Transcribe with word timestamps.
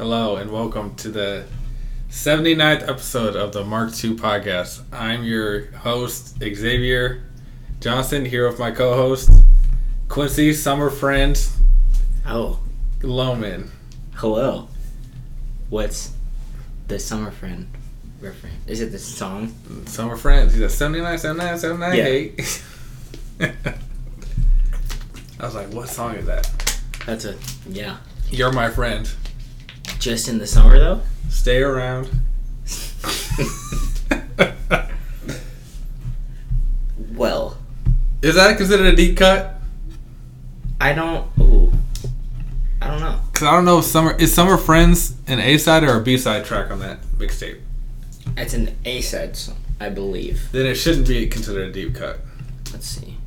Hello 0.00 0.36
and 0.36 0.50
welcome 0.50 0.94
to 0.94 1.10
the 1.10 1.44
79th 2.08 2.88
episode 2.88 3.36
of 3.36 3.52
the 3.52 3.62
Mark 3.62 3.90
II 4.02 4.14
podcast. 4.16 4.80
I'm 4.90 5.24
your 5.24 5.70
host, 5.72 6.38
Xavier 6.38 7.22
Johnson, 7.80 8.24
here 8.24 8.48
with 8.48 8.58
my 8.58 8.70
co 8.70 8.94
host, 8.94 9.30
Quincy 10.08 10.54
Summer 10.54 10.88
Friend 10.88 11.38
Oh, 12.26 12.60
Loman. 13.02 13.70
hello. 14.14 14.68
What's 15.68 16.12
the 16.88 16.98
summer 16.98 17.30
friend 17.30 17.68
reference? 18.22 18.54
Is 18.66 18.80
it 18.80 18.92
the 18.92 18.98
song? 18.98 19.54
Summer 19.84 20.16
Friends. 20.16 20.54
He's 20.54 20.62
at 20.62 20.70
79, 20.70 21.18
79, 21.18 21.58
79, 21.58 22.34
I 25.40 25.44
was 25.44 25.54
like, 25.54 25.70
what 25.74 25.90
song 25.90 26.14
is 26.14 26.24
that? 26.24 26.50
That's 27.04 27.26
a 27.26 27.36
yeah. 27.68 27.98
You're 28.30 28.52
my 28.52 28.70
friend. 28.70 29.10
Just 30.00 30.28
in 30.28 30.38
the 30.38 30.46
summer 30.46 30.78
though. 30.78 31.02
Stay 31.28 31.62
around. 31.62 32.10
Well, 37.20 37.58
Is 38.22 38.36
that 38.36 38.56
considered 38.56 38.86
a 38.86 38.96
deep 38.96 39.18
cut? 39.18 39.56
I 40.80 40.94
don't. 40.94 41.26
Ooh, 41.38 41.70
I 42.80 42.86
don't 42.86 43.00
know. 43.00 43.20
Because 43.30 43.46
I 43.46 43.50
don't 43.52 43.66
know 43.66 43.80
if 43.80 43.84
Summer 43.84 44.16
is 44.16 44.32
Summer 44.32 44.56
Friends 44.56 45.16
an 45.26 45.38
A 45.38 45.58
side 45.58 45.84
or 45.84 46.00
a 46.00 46.02
B 46.02 46.16
side 46.16 46.46
track 46.46 46.70
on 46.70 46.78
that 46.78 47.02
mixtape. 47.18 47.60
It's 48.38 48.54
an 48.54 48.74
A 48.86 49.02
side 49.02 49.38
I 49.78 49.90
believe. 49.90 50.50
Then 50.50 50.64
it 50.64 50.76
shouldn't 50.76 51.08
be 51.08 51.26
considered 51.26 51.68
a 51.68 51.72
deep 51.72 51.94
cut. 51.94 52.20
Let's 52.72 52.86
see. 52.86 53.18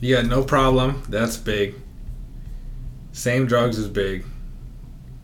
Yeah, 0.00 0.22
no 0.22 0.42
problem. 0.44 1.02
That's 1.10 1.36
big. 1.36 1.74
Same 3.20 3.44
drugs 3.44 3.76
is 3.76 3.86
big. 3.86 4.24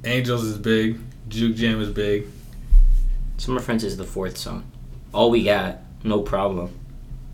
Angels 0.04 0.44
is 0.44 0.58
big. 0.58 0.98
Juke 1.30 1.56
Jam 1.56 1.80
is 1.80 1.88
big. 1.88 2.26
Summer 3.38 3.58
Friends 3.58 3.84
is 3.84 3.96
the 3.96 4.04
fourth 4.04 4.36
song. 4.36 4.70
All 5.14 5.30
we 5.30 5.44
got, 5.44 5.78
no 6.04 6.20
problem. 6.20 6.78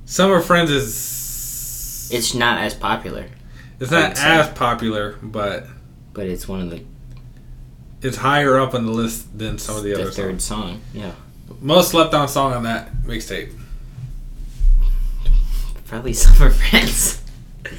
Summer 0.04 0.40
Friends 0.40 0.70
is 0.70 2.10
It's 2.12 2.32
not 2.32 2.60
as 2.60 2.74
popular, 2.74 3.26
it's 3.80 3.90
not 3.90 4.10
would 4.10 4.16
say. 4.18 4.38
as 4.38 4.48
popular, 4.50 5.16
but 5.20 5.66
but 6.12 6.26
it's 6.28 6.46
one 6.46 6.60
of 6.60 6.70
the, 6.70 6.84
it's 8.00 8.18
higher 8.18 8.60
up 8.60 8.72
on 8.72 8.86
the 8.86 8.92
list 8.92 9.36
than 9.36 9.58
some 9.58 9.76
of 9.76 9.82
the, 9.82 9.94
the 9.94 10.02
other 10.02 10.10
third 10.12 10.40
songs. 10.40 10.44
song. 10.44 10.80
Yeah, 10.94 11.10
Most 11.60 11.90
slept 11.90 12.14
on 12.14 12.28
song 12.28 12.52
on 12.52 12.62
that 12.62 12.92
mixtape 13.02 13.52
probably 15.86 16.12
Summer 16.24 16.50
Friends. 16.50 17.20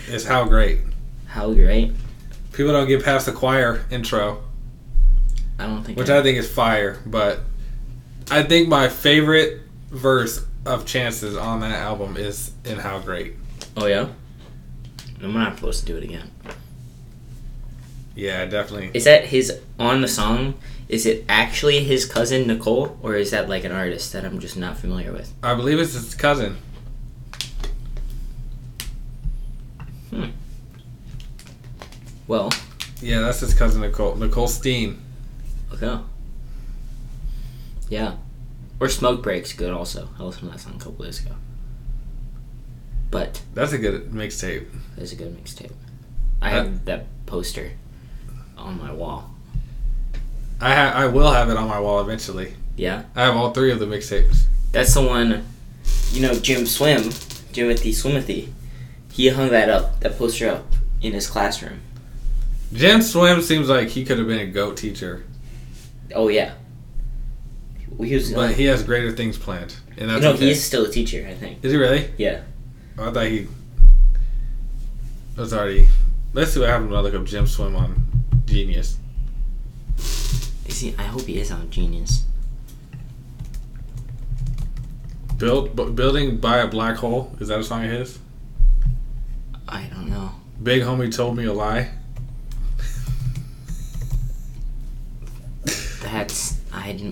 is 0.10 0.26
How 0.28 0.44
Great. 0.44 0.80
How 1.28 1.54
great? 1.54 1.94
People 2.54 2.72
don't 2.72 2.88
get 2.88 3.04
past 3.04 3.26
the 3.26 3.32
choir 3.32 3.84
intro. 3.92 4.44
I 5.60 5.66
don't 5.68 5.84
think. 5.84 5.98
which 5.98 6.10
I, 6.10 6.20
I 6.20 6.24
think 6.24 6.38
is 6.38 6.50
fire. 6.52 7.00
But 7.06 7.40
I 8.32 8.44
think 8.44 8.70
my 8.70 8.90
favorite 8.90 9.62
verse 9.90 10.46
of 10.66 10.86
Chances 10.86 11.36
on 11.36 11.60
that 11.60 11.72
album 11.74 12.16
is 12.16 12.52
in 12.64 12.80
How 12.80 13.00
Great. 13.00 13.34
oh 13.76 13.86
yeah. 13.86 14.08
I'm 15.22 15.34
not 15.34 15.56
supposed 15.56 15.82
to 15.82 15.86
do 15.86 15.98
it 15.98 16.04
again. 16.04 16.30
Yeah, 18.16 18.46
definitely. 18.46 18.92
Is 18.94 19.06
that 19.06 19.26
his 19.26 19.60
on 19.80 20.02
the 20.02 20.08
song? 20.08 20.56
Is 20.90 21.06
it 21.06 21.26
actually 21.30 21.84
his 21.84 22.06
cousin 22.06 22.46
Nicole, 22.46 22.98
or 23.02 23.16
is 23.16 23.32
that 23.32 23.50
like 23.50 23.64
an 23.64 23.72
artist 23.72 24.14
that 24.14 24.26
I'm 24.26 24.40
just 24.40 24.58
not 24.58 24.78
familiar 24.78 25.12
with? 25.12 25.34
I 25.42 25.56
believe 25.56 25.80
it's 25.80 25.94
his 25.94 26.14
cousin. 26.14 26.58
Well, 32.28 32.52
Yeah, 33.02 33.20
that's 33.22 33.40
his 33.42 33.54
cousin 33.54 33.82
Nicole. 33.82 34.16
Nicole 34.16 34.48
Steen. 34.48 35.02
okay. 35.74 36.00
Yeah, 37.90 38.16
or 38.80 38.90
Smoke 38.90 39.22
Break's 39.22 39.54
good 39.54 39.72
also. 39.72 40.10
I 40.20 40.24
listened 40.24 40.50
to 40.52 40.58
that 40.58 40.60
song 40.64 40.76
a 40.76 40.80
couple 40.80 41.06
days 41.06 41.24
ago. 41.24 41.36
But 43.12 43.42
That's 43.54 43.74
a 43.74 43.78
good 43.78 44.10
mixtape. 44.12 44.66
That's 44.98 45.12
a 45.12 45.16
good 45.16 45.36
mixtape. 45.38 45.72
I 46.42 46.50
have 46.50 46.86
that 46.86 47.06
poster 47.26 47.72
on 48.58 48.80
my 48.80 48.92
wall. 48.92 49.30
I 50.60 50.74
ha- 50.74 50.94
I 50.96 51.06
will 51.08 51.32
have 51.32 51.50
it 51.50 51.58
on 51.58 51.68
my 51.68 51.80
wall 51.80 52.02
eventually. 52.02 52.54
Yeah, 52.76 53.04
I 53.16 53.24
have 53.24 53.36
all 53.36 53.52
three 53.52 53.72
of 53.72 53.80
the 53.80 53.86
mixtapes. 53.86 54.46
that's 54.72 54.94
the 54.94 55.02
one. 55.02 55.46
You 56.12 56.22
know, 56.22 56.34
Jim 56.34 56.66
Swim, 56.66 57.02
Jimothy 57.54 57.94
Swimithy. 57.94 58.52
He 59.12 59.28
hung 59.30 59.50
that 59.50 59.70
up, 59.70 60.00
that 60.00 60.18
poster 60.18 60.50
up 60.50 60.66
in 61.02 61.14
his 61.14 61.28
classroom. 61.28 61.82
Jim 62.74 63.02
Swim 63.02 63.42
seems 63.42 63.70
like 63.70 63.90
he 63.90 64.04
could 64.04 64.18
have 64.18 64.28
been 64.28 64.40
a 64.40 64.46
goat 64.48 64.78
teacher, 64.78 65.24
Oh 66.16 66.28
yeah. 66.28 66.56
He 68.00 68.16
was. 68.16 68.34
but 68.34 68.56
he 68.56 68.66
has 68.66 68.82
greater 68.84 69.12
things 69.12 69.38
planned, 69.38 69.76
and 69.98 70.10
that's 70.10 70.22
no, 70.24 70.32
okay. 70.32 70.46
he 70.46 70.52
is 70.52 70.64
still 70.64 70.86
a 70.86 70.90
teacher. 70.90 71.26
I 71.30 71.34
think. 71.36 71.64
Is 71.64 71.72
he 71.72 71.78
really? 71.78 72.10
Yeah. 72.18 72.42
I 72.98 73.12
thought 73.12 73.28
he 73.28 73.48
was 75.38 75.54
already. 75.54 75.88
Let's 76.34 76.54
see 76.54 76.60
what 76.60 76.70
happens 76.70 76.90
when 76.90 76.98
I 77.00 77.02
look 77.02 77.14
up 77.14 77.26
Jim 77.26 77.46
Swim 77.48 77.76
on 77.76 77.96
Genius. 78.46 78.98
Is 79.98 80.80
he? 80.80 80.96
I 80.98 81.04
hope 81.04 81.24
he 81.24 81.40
is 81.40 81.52
on 81.52 81.70
Genius. 81.70 82.26
Build 85.38 85.76
bu- 85.76 85.92
building 85.92 86.38
by 86.38 86.58
a 86.58 86.68
black 86.68 86.98
hole. 86.98 87.36
Is 87.40 87.48
that 87.50 87.60
a 87.60 87.64
song 87.64 87.84
of 87.86 87.92
his? 87.92 88.20
I 89.68 89.84
don't 89.94 90.10
know. 90.10 90.32
Big 90.62 90.84
homie 90.84 91.14
told 91.16 91.36
me 91.38 91.46
a 91.46 91.54
lie. 91.54 91.92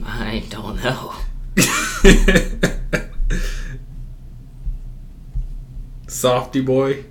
I. 0.05 0.31
I 0.31 0.39
don't 0.49 0.83
know. 0.83 1.13
Softy 6.07 6.61
boy, 6.61 7.05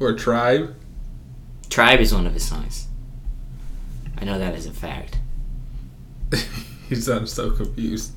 or 0.00 0.14
tribe. 0.14 0.74
Tribe 1.68 2.00
is 2.00 2.14
one 2.14 2.26
of 2.26 2.32
his 2.32 2.46
songs. 2.46 2.86
I 4.18 4.24
know 4.24 4.38
that 4.38 4.54
as 4.54 4.66
a 4.66 4.72
fact. 4.72 5.18
he 6.88 6.94
sounds 6.94 7.32
so 7.32 7.50
confused. 7.50 8.12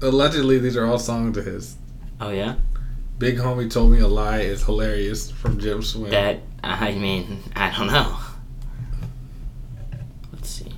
Allegedly, 0.00 0.58
these 0.58 0.76
are 0.76 0.86
all 0.86 0.98
songs 0.98 1.36
of 1.36 1.44
his. 1.46 1.76
Oh 2.20 2.30
yeah. 2.30 2.56
Big 3.18 3.38
homie 3.38 3.68
told 3.68 3.90
me 3.90 3.98
a 3.98 4.06
lie 4.06 4.40
is 4.40 4.62
hilarious 4.62 5.30
from 5.30 5.58
Jim 5.58 5.82
Swim. 5.82 6.10
That 6.10 6.40
I 6.62 6.92
mean 6.92 7.42
I 7.56 7.76
don't 7.76 7.88
know. 7.88 8.16
Let's 10.32 10.48
see. 10.48 10.72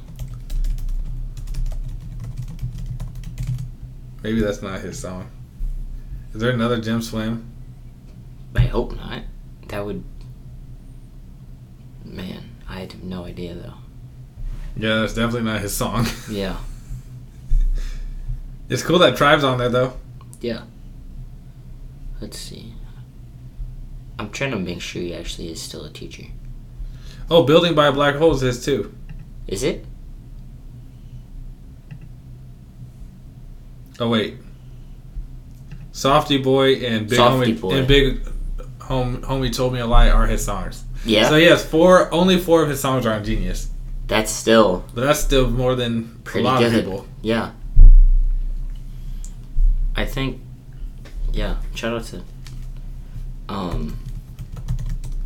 Maybe 4.22 4.40
that's 4.40 4.62
not 4.62 4.80
his 4.80 4.98
song. 4.98 5.30
Is 6.34 6.40
there 6.40 6.50
another 6.50 6.80
Jim 6.80 7.02
Swim? 7.02 7.50
I 8.54 8.62
hope 8.62 8.94
not. 8.94 9.22
That 9.68 9.84
would. 9.84 10.04
Man, 12.04 12.50
I 12.68 12.80
have 12.80 13.02
no 13.02 13.24
idea 13.24 13.54
though. 13.54 13.74
Yeah, 14.76 15.00
that's 15.00 15.14
definitely 15.14 15.42
not 15.50 15.60
his 15.60 15.74
song. 15.74 16.06
Yeah. 16.30 16.56
It's 18.68 18.84
cool 18.84 19.00
that 19.00 19.16
Tribe's 19.16 19.42
on 19.42 19.58
there 19.58 19.68
though. 19.68 19.94
Yeah. 20.40 20.62
Let's 22.20 22.38
see. 22.38 22.72
I'm 24.16 24.30
trying 24.30 24.52
to 24.52 24.58
make 24.58 24.80
sure 24.80 25.02
he 25.02 25.12
actually 25.14 25.50
is 25.50 25.60
still 25.60 25.84
a 25.84 25.90
teacher. 25.90 26.24
Oh, 27.28 27.42
Building 27.42 27.74
by 27.74 27.90
Black 27.90 28.14
Holes 28.14 28.42
is 28.42 28.64
too. 28.64 28.94
Is 29.48 29.62
it? 29.64 29.84
Oh 34.00 34.08
wait. 34.08 34.36
Softy 35.92 36.38
Boy 36.38 36.74
and 36.76 37.08
Big 37.08 37.16
Softy 37.16 37.54
Homie 37.54 37.60
Boy. 37.60 37.70
and 37.76 37.86
Big 37.88 38.20
Home 38.82 39.22
Homie 39.22 39.54
Told 39.54 39.72
Me 39.74 39.80
a 39.80 39.86
Lie 39.86 40.08
are 40.10 40.26
his 40.26 40.44
songs. 40.44 40.84
Yeah. 41.04 41.28
So 41.28 41.36
yes, 41.36 41.64
four 41.64 42.12
only 42.12 42.38
four 42.38 42.62
of 42.62 42.68
his 42.70 42.80
songs 42.80 43.06
are 43.06 43.12
on 43.12 43.24
Genius. 43.24 43.68
That's 44.06 44.30
still 44.30 44.84
But 44.94 45.02
that's 45.02 45.20
still 45.20 45.48
more 45.50 45.74
than 45.76 46.20
Pretty 46.24 46.44
a 46.46 46.50
lot 46.50 46.58
good. 46.58 46.74
of 46.74 46.80
people. 46.84 47.06
yeah. 47.22 47.52
I 49.94 50.04
think 50.06 50.40
yeah, 51.32 51.56
shout 51.74 51.92
out 51.94 52.04
to 52.06 52.22
um 53.48 53.98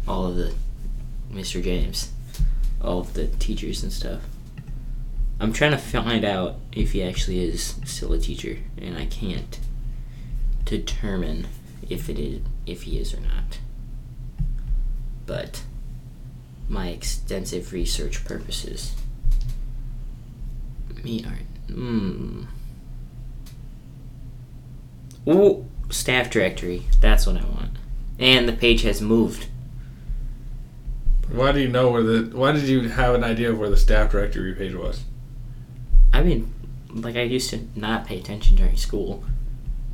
all 0.09 0.27
of 0.27 0.37
the 0.37 0.53
Mr. 1.33 1.63
James. 1.63 2.11
All 2.83 3.01
of 3.01 3.15
the 3.15 3.29
teachers 3.29 3.83
and 3.83 3.93
stuff. 3.93 4.21
I'm 5.45 5.53
trying 5.53 5.73
to 5.73 5.79
find 5.79 6.25
out 6.25 6.57
if 6.73 6.93
he 6.93 7.03
actually 7.03 7.45
is 7.45 7.75
still 7.85 8.15
a 8.15 8.19
teacher 8.19 8.57
and 8.79 8.97
I 8.97 9.05
can't 9.05 9.61
determine 10.65 11.49
if 11.91 12.09
it 12.09 12.19
is 12.19 12.41
if 12.65 12.85
he 12.85 12.99
is 12.99 13.13
or 13.13 13.21
not. 13.21 13.59
But 15.27 15.63
my 16.67 16.89
extensive 16.89 17.75
research 17.75 18.25
purposes 18.25 18.95
me 21.05 21.23
art. 21.27 21.75
Hmm. 21.77 22.45
Ooh, 25.29 25.67
staff 25.91 26.31
directory. 26.31 26.85
That's 27.03 27.27
what 27.27 27.37
I 27.37 27.45
want. 27.45 27.77
and 28.19 28.49
the 28.49 28.55
page 28.55 28.81
has 28.83 29.03
moved. 29.03 29.49
Why 31.31 31.53
do 31.53 31.61
you 31.61 31.69
know 31.69 31.91
where 31.91 32.03
the? 32.03 32.35
Why 32.35 32.53
did 32.53 32.63
you 32.63 32.89
have 32.89 33.15
an 33.15 33.23
idea 33.23 33.51
of 33.51 33.59
where 33.59 33.69
the 33.69 33.77
staff 33.77 34.11
directory 34.11 34.55
page 34.55 34.75
was? 34.75 35.03
I 36.15 36.23
mean, 36.23 36.53
like 36.93 37.17
I 37.17 37.23
used 37.23 37.51
to 37.51 37.67
not 37.75 38.07
pay 38.07 38.19
attention 38.19 38.57
during 38.57 38.77
school, 38.77 39.25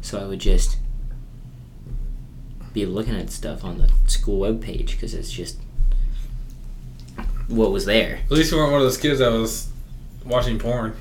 so 0.03 0.21
I 0.21 0.27
would 0.27 0.39
just 0.39 0.77
be 2.73 2.87
looking 2.87 3.17
at 3.17 3.31
stuff 3.31 3.65
on 3.65 3.79
the 3.79 3.91
school 4.07 4.39
web 4.41 4.61
page 4.63 4.93
because 4.93 5.15
it's 5.15 5.31
just 5.33 5.59
what 7.49 7.73
was 7.73 7.85
there. 7.87 8.21
At 8.27 8.31
least 8.31 8.53
you 8.53 8.59
weren't 8.59 8.71
one 8.73 8.81
of 8.81 8.87
those 8.87 8.97
kids 8.99 9.19
that 9.19 9.33
was 9.33 9.69
watching 10.25 10.59
porn. 10.59 10.95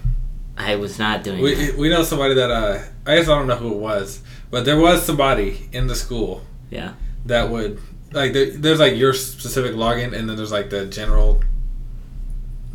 I 0.58 0.76
was 0.76 0.98
not 1.00 1.24
doing 1.24 1.42
We 1.42 1.54
that. 1.54 1.78
we 1.78 1.90
know 1.90 2.04
somebody 2.04 2.34
that 2.36 2.50
uh 2.50 2.82
I 3.06 3.16
guess 3.18 3.28
I 3.30 3.38
don't 3.38 3.48
know 3.48 3.56
who 3.56 3.72
it 3.74 3.78
was, 3.78 4.22
but 4.50 4.66
there 4.66 4.78
was 4.80 5.04
somebody 5.06 5.70
in 5.72 5.88
the 5.88 5.96
school 5.96 6.44
Yeah. 6.70 6.94
that 7.26 7.50
would 7.50 7.80
like 8.12 8.34
there, 8.34 8.52
there's 8.52 8.80
like 8.80 8.96
your 8.96 9.14
specific 9.14 9.74
login 9.74 10.14
and 10.18 10.28
then 10.30 10.36
there's 10.38 10.52
like 10.52 10.70
the 10.70 10.86
general 10.88 11.42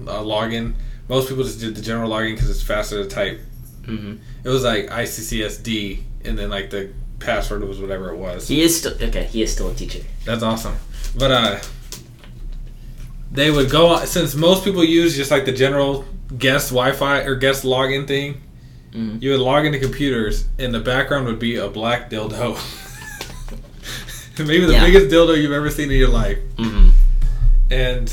uh, 0.06 0.20
login. 0.20 0.74
Most 1.08 1.28
people 1.28 1.44
just 1.44 1.60
did 1.60 1.74
the 1.74 1.82
general 1.82 2.10
login 2.10 2.34
because 2.34 2.50
it's 2.50 2.62
faster 2.62 3.02
to 3.02 3.08
type. 3.08 3.40
hmm 3.84 4.14
It 4.42 4.48
was 4.48 4.64
like 4.64 4.86
ICCSD 4.88 6.02
and 6.24 6.38
then 6.38 6.48
like 6.50 6.70
the 6.70 6.90
password 7.20 7.62
was 7.64 7.80
whatever 7.80 8.10
it 8.10 8.16
was. 8.16 8.48
He 8.48 8.62
is 8.62 8.76
still 8.78 8.92
okay. 9.02 9.24
He 9.24 9.42
is 9.42 9.52
still 9.52 9.70
a 9.70 9.74
teacher. 9.74 10.00
That's 10.24 10.42
awesome. 10.42 10.76
But 11.16 11.30
uh 11.30 11.60
they 13.30 13.50
would 13.50 13.70
go 13.70 13.88
on 13.88 14.06
since 14.06 14.34
most 14.34 14.64
people 14.64 14.84
use 14.84 15.16
just 15.16 15.30
like 15.30 15.44
the 15.44 15.52
general 15.52 16.04
guest 16.38 16.70
Wi-Fi 16.70 17.20
or 17.22 17.34
guest 17.34 17.64
login 17.64 18.06
thing. 18.06 18.40
Mhm. 18.94 19.20
You 19.20 19.32
would 19.32 19.40
log 19.40 19.66
into 19.66 19.80
computers, 19.80 20.44
and 20.58 20.72
the 20.72 20.78
background 20.78 21.26
would 21.26 21.40
be 21.40 21.56
a 21.56 21.68
black 21.68 22.10
dildo. 22.10 22.56
Maybe 24.38 24.64
the 24.66 24.72
Yeah. 24.74 24.84
biggest 24.86 25.06
dildo 25.12 25.36
you've 25.40 25.52
ever 25.52 25.68
seen 25.70 25.90
in 25.90 25.98
your 25.98 26.08
life. 26.08 26.38
hmm 26.58 26.90
And 27.70 28.12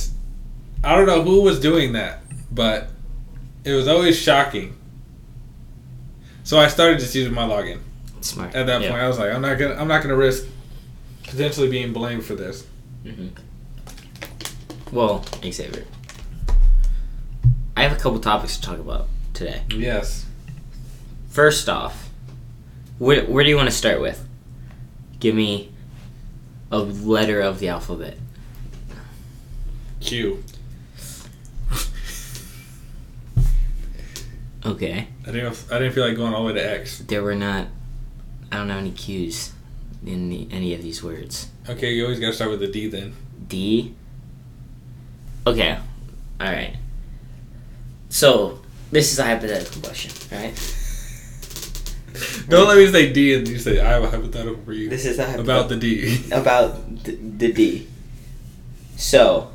I 0.83 0.95
don't 0.95 1.05
know 1.05 1.21
who 1.21 1.41
was 1.41 1.59
doing 1.59 1.93
that, 1.93 2.23
but 2.51 2.89
it 3.63 3.73
was 3.73 3.87
always 3.87 4.17
shocking. 4.17 4.75
So 6.43 6.59
I 6.59 6.67
started 6.67 6.99
just 6.99 7.13
using 7.15 7.33
my 7.33 7.43
login. 7.43 7.79
Smart. 8.21 8.53
At 8.55 8.65
that 8.67 8.81
Yeah. 8.81 8.89
point, 8.89 9.01
I 9.01 9.07
was 9.07 9.17
like, 9.19 9.33
I'm 9.33 9.41
not 9.41 9.57
gonna, 9.57 9.75
I'm 9.75 9.87
not 9.87 10.01
gonna 10.01 10.15
risk 10.15 10.45
potentially 11.23 11.69
being 11.69 11.93
blamed 11.93 12.23
for 12.25 12.35
this. 12.35 12.65
hmm 13.03 13.27
Well, 14.91 15.23
Xavier, 15.43 15.85
I 17.77 17.83
have 17.83 17.93
a 17.93 17.95
couple 17.95 18.19
topics 18.19 18.57
to 18.57 18.61
talk 18.61 18.79
about 18.79 19.07
today. 19.33 19.61
Yes. 19.69 20.25
First 21.29 21.69
off, 21.69 22.09
where, 22.99 23.23
where 23.25 23.43
do 23.43 23.49
you 23.49 23.55
want 23.55 23.69
to 23.69 23.75
start 23.75 24.01
with? 24.01 24.27
Give 25.19 25.33
me 25.33 25.71
a 26.71 26.79
letter 26.79 27.39
of 27.39 27.59
the 27.59 27.69
alphabet. 27.69 28.17
Q. 30.01 30.43
Okay. 34.65 35.07
I 35.27 35.31
didn't. 35.31 35.65
I 35.71 35.79
didn't 35.79 35.93
feel 35.93 36.07
like 36.07 36.15
going 36.15 36.33
all 36.33 36.43
the 36.45 36.53
way 36.53 36.59
to 36.59 36.71
X. 36.71 36.99
There 36.99 37.23
were 37.23 37.35
not. 37.35 37.67
I 38.51 38.57
don't 38.57 38.67
know 38.67 38.77
any 38.77 38.91
Q's 38.91 39.53
in 40.05 40.29
the, 40.29 40.47
any 40.51 40.73
of 40.73 40.81
these 40.81 41.03
words. 41.03 41.47
Okay, 41.69 41.93
you 41.93 42.03
always 42.03 42.19
gotta 42.19 42.33
start 42.33 42.51
with 42.51 42.61
a 42.63 42.67
D 42.67 42.87
then. 42.87 43.13
D. 43.47 43.95
Okay. 45.47 45.77
All 46.39 46.51
right. 46.51 46.75
So 48.09 48.61
this 48.91 49.11
is 49.13 49.19
a 49.19 49.23
hypothetical 49.23 49.81
question, 49.81 50.11
right? 50.31 50.53
Don't 52.49 52.67
let 52.67 52.77
me 52.77 52.91
say 52.91 53.11
D 53.13 53.35
and 53.35 53.47
you 53.47 53.57
say 53.57 53.79
I 53.79 53.89
have 53.89 54.03
a 54.03 54.09
hypothetical 54.09 54.61
for 54.63 54.73
you 54.73 54.89
This 54.89 55.05
is 55.05 55.17
a 55.17 55.39
about 55.39 55.69
the 55.69 55.77
D. 55.77 56.25
about 56.31 57.03
the, 57.03 57.13
the 57.13 57.53
D. 57.53 57.87
So 58.97 59.51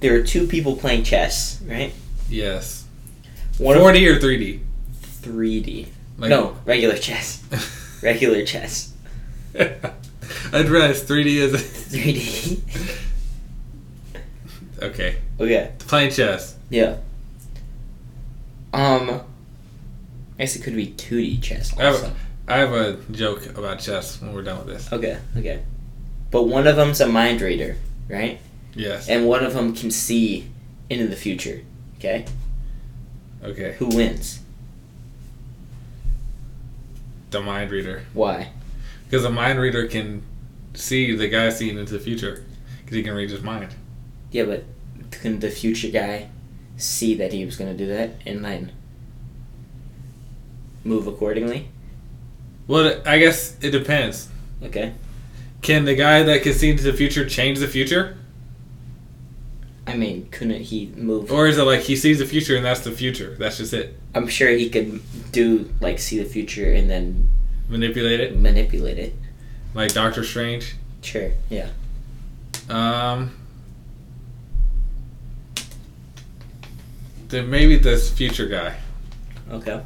there 0.00 0.14
are 0.14 0.22
two 0.22 0.46
people 0.46 0.76
playing 0.76 1.04
chess, 1.04 1.60
right? 1.62 1.92
yes. 2.28 2.83
One 3.58 3.76
4D 3.76 4.16
or 4.16 4.18
3D? 4.18 4.60
3D. 5.22 5.88
Like, 6.18 6.30
no, 6.30 6.56
regular 6.64 6.96
chess. 6.96 7.42
Regular 8.02 8.44
chess. 8.44 8.92
I 9.58 9.64
realized 10.52 11.08
3D 11.08 11.26
is 11.26 11.52
3D. 11.54 12.60
okay. 14.82 15.16
okay. 15.40 15.72
Playing 15.78 16.10
chess. 16.10 16.56
Yeah. 16.68 16.98
Um. 18.72 19.22
I 20.36 20.42
guess 20.42 20.56
it 20.56 20.62
could 20.62 20.76
be 20.76 20.88
2D 20.88 21.42
chess 21.42 21.78
I 21.78 21.84
have, 21.84 21.94
also. 21.94 22.12
I 22.48 22.58
have 22.58 22.72
a 22.72 22.96
joke 23.12 23.46
about 23.56 23.78
chess 23.78 24.20
when 24.20 24.34
we're 24.34 24.42
done 24.42 24.58
with 24.58 24.66
this. 24.66 24.92
Okay, 24.92 25.18
okay. 25.36 25.62
But 26.30 26.44
one 26.44 26.66
of 26.66 26.76
them's 26.76 27.00
a 27.00 27.06
mind 27.06 27.40
reader, 27.40 27.76
right? 28.08 28.40
Yes. 28.74 29.08
And 29.08 29.26
one 29.26 29.44
of 29.44 29.54
them 29.54 29.74
can 29.74 29.90
see 29.90 30.50
into 30.90 31.06
the 31.06 31.16
future. 31.16 31.62
Okay? 31.98 32.26
Okay. 33.44 33.74
Who 33.78 33.88
wins? 33.88 34.40
The 37.30 37.40
mind 37.40 37.70
reader. 37.70 38.04
Why? 38.14 38.52
Because 39.04 39.24
a 39.24 39.30
mind 39.30 39.58
reader 39.58 39.86
can 39.86 40.22
see 40.72 41.14
the 41.14 41.28
guy 41.28 41.50
seeing 41.50 41.78
into 41.78 41.92
the 41.92 41.98
future. 41.98 42.44
Because 42.80 42.96
he 42.96 43.02
can 43.02 43.14
read 43.14 43.30
his 43.30 43.42
mind. 43.42 43.74
Yeah, 44.30 44.44
but 44.44 44.64
couldn't 45.10 45.40
the 45.40 45.50
future 45.50 45.88
guy 45.88 46.28
see 46.76 47.14
that 47.14 47.32
he 47.32 47.44
was 47.44 47.56
going 47.56 47.70
to 47.70 47.76
do 47.76 47.86
that 47.92 48.10
and 48.26 48.44
then 48.44 48.72
move 50.82 51.06
accordingly? 51.06 51.68
Well, 52.66 53.00
I 53.04 53.18
guess 53.18 53.56
it 53.60 53.70
depends. 53.70 54.28
Okay. 54.62 54.94
Can 55.60 55.84
the 55.84 55.94
guy 55.94 56.22
that 56.22 56.42
can 56.42 56.52
see 56.52 56.70
into 56.70 56.82
the 56.82 56.92
future 56.92 57.28
change 57.28 57.58
the 57.58 57.68
future? 57.68 58.16
I 59.86 59.96
mean, 59.96 60.28
couldn't 60.30 60.62
he 60.62 60.86
move? 60.96 61.30
Or 61.30 61.46
is 61.46 61.58
it 61.58 61.62
like 61.64 61.80
he 61.80 61.94
sees 61.96 62.18
the 62.18 62.26
future 62.26 62.56
and 62.56 62.64
that's 62.64 62.80
the 62.80 62.90
future? 62.90 63.36
That's 63.38 63.58
just 63.58 63.72
it. 63.74 63.98
I'm 64.14 64.26
sure 64.28 64.48
he 64.48 64.70
could 64.70 65.00
do, 65.32 65.70
like, 65.80 65.98
see 65.98 66.18
the 66.18 66.24
future 66.28 66.72
and 66.72 66.88
then 66.88 67.28
Manipulate 67.68 68.20
it? 68.20 68.36
manipulate 68.38 68.98
it. 68.98 69.14
Like 69.74 69.92
Doctor 69.92 70.22
Strange? 70.24 70.74
Sure, 71.02 71.30
yeah. 71.50 71.68
Um. 72.68 73.34
Then 77.28 77.50
maybe 77.50 77.76
this 77.76 78.10
future 78.10 78.46
guy. 78.46 78.76
Okay. 79.50 79.82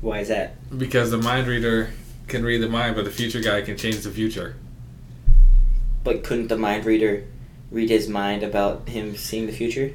Why 0.00 0.20
is 0.20 0.28
that? 0.28 0.56
Because 0.76 1.10
the 1.10 1.18
mind 1.18 1.46
reader 1.46 1.90
can 2.26 2.42
read 2.44 2.62
the 2.62 2.68
mind, 2.68 2.96
but 2.96 3.04
the 3.04 3.10
future 3.10 3.40
guy 3.40 3.60
can 3.60 3.76
change 3.76 3.98
the 3.98 4.10
future. 4.10 4.56
But 6.02 6.24
couldn't 6.24 6.48
the 6.48 6.56
mind 6.56 6.84
reader 6.86 7.24
read 7.70 7.88
his 7.90 8.08
mind 8.08 8.42
about 8.42 8.88
him 8.88 9.16
seeing 9.16 9.46
the 9.46 9.52
future? 9.52 9.92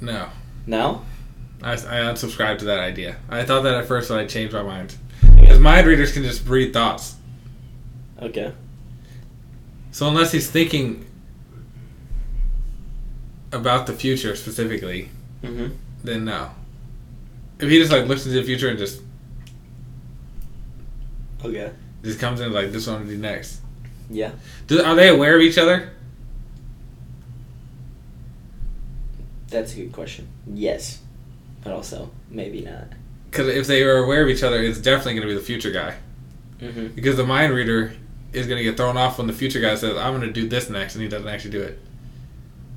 No. 0.00 0.28
No? 0.66 1.02
I, 1.62 1.72
I 1.72 1.76
unsubscribed 1.76 2.58
to 2.60 2.64
that 2.66 2.80
idea. 2.80 3.16
I 3.28 3.44
thought 3.44 3.62
that 3.62 3.74
at 3.74 3.86
first, 3.86 4.08
but 4.08 4.18
I 4.18 4.26
changed 4.26 4.54
my 4.54 4.62
mind. 4.62 4.96
Because 5.38 5.58
mind 5.58 5.86
readers 5.86 6.12
can 6.12 6.22
just 6.22 6.46
read 6.46 6.72
thoughts. 6.72 7.16
Okay. 8.20 8.52
So 9.92 10.08
unless 10.08 10.32
he's 10.32 10.50
thinking 10.50 11.04
about 13.52 13.86
the 13.86 13.92
future 13.92 14.36
specifically, 14.36 15.08
Mm-hmm. 15.42 15.68
then 16.04 16.26
no. 16.26 16.50
If 17.58 17.70
he 17.70 17.78
just 17.78 17.90
like 17.90 18.06
looks 18.06 18.26
into 18.26 18.38
the 18.38 18.44
future 18.44 18.68
and 18.68 18.78
just 18.78 19.00
Okay. 21.42 21.72
just 22.04 22.20
comes 22.20 22.40
in 22.40 22.52
like 22.52 22.72
this 22.72 22.86
one 22.86 23.00
to 23.02 23.06
do 23.06 23.16
next. 23.16 23.59
Yeah. 24.10 24.32
Do, 24.66 24.82
are 24.82 24.94
they 24.94 25.08
aware 25.08 25.36
of 25.36 25.42
each 25.42 25.56
other? 25.56 25.90
That's 29.48 29.72
a 29.72 29.76
good 29.76 29.92
question. 29.92 30.28
Yes. 30.46 31.00
But 31.62 31.72
also, 31.72 32.10
maybe 32.28 32.62
not. 32.62 32.88
Because 33.30 33.48
if 33.48 33.66
they 33.66 33.82
are 33.82 33.98
aware 33.98 34.22
of 34.22 34.28
each 34.28 34.42
other, 34.42 34.60
it's 34.60 34.78
definitely 34.78 35.14
going 35.14 35.28
to 35.28 35.34
be 35.34 35.38
the 35.38 35.44
future 35.44 35.70
guy. 35.70 35.96
Mm-hmm. 36.60 36.88
Because 36.88 37.16
the 37.16 37.24
mind 37.24 37.52
reader 37.52 37.92
is 38.32 38.46
going 38.46 38.58
to 38.58 38.64
get 38.64 38.76
thrown 38.76 38.96
off 38.96 39.18
when 39.18 39.26
the 39.26 39.32
future 39.32 39.60
guy 39.60 39.74
says, 39.74 39.96
"I'm 39.96 40.14
going 40.14 40.26
to 40.26 40.32
do 40.32 40.48
this 40.48 40.68
next," 40.68 40.94
and 40.94 41.02
he 41.02 41.08
doesn't 41.08 41.28
actually 41.28 41.52
do 41.52 41.62
it. 41.62 41.78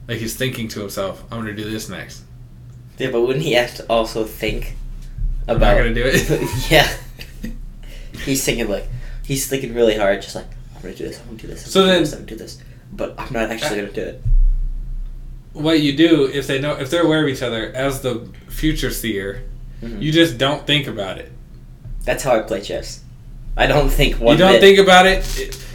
Like 0.07 0.17
he's 0.17 0.35
thinking 0.35 0.67
to 0.69 0.79
himself, 0.79 1.23
"I'm 1.31 1.43
going 1.43 1.55
to 1.55 1.63
do 1.63 1.69
this 1.69 1.89
next." 1.89 2.23
Yeah, 2.97 3.11
but 3.11 3.21
wouldn't 3.21 3.43
he 3.43 3.53
have 3.53 3.73
to 3.75 3.85
also 3.89 4.23
think 4.25 4.75
I'm 5.47 5.57
about? 5.57 5.73
not 5.73 5.83
going 5.83 5.95
to 5.95 6.03
do 6.03 6.09
it. 6.09 6.49
yeah. 6.71 7.51
he's 8.25 8.43
thinking 8.43 8.69
like 8.69 8.87
he's 9.23 9.47
thinking 9.47 9.73
really 9.73 9.97
hard, 9.97 10.21
just 10.21 10.35
like 10.35 10.45
I'm 10.45 10.62
gonna 10.83 10.95
do 10.95 11.03
this, 11.07 11.19
I'm 11.19 11.25
gonna 11.27 11.37
do 11.39 11.47
this, 11.47 11.65
I'm 11.65 11.69
So 11.71 11.81
gonna 11.81 11.93
do 11.95 11.99
this, 12.01 12.13
I'm 12.13 12.19
gonna 12.19 12.29
do 12.29 12.35
this, 12.35 12.57
but 12.93 13.15
I'm 13.17 13.33
not 13.33 13.49
actually 13.51 13.77
gonna 13.81 13.91
do 13.91 14.01
it. 14.01 14.21
what 15.53 15.79
you 15.81 15.95
do 15.95 16.25
if 16.33 16.47
they 16.47 16.59
know 16.59 16.73
if 16.79 16.89
they're 16.89 17.03
aware 17.03 17.23
of 17.23 17.29
each 17.29 17.41
other 17.43 17.71
as 17.75 18.01
the 18.01 18.27
future 18.47 18.89
seer, 18.89 19.43
Mhm. 19.83 20.01
you 20.01 20.11
just 20.11 20.37
don't 20.39 20.65
think 20.65 20.87
about 20.87 21.17
it. 21.19 21.31
That's 22.05 22.23
how 22.23 22.35
I 22.35 22.39
play 22.39 22.61
chess. 22.61 23.01
I 23.55 23.67
don't 23.67 23.89
think 23.89 24.19
one. 24.19 24.33
you 24.33 24.39
don't 24.39 24.53
bit. 24.53 24.61
think 24.61 24.79
about 24.79 25.05
it 25.05 25.23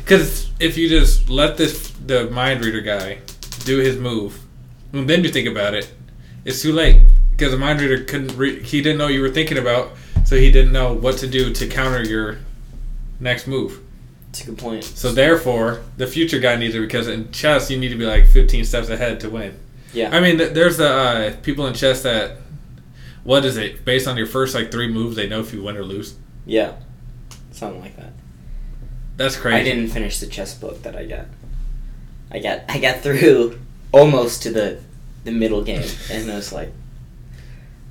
because 0.05 0.49
if 0.59 0.77
you 0.77 0.89
just 0.89 1.29
let 1.31 1.57
this 1.57 1.93
the 2.05 2.29
mind 2.31 2.65
reader 2.65 2.81
guy 2.81 3.19
do 3.65 3.79
his 3.79 3.97
move, 3.97 4.39
and 4.93 5.09
then 5.09 5.23
you 5.23 5.31
think 5.31 5.47
about 5.47 5.75
it, 5.75 5.89
it's 6.45 6.61
too 6.63 6.73
late 6.73 6.97
because 7.31 7.53
the 7.53 7.59
mind 7.59 7.81
reader 7.81 8.03
couldn't. 8.03 8.37
Re- 8.37 8.61
he 8.63 8.83
didn't 8.83 8.99
know 8.99 9.07
you 9.07 9.21
were 9.21 9.31
thinking 9.31 9.59
about, 9.59 9.93
so 10.25 10.37
he 10.37 10.51
didn't 10.51 10.73
know 10.73 10.93
what 10.93 11.19
to 11.19 11.27
do 11.29 11.53
to 11.53 11.67
counter 11.69 12.03
your 12.03 12.39
next 13.21 13.47
move. 13.47 13.79
It's 14.39 14.47
a 14.47 14.51
good 14.51 14.59
point. 14.59 14.85
So 14.85 15.11
therefore, 15.11 15.83
the 15.97 16.07
future 16.07 16.39
guy 16.39 16.55
needs 16.55 16.75
it 16.75 16.81
because 16.81 17.09
in 17.09 17.33
chess 17.33 17.71
you 17.71 17.79
need 17.79 17.89
to 17.89 17.97
be 17.97 18.07
like 18.07 18.27
15 18.27 18.65
steps 18.65 18.89
ahead 18.89 19.19
to 19.21 19.31
win. 19.31 19.59
Yeah. 19.93 20.15
I 20.15 20.21
mean, 20.21 20.37
there's 20.37 20.77
the 20.77 20.89
uh, 20.89 21.37
people 21.43 21.67
in 21.67 21.75
chess 21.75 22.03
that 22.03 22.37
what 23.25 23.45
is 23.45 23.57
it 23.57 23.85
based 23.85 24.07
on 24.07 24.17
your 24.17 24.27
first 24.27 24.55
like 24.55 24.71
three 24.71 24.89
moves 24.89 25.17
they 25.17 25.29
know 25.29 25.41
if 25.41 25.53
you 25.53 25.65
win 25.65 25.77
or 25.77 25.83
lose. 25.83 26.17
Yeah. 26.47 26.75
Something 27.51 27.81
like 27.81 27.97
that. 27.97 28.13
That's 29.17 29.37
crazy. 29.37 29.59
I 29.59 29.65
didn't 29.65 29.91
finish 29.91 30.21
the 30.21 30.29
chess 30.29 30.55
book 30.55 30.83
that 30.83 30.95
I 30.95 31.05
got. 31.05 31.27
I 32.31 32.39
got 32.39 32.61
I 32.69 32.79
got 32.79 33.01
through 33.01 33.59
almost 33.91 34.45
to 34.45 34.53
the 34.53 34.81
the 35.25 35.33
middle 35.33 35.65
game, 35.65 35.89
and 36.13 36.31
I 36.31 36.37
was 36.37 36.53
like, 36.53 36.73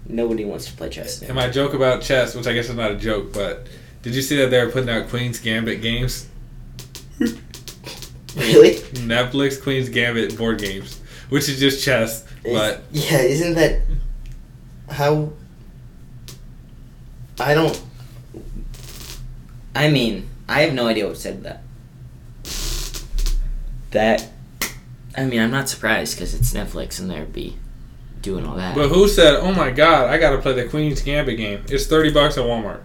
nobody 0.07 0.45
wants 0.45 0.67
to 0.67 0.73
play 0.77 0.89
chess. 0.89 1.21
And 1.21 1.35
my 1.35 1.49
joke 1.49 1.73
about 1.73 2.01
chess, 2.01 2.35
which 2.35 2.47
I 2.47 2.53
guess 2.53 2.69
is 2.69 2.75
not 2.75 2.91
a 2.91 2.95
joke, 2.95 3.33
but 3.33 3.67
did 4.01 4.15
you 4.15 4.21
see 4.21 4.37
that 4.37 4.49
they 4.49 4.63
were 4.63 4.71
putting 4.71 4.89
out 4.89 5.09
Queen's 5.09 5.39
Gambit 5.39 5.81
games? 5.81 6.27
Really? 8.35 8.75
Netflix 9.01 9.59
Queen's 9.61 9.89
Gambit 9.89 10.37
board 10.37 10.59
games, 10.59 10.99
which 11.29 11.49
is 11.49 11.59
just 11.59 11.83
chess, 11.83 12.23
but 12.43 12.83
yeah, 12.91 13.17
isn't 13.17 13.55
that 13.55 13.81
how? 14.91 15.31
I 17.39 17.55
don't. 17.55 17.81
I 19.75 19.89
mean, 19.89 20.29
I 20.47 20.61
have 20.61 20.73
no 20.73 20.85
idea 20.87 21.07
what 21.07 21.17
said 21.17 21.41
that. 21.43 21.63
That. 23.91 24.29
I 25.15 25.25
mean, 25.25 25.39
I'm 25.41 25.49
not 25.51 25.67
surprised 25.67 26.15
because 26.15 26.35
it's 26.35 26.53
Netflix 26.53 26.99
and 26.99 27.09
they'd 27.09 27.33
be 27.33 27.57
doing 28.21 28.45
all 28.45 28.55
that. 28.57 28.75
but 28.75 28.89
who 28.89 29.07
said, 29.07 29.35
"Oh 29.37 29.51
my 29.51 29.71
God, 29.71 30.09
I 30.11 30.19
got 30.19 30.31
to 30.31 30.37
play 30.37 30.53
the 30.53 30.67
Queen's 30.67 31.01
Gambit 31.01 31.37
game"? 31.37 31.63
It's 31.69 31.87
thirty 31.87 32.11
bucks 32.11 32.37
at 32.37 32.43
Walmart. 32.43 32.81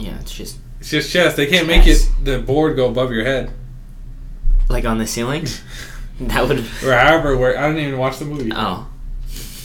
Yeah, 0.00 0.18
it's 0.20 0.32
just 0.32 0.58
It's 0.80 0.90
just 0.90 1.12
chess. 1.12 1.36
They 1.36 1.46
can't 1.46 1.66
make 1.66 1.86
it 1.86 2.08
the 2.22 2.38
board 2.38 2.76
go 2.76 2.88
above 2.88 3.12
your 3.12 3.24
head, 3.24 3.50
like 4.68 4.84
on 4.84 4.98
the 4.98 5.06
ceiling. 5.06 5.46
that 6.20 6.48
would. 6.48 6.58
or 6.58 6.92
however. 6.92 7.36
Where 7.36 7.58
I 7.58 7.68
didn't 7.68 7.86
even 7.86 7.98
watch 7.98 8.18
the 8.18 8.24
movie. 8.24 8.52
Oh. 8.54 8.88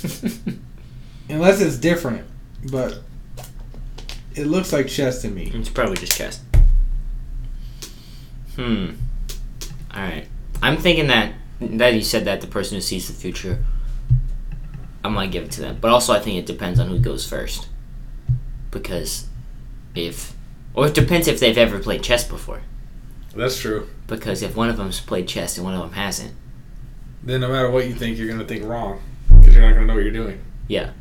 Unless 1.29 1.61
it's 1.61 1.77
different, 1.77 2.27
but 2.71 3.01
it 4.35 4.45
looks 4.45 4.71
like 4.71 4.87
chess 4.87 5.21
to 5.21 5.29
me. 5.29 5.51
It's 5.53 5.69
probably 5.69 5.97
just 5.97 6.15
chess. 6.15 6.41
Hmm. 8.55 8.91
All 9.93 10.01
right. 10.01 10.27
I'm 10.61 10.77
thinking 10.77 11.07
that 11.07 11.33
that 11.59 11.93
you 11.93 12.01
said 12.01 12.25
that 12.25 12.41
the 12.41 12.47
person 12.47 12.75
who 12.75 12.81
sees 12.81 13.07
the 13.07 13.13
future. 13.13 13.63
I 15.03 15.07
might 15.07 15.31
give 15.31 15.43
it 15.43 15.51
to 15.51 15.61
them, 15.61 15.77
but 15.79 15.91
also 15.91 16.13
I 16.13 16.19
think 16.19 16.37
it 16.37 16.47
depends 16.47 16.79
on 16.79 16.87
who 16.89 16.97
goes 16.99 17.27
first. 17.27 17.67
Because 18.71 19.27
if, 19.95 20.33
or 20.73 20.87
it 20.87 20.93
depends 20.93 21.27
if 21.27 21.39
they've 21.39 21.57
ever 21.57 21.79
played 21.79 22.03
chess 22.03 22.23
before. 22.27 22.61
That's 23.35 23.59
true. 23.59 23.89
Because 24.07 24.41
if 24.41 24.55
one 24.55 24.69
of 24.69 24.77
them's 24.77 24.99
played 25.01 25.27
chess 25.27 25.57
and 25.57 25.65
one 25.65 25.73
of 25.73 25.81
them 25.81 25.93
hasn't, 25.93 26.33
Then 27.23 27.41
no 27.41 27.49
matter 27.49 27.69
what 27.71 27.87
you 27.87 27.93
think, 27.95 28.17
you're 28.17 28.27
gonna 28.27 28.45
think 28.45 28.63
wrong 28.65 29.01
because 29.41 29.55
you're 29.55 29.65
not 29.65 29.73
gonna 29.73 29.87
know 29.87 29.95
what 29.95 30.03
you're 30.03 30.11
doing. 30.13 30.39
yeah. 30.67 30.91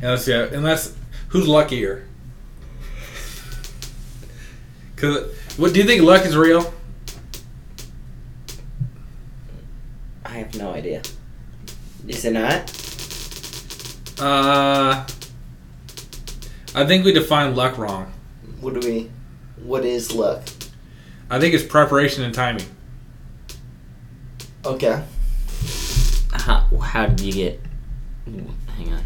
Unless 0.00 0.28
yeah, 0.28 0.44
unless 0.52 0.94
who's 1.28 1.48
luckier? 1.48 2.06
Cause 4.96 5.32
what 5.56 5.72
do 5.74 5.80
you 5.80 5.86
think 5.86 6.02
luck 6.02 6.24
is 6.24 6.36
real? 6.36 6.72
I 10.24 10.30
have 10.38 10.54
no 10.56 10.72
idea. 10.72 11.02
Is 12.06 12.24
it 12.24 12.32
not? 12.32 12.70
Uh, 14.20 15.04
I 16.78 16.86
think 16.86 17.04
we 17.04 17.12
define 17.12 17.56
luck 17.56 17.76
wrong. 17.76 18.12
What 18.60 18.80
do 18.80 18.88
we? 18.88 19.10
What 19.60 19.84
is 19.84 20.14
luck? 20.14 20.44
I 21.28 21.40
think 21.40 21.52
it's 21.52 21.64
preparation 21.64 22.22
and 22.22 22.32
timing. 22.32 22.66
Okay. 24.64 25.02
How, 26.30 26.60
how 26.80 27.06
did 27.06 27.20
you 27.20 27.32
get? 27.32 27.60
Hang 28.26 28.92
on. 28.92 29.02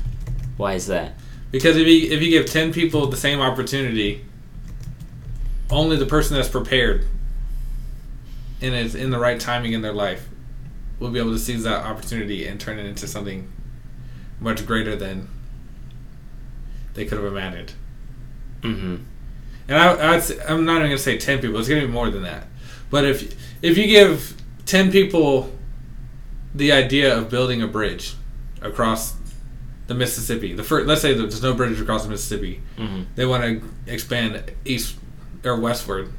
Why 0.59 0.75
is 0.75 0.87
that? 0.89 1.15
Because 1.51 1.79
if 1.79 1.87
you 1.89 2.13
if 2.13 2.21
you 2.21 2.29
give 2.29 2.45
ten 2.45 2.75
people 2.75 3.07
the 3.07 3.17
same 3.17 3.41
opportunity, 3.41 4.23
only 5.71 5.97
the 5.97 6.05
person 6.05 6.37
that's 6.37 6.51
prepared 6.51 7.07
and 8.61 8.75
is 8.75 8.95
in 8.95 9.09
the 9.09 9.19
right 9.19 9.41
timing 9.41 9.73
in 9.73 9.81
their 9.81 9.95
life 9.95 10.29
will 10.99 11.09
be 11.09 11.19
able 11.19 11.33
to 11.33 11.39
seize 11.39 11.63
that 11.63 11.87
opportunity 11.87 12.47
and 12.47 12.61
turn 12.61 12.79
it 12.79 12.85
into 12.85 13.09
something 13.09 13.51
much 14.41 14.67
greater 14.67 14.95
than 14.95 15.27
they 16.95 17.05
could 17.05 17.19
have 17.19 17.27
imagined. 17.27 17.73
Mm-hmm. 18.63 18.97
And 19.69 19.79
I, 19.79 20.15
I'd 20.15 20.23
say, 20.23 20.39
I'm 20.47 20.65
not 20.65 20.77
even 20.79 20.89
gonna 20.89 20.99
say 20.99 21.19
ten 21.19 21.41
people. 21.41 21.59
It's 21.59 21.69
gonna 21.69 21.81
be 21.83 21.87
more 21.87 22.11
than 22.11 22.23
that. 22.23 22.47
But 22.91 23.05
if 23.05 23.35
if 23.63 23.79
you 23.79 23.87
give 23.87 24.35
ten 24.67 24.91
people 24.93 25.53
the 26.55 26.73
idea 26.73 27.17
of 27.17 27.31
building 27.31 27.63
a 27.63 27.67
bridge 27.67 28.15
across 28.61 29.15
the 29.87 29.95
Mississippi, 29.95 30.53
the 30.53 30.63
first, 30.63 30.87
let's 30.87 31.01
say 31.01 31.15
there's 31.15 31.43
no 31.43 31.55
bridge 31.55 31.81
across 31.81 32.05
the 32.05 32.11
Mississippi, 32.11 32.61
Mm-hmm. 32.77 33.03
they 33.15 33.25
want 33.27 33.43
to 33.43 33.93
expand 33.93 34.53
east 34.65 34.97
or 35.45 35.59
westward, 35.59 36.13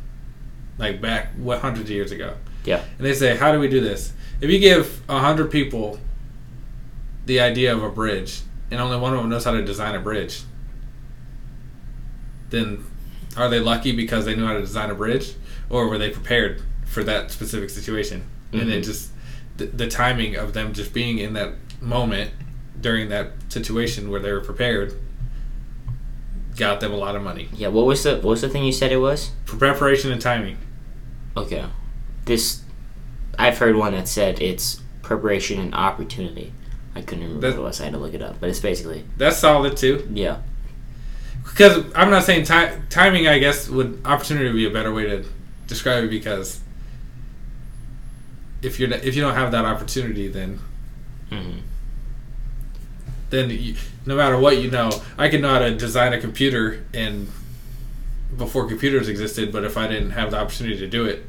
like 0.78 1.00
back 1.02 1.30
what 1.38 1.60
hundreds 1.60 1.86
of 1.90 1.92
years 1.96 2.12
ago. 2.12 2.36
Yeah. 2.66 2.84
And 2.98 3.06
they 3.06 3.14
say, 3.14 3.38
how 3.38 3.52
do 3.52 3.60
we 3.60 3.68
do 3.68 3.80
this? 3.80 4.12
If 4.42 4.50
you 4.50 4.60
give 4.60 5.02
a 5.08 5.20
hundred 5.20 5.52
people 5.52 6.00
the 7.26 7.40
idea 7.40 7.74
of 7.74 7.84
a 7.84 7.90
bridge, 7.90 8.42
and 8.72 8.82
only 8.82 8.98
one 8.98 9.14
of 9.14 9.20
them 9.20 9.30
knows 9.30 9.46
how 9.46 9.52
to 9.52 9.64
design 9.64 9.96
a 9.96 10.00
bridge, 10.00 10.42
then 12.54 12.86
are 13.36 13.50
they 13.50 13.60
lucky 13.60 13.92
because 13.92 14.26
they 14.26 14.36
knew 14.36 14.46
how 14.46 14.54
to 14.54 14.62
design 14.62 14.90
a 14.92 14.96
bridge, 14.96 15.34
or 15.70 15.88
were 15.90 15.98
they 15.98 16.10
prepared 16.12 16.62
for 16.86 17.04
that 17.04 17.32
specific 17.32 17.70
situation? 17.72 18.24
And 18.54 18.72
it 18.72 18.82
Mhm. 18.82 18.86
just 18.86 19.10
the, 19.58 19.66
the 19.66 19.88
timing 19.88 20.36
of 20.36 20.54
them 20.54 20.72
just 20.74 20.94
being 20.94 21.18
in 21.18 21.34
that 21.34 21.54
moment 21.82 22.32
during 22.80 23.10
that 23.10 23.32
situation 23.50 24.10
where 24.10 24.20
they 24.20 24.32
were 24.32 24.42
prepared 24.42 24.94
got 26.58 26.80
them 26.80 26.92
a 26.92 26.96
lot 26.96 27.16
of 27.16 27.24
money 27.24 27.50
Yeah. 27.56 27.70
What 27.70 27.86
was 27.88 28.04
the 28.04 28.16
What 28.16 28.26
was 28.26 28.42
the 28.42 28.50
thing 28.50 28.64
you 28.64 28.72
said 28.72 28.92
it 28.92 28.98
was? 28.98 29.32
for 29.46 29.58
preparation 29.58 30.12
and 30.12 30.22
timing. 30.22 30.58
Okay. 31.36 31.64
This, 32.26 32.62
I've 33.40 33.58
heard 33.58 33.76
one 33.76 33.94
that 33.94 34.08
said 34.08 34.40
it's 34.42 34.82
preparation 35.02 35.60
and 35.60 35.74
opportunity. 35.74 36.54
I 36.96 37.02
couldn't 37.02 37.24
remember 37.24 37.48
That- 37.48 37.58
what 37.58 37.64
it 37.64 37.68
was. 37.68 37.82
I 37.82 37.86
had 37.86 37.94
to 37.94 38.00
look 38.00 38.14
it 38.14 38.22
up. 38.22 38.38
But 38.40 38.50
it's 38.50 38.60
basically 38.60 39.04
That's 39.18 39.38
solid 39.40 39.76
too. 39.78 40.08
yeah. 40.14 40.38
Because 41.54 41.86
I'm 41.96 42.10
not 42.10 42.24
saying 42.24 42.46
ti- 42.46 42.82
timing. 42.90 43.28
I 43.28 43.38
guess 43.40 43.70
would 43.70 44.02
opportunity 44.06 44.48
would 44.48 44.56
be 44.56 44.66
a 44.66 44.72
better 44.72 44.92
way 44.94 45.06
to 45.06 45.24
describe 45.68 46.04
it 46.04 46.10
because 46.10 46.60
if 48.62 48.80
you're 48.80 48.92
if 48.92 49.16
you 49.16 49.22
don't 49.22 49.36
have 49.36 49.52
that 49.52 49.66
opportunity, 49.66 50.28
then 50.28 50.60
Mm-hmm. 51.32 51.60
then 53.32 53.50
you, 53.50 53.76
no 54.06 54.16
matter 54.16 54.38
what 54.38 54.62
you 54.62 54.70
know, 54.70 54.92
I 55.18 55.30
could 55.30 55.42
know 55.42 55.50
how 55.50 55.60
to 55.60 55.76
design 55.76 56.14
a 56.14 56.20
computer 56.22 56.84
and 56.94 57.28
before 58.38 58.68
computers 58.68 59.08
existed, 59.10 59.52
but 59.52 59.64
if 59.64 59.76
I 59.78 59.88
didn't 59.88 60.12
have 60.12 60.30
the 60.32 60.38
opportunity 60.40 60.78
to 60.78 60.88
do 60.88 61.06
it 61.06 61.24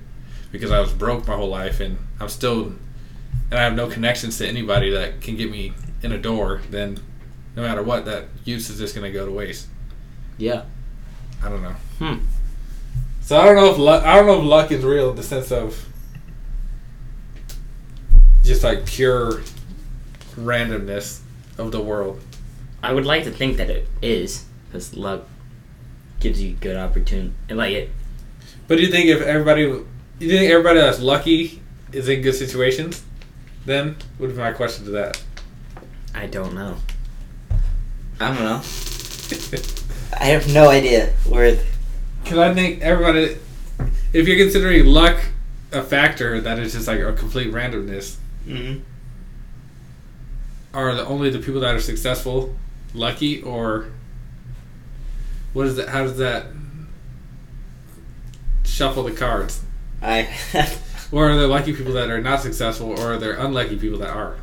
because 0.52 0.71
I 0.71 0.81
was 0.81 0.93
broke 0.93 1.26
my 1.26 1.37
whole 1.37 1.49
life 1.49 1.81
and 1.81 1.97
I'm 2.21 2.28
still 2.28 2.75
and 3.50 3.59
I 3.59 3.62
have 3.62 3.75
no 3.75 3.88
connections 3.88 4.37
to 4.38 4.47
anybody 4.49 4.90
that 4.90 5.21
can 5.23 5.37
get 5.37 5.50
me 5.50 5.73
in 6.02 6.12
a 6.12 6.19
door, 6.19 6.61
then 6.71 6.99
no 7.57 7.62
matter 7.62 7.83
what, 7.83 8.04
that 8.04 8.25
use 8.45 8.69
is 8.69 8.78
just 8.78 8.95
going 8.95 9.11
to 9.11 9.16
go 9.16 9.25
to 9.25 9.33
waste. 9.33 9.69
Yeah. 10.38 10.64
I 11.42 11.48
don't 11.48 11.62
know. 11.62 11.74
Hmm. 11.98 12.18
So 13.20 13.38
I 13.38 13.44
don't 13.44 13.56
know 13.56 13.70
if 13.70 13.78
luck. 13.78 14.04
I 14.04 14.16
don't 14.16 14.26
know 14.26 14.38
if 14.38 14.44
luck 14.44 14.72
is 14.72 14.84
real 14.84 15.10
in 15.10 15.16
the 15.16 15.22
sense 15.22 15.50
of 15.50 15.88
just 18.42 18.62
like 18.62 18.84
pure 18.84 19.42
randomness 20.36 21.20
of 21.58 21.72
the 21.72 21.80
world. 21.80 22.20
I 22.82 22.92
would 22.92 23.06
like 23.06 23.24
to 23.24 23.30
think 23.30 23.56
that 23.56 23.70
it 23.70 23.88
is 24.02 24.44
because 24.66 24.94
luck 24.96 25.26
gives 26.20 26.42
you 26.42 26.54
good 26.54 26.76
opportunity. 26.76 27.32
And 27.48 27.58
like 27.58 27.72
it. 27.72 27.90
But 28.68 28.76
do 28.76 28.82
you 28.82 28.90
think 28.90 29.06
if 29.06 29.22
everybody, 29.22 29.62
you 29.62 29.86
think 30.18 30.50
everybody 30.50 30.80
that's 30.80 31.00
lucky 31.00 31.62
is 31.92 32.08
in 32.08 32.22
good 32.22 32.34
situations? 32.34 33.02
Then 33.64 33.96
would 34.18 34.30
be 34.30 34.36
my 34.36 34.52
question 34.52 34.84
to 34.86 34.90
that. 34.92 35.22
I 36.14 36.26
don't 36.26 36.54
know. 36.54 36.76
I 38.20 38.34
don't 38.34 38.44
know. 38.44 38.62
I 40.21 40.26
have 40.26 40.52
no 40.52 40.68
idea 40.71 41.12
where. 41.28 41.59
Because 42.23 42.38
I 42.38 42.54
think 42.54 42.80
everybody, 42.83 43.37
if 44.12 44.26
you're 44.28 44.38
considering 44.38 44.87
luck 44.87 45.16
a 45.73 45.83
factor 45.83 46.40
that 46.40 46.59
is 46.59 46.73
just 46.73 46.87
like 46.88 47.00
a 47.00 47.12
complete 47.12 47.52
randomness, 47.52 48.16
Mm-hmm. 48.47 48.80
are 50.75 50.94
the 50.94 51.06
only 51.06 51.30
the 51.30 51.38
people 51.38 51.61
that 51.62 51.75
are 51.75 51.80
successful 51.80 52.54
lucky 52.92 53.40
or 53.40 53.87
what 55.54 55.66
is 55.66 55.76
that? 55.76 55.88
How 55.88 56.02
does 56.02 56.18
that 56.18 56.47
shuffle 58.64 59.02
the 59.04 59.12
cards? 59.12 59.62
I. 60.02 60.28
Or 61.12 61.30
are 61.30 61.37
there 61.37 61.47
lucky 61.47 61.73
people 61.73 61.92
that 61.92 62.11
are 62.11 62.21
not 62.21 62.40
successful, 62.40 62.90
or 62.99 63.12
are 63.14 63.18
there 63.18 63.35
unlucky 63.35 63.76
people 63.76 63.99
that 64.00 64.11
are? 64.11 64.37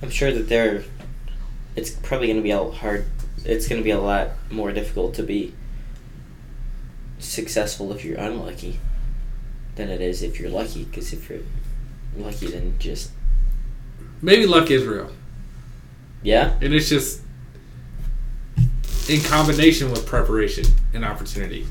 I'm 0.00 0.08
sure 0.08 0.32
that 0.32 0.48
they're. 0.48 0.84
It's 1.76 1.90
probably 1.90 2.28
going 2.28 2.38
to 2.38 2.42
be 2.42 2.52
all 2.52 2.70
hard 2.70 3.04
it's 3.48 3.66
going 3.66 3.80
to 3.80 3.84
be 3.84 3.90
a 3.90 4.00
lot 4.00 4.30
more 4.50 4.70
difficult 4.72 5.14
to 5.14 5.22
be 5.22 5.54
successful 7.18 7.92
if 7.92 8.04
you're 8.04 8.18
unlucky 8.18 8.78
than 9.74 9.88
it 9.88 10.00
is 10.00 10.22
if 10.22 10.38
you're 10.38 10.50
lucky. 10.50 10.84
Because 10.84 11.12
if 11.12 11.28
you're 11.28 11.40
lucky, 12.16 12.46
then 12.46 12.74
just 12.78 13.10
Maybe 14.20 14.46
luck 14.46 14.70
is 14.70 14.84
real, 14.84 15.12
yeah, 16.22 16.54
and 16.60 16.74
it's 16.74 16.88
just 16.88 17.22
in 19.08 19.20
combination 19.22 19.90
with 19.92 20.04
preparation 20.06 20.64
and 20.92 21.04
opportunity. 21.04 21.66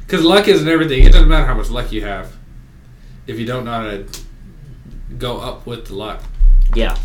Because 0.00 0.24
luck 0.24 0.48
isn't 0.48 0.66
everything. 0.66 1.04
It 1.04 1.12
doesn't 1.12 1.28
matter 1.28 1.46
how 1.46 1.54
much 1.54 1.68
luck 1.68 1.92
you 1.92 2.02
have 2.02 2.32
if 3.26 3.38
you 3.38 3.44
don't 3.44 3.64
know 3.66 3.72
how 3.72 3.82
to 3.82 4.06
go 5.18 5.38
up 5.38 5.66
with 5.66 5.88
the 5.88 5.94
luck. 5.94 6.22
yeah, 6.74 6.96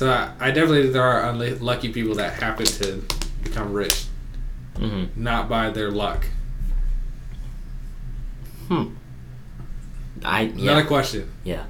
So 0.00 0.08
I, 0.08 0.32
I 0.40 0.50
definitely 0.50 0.80
think 0.84 0.94
there 0.94 1.02
are 1.02 1.28
unlucky 1.28 1.92
people 1.92 2.14
that 2.14 2.32
happen 2.32 2.64
to 2.64 3.04
become 3.42 3.74
rich, 3.74 4.06
hmm 4.78 5.04
not 5.14 5.46
by 5.46 5.68
their 5.68 5.90
luck. 5.90 6.24
hmm. 8.68 8.94
I 10.24 10.46
Not 10.46 10.56
yeah 10.56 10.78
a 10.78 10.84
question. 10.86 11.30
yeah. 11.44 11.66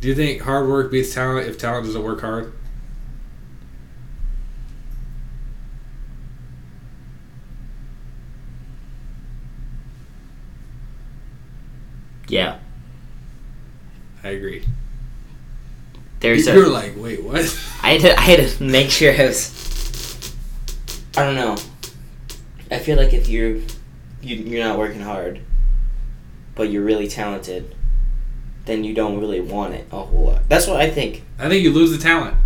Do 0.00 0.08
you 0.08 0.14
think 0.14 0.40
hard 0.40 0.66
work 0.66 0.90
beats 0.90 1.12
talent 1.12 1.46
if 1.46 1.58
talent 1.58 1.84
doesn't 1.84 2.02
work 2.02 2.22
hard? 2.22 2.50
Yeah, 12.26 12.56
I 14.24 14.28
agree. 14.30 14.64
There's 16.22 16.46
You're 16.46 16.68
like, 16.68 16.94
wait, 16.96 17.22
what? 17.22 17.40
I 17.82 17.92
had 17.94 18.00
to, 18.02 18.18
I 18.18 18.22
had 18.22 18.48
to 18.48 18.62
make 18.64 18.90
sure 18.90 19.12
I 19.12 19.26
was. 19.26 20.32
I 21.16 21.24
don't 21.24 21.34
know. 21.34 21.56
I 22.70 22.78
feel 22.78 22.96
like 22.96 23.12
if 23.12 23.28
you're 23.28 23.56
you, 24.22 24.36
you're 24.36 24.64
not 24.64 24.78
working 24.78 25.00
hard, 25.00 25.40
but 26.54 26.70
you're 26.70 26.84
really 26.84 27.08
talented, 27.08 27.74
then 28.64 28.82
you 28.84 28.94
don't 28.94 29.18
really 29.20 29.40
want 29.40 29.74
it 29.74 29.86
a 29.92 30.00
whole 30.00 30.26
lot. 30.26 30.48
That's 30.48 30.66
what 30.66 30.80
I 30.80 30.88
think. 30.90 31.22
I 31.38 31.48
think 31.48 31.62
you 31.64 31.70
lose 31.72 31.90
the 31.90 31.98
talent. 31.98 32.36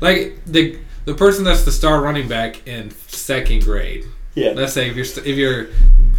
Like 0.00 0.44
the 0.46 0.78
the 1.06 1.14
person 1.14 1.44
that's 1.44 1.64
the 1.64 1.72
star 1.72 2.00
running 2.02 2.28
back 2.28 2.66
in 2.68 2.90
second 3.08 3.64
grade. 3.64 4.04
Yeah. 4.34 4.50
Let's 4.50 4.72
say 4.74 4.90
if 4.90 4.96
you're 4.96 5.24
if 5.24 5.36
you're 5.36 5.68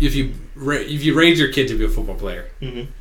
if 0.02 0.16
you 0.16 0.34
if 0.58 1.04
you 1.04 1.14
raise 1.14 1.40
your 1.40 1.52
kid 1.52 1.68
to 1.70 1.78
be 1.78 1.86
a 1.86 1.90
football 1.90 2.16
player, 2.16 2.50
Mm-hmm. 2.62 2.92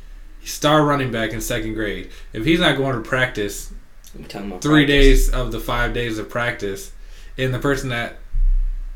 star 0.43 0.85
running 0.85 1.11
back 1.11 1.31
in 1.31 1.41
second 1.41 1.73
grade. 1.73 2.11
If 2.33 2.45
he's 2.45 2.59
not 2.59 2.77
going 2.77 2.95
to 2.95 3.01
practice 3.01 3.71
I'm 3.71 3.73
talking 3.73 3.73
about 3.73 3.84
three 4.23 4.85
practice. 4.85 4.87
days 4.87 5.29
of 5.29 5.51
the 5.51 5.59
five 5.59 5.93
days 5.93 6.17
of 6.17 6.29
practice, 6.29 6.91
and 7.37 7.53
the 7.53 7.59
person 7.59 7.89
that 7.89 8.17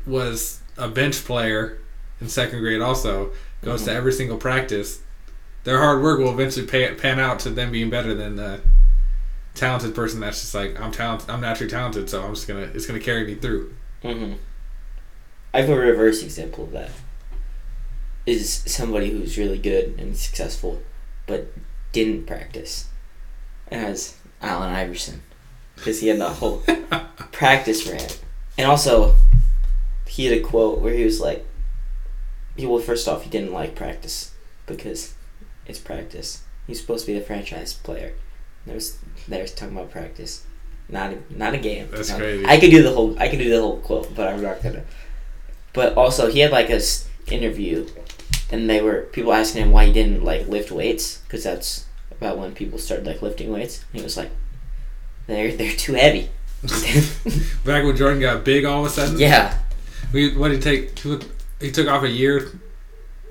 was 0.06 0.60
a 0.76 0.88
bench 0.88 1.24
player 1.24 1.78
in 2.20 2.28
second 2.28 2.60
grade 2.60 2.80
also 2.80 3.30
goes 3.62 3.84
to 3.84 3.90
Mhm. 3.90 3.94
every 3.96 4.12
single 4.12 4.38
practice, 4.38 5.00
their 5.64 5.78
hard 5.78 6.02
work 6.02 6.18
will 6.18 6.30
eventually 6.32 6.66
pay, 6.66 6.92
pan 6.94 7.20
out 7.20 7.38
to 7.40 7.50
them 7.50 7.70
being 7.70 7.90
better 7.90 8.14
than 8.14 8.36
the 8.36 8.60
talented 9.54 9.94
person 9.94 10.20
that's 10.20 10.40
just 10.40 10.54
like 10.54 10.80
I'm 10.80 10.92
talented, 10.92 11.28
I'm 11.28 11.40
naturally 11.40 11.70
talented, 11.70 12.08
so 12.08 12.22
I'm 12.24 12.34
just 12.34 12.48
gonna 12.48 12.70
it's 12.74 12.86
gonna 12.86 13.00
carry 13.00 13.26
me 13.26 13.34
through. 13.34 13.74
Mm-hmm. 14.02 14.34
I 15.52 15.60
have 15.60 15.68
a 15.68 15.76
reverse 15.76 16.22
example 16.22 16.64
of 16.64 16.72
that. 16.72 16.90
Is 18.26 18.62
somebody 18.66 19.10
who's 19.10 19.36
really 19.36 19.58
good 19.58 19.96
and 19.98 20.16
successful, 20.16 20.82
but 21.26 21.52
didn't 21.92 22.26
practice, 22.26 22.86
and 23.68 23.84
as 23.84 24.14
Allen 24.42 24.72
Iverson, 24.72 25.22
because 25.76 26.00
he 26.00 26.08
had 26.08 26.18
the 26.18 26.28
whole 26.28 26.62
practice 27.32 27.86
rant. 27.86 28.20
and 28.58 28.66
also 28.70 29.14
he 30.06 30.26
had 30.26 30.36
a 30.38 30.40
quote 30.42 30.80
where 30.80 30.94
he 30.94 31.04
was 31.04 31.20
like, 31.20 31.44
"He 32.56 32.66
well, 32.66 32.80
first 32.80 33.06
off, 33.08 33.22
he 33.22 33.30
didn't 33.30 33.52
like 33.52 33.74
practice 33.74 34.32
because 34.66 35.14
it's 35.66 35.78
practice. 35.78 36.42
He's 36.66 36.80
supposed 36.80 37.06
to 37.06 37.12
be 37.12 37.18
the 37.18 37.24
franchise 37.24 37.72
player. 37.74 38.12
There's 38.66 38.98
there's 39.28 39.52
talking 39.54 39.76
about 39.76 39.90
practice, 39.90 40.44
not 40.88 41.12
a, 41.12 41.18
not 41.36 41.54
a 41.54 41.58
game. 41.58 41.88
That's 41.90 42.10
Not- 42.10 42.18
crazy. 42.18 42.44
I 42.46 42.58
could 42.60 42.70
do 42.70 42.82
the 42.82 42.92
whole 42.92 43.18
I 43.18 43.28
could 43.28 43.38
do 43.38 43.50
the 43.50 43.60
whole 43.60 43.78
quote, 43.78 44.14
but 44.14 44.28
I'm 44.28 44.42
not 44.42 44.62
gonna. 44.62 44.84
But 45.72 45.94
also, 45.96 46.28
he 46.30 46.40
had 46.40 46.50
like 46.50 46.68
a 46.70 46.80
interview, 47.28 47.86
and 48.50 48.68
they 48.68 48.80
were 48.82 49.02
people 49.12 49.32
asking 49.32 49.62
him 49.62 49.70
why 49.72 49.86
he 49.86 49.92
didn't 49.92 50.24
like 50.24 50.48
lift 50.48 50.70
weights 50.72 51.18
because 51.18 51.44
that's 51.44 51.84
about 52.20 52.38
when 52.38 52.52
people 52.52 52.78
started 52.78 53.06
like 53.06 53.22
lifting 53.22 53.50
weights. 53.50 53.84
And 53.92 54.00
he 54.00 54.04
was 54.04 54.16
like, 54.16 54.30
"They're 55.26 55.56
they're 55.56 55.72
too 55.72 55.94
heavy." 55.94 56.30
Back 57.64 57.84
when 57.84 57.96
Jordan 57.96 58.20
got 58.20 58.44
big 58.44 58.64
all 58.64 58.84
of 58.84 58.90
a 58.90 58.94
sudden, 58.94 59.18
yeah, 59.18 59.58
we 60.12 60.36
what 60.36 60.48
did 60.48 60.56
he 60.58 60.62
take? 60.62 60.90
He 60.90 60.94
took- 60.94 61.24
He 61.60 61.70
took 61.70 61.88
off 61.88 62.02
a 62.04 62.08
year, 62.08 62.58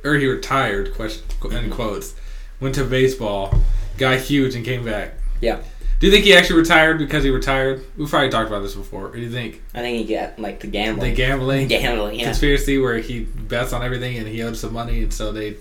or 0.03 0.15
he 0.15 0.27
retired. 0.27 0.93
Question 0.93 1.23
in 1.43 1.49
mm-hmm. 1.49 1.71
quotes. 1.71 2.15
Went 2.59 2.75
to 2.75 2.83
baseball, 2.83 3.53
got 3.97 4.19
huge, 4.19 4.53
and 4.55 4.65
came 4.65 4.83
back. 4.83 5.13
Yeah. 5.41 5.61
Do 5.99 6.07
you 6.07 6.13
think 6.13 6.25
he 6.25 6.33
actually 6.33 6.59
retired 6.59 6.97
because 6.97 7.23
he 7.23 7.29
retired? 7.29 7.83
We've 7.97 8.09
probably 8.09 8.29
talked 8.29 8.47
about 8.47 8.61
this 8.61 8.75
before. 8.75 9.03
What 9.03 9.13
do 9.13 9.19
you 9.19 9.31
think 9.31 9.61
I 9.73 9.81
think 9.81 10.07
he 10.07 10.13
got 10.13 10.39
like 10.39 10.61
the 10.61 10.67
gambling. 10.67 11.09
the 11.09 11.15
gambling. 11.15 11.67
gambling 11.67 11.67
gambling, 11.67 12.19
yeah. 12.19 12.25
conspiracy 12.25 12.77
where 12.77 12.99
he 12.99 13.21
bets 13.21 13.73
on 13.73 13.83
everything 13.83 14.17
and 14.17 14.27
he 14.27 14.41
owed 14.41 14.55
some 14.55 14.73
money, 14.73 15.03
and 15.03 15.13
so 15.13 15.31
they 15.31 15.57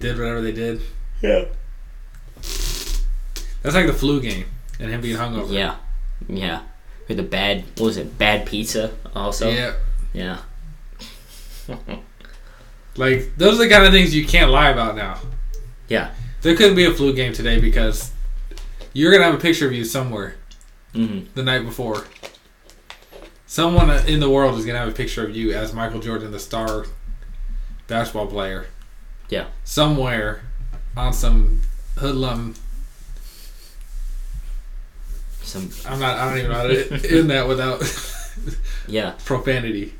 did 0.00 0.18
whatever 0.18 0.42
they 0.42 0.52
did? 0.52 0.82
Yeah. 1.22 1.46
That's 3.62 3.74
like 3.74 3.86
the 3.86 3.92
flu 3.92 4.20
game 4.20 4.46
and 4.78 4.90
him 4.90 5.00
being 5.00 5.16
hungover. 5.16 5.50
Yeah, 5.50 5.76
yeah. 6.28 6.62
Or 7.08 7.14
the 7.14 7.22
bad, 7.22 7.64
what 7.76 7.86
was 7.86 7.96
it? 7.96 8.18
Bad 8.18 8.46
pizza. 8.46 8.92
Also. 9.14 9.50
yeah. 9.50 9.74
Yeah. 10.12 10.38
Like 12.96 13.36
those 13.36 13.56
are 13.56 13.64
the 13.64 13.68
kind 13.68 13.84
of 13.84 13.92
things 13.92 14.14
you 14.14 14.26
can't 14.26 14.50
lie 14.50 14.70
about 14.70 14.96
now. 14.96 15.18
Yeah. 15.88 16.12
There 16.42 16.54
couldn't 16.56 16.76
be 16.76 16.84
a 16.84 16.92
flu 16.92 17.12
game 17.12 17.32
today 17.32 17.60
because 17.60 18.12
you're 18.92 19.10
gonna 19.12 19.24
have 19.24 19.34
a 19.34 19.38
picture 19.38 19.66
of 19.66 19.72
you 19.72 19.84
somewhere 19.84 20.36
hmm 20.92 21.20
the 21.34 21.42
night 21.42 21.64
before. 21.64 22.04
Someone 23.46 23.90
in 24.06 24.20
the 24.20 24.30
world 24.30 24.58
is 24.58 24.64
gonna 24.64 24.78
have 24.78 24.88
a 24.88 24.92
picture 24.92 25.26
of 25.26 25.34
you 25.34 25.52
as 25.52 25.72
Michael 25.72 26.00
Jordan, 26.00 26.30
the 26.30 26.38
star 26.38 26.86
basketball 27.86 28.26
player. 28.26 28.66
Yeah. 29.28 29.46
Somewhere 29.64 30.42
on 30.96 31.12
some 31.12 31.62
hoodlum. 31.96 32.54
Some. 35.42 35.70
I'm 35.86 36.00
not. 36.00 36.18
I 36.18 36.28
don't 36.28 36.38
even 36.38 36.50
know 36.50 36.56
how 36.56 36.66
to 36.66 37.10
end 37.18 37.30
that 37.30 37.46
without 37.48 37.82
Yeah. 38.88 39.14
profanity. 39.24 39.94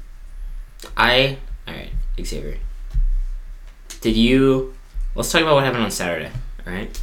I. 0.97 1.39
All 1.69 1.75
right, 1.75 1.91
Xavier. 2.23 2.59
Did 4.01 4.17
you? 4.17 4.75
Let's 5.15 5.31
talk 5.31 5.43
about 5.43 5.55
what 5.55 5.65
happened 5.65 5.85
on 5.85 5.91
Saturday. 5.91 6.31
All 6.67 6.73
right. 6.73 7.01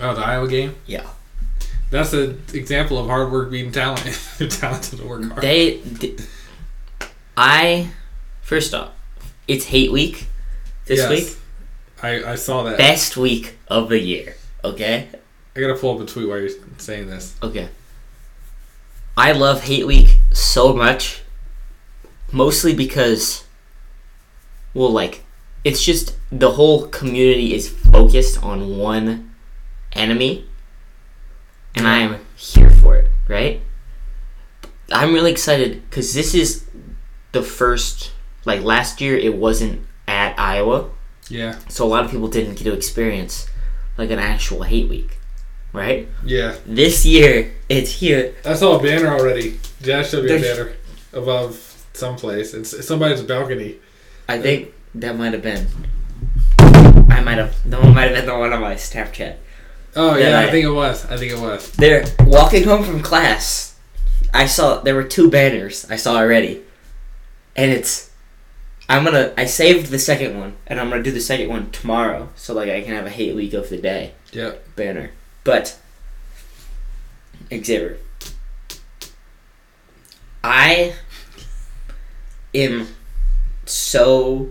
Oh, 0.00 0.14
the 0.14 0.20
Iowa 0.20 0.48
game. 0.48 0.74
Yeah. 0.86 1.06
That's 1.90 2.12
an 2.12 2.42
example 2.52 2.98
of 2.98 3.06
hard 3.06 3.32
work 3.32 3.50
beating 3.50 3.72
talent. 3.72 4.00
Talented 4.50 4.98
to 5.00 5.06
work 5.06 5.24
hard. 5.24 5.42
They. 5.42 5.78
d 5.80 6.16
I. 7.36 7.90
First 8.42 8.72
off, 8.74 8.90
it's 9.46 9.66
hate 9.66 9.92
week. 9.92 10.26
This 10.86 10.98
Yes. 11.00 11.10
week, 11.10 11.36
I, 12.02 12.32
I 12.32 12.34
saw 12.36 12.62
that. 12.64 12.78
best 12.78 13.16
week 13.16 13.56
of 13.68 13.88
the 13.88 13.98
year. 13.98 14.36
Okay. 14.64 15.08
I 15.56 15.60
gotta 15.60 15.74
pull 15.74 15.96
up 15.96 16.00
a 16.00 16.06
tweet 16.06 16.28
while 16.28 16.38
you're 16.38 16.50
saying 16.78 17.08
this. 17.08 17.34
Okay. 17.42 17.68
I 19.16 19.32
love 19.32 19.62
Hate 19.64 19.86
Week 19.86 20.20
so 20.30 20.72
much. 20.72 21.22
Mostly 22.30 22.74
because, 22.74 23.44
well, 24.74 24.90
like, 24.90 25.24
it's 25.64 25.84
just 25.84 26.16
the 26.30 26.52
whole 26.52 26.86
community 26.86 27.54
is 27.54 27.68
focused 27.68 28.42
on 28.44 28.78
one 28.78 29.34
enemy. 29.92 30.46
And 31.74 31.88
I 31.88 31.98
am 31.98 32.20
here 32.36 32.70
for 32.70 32.96
it, 32.96 33.10
right? 33.26 33.60
I'm 34.92 35.12
really 35.12 35.32
excited 35.32 35.82
because 35.88 36.14
this 36.14 36.34
is 36.34 36.68
the 37.32 37.42
first, 37.42 38.12
like, 38.44 38.62
last 38.62 39.00
year 39.00 39.16
it 39.16 39.34
wasn't 39.34 39.84
at 40.06 40.38
Iowa. 40.38 40.90
Yeah. 41.30 41.58
So 41.68 41.84
a 41.84 41.88
lot 41.88 42.04
of 42.04 42.10
people 42.10 42.28
didn't 42.28 42.54
get 42.54 42.64
to 42.64 42.72
experience, 42.72 43.46
like, 43.96 44.10
an 44.10 44.18
actual 44.18 44.62
Hate 44.62 44.88
Week, 44.88 45.18
right? 45.72 46.08
Yeah. 46.24 46.56
This 46.66 47.04
year, 47.04 47.52
it's 47.68 47.90
here. 47.92 48.34
I 48.44 48.54
saw 48.54 48.78
a 48.78 48.82
banner 48.82 49.08
already. 49.08 49.58
That 49.82 50.06
should 50.06 50.24
be 50.24 50.32
a 50.34 50.38
There's- 50.38 50.56
banner 50.56 50.72
above 51.12 51.84
someplace. 51.92 52.54
It's, 52.54 52.72
it's 52.72 52.88
somebody's 52.88 53.22
balcony. 53.22 53.76
I 54.28 54.38
uh, 54.38 54.42
think 54.42 54.72
that 54.94 55.16
might 55.16 55.32
have 55.32 55.42
been. 55.42 55.66
I 57.10 57.20
might 57.22 57.38
have. 57.38 57.54
That 57.70 57.82
one 57.82 57.94
might 57.94 58.04
have 58.10 58.14
been 58.14 58.26
the 58.26 58.36
one 58.38 58.52
on 58.52 58.60
my 58.60 58.74
Snapchat. 58.74 59.36
Oh 59.96 60.16
yeah, 60.16 60.30
Yeah, 60.30 60.38
I 60.40 60.46
I- 60.46 60.50
think 60.50 60.64
it 60.64 60.70
was. 60.70 61.04
I 61.06 61.16
think 61.16 61.32
it 61.32 61.38
was. 61.38 61.70
They're 61.72 62.04
walking 62.20 62.64
home 62.64 62.84
from 62.84 63.02
class. 63.02 63.74
I 64.34 64.46
saw 64.46 64.80
there 64.80 64.94
were 64.94 65.04
two 65.04 65.30
banners 65.30 65.86
I 65.90 65.96
saw 65.96 66.16
already, 66.16 66.62
and 67.56 67.70
it's. 67.70 68.07
I'm 68.88 69.04
gonna. 69.04 69.34
I 69.36 69.44
saved 69.44 69.90
the 69.90 69.98
second 69.98 70.38
one, 70.38 70.56
and 70.66 70.80
I'm 70.80 70.88
gonna 70.88 71.02
do 71.02 71.10
the 71.12 71.20
second 71.20 71.48
one 71.48 71.70
tomorrow, 71.70 72.30
so 72.36 72.54
like 72.54 72.70
I 72.70 72.80
can 72.82 72.94
have 72.94 73.06
a 73.06 73.10
hate 73.10 73.34
week 73.36 73.52
of 73.52 73.68
the 73.68 73.76
day 73.76 74.14
Yep. 74.32 74.76
banner. 74.76 75.10
But 75.44 75.78
Xavier, 77.50 77.98
I 80.42 80.94
am 82.54 82.88
so. 83.66 84.50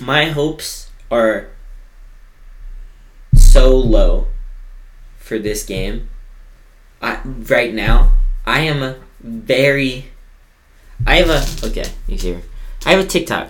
My 0.00 0.26
hopes 0.26 0.90
are 1.10 1.48
so 3.34 3.76
low 3.76 4.28
for 5.18 5.38
this 5.38 5.64
game. 5.64 6.08
I 7.00 7.20
right 7.24 7.72
now 7.72 8.12
I 8.46 8.60
am 8.60 8.82
a 8.82 8.96
very. 9.20 10.06
I 11.06 11.16
have 11.16 11.30
a 11.30 11.66
okay. 11.66 11.90
He's 12.06 12.22
here. 12.22 12.42
I 12.86 12.90
have 12.92 13.00
a 13.04 13.06
TikTok 13.06 13.48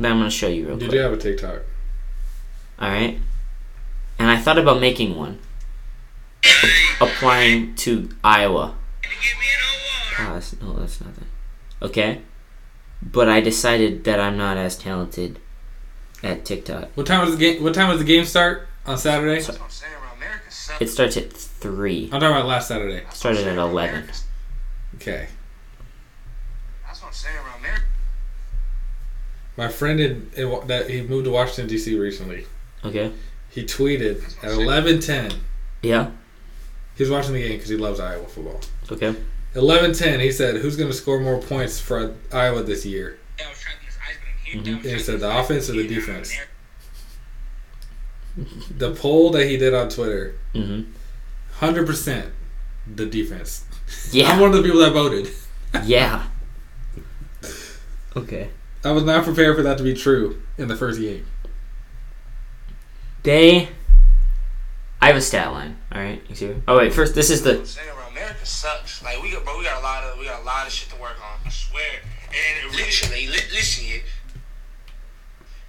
that 0.00 0.10
I'm 0.10 0.18
gonna 0.18 0.30
show 0.30 0.48
you 0.48 0.62
real 0.66 0.72
You 0.72 0.78
quick. 0.78 0.92
You 0.92 0.98
do 0.98 1.02
have 1.02 1.12
a 1.12 1.16
TikTok. 1.16 1.62
All 2.78 2.88
right, 2.90 3.18
and 4.18 4.30
I 4.30 4.36
thought 4.38 4.58
about 4.58 4.80
making 4.80 5.16
one, 5.16 5.38
applying 7.00 7.74
to 7.76 8.10
Iowa. 8.22 8.74
Ah, 10.18 10.30
that's, 10.34 10.58
no, 10.60 10.74
that's 10.74 11.00
not 11.00 11.14
that. 11.14 11.26
Okay, 11.86 12.20
but 13.02 13.28
I 13.28 13.40
decided 13.40 14.04
that 14.04 14.20
I'm 14.20 14.36
not 14.36 14.56
as 14.56 14.76
talented 14.76 15.38
at 16.22 16.44
TikTok. 16.44 16.90
What 16.94 17.06
time 17.06 17.26
was 17.26 17.36
the 17.36 17.40
game? 17.40 17.62
What 17.62 17.74
time 17.74 17.88
was 17.88 17.98
the 17.98 18.04
game 18.04 18.24
start 18.24 18.68
on 18.86 18.96
Saturday? 18.98 19.40
So- 19.40 19.52
That's 19.52 19.58
what 19.60 19.64
I'm 19.66 19.70
saying, 19.70 19.92
bro. 19.98 20.08
America 20.16 20.50
sucks. 20.50 20.80
It 20.82 20.88
starts 20.88 21.16
at 21.16 21.32
three. 21.32 22.04
I'm 22.04 22.20
talking 22.20 22.28
about 22.28 22.46
last 22.46 22.68
Saturday. 22.68 23.00
That's 23.04 23.24
I'm 23.24 23.34
started 23.34 23.46
at 23.46 23.58
11. 23.58 24.04
Okay. 24.96 25.28
That's 26.86 27.00
what 27.02 27.08
I'm 27.08 27.14
saying, 27.14 27.34
bro. 27.36 27.42
America. 27.42 27.45
My 29.56 29.68
friend 29.68 29.98
in, 30.00 30.30
in 30.36 30.66
that 30.66 30.90
he 30.90 31.02
moved 31.02 31.24
to 31.24 31.30
Washington 31.30 31.66
D.C. 31.68 31.98
recently. 31.98 32.46
Okay. 32.84 33.12
He 33.50 33.64
tweeted 33.64 34.22
at 34.44 34.50
11:10. 34.50 35.34
Yeah. 35.82 36.10
He 36.96 37.02
was 37.02 37.10
watching 37.10 37.32
the 37.34 37.40
game 37.42 37.52
because 37.52 37.68
he 37.70 37.76
loves 37.76 38.00
Iowa 38.00 38.26
football. 38.26 38.60
Okay. 38.90 39.14
11:10. 39.54 40.20
He 40.20 40.30
said, 40.30 40.56
"Who's 40.56 40.76
going 40.76 40.90
to 40.90 40.96
score 40.96 41.20
more 41.20 41.40
points 41.40 41.80
for 41.80 42.14
Iowa 42.32 42.62
this 42.62 42.84
year?" 42.84 43.18
Mhm. 44.52 44.82
He 44.84 44.98
said 44.98 45.20
the 45.20 45.38
offense 45.38 45.68
or 45.70 45.72
the 45.74 45.86
defense. 45.88 46.32
The 48.76 48.94
poll 48.94 49.30
that 49.30 49.46
he 49.46 49.56
did 49.56 49.72
on 49.72 49.88
Twitter, 49.88 50.34
Mm-hmm. 50.54 50.90
100% 51.64 52.30
the 52.94 53.06
defense. 53.06 53.64
Yeah, 54.12 54.30
I'm 54.32 54.40
one 54.40 54.50
of 54.50 54.56
the 54.56 54.62
people 54.62 54.80
that 54.80 54.92
voted. 54.92 55.30
yeah. 55.84 56.26
Okay. 58.16 58.48
I 58.86 58.92
was 58.92 59.02
not 59.02 59.24
prepared 59.24 59.56
for 59.56 59.62
that 59.64 59.78
to 59.78 59.84
be 59.84 59.94
true 59.94 60.40
in 60.56 60.68
the 60.68 60.76
first 60.76 61.00
game. 61.00 61.26
They. 63.24 63.68
I 65.02 65.08
have 65.08 65.16
a 65.16 65.20
stat 65.20 65.52
line. 65.52 65.76
All 65.90 66.00
right. 66.00 66.22
You 66.28 66.36
see? 66.36 66.54
Oh 66.68 66.76
wait. 66.78 66.94
First, 66.94 67.14
this 67.14 67.28
is 67.28 67.42
the. 67.42 67.66
saying, 67.66 67.88
bro. 67.94 68.06
America 68.06 68.46
sucks. 68.46 69.02
Like 69.02 69.20
we 69.20 69.32
got, 69.32 69.44
bro. 69.44 69.58
We 69.58 69.64
got 69.64 69.80
a 69.80 69.82
lot 69.82 70.04
of, 70.04 70.18
we 70.18 70.24
got 70.24 70.40
a 70.40 70.44
lot 70.44 70.66
of 70.66 70.72
shit 70.72 70.88
to 70.94 71.00
work 71.02 71.18
on. 71.18 71.40
I 71.44 71.50
swear. 71.50 71.82
And 72.30 72.74
literally, 72.76 73.26
li- 73.26 73.50
listen, 73.52 73.86
yeah. 73.90 74.06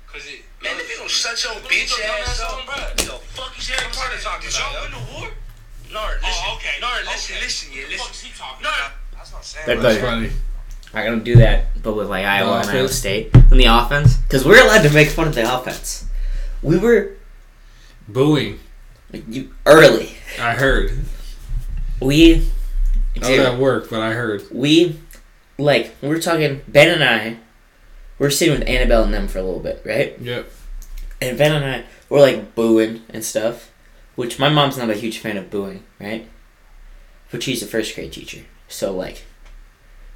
Cause 0.06 0.22
it, 0.28 0.46
man, 0.62 0.78
if 0.78 0.90
you 0.90 0.98
don't 0.98 1.10
shut 1.10 1.44
your 1.44 1.54
bitch 1.66 1.98
ass 2.22 2.40
up, 2.40 2.66
bro. 2.66 2.76
The 2.98 3.18
fuck 3.34 3.58
is 3.58 3.68
that 3.70 3.82
part 3.94 4.14
of 4.14 4.22
talking 4.22 4.50
Did 4.50 4.58
y'all 4.58 4.84
win 4.84 4.92
the 4.94 5.04
war? 5.18 5.30
No, 5.92 6.06
oh, 6.06 6.14
listen. 6.22 6.44
Oh, 6.46 6.56
okay. 6.56 6.78
No, 6.82 6.88
listen, 7.10 7.36
listen, 7.42 7.74
yeah, 7.74 7.84
listen. 7.90 8.00
What 8.00 8.12
is 8.12 8.22
he 8.22 8.32
talking 8.38 8.64
no, 8.64 8.70
That's 9.14 9.32
what 9.34 9.40
I'm 9.40 9.44
saying. 9.44 9.66
They're. 9.66 9.82
That's 9.82 10.02
funny. 10.02 10.30
I'm 11.06 11.14
gonna 11.14 11.24
do 11.24 11.36
that, 11.38 11.82
but 11.82 11.96
with 11.96 12.10
like 12.10 12.26
Iowa 12.26 12.60
and 12.60 12.70
Iowa 12.70 12.86
offense? 12.86 12.96
State 12.96 13.36
and 13.36 13.60
the 13.60 13.66
offense, 13.66 14.18
because 14.18 14.46
we're 14.46 14.64
allowed 14.64 14.84
to 14.84 14.94
make 14.94 15.10
fun 15.10 15.28
of 15.28 15.36
the 15.36 15.54
offense. 15.54 16.06
We 16.62 16.78
were 16.78 17.12
Booing. 18.08 18.60
you, 19.12 19.54
early. 19.66 20.16
I 20.40 20.54
heard. 20.54 20.98
We. 22.02 22.48
I 23.22 23.30
was 23.30 23.40
at 23.40 23.60
work, 23.60 23.90
but 23.90 24.02
I 24.02 24.14
heard. 24.14 24.44
we 24.52 25.00
like 25.58 25.96
we're 26.02 26.20
talking 26.20 26.62
Ben 26.68 26.90
and 26.90 27.04
I 27.04 27.38
we're 28.20 28.30
sitting 28.30 28.58
with 28.58 28.68
Annabelle 28.68 29.04
and 29.04 29.14
them 29.14 29.28
for 29.28 29.40
a 29.40 29.44
little 29.44 29.60
bit, 29.60 29.82
right? 29.86 30.20
Yep. 30.20 30.50
And 31.22 31.38
Ben 31.38 31.52
and 31.52 31.66
I 31.66 31.86
were 32.10 32.20
like 32.20 32.56
booing 32.56 33.04
and 33.10 33.24
stuff. 33.24 33.72
Which 34.16 34.40
my 34.40 34.50
mom's 34.50 34.78
not 34.78 34.90
a 34.90 34.96
huge 34.96 35.20
fan 35.20 35.38
of 35.38 35.52
booing, 35.52 35.84
right? 36.00 36.28
But 37.32 37.44
she's 37.44 37.62
a 37.62 37.68
first 37.68 37.94
grade 37.94 38.12
teacher. 38.12 38.42
So 38.68 38.96
like 38.96 39.26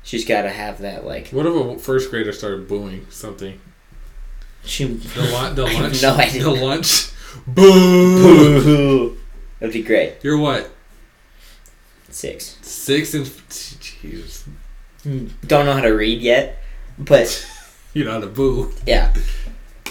she's 0.04 0.26
gotta 0.26 0.50
have 0.50 0.80
that 0.82 1.06
like 1.06 1.30
What 1.30 1.46
if 1.46 1.54
a 1.54 1.78
first 1.80 2.10
grader 2.10 2.32
started 2.34 2.68
booing 2.68 3.06
something? 3.10 3.60
she 4.64 4.86
The, 4.86 5.22
lu- 5.22 5.54
the 5.56 5.66
I 5.68 5.74
lunch. 5.82 6.02
no 6.02 6.14
idea. 6.16 6.44
The 6.44 6.52
lunch. 6.52 7.12
Boo! 7.48 9.18
That'd 9.60 9.74
be 9.74 9.84
great. 9.84 10.16
You're 10.24 10.38
what? 10.38 10.70
Six. 12.10 12.58
Six 12.62 13.14
and. 13.14 13.26
Jeez. 13.26 14.44
Don't 15.48 15.66
know 15.66 15.74
how 15.74 15.82
to 15.82 15.90
read 15.92 16.22
yet, 16.22 16.60
but 17.00 17.48
You 17.94 18.04
know 18.06 18.12
how 18.12 18.20
to 18.20 18.28
boo. 18.28 18.72
Yeah. 18.86 19.14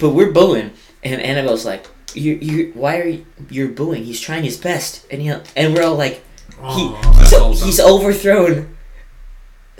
But 0.00 0.10
we're 0.10 0.32
booing, 0.32 0.70
and 1.02 1.20
Annabelle's 1.20 1.64
like, 1.66 1.86
"You, 2.14 2.34
you, 2.34 2.72
why 2.74 2.98
are 3.00 3.06
you, 3.08 3.26
you're 3.50 3.68
booing? 3.68 4.04
He's 4.04 4.20
trying 4.20 4.44
his 4.44 4.56
best." 4.56 5.06
And 5.10 5.20
he, 5.20 5.28
and 5.56 5.74
we're 5.74 5.82
all 5.82 5.96
like, 5.96 6.22
he, 6.56 6.62
Aw, 6.62 7.48
he's, 7.50 7.62
he's 7.62 7.80
overthrown 7.80 8.76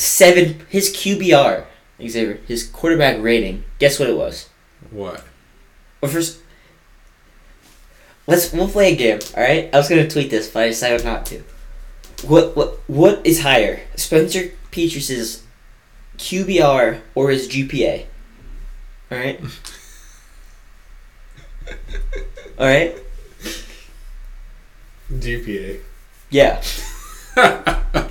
seven. 0.00 0.64
His 0.68 0.90
QBR, 0.90 1.64
Xavier, 2.06 2.40
his 2.46 2.66
quarterback 2.66 3.20
rating. 3.20 3.64
Guess 3.78 3.98
what 3.98 4.08
it 4.08 4.16
was? 4.16 4.48
What? 4.90 5.24
Well, 6.00 6.10
first, 6.10 6.40
let's 8.26 8.52
we'll 8.52 8.68
play 8.68 8.92
a 8.92 8.96
game. 8.96 9.20
All 9.36 9.42
right. 9.42 9.68
I 9.72 9.76
was 9.76 9.88
gonna 9.88 10.08
tweet 10.08 10.30
this, 10.30 10.48
but 10.48 10.64
I 10.64 10.68
decided 10.68 11.04
not 11.04 11.26
to. 11.26 11.42
What 12.26 12.56
what 12.56 12.80
what 12.88 13.20
is 13.24 13.42
higher, 13.42 13.80
Spencer 13.96 14.52
Petras's 14.70 15.42
QBR 16.18 17.00
or 17.14 17.30
his 17.30 17.48
GPA? 17.48 18.06
All 19.10 19.18
right. 19.18 19.40
All 22.58 22.66
right. 22.66 22.94
GPA. 25.10 25.80
Yeah. 26.30 26.62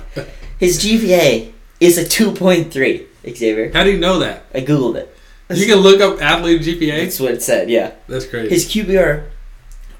His 0.58 0.84
GPA 0.84 1.52
is 1.80 1.98
a 1.98 2.06
two 2.08 2.32
point 2.32 2.72
three. 2.72 3.06
Xavier, 3.28 3.70
How 3.72 3.84
do 3.84 3.90
you 3.90 3.98
know 3.98 4.18
that? 4.20 4.44
I 4.54 4.60
googled 4.60 4.96
it. 4.96 5.14
You 5.50 5.66
can 5.66 5.78
look 5.78 6.00
up 6.00 6.22
athlete 6.22 6.62
GPA. 6.62 7.02
That's 7.02 7.20
what 7.20 7.32
it 7.32 7.42
said. 7.42 7.68
Yeah. 7.68 7.92
That's 8.06 8.24
crazy. 8.24 8.48
His 8.48 8.66
QBR, 8.66 9.26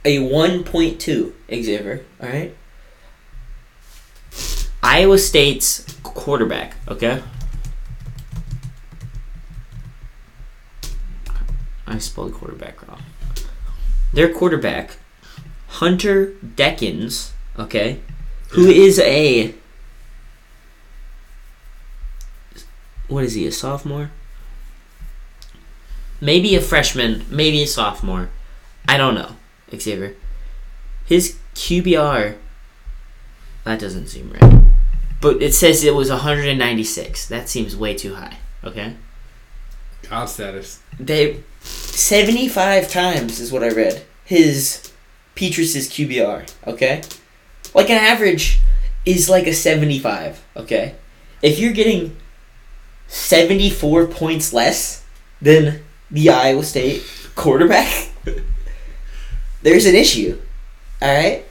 a 0.05 0.19
1.2, 0.19 1.33
Xavier. 1.51 2.05
All 2.23 2.29
right. 2.29 2.57
Iowa 4.83 5.19
State's 5.19 5.85
quarterback. 6.03 6.77
Okay. 6.89 7.23
I 11.87 11.99
spelled 11.99 12.33
quarterback 12.33 12.87
wrong. 12.87 13.03
Their 14.13 14.33
quarterback, 14.33 14.97
Hunter 15.67 16.35
Dekkers. 16.45 17.31
Okay, 17.59 18.01
who 18.51 18.69
is 18.69 18.99
a 19.01 19.55
what 23.11 23.25
is 23.25 23.35
he? 23.35 23.47
A 23.47 23.53
sophomore? 23.53 24.11
Maybe 26.21 26.55
a 26.55 26.61
freshman, 26.61 27.25
maybe 27.29 27.63
a 27.63 27.67
sophomore. 27.67 28.31
I 28.89 28.97
don't 28.97 29.15
know, 29.15 29.37
Xavier. 29.75 30.15
His 31.07 31.37
QBR, 31.55 32.37
that 33.65 33.81
doesn't 33.81 34.07
seem 34.09 34.33
right. 34.33 34.63
But 35.21 35.43
it 35.43 35.55
says 35.55 35.85
it 35.85 35.95
was 35.95 36.09
196. 36.11 37.29
That 37.29 37.49
seems 37.49 37.77
way 37.77 37.95
too 37.95 38.15
high. 38.15 38.39
Okay? 38.65 38.97
God 40.09 40.27
status. 40.27 40.81
They 40.99 41.43
75 41.61 42.89
times 42.89 43.41
is 43.41 43.53
what 43.53 43.63
I 43.63 43.69
read. 43.69 44.05
His 44.25 44.93
Petras's 45.35 45.89
QBR, 45.89 46.51
okay? 46.67 47.03
Like 47.75 47.91
an 47.91 47.99
average 47.99 48.61
is 49.05 49.29
like 49.29 49.47
a 49.47 49.55
75, 49.55 50.45
okay? 50.57 50.95
If 51.43 51.59
you're 51.59 51.73
getting 51.73 52.17
74 53.11 54.07
points 54.07 54.53
less 54.53 55.05
than 55.43 55.83
the 56.11 56.31
Iowa 56.31 56.65
State 56.65 57.05
quarterback, 57.35 58.09
there's 59.63 59.87
an 59.87 59.95
issue. 59.95 60.41
All 61.03 61.15
right? 61.15 61.45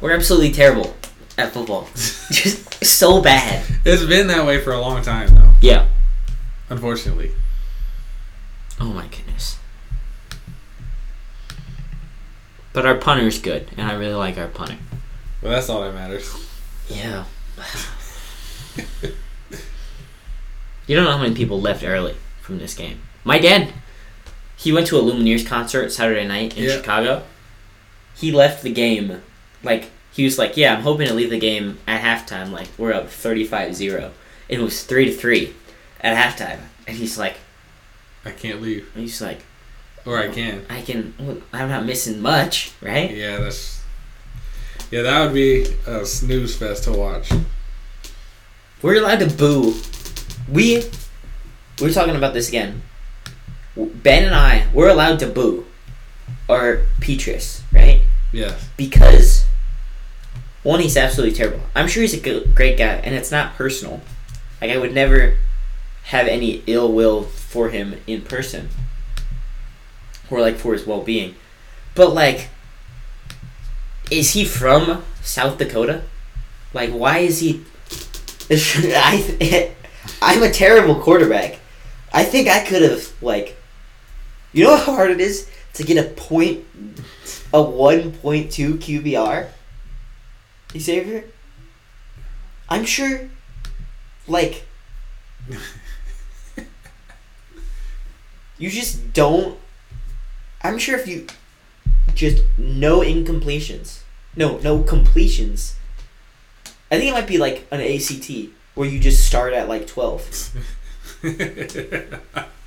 We're 0.00 0.12
absolutely 0.12 0.52
terrible 0.52 0.94
at 1.38 1.52
football. 1.52 1.88
Just 1.94 2.84
so 2.84 3.22
bad. 3.22 3.64
It's 3.84 4.04
been 4.04 4.26
that 4.28 4.46
way 4.46 4.60
for 4.60 4.72
a 4.72 4.80
long 4.80 5.02
time, 5.02 5.34
though. 5.34 5.52
Yeah. 5.60 5.86
Unfortunately. 6.68 7.32
Oh 8.80 8.92
my 8.92 9.06
goodness. 9.06 9.58
But 12.72 12.84
our 12.84 12.96
punter's 12.96 13.38
good, 13.40 13.70
and 13.78 13.90
I 13.90 13.94
really 13.94 14.14
like 14.14 14.36
our 14.36 14.48
punter. 14.48 14.76
Well, 15.40 15.52
that's 15.52 15.70
all 15.70 15.80
that 15.80 15.94
matters. 15.94 16.30
Yeah. 16.88 17.24
you 20.86 20.94
don't 20.94 21.04
know 21.04 21.12
how 21.12 21.22
many 21.22 21.34
people 21.34 21.60
left 21.60 21.82
early 21.84 22.16
from 22.42 22.58
this 22.58 22.74
game. 22.74 23.00
My 23.24 23.38
dad, 23.38 23.72
he 24.56 24.72
went 24.72 24.86
to 24.88 24.96
a 24.98 25.02
Lumineers 25.02 25.46
concert 25.46 25.92
Saturday 25.92 26.26
night 26.26 26.56
in 26.56 26.64
Yeah. 26.64 26.76
Chicago. 26.76 27.22
He 28.16 28.32
left 28.32 28.62
the 28.62 28.72
game, 28.72 29.22
like, 29.62 29.90
he 30.12 30.24
was 30.24 30.38
like, 30.38 30.56
yeah, 30.56 30.74
I'm 30.74 30.82
hoping 30.82 31.06
to 31.08 31.14
leave 31.14 31.28
the 31.30 31.38
game 31.38 31.78
at 31.86 32.00
halftime. 32.00 32.50
Like, 32.50 32.68
we're 32.78 32.94
up 32.94 33.08
35-0. 33.08 34.10
It 34.48 34.60
was 34.60 34.82
3 34.84 35.04
to 35.06 35.12
3 35.12 35.52
at 36.00 36.16
halftime. 36.16 36.60
And 36.86 36.96
he's 36.96 37.18
like, 37.18 37.36
I 38.24 38.30
can't 38.30 38.62
leave. 38.62 38.88
he's 38.94 39.20
like, 39.20 39.40
Or 40.06 40.16
I 40.18 40.28
can. 40.28 40.64
I 40.70 40.80
can, 40.80 41.12
well, 41.18 41.38
I'm 41.52 41.68
not 41.68 41.84
missing 41.84 42.20
much, 42.22 42.72
right? 42.80 43.10
Yeah, 43.10 43.38
that's. 43.38 43.82
Yeah, 44.90 45.02
that 45.02 45.24
would 45.24 45.34
be 45.34 45.66
a 45.86 46.06
snooze 46.06 46.56
fest 46.56 46.84
to 46.84 46.92
watch. 46.92 47.28
We're 48.82 48.96
allowed 49.02 49.18
to 49.20 49.26
boo. 49.28 49.74
We 50.48 50.84
We're 51.80 51.92
talking 51.92 52.16
about 52.16 52.34
this 52.34 52.48
again. 52.48 52.82
Ben 53.76 54.24
and 54.24 54.34
I 54.34 54.66
we're 54.72 54.88
allowed 54.88 55.18
to 55.20 55.26
boo 55.26 55.66
or 56.48 56.86
Petras, 57.00 57.62
right? 57.72 58.02
Yes. 58.32 58.68
Because 58.76 59.46
one, 60.62 60.80
he's 60.80 60.96
absolutely 60.96 61.36
terrible. 61.36 61.60
I'm 61.74 61.86
sure 61.86 62.02
he's 62.02 62.14
a 62.14 62.20
good, 62.20 62.54
great 62.54 62.76
guy, 62.76 62.94
and 62.94 63.14
it's 63.14 63.30
not 63.30 63.54
personal. 63.54 64.00
Like 64.60 64.70
I 64.70 64.78
would 64.78 64.94
never 64.94 65.36
have 66.04 66.26
any 66.26 66.62
ill 66.66 66.92
will 66.92 67.22
for 67.22 67.68
him 67.70 68.00
in 68.06 68.22
person, 68.22 68.68
or 70.30 70.40
like 70.40 70.56
for 70.56 70.72
his 70.72 70.86
well 70.86 71.02
being. 71.02 71.36
But 71.94 72.14
like, 72.14 72.48
is 74.10 74.32
he 74.32 74.44
from 74.44 75.04
South 75.22 75.58
Dakota? 75.58 76.02
Like, 76.72 76.90
why 76.90 77.18
is 77.18 77.38
he? 77.38 77.64
I, 78.50 79.72
I'm 80.22 80.42
a 80.42 80.50
terrible 80.50 81.00
quarterback. 81.00 81.58
I 82.12 82.24
think 82.24 82.48
I 82.48 82.64
could 82.64 82.82
have 82.82 83.12
like, 83.22 83.56
you 84.56 84.64
know 84.64 84.74
how 84.74 84.94
hard 84.94 85.10
it 85.10 85.20
is 85.20 85.50
to 85.74 85.84
get 85.84 86.02
a 86.02 86.08
point, 86.08 86.64
a 87.52 87.60
one 87.60 88.12
point 88.12 88.50
two 88.50 88.76
QBR. 88.76 89.48
Xavier. 90.76 91.24
I'm 92.66 92.86
sure, 92.86 93.28
like, 94.26 94.64
you 98.58 98.70
just 98.70 99.12
don't. 99.12 99.58
I'm 100.62 100.78
sure 100.78 100.98
if 100.98 101.06
you 101.06 101.26
just 102.14 102.42
no 102.56 103.00
incompletions, 103.00 104.00
no 104.34 104.56
no 104.58 104.82
completions. 104.82 105.76
I 106.90 106.96
think 106.96 107.10
it 107.10 107.12
might 107.12 107.28
be 107.28 107.36
like 107.36 107.66
an 107.70 107.82
ACT 107.82 108.30
where 108.74 108.88
you 108.88 108.98
just 109.00 109.26
start 109.26 109.52
at 109.52 109.68
like 109.68 109.86
twelve, 109.86 110.26
and 111.22 111.42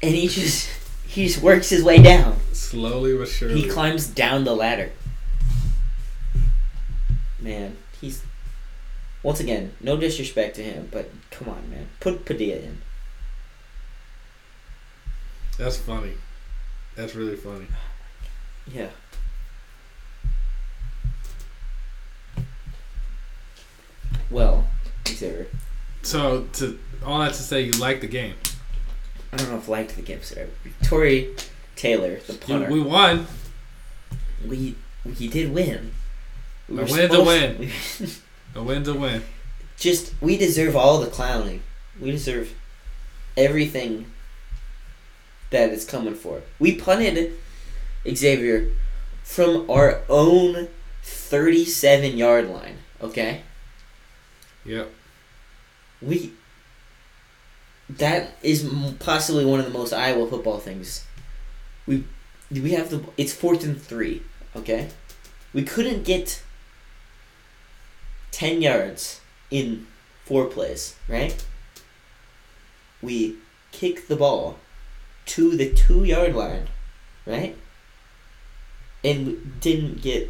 he 0.02 0.28
just 0.28 0.69
he 1.10 1.26
just 1.26 1.41
works 1.41 1.69
his 1.69 1.84
way 1.84 2.02
down. 2.02 2.39
Slowly 2.54 3.17
but 3.17 3.28
surely. 3.28 3.60
He 3.60 3.67
climbs 3.67 4.06
down 4.06 4.43
the 4.43 4.56
ladder. 4.56 4.91
Man, 7.39 7.78
he's 8.00 8.22
once 9.24 9.39
again 9.39 9.74
no 9.82 9.98
disrespect 9.98 10.56
to 10.58 10.63
him, 10.63 10.88
but 10.91 11.10
come 11.32 11.50
on, 11.50 11.67
man, 11.72 11.88
put 12.00 12.26
Padilla 12.26 12.58
in. 12.58 12.78
That's 15.58 15.78
funny. 15.78 16.13
That's 16.95 17.15
really 17.15 17.36
funny. 17.36 17.65
Yeah. 18.67 18.89
Well, 24.30 24.67
Xavier, 25.08 25.48
So, 26.04 26.48
to 26.54 26.78
all 27.04 27.19
that 27.19 27.34
to 27.34 27.41
say, 27.41 27.63
you 27.63 27.72
like 27.72 28.00
the 28.02 28.08
game. 28.08 28.36
I 29.32 29.38
don't 29.38 29.50
know 29.52 29.58
if 29.58 29.70
I 29.70 29.72
liked 29.74 29.96
the 29.96 30.02
game 30.02 30.20
or 30.36 30.48
Tory 30.84 31.36
Taylor, 31.76 32.20
the 32.28 32.34
punter. 32.34 32.72
we 32.72 32.82
won. 32.82 33.28
we 34.46 34.76
we 35.06 35.28
did 35.28 35.54
win. 35.54 35.92
We 36.68 36.80
A 36.80 36.86
win's 36.86 37.13
a 37.13 37.24
win. 37.24 37.70
A 38.56 38.63
win's 38.63 38.88
a 38.88 38.94
win. 38.94 39.24
Just 39.78 40.13
we 40.22 40.38
deserve 40.38 40.76
all 40.76 41.00
the 41.00 41.08
clowning. 41.08 41.62
We 42.00 42.12
deserve 42.12 42.54
everything 43.38 44.08
that 45.52 45.70
is 45.70 45.86
coming 45.86 46.15
for. 46.15 46.42
We 46.60 46.76
punted 46.76 47.34
Xavier 48.08 48.72
from 49.24 49.70
our 49.70 50.02
own 50.10 50.68
37 51.04 52.18
yard 52.18 52.50
line, 52.50 52.78
okay? 53.02 53.42
Yep. 54.65 54.92
We 56.02 56.34
that 57.89 58.32
is 58.43 58.69
possibly 58.99 59.45
one 59.45 59.60
of 59.60 59.65
the 59.65 59.71
most 59.71 59.93
Iowa 59.93 60.30
football 60.30 60.60
things. 60.60 61.06
We 61.88 62.06
we 62.52 62.71
have 62.71 62.89
the 62.89 63.04
it's 63.17 63.34
fourth 63.34 63.63
and 63.63 63.82
three, 63.82 64.23
okay? 64.56 64.89
We 65.54 65.63
couldn't 65.63 66.04
get 66.04 66.43
ten 68.32 68.62
yards 68.62 69.21
in 69.49 69.88
four 70.25 70.45
plays, 70.45 70.95
right? 71.08 71.43
We 73.02 73.38
kick 73.71 74.08
the 74.08 74.15
ball 74.15 74.58
to 75.28 75.56
the 75.56 75.73
two 75.73 76.04
yard 76.04 76.36
line, 76.36 76.67
right? 77.25 77.56
And 79.04 79.60
didn't 79.62 80.02
get 80.02 80.30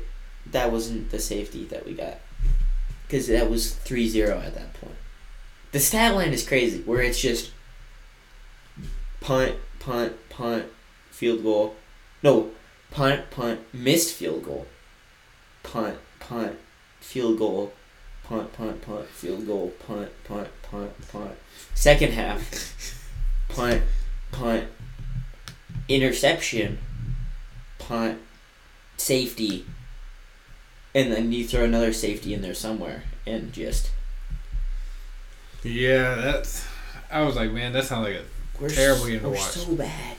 that 0.52 0.72
wasn't 0.72 1.10
the 1.10 1.20
safety 1.20 1.66
that 1.66 1.86
we 1.86 1.94
got 1.94 2.20
because 3.08 3.28
that 3.28 3.50
was 3.50 3.74
3-0 3.86 4.46
at 4.46 4.54
that 4.54 4.74
point. 4.76 4.96
The 5.72 5.80
stat 5.80 6.16
line 6.16 6.34
is 6.34 6.48
crazy, 6.48 6.82
where 6.82 7.02
it's 7.02 7.20
just 7.20 7.52
punt, 9.22 9.56
punt, 9.80 10.14
punt, 10.30 10.66
field 11.12 11.44
goal. 11.44 11.76
No, 12.24 12.52
punt, 12.92 13.30
punt, 13.30 13.62
missed 13.72 14.16
field 14.16 14.44
goal. 14.44 14.66
Punt, 15.62 15.98
punt, 16.20 16.58
field 17.00 17.38
goal. 17.38 17.74
Punt, 18.24 18.52
punt, 18.54 18.82
punt, 18.82 19.08
field 19.08 19.46
goal. 19.46 19.74
Punt, 19.86 20.10
punt, 20.24 20.50
punt, 20.64 20.92
punt. 21.12 21.36
Second 21.76 22.14
half, 22.14 23.14
punt, 23.50 23.84
punt, 24.32 24.68
interception, 25.88 26.80
punt, 27.78 28.20
safety, 28.98 29.66
and 30.94 31.12
then 31.12 31.32
you 31.32 31.46
throw 31.46 31.64
another 31.64 31.94
safety 31.94 32.34
in 32.34 32.42
there 32.42 32.54
somewhere, 32.54 33.04
and 33.26 33.54
just 33.54 33.92
Yeah, 35.64 36.16
that's. 36.16 36.66
I 37.12 37.22
was 37.22 37.36
like, 37.36 37.52
man, 37.52 37.74
that 37.74 37.86
sounds 37.86 38.08
like 38.08 38.16
a. 38.18 38.24
we're 38.62 38.70
Terrible 38.70 39.06
game 39.08 39.20
to 39.22 39.30
we're 39.30 39.36
watch. 39.36 39.42
so 39.52 39.76
bad. 39.76 40.18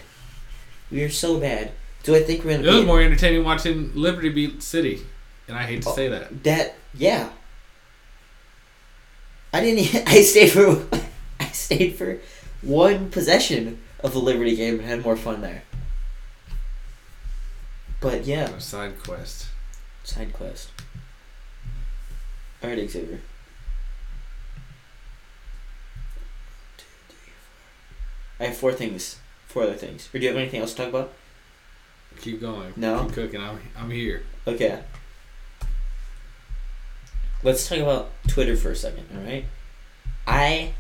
We 0.90 1.02
are 1.04 1.08
so 1.10 1.38
bad. 1.40 1.70
Do 2.02 2.14
I 2.16 2.22
think 2.22 2.44
we're 2.44 2.52
It 2.52 2.64
gonna 2.64 2.78
was 2.78 2.86
more 2.86 3.00
entertaining 3.00 3.44
watching 3.44 3.92
Liberty 3.94 4.28
beat 4.30 4.62
City, 4.62 5.02
and 5.48 5.56
I 5.56 5.62
hate 5.64 5.82
to 5.82 5.90
Oh. 5.90 5.94
say 5.94 6.08
that. 6.08 6.42
that? 6.44 6.74
Yeah. 6.94 7.30
I 9.52 9.60
didn't. 9.60 10.08
I 10.08 10.22
stayed 10.22 10.50
for. 10.50 10.86
I 11.40 11.46
stayed 11.52 11.94
for 11.96 12.18
one 12.62 13.10
possession 13.10 13.80
of 14.00 14.12
the 14.12 14.18
Liberty 14.18 14.56
game 14.56 14.78
and 14.78 14.84
had 14.88 15.02
more 15.02 15.16
fun 15.16 15.40
there. 15.40 15.62
But 18.00 18.24
yeah, 18.24 18.48
A 18.48 18.60
side 18.60 19.02
quest. 19.02 19.46
side 20.04 20.32
quest. 20.32 20.70
All 22.62 22.70
right, 22.70 22.88
Xavier. 22.90 23.20
I 28.40 28.44
have 28.46 28.56
four 28.56 28.72
things. 28.72 29.18
Four 29.46 29.64
other 29.64 29.74
things. 29.74 30.08
Or 30.14 30.18
do 30.18 30.24
you 30.24 30.28
have 30.28 30.38
anything 30.38 30.60
else 30.60 30.72
to 30.72 30.78
talk 30.78 30.88
about? 30.88 31.12
Keep 32.20 32.40
going. 32.40 32.72
No? 32.76 33.04
Keep 33.04 33.12
cooking. 33.12 33.40
I'm, 33.40 33.60
I'm 33.76 33.90
here. 33.90 34.22
Okay. 34.46 34.82
Let's 37.42 37.68
talk 37.68 37.78
about 37.78 38.10
Twitter 38.28 38.56
for 38.56 38.70
a 38.70 38.76
second, 38.76 39.06
alright? 39.16 39.44
I 40.26 40.72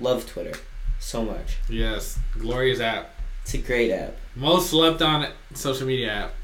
love 0.00 0.26
Twitter 0.26 0.58
so 0.98 1.24
much. 1.24 1.58
Yes. 1.68 2.18
Glorious 2.38 2.80
app. 2.80 3.14
It's 3.42 3.54
a 3.54 3.58
great 3.58 3.90
app. 3.90 4.14
Most 4.34 4.70
slept 4.70 5.02
on 5.02 5.26
social 5.54 5.86
media 5.86 6.12
app, 6.12 6.34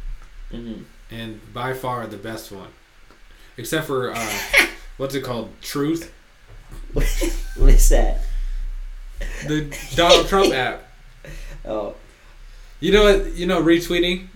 hmm 0.51 0.83
and 1.11 1.41
by 1.55 1.73
far 1.73 2.07
the 2.07 2.19
best 2.19 2.53
one. 2.53 2.69
Except 3.57 3.87
for, 3.87 4.13
uh, 4.15 4.37
what's 4.99 5.15
it 5.15 5.25
called? 5.25 5.51
Truth? 5.63 6.13
what 6.93 7.71
is 7.71 7.89
that? 7.89 8.21
The 9.47 9.75
Donald 9.95 10.29
Trump 10.29 10.53
app. 10.53 10.85
Oh, 11.65 11.97
You 12.81 12.93
know 12.93 13.03
what? 13.03 13.35
You 13.35 13.47
know 13.47 13.61
retweeting? 13.63 14.29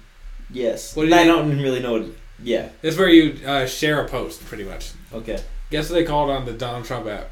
yes. 0.50 0.94
What 0.94 1.04
do 1.04 1.08
you 1.08 1.14
I 1.14 1.24
don't 1.24 1.56
really 1.62 1.80
know 1.80 1.92
what. 1.92 2.06
Yeah. 2.42 2.68
It's 2.82 2.98
where 2.98 3.08
you 3.08 3.46
uh, 3.46 3.64
share 3.66 4.04
a 4.04 4.08
post, 4.08 4.44
pretty 4.44 4.64
much. 4.64 4.90
Okay. 5.14 5.42
Guess 5.70 5.88
what 5.88 5.94
they 5.96 6.04
call 6.04 6.28
it 6.30 6.34
on 6.34 6.44
the 6.44 6.52
Donald 6.52 6.84
Trump 6.84 7.06
app? 7.06 7.30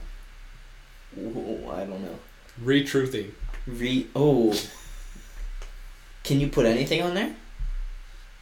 Ooh, 1.18 1.68
I 1.70 1.80
don't 1.84 2.00
know. 2.02 2.18
Retruthing. 2.62 3.32
Re. 3.66 4.06
Oh. 4.16 4.58
Can 6.24 6.40
you 6.40 6.48
put 6.48 6.64
anything 6.66 7.02
on 7.02 7.14
there? 7.14 7.34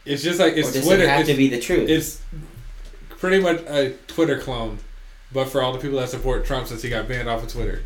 It's 0.05 0.23
just 0.23 0.39
like 0.39 0.53
or 0.53 0.57
it's 0.59 0.71
does 0.73 0.85
Twitter. 0.85 1.03
it 1.03 1.09
have 1.09 1.25
to 1.25 1.33
be 1.33 1.49
the 1.49 1.59
truth? 1.59 1.89
it's 1.89 2.21
pretty 3.09 3.39
much 3.41 3.59
a 3.67 3.95
Twitter 4.07 4.39
clone, 4.39 4.79
but 5.33 5.49
for 5.49 5.61
all 5.61 5.73
the 5.73 5.79
people 5.79 5.97
that 5.99 6.09
support 6.09 6.45
Trump 6.45 6.67
since 6.67 6.81
he 6.83 6.89
got 6.89 7.07
banned 7.07 7.27
off 7.27 7.43
of 7.43 7.49
Twitter. 7.51 7.81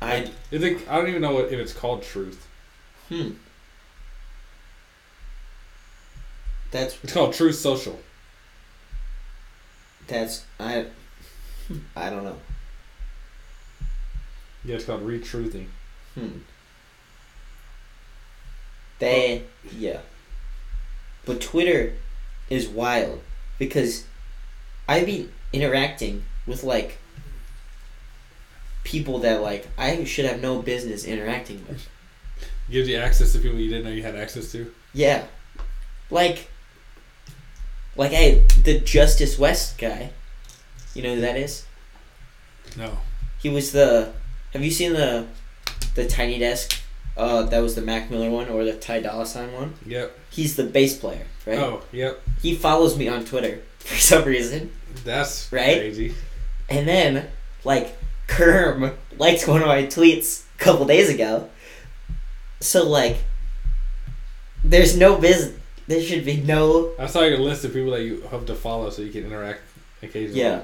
I. 0.00 0.30
I 0.52 0.58
think 0.58 0.88
I 0.88 0.96
don't 0.96 1.08
even 1.08 1.22
know 1.22 1.34
what 1.34 1.46
if 1.46 1.52
it's 1.52 1.72
called 1.72 2.02
Truth. 2.02 2.46
Hmm. 3.08 3.30
That's 6.70 6.96
It's 7.02 7.12
called 7.12 7.34
Truth 7.34 7.56
Social. 7.56 7.98
that's 10.06 10.44
I. 10.58 10.86
I 11.96 12.10
don't 12.10 12.24
know. 12.24 12.36
Yeah, 14.64 14.76
it's 14.76 14.84
called 14.84 15.02
Retruthing. 15.02 15.68
Hmm. 16.14 16.38
They 18.98 19.44
yeah. 19.76 20.00
But 21.24 21.40
Twitter 21.40 21.94
is 22.48 22.68
wild 22.68 23.20
because 23.58 24.04
I've 24.88 25.06
been 25.06 25.32
interacting 25.52 26.24
with 26.46 26.62
like 26.64 26.98
people 28.84 29.18
that 29.20 29.42
like 29.42 29.68
I 29.78 30.04
should 30.04 30.24
have 30.24 30.40
no 30.40 30.60
business 30.62 31.04
interacting 31.04 31.64
with. 31.68 31.86
Gives 32.70 32.88
you 32.88 32.96
access 32.96 33.32
to 33.32 33.38
people 33.38 33.58
you 33.58 33.68
didn't 33.68 33.84
know 33.84 33.90
you 33.90 34.02
had 34.02 34.16
access 34.16 34.50
to. 34.52 34.72
Yeah. 34.94 35.24
Like 36.10 36.48
like 37.96 38.12
hey, 38.12 38.46
the 38.64 38.80
Justice 38.80 39.38
West 39.38 39.78
guy. 39.78 40.10
You 40.94 41.02
know 41.02 41.14
who 41.14 41.20
that 41.20 41.36
is? 41.36 41.64
No. 42.76 42.98
He 43.40 43.48
was 43.48 43.72
the 43.72 44.12
have 44.52 44.62
you 44.62 44.70
seen 44.70 44.92
the 44.92 45.26
the 45.94 46.06
Tiny 46.06 46.38
Desk? 46.38 46.80
Uh 47.16 47.42
that 47.44 47.58
was 47.60 47.74
the 47.74 47.82
Mac 47.82 48.10
Miller 48.10 48.30
one 48.30 48.48
or 48.48 48.64
the 48.64 48.74
Ty 48.74 49.00
Dolla 49.00 49.26
Sign 49.26 49.52
one? 49.52 49.74
Yep. 49.86 50.16
He's 50.30 50.56
the 50.56 50.64
bass 50.64 50.96
player, 50.96 51.26
right? 51.46 51.58
Oh, 51.58 51.82
yep. 51.92 52.22
He 52.40 52.54
follows 52.54 52.96
me 52.96 53.08
on 53.08 53.24
Twitter 53.24 53.60
for 53.80 53.96
some 53.96 54.24
reason. 54.24 54.70
That's 55.04 55.52
Right? 55.52 55.78
crazy. 55.78 56.14
And 56.68 56.86
then, 56.86 57.28
like, 57.64 57.96
Kerm 58.30 58.94
liked 59.18 59.46
one 59.48 59.60
of 59.60 59.66
my 59.66 59.82
tweets 59.82 60.44
a 60.54 60.58
couple 60.58 60.86
days 60.86 61.10
ago. 61.10 61.50
So, 62.60 62.88
like, 62.88 63.18
there's 64.64 64.96
no 64.96 65.18
business. 65.18 65.58
There 65.88 66.00
should 66.00 66.24
be 66.24 66.36
no. 66.36 66.92
I 66.98 67.06
saw 67.06 67.22
your 67.22 67.38
list 67.38 67.64
of 67.64 67.72
people 67.72 67.90
that 67.90 68.02
you 68.02 68.22
hope 68.22 68.46
to 68.46 68.54
follow 68.54 68.88
so 68.90 69.02
you 69.02 69.10
can 69.10 69.26
interact 69.26 69.62
occasionally. 70.02 70.40
Yeah. 70.40 70.62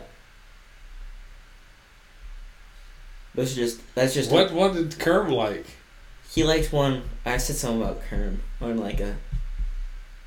That's 3.35 3.55
just. 3.55 3.81
That's 3.97 4.15
just. 4.15 4.31
What 4.31 4.53
what 4.53 4.75
did 4.75 4.91
Kerm 4.93 5.31
like? 5.31 5.67
he 6.31 6.45
liked 6.45 6.73
one. 6.73 7.03
I 7.25 7.39
said 7.39 7.57
something 7.57 7.83
about 7.83 8.03
Kerm 8.09 8.39
on, 8.61 8.79
like, 8.79 9.01
a. 9.01 9.17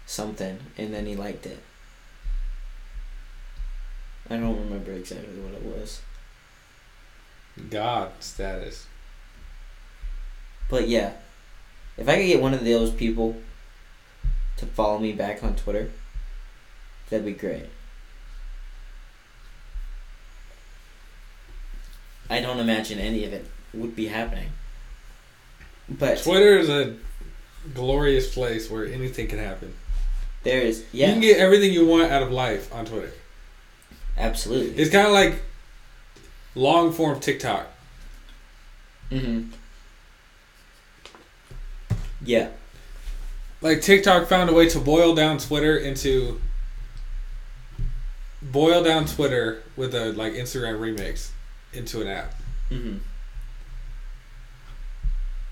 Something. 0.06 0.60
And 0.78 0.93
then 0.93 1.06
he 1.06 1.15
liked 1.15 1.45
it. 1.45 1.60
I 4.30 4.38
don't 4.38 4.60
remember 4.60 4.91
exactly 4.91 5.39
what 5.39 5.54
it 5.54 5.63
was. 5.63 6.02
God 7.60 8.12
status. 8.19 8.88
But 10.69 10.88
yeah, 10.88 11.13
if 11.98 12.08
I 12.08 12.15
could 12.17 12.28
get 12.28 12.41
one 12.41 12.54
of 12.54 12.63
those 12.63 12.91
people 12.91 13.36
to 14.58 14.65
follow 14.65 15.00
me 15.00 15.12
back 15.12 15.43
on 15.43 15.56
Twitter, 15.56 15.91
that'd 17.10 17.26
be 17.26 17.34
great. 17.34 17.65
I 22.30 22.41
don't 22.41 22.60
imagine 22.60 23.00
any 23.00 23.26
of 23.26 23.34
it 23.34 23.50
would 23.74 23.95
be 23.95 24.08
happening. 24.08 24.52
But 25.89 26.22
Twitter 26.22 26.58
is 26.58 26.69
a 26.69 26.95
glorious 27.74 28.34
place 28.34 28.69
where 28.69 28.86
anything 28.86 29.28
can 29.28 29.39
happen. 29.39 29.74
there 30.43 30.62
is 30.62 30.86
yeah. 30.91 31.08
You 31.08 31.13
can 31.13 31.22
get 31.22 31.39
everything 31.39 31.74
you 31.74 31.86
want 31.88 32.12
out 32.12 32.22
of 32.22 32.32
life 32.32 32.74
on 32.74 32.86
Twitter. 32.86 33.12
absolutely. 34.17 34.82
It's 34.82 34.91
kind 34.91 35.08
of 35.08 35.13
like 35.13 35.41
long 36.56 36.92
form 36.92 37.20
TikTok. 37.20 37.68
Mm-hmm. 39.12 39.52
Yeah, 42.24 42.50
Like 43.62 43.82
TikTok 43.82 44.28
found 44.28 44.50
a 44.50 44.54
way 44.54 44.68
to 44.70 44.80
boil 44.80 45.16
down 45.16 45.38
Twitter 45.38 45.78
into 45.78 46.40
boil 48.42 48.84
down 48.84 49.06
Twitter 49.06 49.64
with 49.76 49.96
a 49.96 50.12
like 50.14 50.34
Instagram 50.34 50.80
remix 50.80 51.32
into 51.74 52.02
an 52.02 52.08
app 52.08 52.34
mm-hmm. 52.70 52.98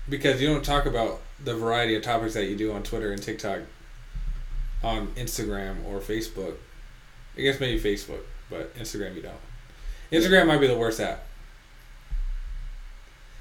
because 0.08 0.40
you 0.40 0.48
don't 0.48 0.64
talk 0.64 0.86
about 0.86 1.20
the 1.42 1.54
variety 1.54 1.94
of 1.94 2.02
topics 2.02 2.34
that 2.34 2.44
you 2.44 2.56
do 2.56 2.72
on 2.72 2.82
Twitter 2.82 3.12
and 3.12 3.22
TikTok 3.22 3.60
on 4.82 5.08
Instagram 5.08 5.84
or 5.86 6.00
Facebook. 6.00 6.54
I 7.36 7.40
guess 7.40 7.60
maybe 7.60 7.80
Facebook, 7.80 8.22
but 8.50 8.74
Instagram 8.76 9.14
you 9.14 9.22
don't. 9.22 9.47
Instagram 10.12 10.46
might 10.46 10.60
be 10.60 10.66
the 10.66 10.76
worst 10.76 11.00
app. 11.00 11.24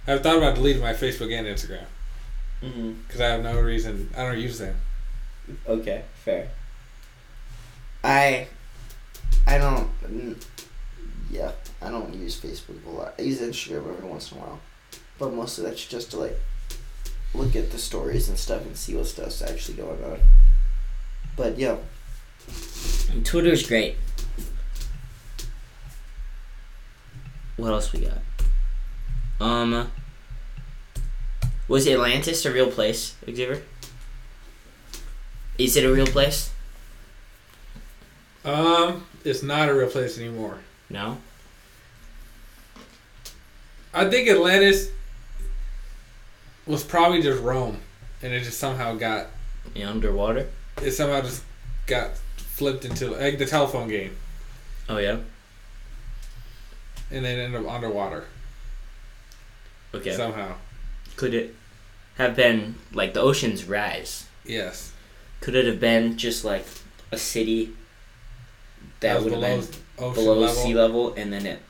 I've 0.07 0.24
thought 0.24 0.38
about 0.38 0.55
deleting 0.55 0.82
my 0.82 0.93
Facebook 0.93 1.32
and 1.32 1.45
Instagram 1.47 1.86
Mm-hmm. 2.63 2.93
because 3.05 3.22
I 3.22 3.28
have 3.28 3.43
no 3.43 3.59
reason. 3.59 4.09
I 4.18 4.24
don't 4.24 4.39
use 4.39 4.57
them. 4.57 4.76
Okay, 5.68 6.01
fair. 6.26 6.49
I, 8.03 8.47
I 9.45 9.57
don't. 9.59 9.89
Yeah, 11.30 11.51
I 11.82 11.91
don't 11.91 12.13
use 12.15 12.39
Facebook 12.39 12.84
a 12.86 12.89
lot. 12.89 13.13
I 13.20 13.22
use 13.22 13.41
Instagram 13.41 13.93
every 13.95 14.09
once 14.09 14.32
in 14.32 14.38
a 14.39 14.41
while, 14.41 14.59
but 15.20 15.34
mostly 15.34 15.65
that's 15.65 15.86
just 15.86 16.11
to 16.11 16.18
like 16.18 16.38
look 17.36 17.55
at 17.55 17.72
the 17.72 17.78
stories 17.78 18.28
and 18.30 18.38
stuff 18.39 18.65
and 18.65 18.76
see 18.76 18.95
what 18.95 19.05
stuff's 19.05 19.41
actually 19.43 19.76
going 19.78 20.03
on. 20.03 20.20
But 21.36 21.59
yeah, 21.59 21.76
Twitter's 23.24 23.68
great. 23.68 23.97
What 27.58 27.72
else 27.72 27.91
we 27.91 28.01
got? 28.01 28.20
Um, 29.39 29.91
was 31.68 31.88
Atlantis 31.88 32.45
a 32.45 32.51
real 32.53 32.72
place, 32.72 33.16
Xavier? 33.26 33.62
Is 35.58 35.76
it 35.76 35.84
a 35.84 35.91
real 35.91 36.05
place? 36.08 36.51
Um, 38.45 39.05
it's 39.26 39.43
not 39.43 39.70
a 39.70 39.74
real 39.74 39.89
place 39.89 40.18
anymore. 40.18 40.60
No. 40.89 41.18
I 43.93 44.08
think 44.10 44.30
Atlantis 44.30 44.89
was 46.66 46.84
probably 46.84 47.22
just 47.22 47.41
Rome. 47.41 47.80
and 48.22 48.34
it 48.34 48.43
just 48.43 48.60
somehow 48.60 48.93
got 48.95 49.28
Yeah, 49.76 49.89
underwater. 49.89 50.47
it 50.82 50.91
somehow 50.91 51.22
just 51.22 51.43
got 51.88 52.12
flipped 52.38 52.86
into 52.86 53.10
like 53.12 53.38
the 53.38 53.45
telephone 53.45 53.88
game, 53.88 54.16
Oh 54.89 54.97
yeah. 54.97 55.18
And 57.12 57.24
then 57.26 57.39
end 57.39 57.55
up 57.55 57.72
underwater 57.72 58.26
Okay. 59.93 60.16
somehow. 60.16 60.55
Could 61.16 61.34
it 61.34 61.55
have 62.18 62.36
been 62.36 62.76
like 62.91 63.14
the 63.14 63.22
ocean's 63.22 63.64
rise? 63.66 64.26
Yes, 64.45 64.91
Could 65.41 65.55
it 65.55 65.66
have 65.66 65.80
been 65.80 66.18
just 66.18 66.43
like 66.45 66.66
a 67.12 67.18
city 67.18 67.74
that 69.01 69.22
would 69.22 69.32
have 69.34 69.41
been 69.41 69.68
below 70.14 70.34
level. 70.39 70.55
sea 70.55 70.74
level, 70.74 71.14
and 71.16 71.32
then 71.34 71.45
it 71.45 71.62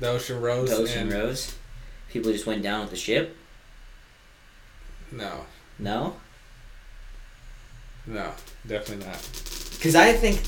The 0.00 0.08
ocean 0.08 0.40
rose. 0.40 0.68
the 0.70 0.76
ocean 0.76 1.08
rose? 1.10 1.54
People 2.10 2.32
just 2.32 2.46
went 2.46 2.62
down 2.62 2.82
with 2.82 2.90
the 2.90 2.96
ship. 2.96 3.36
No, 5.12 5.46
No, 5.78 6.16
no, 8.06 8.32
definitely 8.66 9.06
not. 9.06 9.18
Because 9.72 9.94
I 9.94 10.12
think, 10.12 10.40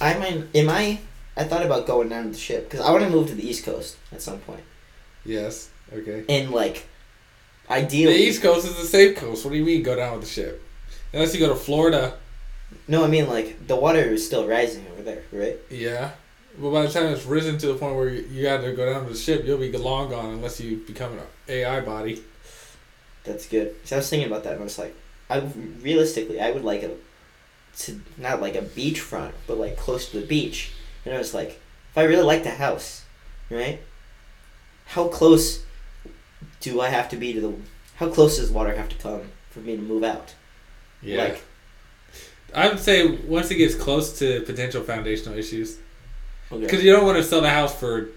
I 0.00 0.18
mean, 0.18 0.48
in 0.54 0.66
my, 0.66 0.98
I 1.38 1.44
thought 1.44 1.64
about 1.64 1.86
going 1.86 2.08
down 2.08 2.24
to 2.24 2.30
the 2.30 2.38
ship 2.38 2.64
because 2.68 2.84
I 2.84 2.90
want 2.90 3.04
to 3.04 3.10
move 3.10 3.28
to 3.28 3.34
the 3.34 3.48
East 3.48 3.64
Coast 3.64 3.96
at 4.12 4.20
some 4.20 4.38
point, 4.40 4.62
Yes, 5.24 5.70
okay. 5.92 6.24
and 6.28 6.50
like, 6.50 6.86
ideally, 7.70 8.14
The 8.14 8.22
East 8.24 8.42
Coast 8.42 8.66
is 8.66 8.76
the 8.76 8.84
safe 8.84 9.16
coast. 9.16 9.44
What 9.44 9.52
do 9.52 9.56
you 9.58 9.64
mean 9.64 9.82
go 9.82 9.94
down 9.96 10.12
with 10.16 10.22
the 10.22 10.28
ship? 10.30 10.62
Unless 11.12 11.34
you 11.34 11.40
go 11.40 11.48
to 11.48 11.54
Florida, 11.54 12.14
no, 12.86 13.04
I 13.04 13.06
mean 13.08 13.28
like 13.28 13.66
the 13.66 13.76
water 13.76 14.00
is 14.00 14.26
still 14.26 14.46
rising 14.46 14.84
over 14.92 15.02
there, 15.02 15.22
right? 15.32 15.56
yeah. 15.70 16.10
But 16.60 16.70
by 16.72 16.82
the 16.82 16.88
time 16.88 17.06
it's 17.12 17.24
risen 17.24 17.56
to 17.58 17.68
the 17.68 17.74
point 17.74 17.94
where 17.94 18.08
you, 18.08 18.26
you 18.32 18.42
got 18.42 18.62
to 18.62 18.72
go 18.72 18.92
down 18.92 19.04
to 19.06 19.12
the 19.12 19.16
ship, 19.16 19.44
you'll 19.44 19.58
be 19.58 19.70
long 19.70 20.10
gone 20.10 20.30
unless 20.30 20.58
you 20.58 20.78
become 20.78 21.12
an 21.12 21.20
AI 21.48 21.80
body. 21.82 22.20
That's 23.22 23.46
good. 23.46 23.76
So 23.84 23.94
I 23.94 23.98
was 24.00 24.10
thinking 24.10 24.28
about 24.28 24.42
that, 24.42 24.54
and 24.54 24.62
I 24.62 24.64
was 24.64 24.76
like, 24.76 24.92
I 25.30 25.38
realistically, 25.82 26.40
I 26.40 26.50
would 26.50 26.64
like 26.64 26.82
a, 26.82 26.90
to 27.84 28.00
not 28.16 28.40
like 28.40 28.56
a 28.56 28.62
beachfront, 28.62 29.32
but 29.46 29.56
like 29.58 29.76
close 29.76 30.10
to 30.10 30.18
the 30.20 30.26
beach. 30.26 30.72
And 31.04 31.14
I 31.14 31.18
was 31.18 31.34
like, 31.34 31.60
if 31.90 31.96
I 31.96 32.02
really 32.04 32.22
like 32.22 32.42
the 32.42 32.50
house, 32.50 33.04
right? 33.50 33.80
How 34.86 35.08
close 35.08 35.64
do 36.60 36.80
I 36.80 36.88
have 36.88 37.08
to 37.10 37.16
be 37.16 37.32
to 37.34 37.40
the? 37.40 37.54
How 37.96 38.08
close 38.08 38.36
does 38.36 38.50
water 38.50 38.74
have 38.74 38.88
to 38.88 38.96
come 38.96 39.22
for 39.50 39.60
me 39.60 39.76
to 39.76 39.82
move 39.82 40.04
out? 40.04 40.34
Yeah. 41.02 41.24
Like, 41.24 41.44
I 42.54 42.68
would 42.68 42.78
say 42.78 43.06
once 43.06 43.50
it 43.50 43.56
gets 43.56 43.74
close 43.74 44.18
to 44.18 44.40
potential 44.42 44.82
foundational 44.82 45.38
issues, 45.38 45.78
okay. 46.50 46.62
because 46.62 46.82
you 46.82 46.92
don't 46.92 47.04
want 47.04 47.18
to 47.18 47.24
sell 47.24 47.40
the 47.40 47.50
house 47.50 47.74
for 47.74 48.08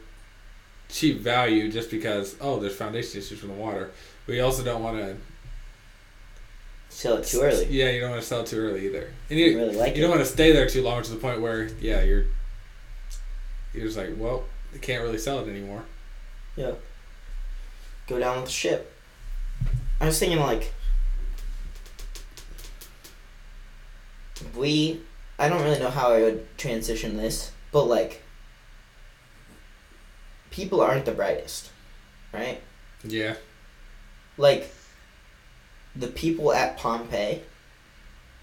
cheap 0.89 1.19
value 1.19 1.71
just 1.71 1.89
because 1.89 2.35
oh 2.41 2.59
there's 2.59 2.75
foundation 2.75 3.19
issues 3.19 3.39
from 3.39 3.49
the 3.49 3.55
water. 3.55 3.91
But 4.25 4.35
you 4.35 4.43
also 4.43 4.63
don't 4.63 4.83
want 4.83 4.97
to. 4.97 5.17
sell 6.89 7.17
it 7.17 7.25
too 7.25 7.41
early. 7.41 7.65
Yeah, 7.69 7.89
you 7.89 8.01
don't 8.01 8.11
want 8.11 8.21
to 8.21 8.27
sell 8.27 8.41
it 8.41 8.47
too 8.47 8.59
early 8.59 8.85
either, 8.85 9.11
and 9.29 9.39
I 9.39 9.41
you 9.41 9.57
really 9.57 9.75
like 9.75 9.95
you 9.95 9.99
it. 9.99 10.07
don't 10.07 10.11
want 10.11 10.21
to 10.21 10.31
stay 10.31 10.51
there 10.51 10.67
too 10.67 10.83
long 10.83 11.03
to 11.03 11.11
the 11.11 11.17
point 11.17 11.41
where 11.41 11.69
yeah 11.79 12.03
you're 12.03 12.25
you're 13.73 13.85
just 13.85 13.97
like 13.97 14.09
well 14.17 14.43
they 14.73 14.79
can't 14.79 15.03
really 15.03 15.17
sell 15.17 15.39
it 15.39 15.49
anymore. 15.49 15.83
Yeah. 16.55 16.73
Go 18.07 18.19
down 18.19 18.37
with 18.37 18.45
the 18.45 18.51
ship. 18.51 18.93
I 19.99 20.05
was 20.05 20.19
thinking 20.19 20.39
like, 20.39 20.73
we. 24.55 25.01
I 25.37 25.49
don't 25.49 25.63
really 25.63 25.79
know 25.79 25.89
how 25.89 26.11
I 26.11 26.21
would 26.21 26.57
transition 26.57 27.17
this, 27.17 27.51
but 27.71 27.85
like, 27.85 28.21
people 30.51 30.81
aren't 30.81 31.05
the 31.05 31.11
brightest, 31.11 31.71
right? 32.31 32.61
Yeah. 33.03 33.35
Like, 34.37 34.73
the 35.95 36.07
people 36.07 36.53
at 36.53 36.77
Pompeii, 36.77 37.41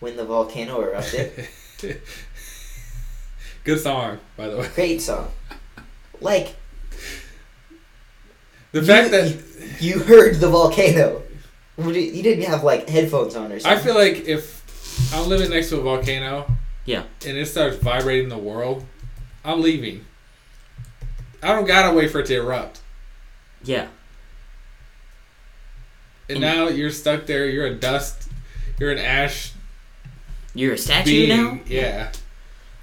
when 0.00 0.16
the 0.16 0.24
volcano 0.24 0.80
erupted, 0.80 1.48
Good 3.64 3.80
song, 3.80 4.18
by 4.36 4.48
the 4.48 4.56
way. 4.56 4.68
great 4.74 5.02
song. 5.02 5.30
Like, 6.20 6.54
The 8.72 8.80
You- 8.80 8.86
fact 8.86 9.10
that 9.12 9.34
you 9.80 9.98
heard 10.00 10.40
the 10.40 10.48
volcano. 10.48 11.22
You 11.78 11.90
you 11.90 12.22
didn't 12.22 12.44
have 12.44 12.62
like 12.64 12.88
headphones 12.88 13.34
on 13.36 13.50
or 13.52 13.58
something. 13.60 13.78
I 13.78 13.82
feel 13.82 13.94
like 13.94 14.26
if 14.26 15.14
I'm 15.14 15.28
living 15.28 15.50
next 15.50 15.68
to 15.70 15.78
a 15.78 15.80
volcano, 15.80 16.50
Yeah. 16.84 17.04
and 17.26 17.36
it 17.38 17.46
starts 17.46 17.76
vibrating 17.76 18.28
the 18.28 18.36
world, 18.38 18.84
I'm 19.44 19.62
leaving. 19.62 20.04
I 21.42 21.48
don't 21.54 21.66
gotta 21.66 21.94
wait 21.96 22.10
for 22.10 22.20
it 22.20 22.26
to 22.26 22.34
erupt. 22.36 22.80
Yeah. 23.64 23.86
And 26.28 26.38
Mm. 26.38 26.42
now 26.42 26.68
you're 26.68 26.90
stuck 26.90 27.26
there. 27.26 27.46
You're 27.48 27.66
a 27.66 27.74
dust. 27.74 28.28
You're 28.78 28.92
an 28.92 28.98
ash 28.98 29.52
You're 30.54 30.74
a 30.74 30.78
statue 30.78 31.04
being. 31.10 31.28
now. 31.28 31.60
Yeah. 31.66 32.12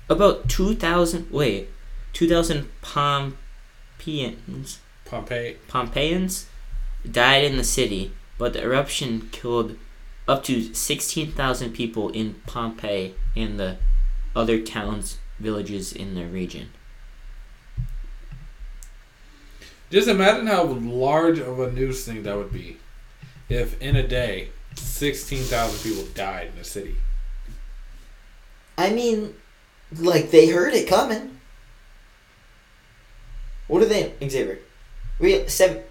About 0.09 0.49
two 0.49 0.75
thousand. 0.75 1.31
Wait, 1.31 1.69
two 2.13 2.27
thousand 2.27 2.69
Pompeians. 2.81 4.79
Pompeii. 5.05 5.57
Pompeians 5.67 6.47
died 7.09 7.43
in 7.43 7.57
the 7.57 7.63
city, 7.63 8.11
but 8.37 8.53
the 8.53 8.63
eruption 8.63 9.29
killed 9.31 9.77
up 10.27 10.43
to 10.43 10.73
16,000 10.73 11.71
people 11.71 12.09
in 12.09 12.35
Pompeii 12.47 13.13
and 13.35 13.59
the 13.59 13.77
other 14.35 14.59
towns, 14.59 15.19
villages 15.39 15.93
in 15.93 16.15
the 16.15 16.25
region. 16.25 16.69
Just 19.91 20.07
imagine 20.07 20.47
how 20.47 20.63
large 20.63 21.37
of 21.37 21.59
a 21.59 21.71
news 21.71 22.03
thing 22.05 22.23
that 22.23 22.35
would 22.35 22.51
be 22.51 22.77
if 23.49 23.79
in 23.81 23.95
a 23.95 24.07
day, 24.07 24.49
16,000 24.75 25.79
people 25.89 26.05
died 26.13 26.49
in 26.53 26.59
a 26.59 26.63
city. 26.63 26.95
I 28.77 28.89
mean, 28.89 29.35
like 29.97 30.31
they 30.31 30.47
heard 30.47 30.73
it 30.73 30.87
coming. 30.87 31.39
What 33.67 33.81
are 33.81 33.85
they, 33.85 34.13
Xavier? 34.21 34.59
We 35.19 35.47
seven, 35.47 35.83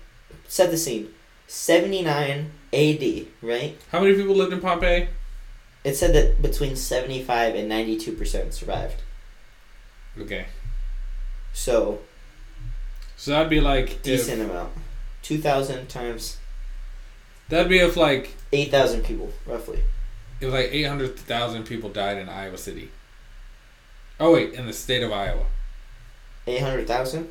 set 0.46 0.70
the 0.70 0.76
scene. 0.76 1.09
Seventy 1.46 2.02
nine 2.02 2.52
A.D. 2.72 3.28
Right? 3.42 3.76
How 3.90 4.00
many 4.00 4.14
people 4.14 4.34
lived 4.34 4.52
in 4.52 4.61
Pompeii? 4.61 5.09
It 5.82 5.94
said 5.96 6.14
that 6.14 6.40
between 6.40 6.76
seventy 6.76 7.22
five 7.22 7.55
and 7.55 7.68
ninety 7.68 7.98
two 7.98 8.12
percent 8.12 8.55
survived. 8.55 9.02
Okay. 10.18 10.46
So 11.52 12.00
So 13.16 13.32
that'd 13.32 13.50
be 13.50 13.61
like. 13.61 13.90
If, 13.90 14.02
decent 14.02 14.42
amount. 14.42 14.72
Two 15.22 15.38
thousand 15.38 15.88
times 15.88 16.38
that'd 17.48 17.68
be 17.68 17.78
if 17.78 17.96
like. 17.96 18.36
eight 18.52 18.70
thousand 18.70 19.05
people 19.05 19.32
roughly. 19.46 19.82
If 20.40 20.52
like 20.52 20.68
800,000 20.72 21.64
people 21.64 21.88
died 21.90 22.18
in 22.18 22.28
Iowa 22.28 22.59
City. 22.59 22.90
Oh, 24.21 24.33
wait, 24.33 24.53
in 24.55 24.67
the 24.67 24.73
state 24.73 25.03
of 25.03 25.12
Iowa. 25.12 25.45
Eight 26.47 26.61
hundred 26.61 26.87
thousand. 26.87 27.29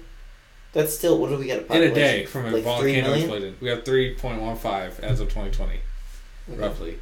That's 0.73 0.93
still 0.93 1.19
what 1.19 1.29
do 1.29 1.37
we 1.37 1.47
got 1.47 1.59
a 1.69 1.75
In 1.75 1.91
a 1.91 1.93
day 1.93 2.25
from 2.25 2.47
a 2.47 2.51
like 2.51 2.63
volcano 2.63 3.13
explosion. 3.13 3.55
We 3.61 3.69
have 3.69 3.83
3.15 3.83 4.99
as 5.01 5.19
of 5.19 5.27
2020, 5.29 5.79
roughly. 6.55 6.97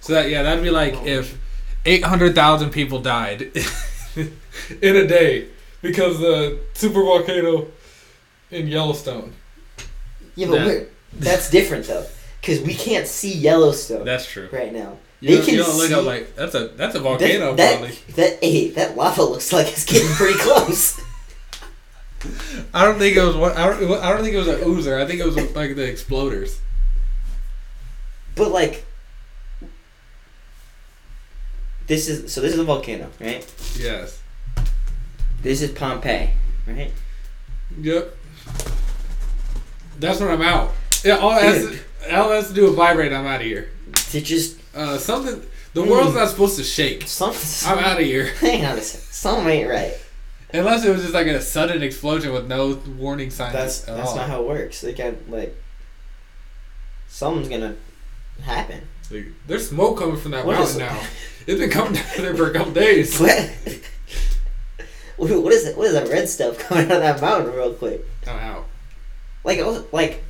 So 0.00 0.12
that, 0.14 0.30
yeah, 0.30 0.44
that'd 0.44 0.62
be 0.62 0.70
like 0.70 0.94
Oh. 0.94 1.04
if 1.06 1.36
800,000 1.84 2.70
people 2.70 3.00
died 3.00 3.42
in 4.16 4.96
a 4.96 5.06
day 5.08 5.48
because 5.82 6.20
the 6.20 6.60
super 6.74 7.02
volcano 7.02 7.66
in 8.52 8.68
Yellowstone. 8.68 9.32
Yeah, 10.36 10.46
but 10.46 10.58
That- 10.58 10.66
we're, 10.66 10.86
that's 11.14 11.50
different 11.50 11.86
though, 11.88 12.06
because 12.40 12.60
we 12.60 12.74
can't 12.74 13.08
see 13.08 13.32
Yellowstone 13.34 14.04
That's 14.04 14.26
true. 14.26 14.48
right 14.52 14.72
now. 14.72 14.98
You 15.20 15.28
They 15.28 15.36
don't, 15.36 15.44
can 15.44 15.54
you 15.54 15.62
don't 15.62 15.76
look 15.76 15.90
up 15.92 16.04
like 16.06 16.34
that's 16.34 16.54
a 16.54 16.68
that's 16.68 16.94
a 16.94 17.00
volcano 17.00 17.54
that, 17.54 17.78
probably. 17.78 17.96
that 18.14 18.38
hey, 18.42 18.70
that 18.70 18.96
lava 18.96 19.22
looks 19.22 19.52
like 19.52 19.68
it's 19.68 19.84
getting 19.84 20.08
pretty 20.08 20.38
close. 20.38 20.98
I 22.72 22.84
don't 22.84 22.98
think 22.98 23.16
it 23.16 23.22
was 23.22 23.36
one. 23.36 23.52
I 23.52 23.66
don't. 23.66 24.00
I 24.02 24.10
don't 24.10 24.22
think 24.22 24.34
it 24.34 24.38
was 24.38 24.48
an 24.48 24.60
oozer. 24.60 25.00
I 25.00 25.06
think 25.06 25.20
it 25.20 25.26
was 25.26 25.36
like 25.36 25.74
the 25.74 25.82
exploders. 25.82 26.58
But 28.34 28.50
like, 28.50 28.84
this 31.86 32.08
is 32.08 32.32
so. 32.32 32.40
This 32.40 32.52
is 32.54 32.58
a 32.58 32.64
volcano, 32.64 33.08
right? 33.20 33.46
Yes. 33.78 34.20
This 35.42 35.62
is 35.62 35.70
Pompeii, 35.72 36.30
right? 36.66 36.92
Yep. 37.80 38.16
That's 39.98 40.20
when 40.20 40.30
I'm 40.30 40.42
out. 40.42 40.72
Yeah, 41.04 41.16
all 41.16 41.36
it 41.36 41.42
has, 41.42 41.62
to, 41.66 42.16
all 42.16 42.30
it 42.32 42.34
has 42.36 42.48
to 42.48 42.54
do 42.54 42.64
with 42.64 42.74
vibrate. 42.74 43.12
I'm 43.12 43.26
out 43.26 43.40
of 43.40 43.46
here. 43.46 43.70
To 44.10 44.20
just 44.20 44.59
Uh, 44.74 44.98
something. 44.98 45.42
The 45.74 45.82
Mm. 45.82 45.88
world's 45.88 46.14
not 46.14 46.28
supposed 46.28 46.56
to 46.56 46.64
shake. 46.64 47.06
something. 47.06 47.68
I'm 47.70 47.78
out 47.78 48.00
of 48.00 48.04
here. 48.06 48.26
Hang 48.40 48.64
on 48.64 48.78
a 48.78 48.80
second. 48.82 49.06
Something 49.12 49.46
ain't 49.48 49.68
right. 49.70 49.94
Unless 50.52 50.84
it 50.84 50.90
was 50.90 51.02
just 51.02 51.14
like 51.14 51.26
a 51.28 51.40
sudden 51.40 51.82
explosion 51.82 52.32
with 52.32 52.46
no 52.48 52.80
warning 52.98 53.30
signs 53.30 53.52
That's 53.52 53.88
at 53.88 53.96
that's 53.96 54.08
all. 54.10 54.16
not 54.16 54.28
how 54.28 54.42
it 54.42 54.48
works. 54.48 54.80
They 54.80 54.92
can't 54.92 55.30
like. 55.30 55.56
Something's 57.08 57.48
gonna 57.48 57.74
happen. 58.42 58.82
Like, 59.10 59.26
there's 59.46 59.68
smoke 59.68 59.98
coming 59.98 60.16
from 60.16 60.30
that 60.32 60.44
What 60.46 60.56
mountain 60.58 60.78
now. 60.78 61.00
It's 61.46 61.58
been 61.58 61.70
coming 61.70 61.94
down 61.94 62.04
there 62.18 62.36
for 62.36 62.50
a 62.50 62.52
couple 62.52 62.72
days. 62.72 63.18
What? 65.16 65.42
what 65.42 65.52
is 65.52 65.66
it? 65.66 65.76
What 65.76 65.86
is 65.88 65.92
that 65.92 66.08
red 66.08 66.28
stuff 66.30 66.58
coming 66.58 66.86
out 66.86 66.92
of 66.92 67.00
that 67.02 67.20
mountain 67.20 67.52
real 67.54 67.74
quick? 67.74 68.04
I'm 68.26 68.38
out. 68.38 68.66
Like 69.44 69.58
it 69.58 69.66
was 69.66 69.84
like 69.92 70.22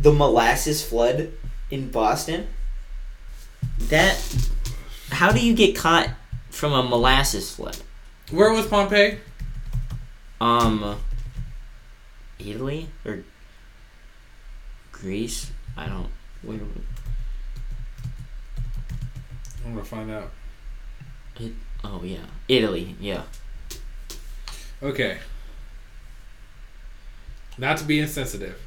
the 0.00 0.12
molasses 0.12 0.82
flood 0.84 1.30
in 1.70 1.90
Boston. 1.90 2.46
That. 3.78 4.18
How 5.10 5.32
do 5.32 5.40
you 5.40 5.54
get 5.54 5.74
caught 5.74 6.10
from 6.50 6.72
a 6.72 6.82
molasses 6.82 7.50
flood? 7.54 7.78
Where 8.30 8.52
was 8.52 8.66
Pompeii? 8.66 9.18
Um. 10.40 10.96
Italy 12.38 12.88
or 13.04 13.20
Greece? 14.92 15.50
I 15.76 15.86
don't. 15.86 16.08
Where, 16.42 16.58
I'm 19.64 19.74
gonna 19.74 19.84
find 19.84 20.10
out. 20.10 20.30
oh 21.84 22.02
yeah, 22.04 22.26
Italy. 22.48 22.94
Yeah. 23.00 23.22
Okay. 24.82 25.18
Not 27.58 27.76
to 27.78 27.84
be 27.84 27.98
insensitive. 27.98 28.60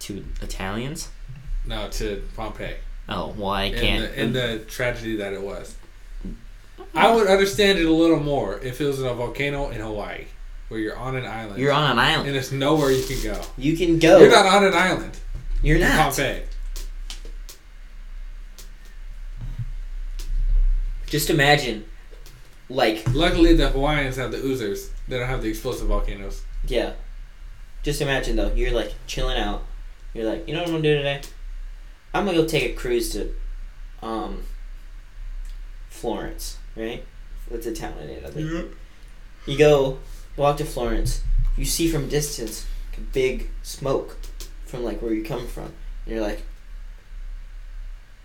To 0.00 0.24
Italians. 0.42 1.08
No, 1.64 1.88
to 1.90 2.22
Pompeii. 2.34 2.74
Oh 3.08 3.34
well, 3.36 3.50
I 3.50 3.70
can't. 3.70 4.02
the, 4.12 4.18
and 4.18 4.34
the 4.34 4.40
mm. 4.40 4.68
tragedy 4.68 5.16
that 5.16 5.32
it 5.32 5.42
was. 5.42 5.76
I 6.94 7.14
would 7.14 7.26
understand 7.26 7.78
it 7.78 7.84
a 7.84 7.92
little 7.92 8.20
more 8.20 8.58
if 8.60 8.80
it 8.80 8.86
was 8.86 9.00
a 9.00 9.12
volcano 9.14 9.68
in 9.68 9.80
Hawaii, 9.80 10.24
where 10.68 10.80
you're 10.80 10.96
on 10.96 11.14
an 11.16 11.26
island. 11.26 11.60
You're 11.60 11.72
on 11.72 11.90
an 11.92 11.98
island. 11.98 12.26
and 12.26 12.34
there's 12.34 12.52
nowhere 12.52 12.90
you 12.90 13.04
can 13.04 13.22
go. 13.22 13.40
You 13.58 13.76
can 13.76 13.98
go. 13.98 14.18
You're 14.18 14.30
not 14.30 14.46
on 14.46 14.64
an 14.64 14.74
island. 14.74 15.18
You're 15.62 15.78
not. 15.78 16.14
Pompeii. 16.14 16.42
Just 21.06 21.30
imagine, 21.30 21.84
like, 22.68 23.04
Luckily, 23.14 23.54
the 23.54 23.68
Hawaiians 23.68 24.16
have 24.16 24.32
the 24.32 24.38
oozers. 24.38 24.90
They 25.06 25.18
don't 25.18 25.28
have 25.28 25.42
the 25.42 25.48
explosive 25.48 25.86
volcanoes. 25.86 26.42
yeah. 26.66 26.94
Just 27.84 28.00
imagine 28.00 28.34
though, 28.34 28.52
you're 28.52 28.72
like 28.72 28.92
chilling 29.06 29.38
out. 29.38 29.62
You're 30.12 30.28
like, 30.28 30.48
you 30.48 30.54
know 30.54 30.58
what 30.58 30.70
I'm 30.70 30.74
gonna 30.74 30.82
do 30.82 30.96
today? 30.96 31.20
I'm 32.16 32.24
gonna 32.24 32.38
go 32.38 32.46
take 32.46 32.72
a 32.72 32.74
cruise 32.74 33.10
to, 33.12 33.32
um, 34.02 34.42
Florence, 35.90 36.58
right? 36.74 37.04
That's 37.50 37.66
a 37.66 37.74
town 37.74 37.94
in 38.00 38.10
Italy. 38.10 38.68
You 39.46 39.58
go 39.58 39.98
walk 40.36 40.56
to 40.58 40.64
Florence. 40.64 41.22
You 41.56 41.64
see 41.64 41.88
from 41.88 42.08
distance 42.08 42.66
like, 42.90 42.98
a 42.98 43.02
big 43.02 43.50
smoke 43.62 44.16
from 44.64 44.82
like 44.84 45.00
where 45.00 45.12
you 45.12 45.24
come 45.24 45.46
from. 45.46 45.72
And 46.04 46.14
you're 46.14 46.20
like, 46.20 46.42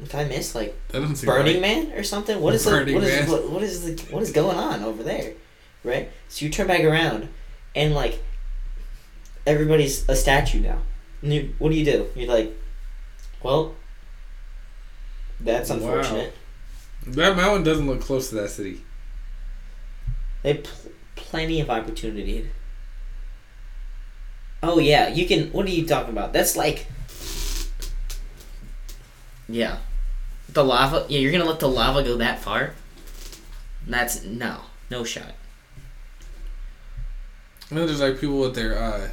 did 0.01 0.15
I 0.15 0.25
miss 0.25 0.55
like 0.55 0.75
That 0.89 1.01
doesn't 1.01 1.17
seem 1.17 1.27
Burning 1.27 1.61
right. 1.61 1.61
Man 1.61 1.91
or 1.93 2.03
something? 2.03 2.41
What 2.41 2.55
is 2.55 2.65
the, 2.65 2.71
what 2.71 2.87
is 2.87 3.29
what, 3.29 3.49
what 3.49 3.63
is 3.63 3.83
the 3.83 4.13
what 4.13 4.23
is 4.23 4.31
going 4.31 4.57
on 4.57 4.83
over 4.83 5.03
there? 5.03 5.33
Right? 5.83 6.09
So 6.27 6.45
you 6.45 6.51
turn 6.51 6.67
back 6.67 6.83
around 6.83 7.29
and 7.75 7.93
like 7.93 8.21
everybody's 9.45 10.07
a 10.09 10.15
statue 10.15 10.59
now. 10.59 10.79
And 11.21 11.33
you, 11.33 11.55
what 11.59 11.71
do 11.71 11.77
you 11.77 11.85
do? 11.85 12.07
You're 12.15 12.33
like, 12.33 12.57
well, 13.43 13.75
that's 15.43 15.69
Wow. 15.69 15.75
unfortunate. 15.77 16.33
That 17.07 17.35
mountain 17.35 17.63
doesn't 17.63 17.87
look 17.87 18.01
close 18.01 18.29
to 18.29 18.35
that 18.35 18.49
city. 18.49 18.81
They 20.43 20.53
have 20.53 20.63
pl- 20.63 20.91
plenty 21.15 21.59
of 21.61 21.69
opportunity. 21.69 22.49
Oh 24.63 24.77
yeah, 24.79 25.07
you 25.09 25.27
can. 25.27 25.51
What 25.51 25.65
are 25.65 25.69
you 25.71 25.85
talking 25.87 26.11
about? 26.11 26.33
That's 26.33 26.55
like 26.55 26.87
Yeah. 29.49 29.77
The 30.49 30.63
lava. 30.63 31.05
Yeah, 31.09 31.19
you're 31.19 31.31
gonna 31.31 31.45
let 31.45 31.59
the 31.59 31.67
lava 31.69 32.03
go 32.03 32.17
that 32.17 32.39
far? 32.39 32.73
That's 33.87 34.23
no, 34.23 34.61
no 34.89 35.03
shot. 35.03 35.33
And 37.69 37.79
then 37.79 37.87
there's 37.87 38.01
like 38.01 38.19
people 38.19 38.39
with 38.39 38.53
their 38.55 38.77
uh, 38.77 39.09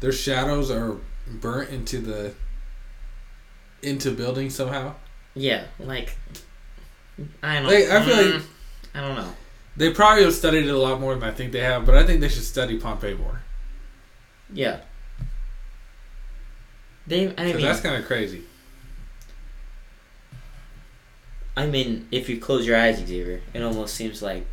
their 0.00 0.12
shadows 0.12 0.70
are 0.70 0.96
burnt 1.26 1.70
into 1.70 2.00
the 2.00 2.34
into 3.82 4.10
buildings 4.10 4.54
somehow. 4.54 4.94
Yeah, 5.34 5.64
like 5.78 6.16
I 7.42 7.56
don't. 7.60 7.64
Like, 7.66 7.84
I 7.88 8.04
feel 8.04 8.16
like- 8.16 8.42
mm, 8.42 8.46
I 8.94 9.00
don't 9.00 9.16
know. 9.16 9.32
They 9.76 9.90
probably 9.92 10.22
have 10.22 10.32
studied 10.34 10.66
it 10.66 10.70
a 10.70 10.78
lot 10.78 11.00
more 11.00 11.14
than 11.16 11.24
I 11.28 11.32
think 11.32 11.50
they 11.50 11.60
have, 11.60 11.84
but 11.84 11.96
I 11.96 12.04
think 12.06 12.20
they 12.20 12.28
should 12.28 12.44
study 12.44 12.78
Pompeii 12.78 13.14
more. 13.14 13.40
Yeah. 14.52 14.80
They. 17.06 17.34
I 17.36 17.44
mean, 17.52 17.60
that's 17.60 17.80
kind 17.80 17.96
of 17.96 18.06
crazy. 18.06 18.44
I 21.56 21.66
mean, 21.66 22.08
if 22.10 22.28
you 22.28 22.38
close 22.38 22.66
your 22.66 22.76
eyes, 22.76 22.98
Xavier, 22.98 23.40
it 23.52 23.62
almost 23.62 23.94
seems 23.94 24.22
like 24.22 24.44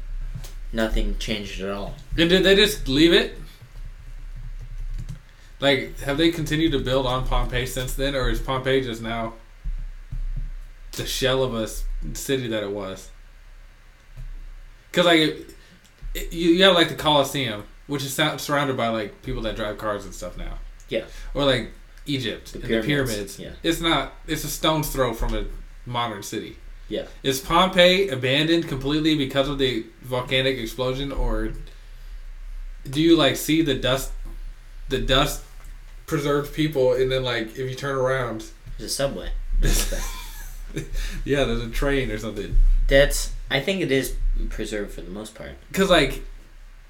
nothing 0.71 1.17
changed 1.17 1.61
at 1.61 1.69
all. 1.71 1.95
And 2.17 2.29
did 2.29 2.43
they 2.43 2.55
just 2.55 2.87
leave 2.87 3.13
it? 3.13 3.37
Like, 5.59 5.99
have 6.01 6.17
they 6.17 6.31
continued 6.31 6.71
to 6.73 6.79
build 6.79 7.05
on 7.05 7.27
Pompeii 7.27 7.65
since 7.65 7.93
then, 7.93 8.15
or 8.15 8.29
is 8.29 8.39
Pompeii 8.39 8.81
just 8.83 9.01
now 9.01 9.33
the 10.93 11.05
shell 11.05 11.43
of 11.43 11.53
a 11.55 11.67
city 12.15 12.47
that 12.49 12.63
it 12.63 12.71
was? 12.71 13.09
Because 14.91 15.05
like, 15.05 15.19
it, 15.19 15.55
it- 16.13 16.33
you 16.33 16.51
you 16.51 16.63
have 16.63 16.75
like 16.75 16.89
the 16.89 16.95
Colosseum, 16.95 17.63
which 17.87 18.03
is 18.03 18.13
surrounded 18.13 18.75
by 18.77 18.89
like 18.89 19.21
people 19.23 19.41
that 19.43 19.55
drive 19.55 19.77
cars 19.77 20.05
and 20.05 20.13
stuff 20.13 20.37
now. 20.37 20.57
Yeah. 20.89 21.05
Or 21.33 21.45
like 21.45 21.71
Egypt 22.05 22.51
The 22.53 22.59
and 22.59 22.67
pyramids, 22.67 22.87
the 22.87 22.87
pyramids. 23.13 23.39
yeah. 23.39 23.51
It's 23.63 23.79
not. 23.81 24.13
It's 24.27 24.43
a 24.43 24.49
stone's 24.49 24.89
throw 24.89 25.13
from 25.13 25.33
a 25.35 25.45
modern 25.85 26.23
city. 26.23 26.57
Yeah. 26.89 27.05
Is 27.23 27.39
Pompeii 27.39 28.09
abandoned 28.09 28.67
completely 28.67 29.15
because 29.15 29.47
of 29.47 29.57
the 29.57 29.85
volcanic 30.01 30.57
explosion, 30.57 31.13
or 31.13 31.53
do 32.89 32.99
you 33.01 33.15
like 33.15 33.37
see 33.37 33.61
the 33.61 33.75
dust, 33.75 34.11
the 34.89 34.97
dust 34.99 35.43
preserved 36.05 36.53
people, 36.53 36.91
and 36.91 37.09
then 37.09 37.23
like 37.23 37.51
if 37.57 37.69
you 37.69 37.75
turn 37.75 37.95
around, 37.95 38.43
There's 38.77 38.91
a 38.91 38.93
subway. 38.93 39.29
yeah, 41.25 41.43
there's 41.43 41.61
a 41.61 41.69
train 41.69 42.11
or 42.11 42.17
something. 42.17 42.55
That's. 42.87 43.31
I 43.49 43.59
think 43.59 43.81
it 43.81 43.91
is 43.91 44.15
preserved 44.49 44.93
for 44.93 45.01
the 45.01 45.11
most 45.11 45.35
part. 45.35 45.51
Because 45.69 45.89
like 45.89 46.23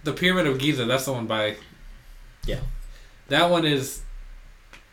the 0.04 0.14
Pyramid 0.14 0.48
of 0.48 0.60
Giza, 0.60 0.86
that's 0.86 1.06
the 1.06 1.14
one 1.14 1.28
by. 1.28 1.56
Yeah. 2.46 2.60
That 3.30 3.50
one 3.50 3.66
is 3.66 4.02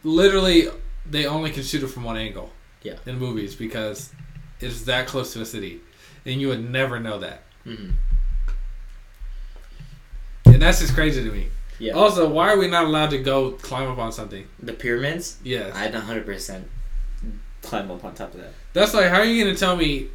literally 0.04 0.68
they 1.08 1.26
only 1.26 1.50
can 1.50 1.62
shoot 1.62 1.82
it 1.82 1.88
from 1.88 2.04
one 2.04 2.16
angle. 2.16 2.52
Yeah. 2.82 2.96
In 3.06 3.18
movies 3.18 3.54
because 3.54 4.12
it's 4.60 4.82
that 4.82 5.06
close 5.06 5.32
to 5.32 5.40
a 5.40 5.46
city, 5.46 5.80
and 6.24 6.40
you 6.40 6.48
would 6.48 6.70
never 6.70 7.00
know 7.00 7.18
that. 7.18 7.42
hmm 7.64 7.90
And 10.44 10.62
that's 10.62 10.80
just 10.80 10.94
crazy 10.94 11.22
to 11.24 11.30
me. 11.30 11.48
Yeah. 11.78 11.92
Also, 11.92 12.28
why 12.28 12.52
are 12.52 12.58
we 12.58 12.66
not 12.68 12.84
allowed 12.84 13.10
to 13.10 13.18
go 13.18 13.52
climb 13.52 13.88
up 13.88 13.98
on 13.98 14.10
something? 14.12 14.46
The 14.60 14.72
pyramids. 14.72 15.36
Yes. 15.44 15.74
I'd 15.76 15.92
100 15.92 16.26
percent 16.26 16.68
climb 17.68 17.90
up 17.90 18.04
on 18.04 18.14
top 18.14 18.34
of 18.34 18.40
that. 18.40 18.52
That's 18.72 18.94
like, 18.94 19.08
how 19.10 19.18
are 19.20 19.24
you 19.24 19.42
going 19.44 19.54
to 19.54 19.60
tell 19.60 19.76
me 19.76 20.08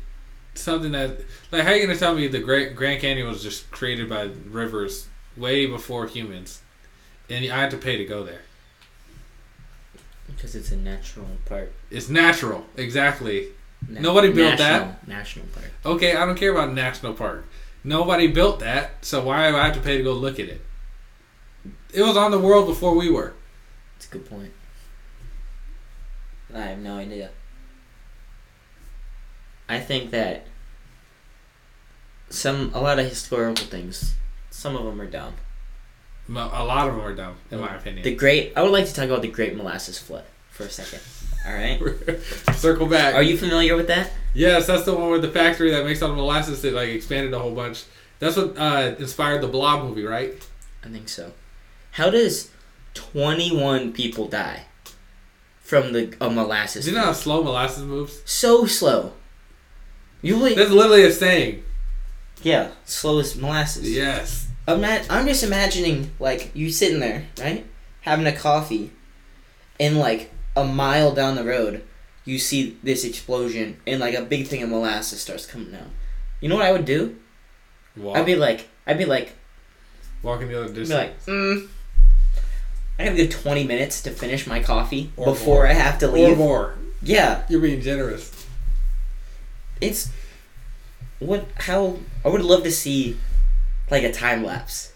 something 0.55 0.91
that, 0.91 1.17
like, 1.51 1.63
how 1.63 1.69
are 1.71 1.75
you 1.75 1.85
going 1.85 1.95
to 1.95 1.99
tell 1.99 2.15
me 2.15 2.27
the 2.27 2.39
Great 2.39 2.75
Grand 2.75 3.01
Canyon 3.01 3.27
was 3.27 3.41
just 3.43 3.69
created 3.71 4.09
by 4.09 4.29
rivers 4.49 5.07
way 5.37 5.65
before 5.65 6.07
humans, 6.07 6.61
and 7.29 7.43
I 7.51 7.59
had 7.59 7.71
to 7.71 7.77
pay 7.77 7.97
to 7.97 8.05
go 8.05 8.23
there? 8.23 8.41
Because 10.27 10.55
it's 10.55 10.71
a 10.71 10.77
natural 10.77 11.27
park. 11.45 11.71
It's 11.91 12.09
natural, 12.09 12.65
exactly. 12.77 13.47
Na- 13.87 14.01
Nobody 14.01 14.31
built 14.31 14.57
national, 14.59 14.95
National 15.07 15.45
park. 15.47 15.71
Okay, 15.85 16.15
I 16.15 16.25
don't 16.25 16.35
care 16.37 16.51
about 16.51 16.73
national 16.73 17.13
park. 17.13 17.45
Nobody 17.83 18.27
built 18.27 18.59
that, 18.61 19.03
so 19.05 19.23
why 19.25 19.51
do 19.51 19.57
I 19.57 19.65
have 19.65 19.75
to 19.75 19.81
pay 19.81 19.97
to 19.97 20.03
go 20.03 20.13
look 20.13 20.39
at 20.39 20.47
it? 20.47 20.61
It 21.93 22.01
was 22.01 22.15
on 22.17 22.31
the 22.31 22.39
world 22.39 22.67
before 22.67 22.95
we 22.95 23.09
were. 23.09 23.33
That's 23.95 24.07
a 24.07 24.11
good 24.11 24.25
point. 24.29 24.51
I 26.55 26.61
have 26.61 26.79
no 26.79 26.97
idea. 26.97 27.31
I 29.73 29.79
think 29.79 30.11
that 30.11 30.45
some 32.29 32.71
a 32.73 32.81
lot 32.81 32.99
of 32.99 33.07
historical 33.07 33.65
things, 33.65 34.15
some 34.49 34.75
of 34.75 34.85
them 34.85 35.01
are 35.01 35.07
dumb. 35.07 35.35
A 36.29 36.63
lot 36.63 36.87
of 36.87 36.95
them 36.95 37.03
are 37.03 37.13
dumb, 37.13 37.35
in 37.51 37.59
my 37.59 37.75
opinion. 37.75 38.03
The 38.03 38.15
great. 38.15 38.53
I 38.55 38.61
would 38.63 38.71
like 38.71 38.85
to 38.85 38.93
talk 38.93 39.05
about 39.05 39.21
the 39.21 39.27
Great 39.27 39.57
Molasses 39.57 39.99
Flood 39.99 40.23
for 40.51 40.63
a 40.63 40.69
second. 40.69 41.01
All 41.45 41.53
right. 41.53 41.79
Circle 42.55 42.87
back. 42.87 43.15
Are 43.15 43.23
you 43.23 43.37
familiar 43.37 43.75
with 43.75 43.87
that? 43.87 44.11
Yes, 44.33 44.67
that's 44.67 44.85
the 44.85 44.95
one 44.95 45.09
with 45.09 45.21
the 45.21 45.31
factory 45.31 45.71
that 45.71 45.83
makes 45.83 46.01
all 46.01 46.09
the 46.09 46.15
molasses 46.15 46.61
that 46.61 46.73
like 46.73 46.89
expanded 46.89 47.33
a 47.33 47.39
whole 47.39 47.53
bunch. 47.53 47.83
That's 48.19 48.37
what 48.37 48.57
uh, 48.57 48.95
inspired 48.99 49.41
the 49.41 49.47
Blob 49.47 49.83
movie, 49.83 50.05
right? 50.05 50.33
I 50.83 50.87
think 50.87 51.09
so. 51.09 51.33
How 51.91 52.09
does 52.09 52.51
twenty-one 52.93 53.91
people 53.91 54.27
die 54.27 54.65
from 55.59 55.91
the 55.91 56.15
a 56.21 56.29
molasses? 56.29 56.85
Do 56.85 56.91
you 56.91 56.97
know 56.97 57.05
how 57.05 57.13
slow 57.13 57.43
molasses 57.43 57.83
moves? 57.83 58.21
So 58.23 58.65
slow. 58.65 59.13
You 60.23 60.37
really? 60.37 60.55
That's 60.55 60.71
literally 60.71 61.03
a 61.03 61.11
saying. 61.11 61.63
Yeah, 62.41 62.71
slow 62.85 63.19
as 63.19 63.35
molasses. 63.35 63.89
Yes. 63.91 64.47
Ima- 64.67 65.03
I'm 65.09 65.27
just 65.27 65.43
imagining 65.43 66.11
like 66.19 66.49
you 66.55 66.71
sitting 66.71 66.99
there, 66.99 67.27
right, 67.39 67.65
having 68.01 68.25
a 68.25 68.31
coffee, 68.35 68.91
and 69.79 69.97
like 69.99 70.31
a 70.55 70.63
mile 70.63 71.13
down 71.13 71.35
the 71.35 71.43
road, 71.43 71.83
you 72.25 72.39
see 72.39 72.77
this 72.81 73.03
explosion, 73.03 73.77
and 73.85 73.99
like 73.99 74.15
a 74.15 74.21
big 74.23 74.47
thing 74.47 74.63
of 74.63 74.69
molasses 74.69 75.21
starts 75.21 75.45
coming 75.45 75.75
out. 75.75 75.87
You 76.41 76.49
know 76.49 76.55
what 76.55 76.65
I 76.65 76.71
would 76.71 76.85
do? 76.85 77.17
Walk, 77.95 78.17
I'd 78.17 78.25
be 78.25 78.35
like, 78.35 78.69
I'd 78.87 78.97
be 78.97 79.05
like, 79.05 79.35
walking 80.23 80.47
the 80.47 80.55
other 80.57 80.65
I'd 80.67 80.73
be 80.73 80.79
distance. 80.81 80.97
like, 80.97 81.25
mm. 81.25 81.67
I 82.99 83.03
have 83.03 83.13
a 83.13 83.17
good 83.17 83.31
twenty 83.31 83.65
minutes 83.65 84.01
to 84.03 84.11
finish 84.11 84.47
my 84.47 84.61
coffee 84.61 85.11
Or 85.17 85.25
before 85.25 85.55
more. 85.63 85.67
I 85.67 85.73
have 85.73 85.99
to 85.99 86.07
leave. 86.07 86.33
or 86.33 86.35
more. 86.37 86.75
Yeah, 87.01 87.43
You're 87.49 87.59
being 87.61 87.81
generous. 87.81 88.29
It's 89.81 90.09
what 91.19 91.47
how 91.55 91.97
I 92.23 92.29
would 92.29 92.41
love 92.41 92.63
to 92.63 92.71
see 92.71 93.17
like 93.89 94.03
a 94.03 94.11
time 94.11 94.43
lapse 94.43 94.93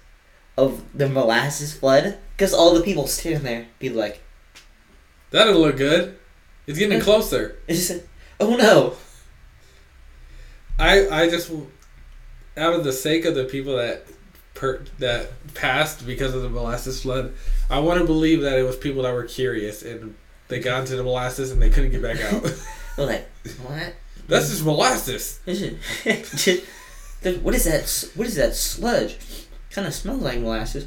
of 0.58 0.84
the 0.94 1.08
molasses 1.08 1.74
flood 1.74 2.18
because 2.36 2.54
all 2.54 2.74
the 2.74 2.82
people 2.82 3.08
standing 3.08 3.44
there 3.44 3.68
be 3.80 3.90
like, 3.90 4.22
That'll 5.32 5.60
look 5.60 5.78
good. 5.78 6.18
It's 6.66 6.80
getting 6.80 7.00
closer. 7.10 7.58
it's 7.68 7.88
just, 7.88 8.04
"Oh 8.40 8.56
no!" 8.56 8.96
I 10.80 11.08
I 11.10 11.30
just 11.30 11.52
out 12.56 12.74
of 12.74 12.84
the 12.84 12.94
sake 12.94 13.26
of 13.26 13.36
the 13.36 13.46
people 13.46 13.78
that 13.78 14.06
per, 14.54 14.84
that 15.00 15.32
passed 15.54 16.06
because 16.06 16.34
of 16.34 16.42
the 16.42 16.50
molasses 16.50 17.02
flood, 17.04 17.34
I 17.70 17.80
want 17.80 18.00
to 18.00 18.06
believe 18.06 18.42
that 18.42 18.58
it 18.58 18.64
was 18.64 18.76
people 18.76 19.04
that 19.04 19.14
were 19.14 19.26
curious 19.26 19.84
and 19.84 20.16
they 20.48 20.60
got 20.60 20.82
into 20.82 20.96
the 20.96 21.04
molasses 21.04 21.52
and 21.52 21.62
they 21.62 21.70
couldn't 21.70 21.92
get 21.92 22.02
back 22.02 22.22
out. 22.22 22.44
Like, 22.98 23.30
"What? 23.62 23.94
That's 24.28 24.50
just 24.50 24.64
molasses. 24.66 25.40
Is 25.46 25.62
it? 25.62 26.64
what 27.42 27.56
is 27.56 27.64
that? 27.66 28.12
What 28.16 28.28
is 28.28 28.36
that 28.36 28.56
sludge? 28.56 29.18
Kind 29.72 29.88
of 29.88 29.94
smells 29.94 30.22
like 30.22 30.40
molasses. 30.40 30.86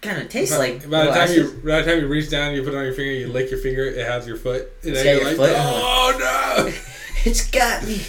Kind 0.00 0.20
of 0.20 0.28
tastes 0.28 0.54
by, 0.54 0.58
like 0.58 0.90
by 0.90 1.06
the 1.06 1.10
time 1.12 1.32
you 1.32 1.60
by 1.64 1.80
the 1.80 1.90
time 1.90 2.00
you 2.00 2.06
reach 2.08 2.30
down, 2.30 2.54
you 2.54 2.62
put 2.62 2.74
it 2.74 2.76
on 2.76 2.84
your 2.84 2.92
finger, 2.92 3.12
you 3.12 3.26
lick 3.28 3.50
your 3.50 3.58
finger, 3.60 3.84
it 3.86 4.06
has 4.06 4.26
your 4.26 4.36
foot, 4.36 4.70
and 4.82 4.92
It's 4.92 5.02
then 5.02 5.16
got 5.16 5.22
you're 5.22 5.30
your 5.32 5.38
like, 5.40 5.50
foot, 5.50 5.56
oh 5.58 6.64
no. 6.66 6.72
It's 7.24 7.50
got 7.50 7.86
me. 7.86 8.02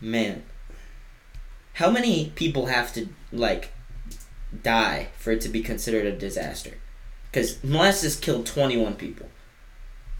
Man, 0.00 0.42
how 1.74 1.90
many 1.90 2.32
people 2.34 2.66
have 2.66 2.92
to 2.94 3.08
like 3.30 3.72
die 4.64 5.08
for 5.16 5.30
it 5.30 5.40
to 5.42 5.48
be 5.48 5.62
considered 5.62 6.06
a 6.06 6.12
disaster? 6.16 6.72
Because 7.30 7.62
molasses 7.62 8.16
killed 8.16 8.46
twenty-one 8.46 8.96
people, 8.96 9.28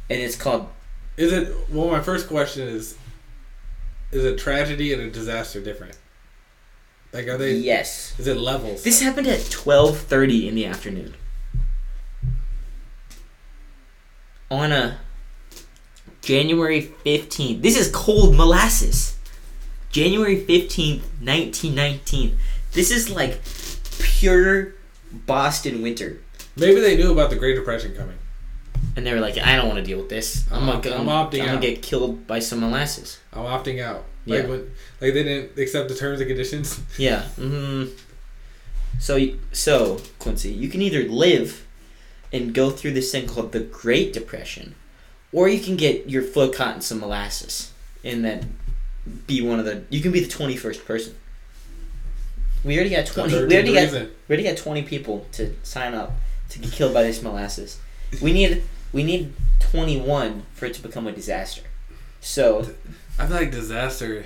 and 0.09 0.21
it's 0.21 0.37
called 0.37 0.69
Is 1.17 1.33
it? 1.33 1.55
Well, 1.71 1.89
my 1.89 2.03
first 2.03 2.29
question 2.29 2.69
is: 2.69 2.97
Is 4.13 4.25
a 4.25 4.37
tragedy 4.37 4.93
and 4.93 5.03
a 5.03 5.11
disaster 5.11 5.61
different? 5.61 5.99
Like, 7.13 7.27
are 7.29 7.39
they? 7.39 7.55
yes. 7.55 8.15
Is 8.19 8.27
it 8.27 8.37
levels? 8.37 8.83
This 8.85 9.01
happened 9.01 9.27
at 9.27 9.51
twelve 9.51 9.99
thirty 9.99 10.47
in 10.49 10.55
the 10.55 10.67
afternoon. 10.67 11.15
On 14.51 14.71
a 14.73 14.99
January 16.23 16.81
fifteenth. 16.81 17.63
This 17.63 17.77
is 17.79 17.91
cold 17.91 18.37
molasses. 18.37 19.17
January 19.91 20.39
fifteenth, 20.45 21.09
nineteen 21.21 21.75
nineteen. 21.75 22.39
This 22.73 22.91
is 22.91 23.09
like 23.09 23.41
pure 23.99 24.75
Boston 25.11 25.81
winter. 25.83 26.19
Maybe 26.57 26.81
they 26.81 26.97
knew 26.97 27.13
about 27.13 27.31
the 27.31 27.37
Great 27.37 27.55
Depression 27.55 27.95
coming. 27.95 28.19
And 28.97 29.07
they 29.07 29.13
were 29.13 29.21
like, 29.21 29.37
I 29.39 29.57
don't 29.57 29.67
want 29.69 29.79
to 29.79 29.85
deal 29.85 29.99
with 29.99 30.09
this. 30.09 30.51
I'm, 30.51 30.69
I'm 30.69 30.81
gonna, 30.81 30.97
I'm 30.97 31.09
I'm, 31.09 31.27
opting 31.31 31.39
gonna 31.39 31.53
out." 31.57 31.61
get 31.61 31.83
killed 31.83 32.27
by 32.27 32.39
some 32.39 32.61
molasses. 32.61 33.19
I'm 33.33 33.45
opting 33.45 33.81
out. 33.83 34.05
Like 34.25 34.43
Yeah. 34.45 34.49
when, 34.49 34.61
like 35.01 35.13
they 35.13 35.23
didn't 35.23 35.59
accept 35.59 35.89
the 35.91 35.95
terms 35.95 36.21
and 36.21 36.29
conditions. 36.29 36.81
Yeah. 36.99 37.25
Mm, 37.39 37.91
so, 38.99 39.19
so 39.53 40.01
Quincy, 40.19 40.51
you 40.51 40.69
can 40.71 40.81
either 40.81 41.03
live 41.05 41.67
and 42.33 42.55
go 42.55 42.71
through 42.71 42.93
this 42.93 43.13
thing 43.13 43.27
called 43.27 43.53
the 43.53 43.61
Great 43.61 44.13
Depression, 44.15 44.75
or 45.33 45.49
you 45.49 45.61
can 45.61 45.77
get 45.77 46.09
your 46.09 46.23
foot 46.23 46.55
caught 46.55 46.75
in 46.77 46.81
some 46.81 47.01
molasses 47.01 47.73
and 48.03 48.25
then 48.25 48.57
be 49.27 49.43
one 49.43 49.59
of 49.59 49.65
the. 49.67 49.85
You 49.91 50.01
can 50.01 50.11
be 50.13 50.21
the 50.21 50.29
twenty 50.31 50.57
first 50.57 50.85
person. 50.87 51.15
We 52.65 52.75
already 52.77 52.91
got 52.91 53.07
twenty. 53.07 53.35
We 53.35 53.41
already 53.55 53.75
got. 53.75 53.93
We 53.93 54.09
already 54.31 54.43
got 54.43 54.57
twenty 54.57 54.83
people 54.83 55.27
to 55.33 55.55
sign 55.63 55.95
up 55.95 56.13
to 56.51 56.59
get 56.59 56.73
killed 56.73 56.95
by 56.95 57.03
this 57.03 57.23
molasses. 57.23 57.79
We 58.23 58.33
need. 58.33 58.63
We 58.93 59.03
need 59.03 59.33
twenty 59.59 60.01
one 60.01 60.45
for 60.55 60.67
it 60.67 60.75
to 60.75 60.83
become 60.83 61.07
a 61.07 61.13
disaster. 61.13 61.63
So 62.21 62.71
I 63.19 63.27
feel 63.27 63.37
like 63.37 63.51
disaster. 63.51 64.25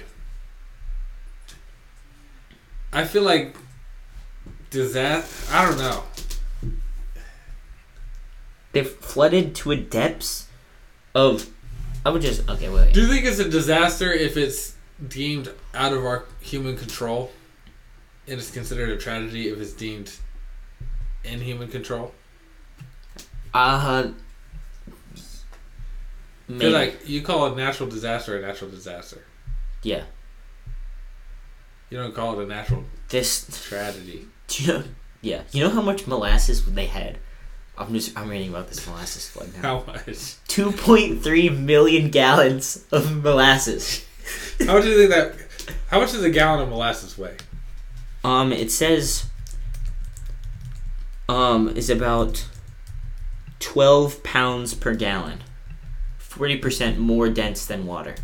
I 2.92 3.04
feel 3.04 3.22
like 3.22 3.56
disaster. 4.70 5.54
I 5.54 5.66
don't 5.66 5.78
know. 5.78 6.04
They've 8.72 8.88
flooded 8.88 9.54
to 9.56 9.72
a 9.72 9.76
depths 9.76 10.46
of. 11.14 11.48
I 12.04 12.10
would 12.10 12.22
just 12.22 12.48
okay. 12.48 12.68
Wait. 12.68 12.86
wait. 12.86 12.94
Do 12.94 13.02
you 13.02 13.08
think 13.08 13.26
it's 13.26 13.38
a 13.38 13.48
disaster 13.48 14.12
if 14.12 14.36
it's 14.36 14.74
deemed 15.08 15.52
out 15.74 15.92
of 15.92 16.04
our 16.04 16.24
human 16.40 16.76
control, 16.76 17.32
and 18.26 18.38
it's 18.38 18.50
considered 18.50 18.90
a 18.90 18.96
tragedy 18.96 19.48
if 19.48 19.60
it's 19.60 19.72
deemed 19.72 20.12
in 21.24 21.40
human 21.40 21.68
control? 21.68 22.14
Uh 23.52 24.02
Because 24.02 24.14
Maybe. 26.58 26.70
like 26.72 27.08
you 27.08 27.22
call 27.22 27.52
a 27.52 27.56
natural 27.56 27.88
disaster 27.88 28.38
a 28.38 28.42
natural 28.46 28.70
disaster. 28.70 29.22
yeah. 29.82 30.04
You 31.90 31.98
don't 31.98 32.14
call 32.14 32.38
it 32.38 32.44
a 32.44 32.46
natural 32.46 32.84
This. 33.08 33.66
tragedy. 33.68 34.26
Do 34.48 34.62
you 34.64 34.72
know? 34.72 34.84
Yeah. 35.22 35.42
You 35.50 35.64
know 35.64 35.70
how 35.70 35.82
much 35.82 36.06
molasses 36.06 36.64
they 36.64 36.86
had? 36.86 37.18
I'm 37.76 37.92
just. 37.92 38.16
I'm 38.16 38.28
reading 38.28 38.50
about 38.50 38.68
this 38.68 38.86
molasses 38.86 39.28
flood 39.28 39.50
now. 39.54 39.80
How 39.80 39.84
much? 39.92 40.36
Two 40.46 40.70
point 40.70 41.22
three 41.22 41.48
million 41.48 42.10
gallons 42.10 42.84
of 42.92 43.22
molasses. 43.24 44.04
How 44.60 44.74
much 44.74 44.82
do 44.84 44.90
you 44.90 45.08
think 45.08 45.10
that? 45.10 45.34
How 45.88 45.98
much 45.98 46.12
does 46.12 46.22
a 46.22 46.30
gallon 46.30 46.60
of 46.62 46.68
molasses 46.68 47.16
weigh? 47.18 47.36
Um. 48.22 48.52
It 48.52 48.70
says. 48.70 49.24
Um. 51.28 51.70
Is 51.70 51.90
about. 51.90 52.46
Twelve 53.60 54.22
pounds 54.22 54.74
per 54.74 54.94
gallon. 54.94 55.42
Forty 56.40 56.56
percent 56.56 56.96
more 56.96 57.28
dense 57.28 57.66
than 57.66 57.84
water. 57.84 58.14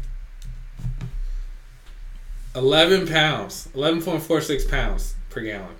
Eleven 2.55 3.07
pounds. 3.07 3.69
Eleven 3.75 4.01
point 4.01 4.23
four 4.23 4.41
six 4.41 4.65
pounds 4.65 5.17
per 5.29 5.43
gallon. 5.43 5.75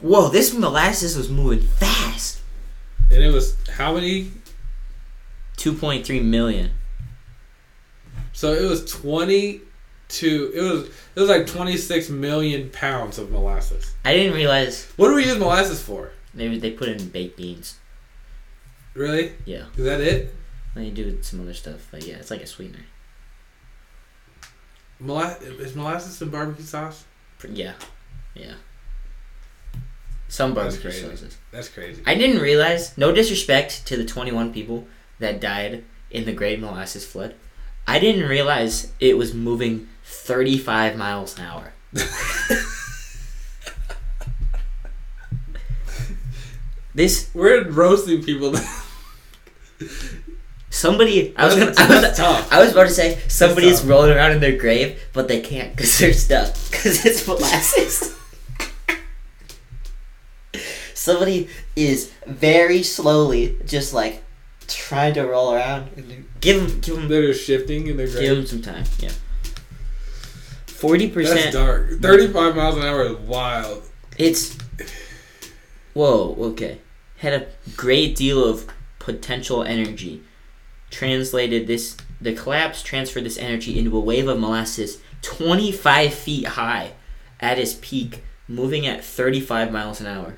Whoa! 0.00 0.28
This 0.28 0.52
molasses 0.52 1.16
was 1.16 1.28
moving 1.28 1.60
fast. 1.60 2.40
And 3.12 3.22
it 3.22 3.32
was 3.32 3.56
how 3.70 3.94
many? 3.94 4.32
Two 5.56 5.72
point 5.72 6.04
three 6.04 6.18
million. 6.18 6.72
So 8.32 8.54
it 8.54 8.68
was 8.68 8.84
twenty 8.84 9.60
two. 10.08 10.50
It 10.52 10.62
was 10.62 10.88
it 11.14 11.20
was 11.20 11.28
like 11.28 11.46
twenty 11.46 11.76
six 11.76 12.10
million 12.10 12.70
pounds 12.70 13.18
of 13.20 13.30
molasses. 13.30 13.94
I 14.04 14.14
didn't 14.14 14.34
realize 14.34 14.90
What 14.96 15.10
do 15.10 15.14
we 15.14 15.26
use 15.26 15.38
molasses 15.38 15.80
for? 15.80 16.10
maybe 16.34 16.58
they 16.58 16.72
put 16.72 16.88
it 16.88 17.00
in 17.00 17.08
baked 17.10 17.36
beans. 17.36 17.78
Really? 18.94 19.34
Yeah. 19.44 19.66
Is 19.76 19.84
that 19.84 20.00
it? 20.00 20.34
They 20.74 20.90
do 20.90 21.22
some 21.22 21.40
other 21.40 21.54
stuff, 21.54 21.88
but 21.90 22.04
yeah, 22.06 22.14
it's 22.16 22.30
like 22.30 22.40
a 22.40 22.46
sweetener. 22.46 22.84
Mola- 24.98 25.36
is 25.40 25.74
molasses 25.74 26.22
in 26.22 26.30
barbecue 26.30 26.64
sauce? 26.64 27.04
Yeah, 27.48 27.74
yeah. 28.34 28.54
Some 30.28 30.54
That's 30.54 30.76
barbecue 30.76 30.90
crazy. 30.90 31.16
sauces. 31.16 31.38
That's 31.50 31.68
crazy. 31.68 32.02
I 32.06 32.14
didn't 32.14 32.40
realize. 32.40 32.96
No 32.96 33.12
disrespect 33.12 33.84
to 33.86 33.96
the 33.96 34.04
21 34.04 34.52
people 34.52 34.86
that 35.18 35.40
died 35.40 35.84
in 36.10 36.24
the 36.24 36.32
Great 36.32 36.58
Molasses 36.60 37.04
Flood. 37.04 37.34
I 37.86 37.98
didn't 37.98 38.28
realize 38.28 38.92
it 39.00 39.18
was 39.18 39.34
moving 39.34 39.88
35 40.04 40.96
miles 40.96 41.36
an 41.38 41.44
hour. 41.44 41.72
this 46.94 47.28
We're 47.34 47.68
roasting 47.68 48.22
people. 48.22 48.54
somebody. 50.72 51.34
I 51.36 51.46
was 51.46 51.54
gonna. 51.54 51.72
I 51.76 51.88
was. 51.88 52.20
I 52.50 52.60
was 52.60 52.72
about 52.72 52.88
to 52.88 52.90
say 52.90 53.20
somebody's 53.28 53.80
tough. 53.80 53.88
rolling 53.88 54.10
around 54.10 54.32
in 54.32 54.40
their 54.40 54.56
grave, 54.56 55.00
but 55.12 55.28
they 55.28 55.40
can't 55.40 55.76
because 55.76 55.96
they're 55.98 56.12
stuck 56.12 56.54
because 56.70 57.04
it's 57.04 57.26
molasses. 57.26 58.18
Somebody 60.94 61.48
is 61.76 62.12
very 62.26 62.82
slowly 62.82 63.58
just 63.66 63.92
like 63.92 64.22
trying 64.68 65.14
to 65.14 65.26
roll 65.26 65.52
around. 65.52 66.26
Give 66.40 66.66
them, 66.66 66.80
give 66.80 66.96
them, 66.96 67.08
They're 67.08 67.26
just 67.26 67.44
shifting 67.44 67.88
in 67.88 67.96
their 67.96 68.06
grave. 68.06 68.20
give 68.20 68.36
them 68.36 68.46
some 68.46 68.62
time. 68.62 68.84
Yeah. 68.98 69.10
Forty 70.66 71.08
percent. 71.10 71.40
That's 71.40 71.54
dark. 71.54 72.00
Thirty 72.00 72.28
five 72.28 72.56
miles 72.56 72.76
an 72.76 72.82
hour 72.82 73.02
is 73.04 73.16
wild. 73.18 73.82
It's. 74.16 74.56
Whoa. 75.92 76.36
Okay. 76.38 76.78
Had 77.18 77.34
a 77.34 77.46
great 77.76 78.16
deal 78.16 78.44
of 78.44 78.66
potential 78.98 79.62
energy. 79.62 80.22
Translated 80.92 81.66
this. 81.66 81.96
The 82.20 82.32
collapse 82.32 82.84
transferred 82.84 83.24
this 83.24 83.38
energy 83.38 83.76
into 83.76 83.96
a 83.96 84.00
wave 84.00 84.28
of 84.28 84.38
molasses 84.38 84.98
25 85.22 86.14
feet 86.14 86.46
high 86.46 86.92
at 87.40 87.58
its 87.58 87.76
peak, 87.80 88.22
moving 88.46 88.86
at 88.86 89.02
35 89.02 89.72
miles 89.72 90.00
an 90.00 90.06
hour. 90.06 90.36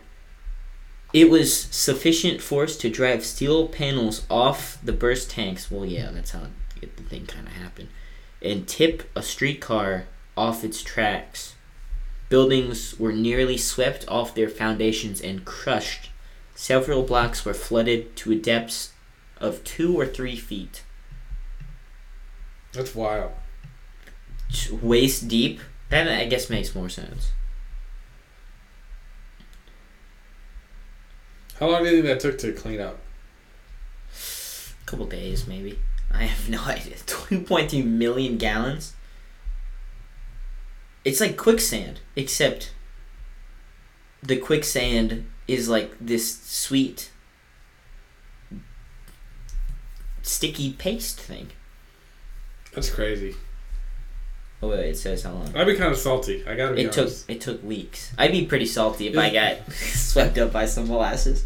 It 1.13 1.29
was 1.29 1.55
sufficient 1.55 2.41
force 2.41 2.77
to 2.79 2.89
drive 2.89 3.25
steel 3.25 3.69
panels 3.69 4.25
off 4.31 4.79
the 4.83 4.93
burst 4.93 5.31
tanks. 5.31 5.71
Well, 5.71 5.85
yeah, 5.85 6.11
that's 6.11 6.31
how 6.31 6.47
it, 6.81 6.97
the 6.97 7.03
thing 7.03 7.27
kind 7.27 7.47
of 7.47 7.53
happened. 7.53 7.89
And 8.41 8.67
tip 8.67 9.11
a 9.15 9.23
streetcar 9.23 10.07
off 10.37 10.65
its 10.65 10.83
tracks. 10.83 11.55
Buildings 12.29 12.99
were 12.99 13.13
nearly 13.13 13.57
swept 13.57 14.07
off 14.09 14.35
their 14.35 14.49
foundations 14.49 15.21
and 15.21 15.45
crushed. 15.45 16.11
Several 16.55 17.03
blocks 17.03 17.45
were 17.45 17.55
flooded 17.55 18.17
to 18.17 18.33
a 18.33 18.37
depths 18.37 18.94
of 19.41 19.63
two 19.65 19.99
or 19.99 20.07
three 20.07 20.37
feet, 20.37 20.83
That's 22.73 22.95
wild. 22.95 23.33
waist 24.71 25.29
deep. 25.29 25.61
That 25.91 26.09
I 26.09 26.25
guess 26.27 26.49
makes 26.51 26.75
more 26.75 26.89
sense. 26.89 27.33
How 31.61 31.69
long 31.69 31.85
do 31.85 31.91
you 31.91 32.03
think 32.03 32.07
that 32.07 32.21
took 32.21 32.39
to 32.39 32.53
clean 32.53 32.81
up? 32.81 32.99
A 34.13 34.87
couple 34.87 35.07
days, 35.07 35.47
maybe. 35.47 35.79
I 36.11 36.25
have 36.25 36.49
no 36.49 36.63
idea. 36.67 36.97
2.3 36.97 37.85
million 37.87 38.39
gallons? 38.39 38.95
It's 41.05 41.21
like 41.21 41.37
quicksand, 41.37 42.01
except 42.17 42.73
the 44.23 44.37
quicksand 44.39 45.27
is 45.47 45.69
like 45.69 45.95
this 46.01 46.41
sweet, 46.43 47.11
sticky 50.25 50.73
paste 50.73 51.21
thing. 51.21 51.49
That's 52.75 52.91
crazy. 52.91 53.37
Oh, 54.63 54.69
wait, 54.71 54.91
it 54.91 54.97
says 54.97 55.23
how 55.23 55.33
long. 55.33 55.55
I'd 55.55 55.67
be 55.67 55.75
kind 55.77 55.93
of 55.93 55.99
salty. 55.99 56.43
I 56.47 56.55
gotta 56.57 56.75
be 56.75 56.83
It 56.83 56.93
took 56.93 57.07
honest. 57.07 57.31
it 57.31 57.41
took 57.41 57.63
weeks. 57.63 58.13
I'd 58.17 58.33
be 58.33 58.47
pretty 58.47 58.67
salty 58.67 59.09
if 59.09 59.17
I 59.19 59.31
got 59.31 59.71
swept 59.73 60.39
up 60.39 60.53
by 60.53 60.67
some 60.67 60.89
molasses. 60.89 61.45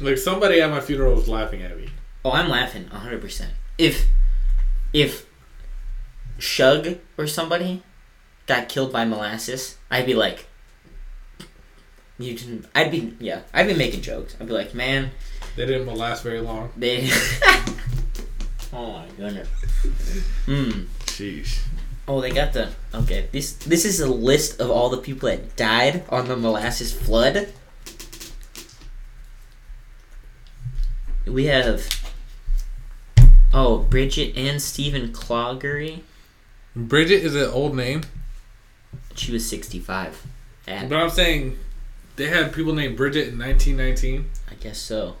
Like 0.00 0.18
somebody 0.18 0.60
at 0.60 0.70
my 0.70 0.80
funeral 0.80 1.14
was 1.14 1.28
laughing 1.28 1.62
at 1.62 1.76
me. 1.78 1.90
Oh, 2.24 2.32
I'm 2.32 2.48
laughing 2.48 2.86
hundred 2.88 3.20
percent. 3.20 3.52
If 3.78 4.06
if 4.92 5.26
Shug 6.38 6.96
or 7.18 7.26
somebody 7.26 7.82
got 8.46 8.68
killed 8.68 8.92
by 8.92 9.04
molasses, 9.04 9.76
I'd 9.90 10.06
be 10.06 10.14
like, 10.14 10.46
you 12.18 12.34
can. 12.34 12.66
I'd 12.74 12.90
be 12.90 13.14
yeah. 13.20 13.42
I'd 13.52 13.66
be 13.68 13.74
making 13.74 14.00
jokes. 14.02 14.34
I'd 14.40 14.46
be 14.46 14.52
like, 14.52 14.74
man, 14.74 15.10
They 15.56 15.66
didn't 15.66 15.86
last 15.94 16.22
very 16.22 16.40
long. 16.40 16.70
they. 16.76 17.08
oh 18.72 18.92
my 18.92 19.06
goodness. 19.16 19.48
Hmm. 20.46 20.84
Sheesh. 21.06 21.60
Oh, 22.06 22.20
they 22.20 22.30
got 22.30 22.52
the 22.52 22.70
okay. 22.92 23.28
This 23.32 23.52
this 23.54 23.84
is 23.84 24.00
a 24.00 24.08
list 24.08 24.60
of 24.60 24.70
all 24.70 24.90
the 24.90 24.98
people 24.98 25.28
that 25.28 25.56
died 25.56 26.02
on 26.08 26.28
the 26.28 26.36
molasses 26.36 26.92
flood. 26.92 27.48
We 31.26 31.46
have 31.46 31.88
oh 33.52 33.78
Bridget 33.78 34.36
and 34.36 34.60
Stephen 34.60 35.12
Clougherty. 35.12 36.04
Bridget 36.76 37.22
is 37.22 37.36
an 37.36 37.48
old 37.48 37.76
name, 37.76 38.02
She 39.14 39.32
was 39.32 39.48
sixty 39.48 39.78
five. 39.78 40.26
At 40.66 40.88
but 40.88 40.96
I'm 40.96 41.10
saying 41.10 41.56
they 42.16 42.26
had 42.26 42.52
people 42.52 42.74
named 42.74 42.96
Bridget 42.96 43.28
in 43.28 43.38
1919. 43.38 44.30
I 44.50 44.54
guess 44.54 44.78
so. 44.78 45.16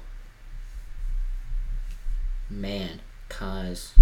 Man, 2.54 3.00
cause 3.28 3.94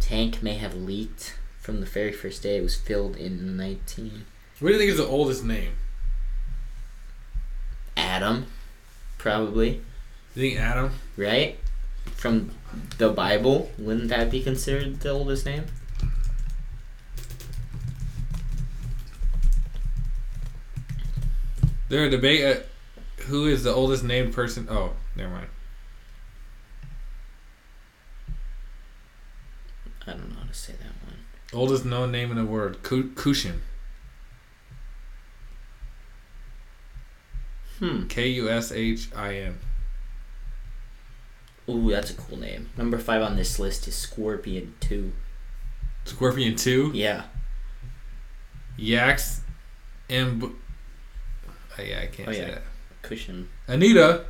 tank 0.00 0.42
may 0.42 0.54
have 0.54 0.74
leaked 0.74 1.38
from 1.60 1.80
the 1.80 1.86
very 1.86 2.10
first 2.10 2.42
day. 2.42 2.56
It 2.56 2.62
was 2.62 2.74
filled 2.74 3.14
in 3.14 3.58
nineteen. 3.58 4.24
What 4.58 4.68
do 4.68 4.72
you 4.72 4.78
think 4.78 4.90
is 4.90 4.96
the 4.96 5.06
oldest 5.06 5.44
name? 5.44 5.72
Adam, 7.94 8.46
probably. 9.18 9.82
You 10.34 10.42
think 10.42 10.58
Adam? 10.58 10.92
right? 11.18 11.58
From 12.14 12.52
the 12.96 13.10
Bible, 13.10 13.70
wouldn't 13.78 14.08
that 14.08 14.30
be 14.30 14.42
considered 14.42 15.00
the 15.00 15.10
oldest 15.10 15.44
name? 15.44 15.66
There 21.90 22.02
a 22.06 22.10
debate 22.10 22.40
at 22.40 22.66
who 23.26 23.46
is 23.46 23.62
the 23.62 23.74
oldest 23.74 24.02
named 24.02 24.32
person. 24.32 24.66
Oh, 24.70 24.94
never 25.14 25.30
mind. 25.30 25.48
I 30.06 30.10
don't 30.12 30.30
know 30.30 30.40
how 30.40 30.46
to 30.48 30.54
say 30.54 30.72
that 30.74 31.06
one. 31.06 31.18
Oldest 31.52 31.84
known 31.84 32.10
name 32.10 32.30
in 32.30 32.36
the 32.36 32.44
world, 32.44 32.82
Ku- 32.82 33.10
Kushin. 33.10 33.60
Hmm. 37.78 38.06
K 38.06 38.28
U 38.28 38.48
S 38.48 38.72
H 38.72 39.08
I 39.14 39.36
N. 39.36 39.58
Ooh, 41.68 41.90
that's 41.90 42.10
a 42.10 42.14
cool 42.14 42.38
name. 42.38 42.70
Number 42.76 42.98
five 42.98 43.22
on 43.22 43.36
this 43.36 43.58
list 43.58 43.86
is 43.88 43.94
Scorpion 43.94 44.74
2. 44.80 45.12
Scorpion 46.04 46.56
two. 46.56 46.90
Yeah. 46.94 47.22
Yaks. 48.76 49.42
And. 50.10 50.42
Oh, 50.42 51.82
yeah, 51.82 52.00
I 52.02 52.06
can't 52.06 52.28
Oh, 52.28 52.32
say 52.32 52.38
yeah. 52.40 52.50
that. 52.54 52.62
Cushion. 53.02 53.48
Anita. 53.68 54.24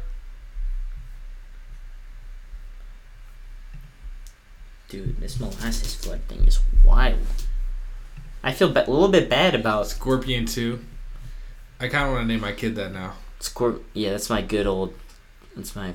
Dude, 4.93 5.19
this 5.21 5.41
molasses 5.41 5.95
flood 5.95 6.21
thing 6.29 6.45
is 6.47 6.61
wild. 6.85 7.19
I 8.45 8.53
feel 8.53 8.71
ba- 8.71 8.87
a 8.87 8.91
little 8.91 9.09
bit 9.09 9.31
bad 9.31 9.55
about 9.55 9.87
Scorpion 9.87 10.45
two. 10.45 10.85
I 11.81 11.89
kind 11.89 12.07
of 12.09 12.13
want 12.13 12.25
to 12.25 12.29
name 12.29 12.43
my 12.43 12.53
kid 12.53 12.77
that 12.77 12.93
now. 12.93 13.15
Scorp. 13.41 13.81
Yeah, 13.95 14.11
that's 14.11 14.29
my 14.29 14.43
good 14.43 14.67
old. 14.67 14.93
That's 15.57 15.75
my 15.75 15.95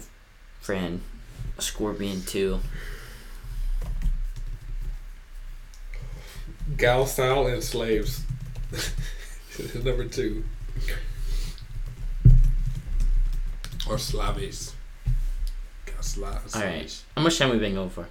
friend. 0.62 1.02
Scorpion 1.60 2.24
2. 2.24 2.60
Gal 6.76 7.06
style 7.06 7.45
and 7.45 7.64
slaves. 7.64 8.24
Number 9.76 10.06
two. 10.06 10.43
Or 13.88 13.98
Slavies. 13.98 14.74
Gal 15.86 16.02
Slav- 16.02 16.54
Alright. 16.56 16.89
Slavies. 16.89 17.04
How 17.16 17.22
much 17.22 17.38
time 17.39 17.50
we 17.52 17.58
been 17.60 17.76
going 17.76 17.89
for? 17.91 18.08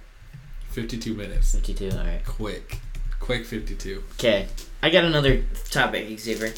52 0.77 1.15
minutes. 1.15 1.55
52, 1.55 1.89
alright. 1.97 2.23
Quick. 2.23 2.77
Quick 3.19 3.45
52. 3.47 4.03
Okay, 4.13 4.45
I 4.83 4.91
got 4.91 5.05
another 5.05 5.41
topic, 5.71 6.19
Xavier. 6.19 6.53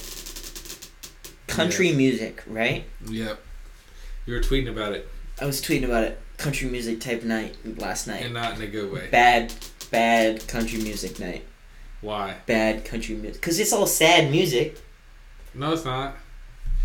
Country 1.48 1.94
music, 1.94 2.44
right? 2.46 2.84
Yep. 3.10 3.40
You 4.26 4.34
were 4.34 4.42
tweeting 4.42 4.68
about 4.70 4.92
it, 4.92 5.08
I 5.40 5.46
was 5.46 5.62
tweeting 5.62 5.86
about 5.86 6.04
it. 6.04 6.20
Country 6.36 6.68
music 6.70 7.00
type 7.00 7.24
night 7.24 7.56
last 7.80 8.08
night. 8.08 8.26
and 8.26 8.34
not 8.34 8.58
in 8.58 8.62
a 8.62 8.68
good 8.68 8.92
way. 8.92 9.08
Bad, 9.10 9.54
bad 9.90 10.46
country 10.50 10.80
music 10.82 11.18
night. 11.22 11.46
Why? 12.02 12.36
Bad 12.46 12.84
country 12.84 13.16
music. 13.16 13.42
Cause 13.42 13.58
it's 13.58 13.72
all 13.72 13.88
sad 13.88 14.32
music. 14.32 14.78
No, 15.54 15.72
it's 15.72 15.86
not. 15.86 16.18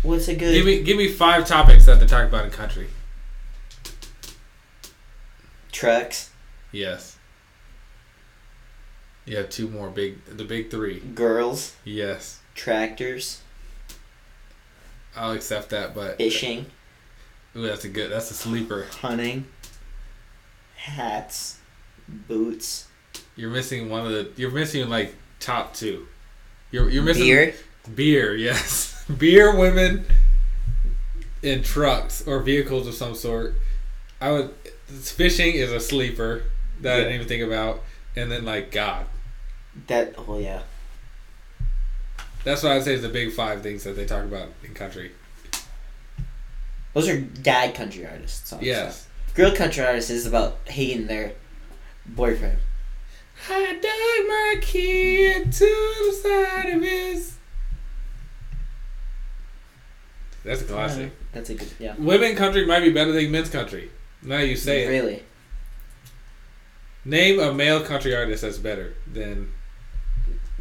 What's 0.03 0.29
a 0.29 0.35
good? 0.35 0.53
Give 0.53 0.65
me 0.65 0.83
give 0.83 0.97
me 0.97 1.09
five 1.09 1.45
topics 1.45 1.85
that 1.87 1.99
they 1.99 2.05
talk 2.07 2.29
about 2.29 2.45
in 2.45 2.51
country. 2.51 2.87
Trucks, 5.73 6.29
Yes. 6.71 7.14
You 9.25 9.37
have 9.37 9.49
two 9.49 9.67
more 9.67 9.89
big, 9.89 10.23
the 10.25 10.43
big 10.43 10.69
three. 10.69 10.99
girls, 10.99 11.75
Yes, 11.83 12.39
tractors, 12.53 13.41
I'll 15.15 15.31
accept 15.31 15.69
that, 15.69 15.95
but 15.95 16.17
fishing, 16.17 16.67
ooh, 17.55 17.61
that's 17.65 17.85
a 17.85 17.89
good, 17.89 18.11
that's 18.11 18.29
a 18.29 18.35
sleeper. 18.35 18.85
hunting, 19.01 19.47
hats, 20.75 21.57
boots, 22.07 22.87
You're 23.35 23.49
missing 23.49 23.89
one 23.89 24.05
of 24.05 24.11
the, 24.11 24.29
you're 24.35 24.51
missing 24.51 24.89
like 24.89 25.15
top 25.39 25.73
two. 25.73 26.07
You're 26.71 26.89
you're 26.89 27.03
missing 27.03 27.23
beer, 27.23 27.53
Beer, 27.95 28.35
yes, 28.49 29.03
beer, 29.17 29.55
women, 29.57 30.05
in 31.41 31.63
trucks 31.63 32.27
or 32.27 32.39
vehicles 32.41 32.87
of 32.87 32.93
some 32.93 33.15
sort. 33.15 33.55
I 34.21 34.31
would. 34.31 34.51
Fishing 34.87 35.53
is 35.55 35.71
a 35.71 35.79
sleeper 35.79 36.43
that 36.81 36.93
I 36.93 36.97
didn't 36.99 37.13
even 37.13 37.27
think 37.27 37.43
about, 37.43 37.81
and 38.15 38.31
then 38.31 38.45
like 38.45 38.71
God. 38.71 39.05
That, 39.87 40.15
oh 40.17 40.37
yeah. 40.39 40.61
That's 42.43 42.61
what 42.63 42.73
I'd 42.73 42.83
say 42.83 42.93
is 42.93 43.01
the 43.01 43.09
big 43.09 43.33
five 43.33 43.61
things 43.63 43.83
that 43.85 43.95
they 43.95 44.05
talk 44.05 44.23
about 44.23 44.49
in 44.63 44.73
country. 44.73 45.11
Those 46.93 47.09
are 47.09 47.19
dad 47.19 47.73
country 47.75 48.05
artists. 48.05 48.49
songs, 48.49 48.63
Yes. 48.63 49.01
so. 49.01 49.07
Girl 49.35 49.51
country 49.55 49.83
artists 49.83 50.09
is 50.11 50.25
about 50.25 50.59
hating 50.65 51.07
their 51.07 51.33
boyfriend. 52.05 52.59
I 53.49 53.73
dug 53.73 54.27
my 54.27 54.55
kid 54.61 55.51
to 55.51 55.93
the 56.05 56.13
side 56.13 56.69
of 56.73 56.81
his. 56.81 57.33
That's 60.45 60.61
a 60.61 60.65
classic. 60.65 61.07
Uh, 61.07 61.23
that's 61.33 61.49
a 61.49 61.55
good, 61.55 61.67
yeah. 61.79 61.95
Women 61.97 62.35
country 62.35 62.65
might 62.65 62.81
be 62.81 62.91
better 62.91 63.11
than 63.11 63.31
men's 63.31 63.49
country. 63.49 63.89
Now 64.21 64.37
you 64.37 64.55
say 64.55 64.85
it. 64.85 64.89
Really? 64.89 65.23
Name 67.03 67.39
a 67.39 67.53
male 67.53 67.81
country 67.83 68.15
artist 68.15 68.43
that's 68.43 68.57
better 68.57 68.93
than 69.11 69.51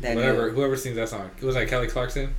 That 0.05 0.16
whatever 0.16 0.50
whoever 0.50 0.76
sings 0.76 0.96
that 0.96 1.09
song. 1.09 1.30
It 1.40 1.44
was 1.44 1.55
that 1.57 1.68
Kelly 1.68 1.88
Clarkson 1.88 2.34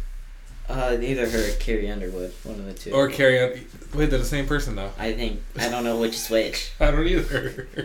Uh, 0.70 0.98
either 1.02 1.30
her 1.30 1.50
or 1.50 1.52
Carrie 1.60 1.90
Underwood, 1.92 2.34
one 2.44 2.60
of 2.60 2.66
the 2.66 2.74
two. 2.74 2.92
or 2.92 3.08
Carrie? 3.10 3.40
Un- 3.40 3.66
Wait, 3.94 4.10
they're 4.10 4.20
the 4.20 4.26
same 4.26 4.46
person 4.48 4.76
though. 4.76 4.92
I 4.98 5.14
think 5.14 5.42
I 5.60 5.70
don't 5.70 5.84
know 5.84 6.00
which 6.00 6.16
is 6.16 6.30
which. 6.30 6.72
I 6.80 6.92
don't 6.92 7.08
either. 7.08 7.68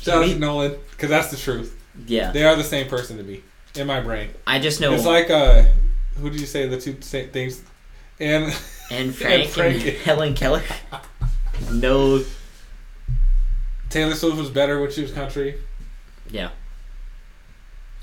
Shout 0.00 0.22
out 0.22 0.26
to 0.28 0.38
Nolan, 0.38 0.76
because 0.92 1.10
that's 1.10 1.30
the 1.30 1.36
truth. 1.36 1.76
yeah, 2.06 2.30
They 2.32 2.44
are 2.44 2.56
the 2.56 2.64
same 2.64 2.88
person 2.88 3.16
to 3.18 3.22
me 3.22 3.42
in 3.74 3.86
my 3.86 4.00
brain. 4.00 4.30
I 4.46 4.58
just 4.58 4.80
know. 4.80 4.92
It's 4.92 5.04
like 5.04 5.28
uh, 5.30 5.64
who 6.18 6.30
did 6.30 6.40
you 6.40 6.46
say 6.46 6.66
the 6.66 6.80
two 6.80 6.96
same 7.00 7.28
things? 7.30 7.62
And 8.18 8.44
and 8.90 9.14
Frank 9.14 9.44
and, 9.44 9.50
Frank. 9.50 9.82
Helen 10.04 10.34
Keller. 10.34 10.62
no. 11.72 12.24
Taylor 13.90 14.14
Swift 14.14 14.36
was 14.36 14.50
better 14.50 14.80
when 14.80 14.90
she 14.92 15.02
was 15.02 15.10
country. 15.12 15.56
Yeah. 16.30 16.50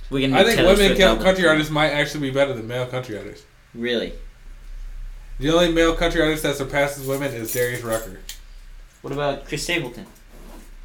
We 0.10 0.22
can. 0.22 0.34
I 0.34 0.44
think 0.44 0.56
Taylor 0.58 0.70
women 0.70 0.86
Swift 0.88 1.00
count- 1.00 1.10
album. 1.10 1.24
country 1.26 1.48
artists 1.48 1.72
might 1.72 1.90
actually 1.90 2.22
be 2.22 2.32
better 2.32 2.54
than 2.54 2.68
male 2.68 2.86
country 2.88 3.18
artists. 3.18 3.46
Really? 3.74 4.14
The 5.40 5.52
only 5.52 5.72
male 5.72 5.96
country 5.96 6.22
artist 6.22 6.44
that 6.44 6.56
surpasses 6.56 7.06
women 7.06 7.32
is 7.34 7.54
Darius 7.54 7.84
Rucker. 7.84 8.20
What 9.02 9.14
about 9.14 9.46
Chris 9.46 9.64
Stapleton? 9.64 10.06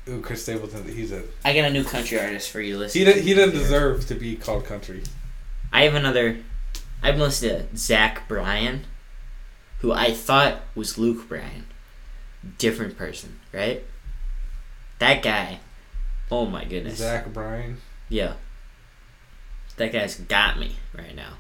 Ooh, 0.09 0.21
Chris 0.21 0.43
Stapleton. 0.43 0.85
He's 0.93 1.13
a 1.13 1.23
I 1.45 1.55
got 1.55 1.65
a 1.65 1.71
new 1.71 1.85
country 1.85 2.19
artist 2.21 2.51
for 2.51 2.61
you. 2.61 2.79
Listen. 2.79 2.99
he. 2.99 3.05
Did, 3.05 3.23
he 3.25 3.35
doesn't 3.35 3.57
deserve 3.57 4.07
to 4.09 4.15
be 4.15 4.37
called 4.37 4.65
country. 4.67 5.03
I 5.73 5.85
have 5.85 5.95
another. 5.95 6.39
I've 7.03 7.19
listened 7.19 7.71
to 7.71 7.77
Zach 7.77 8.29
Bryan, 8.29 8.85
who 9.79 9.93
I 9.93 10.13
thought 10.13 10.61
was 10.75 10.99
Luke 10.99 11.29
Bryan. 11.29 11.67
Different 12.59 12.99
person, 12.99 13.39
right? 13.53 13.85
That 14.99 15.23
guy. 15.23 15.61
Oh 16.31 16.47
my 16.47 16.65
goodness. 16.65 16.99
Zach 16.99 17.33
Bryan. 17.33 17.79
Yeah. 18.09 18.35
That 19.77 19.93
guy's 19.93 20.17
got 20.17 20.59
me 20.59 20.77
right 20.97 21.15
now. 21.15 21.35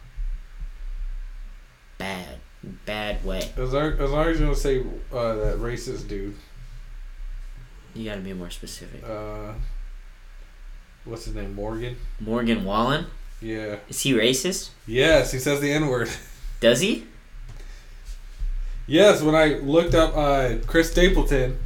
Bad. 1.99 2.39
Bad 2.63 3.25
way. 3.25 3.51
As 3.57 3.73
long 3.73 3.93
as, 3.93 4.11
long 4.11 4.27
as 4.29 4.41
you 4.41 4.47
don't 4.47 4.57
say 4.57 4.81
uh, 5.13 5.35
that 5.35 5.59
racist 5.59 6.09
dude. 6.09 6.37
You 7.95 8.09
gotta 8.09 8.21
be 8.21 8.33
more 8.33 8.51
specific. 8.51 9.03
Uh, 9.05 9.53
what's 11.05 11.25
his 11.25 11.35
name? 11.35 11.55
Morgan. 11.55 11.97
Morgan 12.21 12.65
Wallen? 12.65 13.07
Yeah. 13.41 13.77
Is 13.89 14.01
he 14.01 14.13
racist? 14.13 14.71
Yes, 14.87 15.33
he 15.33 15.39
says 15.39 15.61
the 15.61 15.73
N 15.73 15.89
word. 15.89 16.09
Does 16.61 16.81
he? 16.81 17.07
Yes, 18.87 19.23
when 19.23 19.35
I 19.35 19.55
looked 19.55 19.95
up 19.95 20.17
uh, 20.17 20.57
Chris 20.67 20.91
Stapleton, 20.91 21.59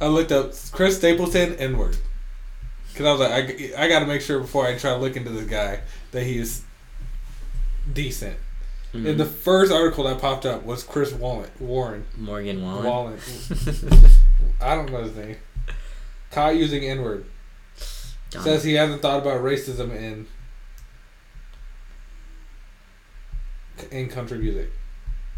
I 0.00 0.06
looked 0.06 0.32
up 0.32 0.52
Chris 0.72 0.96
Stapleton 0.98 1.54
N 1.56 1.76
word. 1.76 1.96
Because 2.98 3.06
I 3.06 3.12
was 3.12 3.30
like, 3.30 3.78
I, 3.78 3.84
I 3.84 3.88
got 3.88 4.00
to 4.00 4.06
make 4.06 4.20
sure 4.20 4.40
before 4.40 4.66
I 4.66 4.76
try 4.76 4.90
to 4.90 4.96
look 4.96 5.14
into 5.14 5.30
this 5.30 5.48
guy 5.48 5.82
that 6.10 6.24
he's 6.24 6.64
decent. 7.92 8.36
Mm-hmm. 8.92 9.06
And 9.06 9.20
the 9.20 9.24
first 9.24 9.70
article 9.70 10.02
that 10.02 10.20
popped 10.20 10.44
up 10.44 10.64
was 10.64 10.82
Chris 10.82 11.12
Wallen, 11.12 11.48
Warren. 11.60 12.06
Morgan 12.16 12.60
Wallen. 12.60 12.84
Wallen. 12.84 13.18
I 14.60 14.74
don't 14.74 14.90
know 14.90 15.04
his 15.04 15.14
name. 15.14 15.36
Caught 16.32 16.56
using 16.56 16.82
N 16.82 17.02
word. 17.02 17.24
Says 18.30 18.64
he 18.64 18.74
hasn't 18.74 19.00
thought 19.00 19.22
about 19.22 19.42
racism 19.42 19.94
in 19.94 20.26
in 23.92 24.08
country 24.08 24.38
music. 24.38 24.72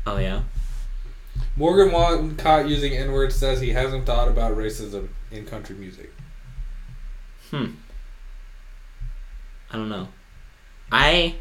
oh 0.07 0.17
yeah. 0.17 0.45
Morgan 1.57 1.93
Wallen 1.93 2.37
caught 2.37 2.71
using 2.71 2.95
N 2.95 3.13
word 3.13 3.35
says 3.35 3.61
he 3.61 3.71
hasn't 3.71 4.07
thought 4.07 4.29
about 4.29 4.57
racism 4.57 5.09
in 5.31 5.45
country 5.45 5.77
music. 5.77 6.11
Hmm. 7.51 7.67
I 9.73 9.77
don't 9.77 9.89
know. 9.89 10.09
I 10.93 11.37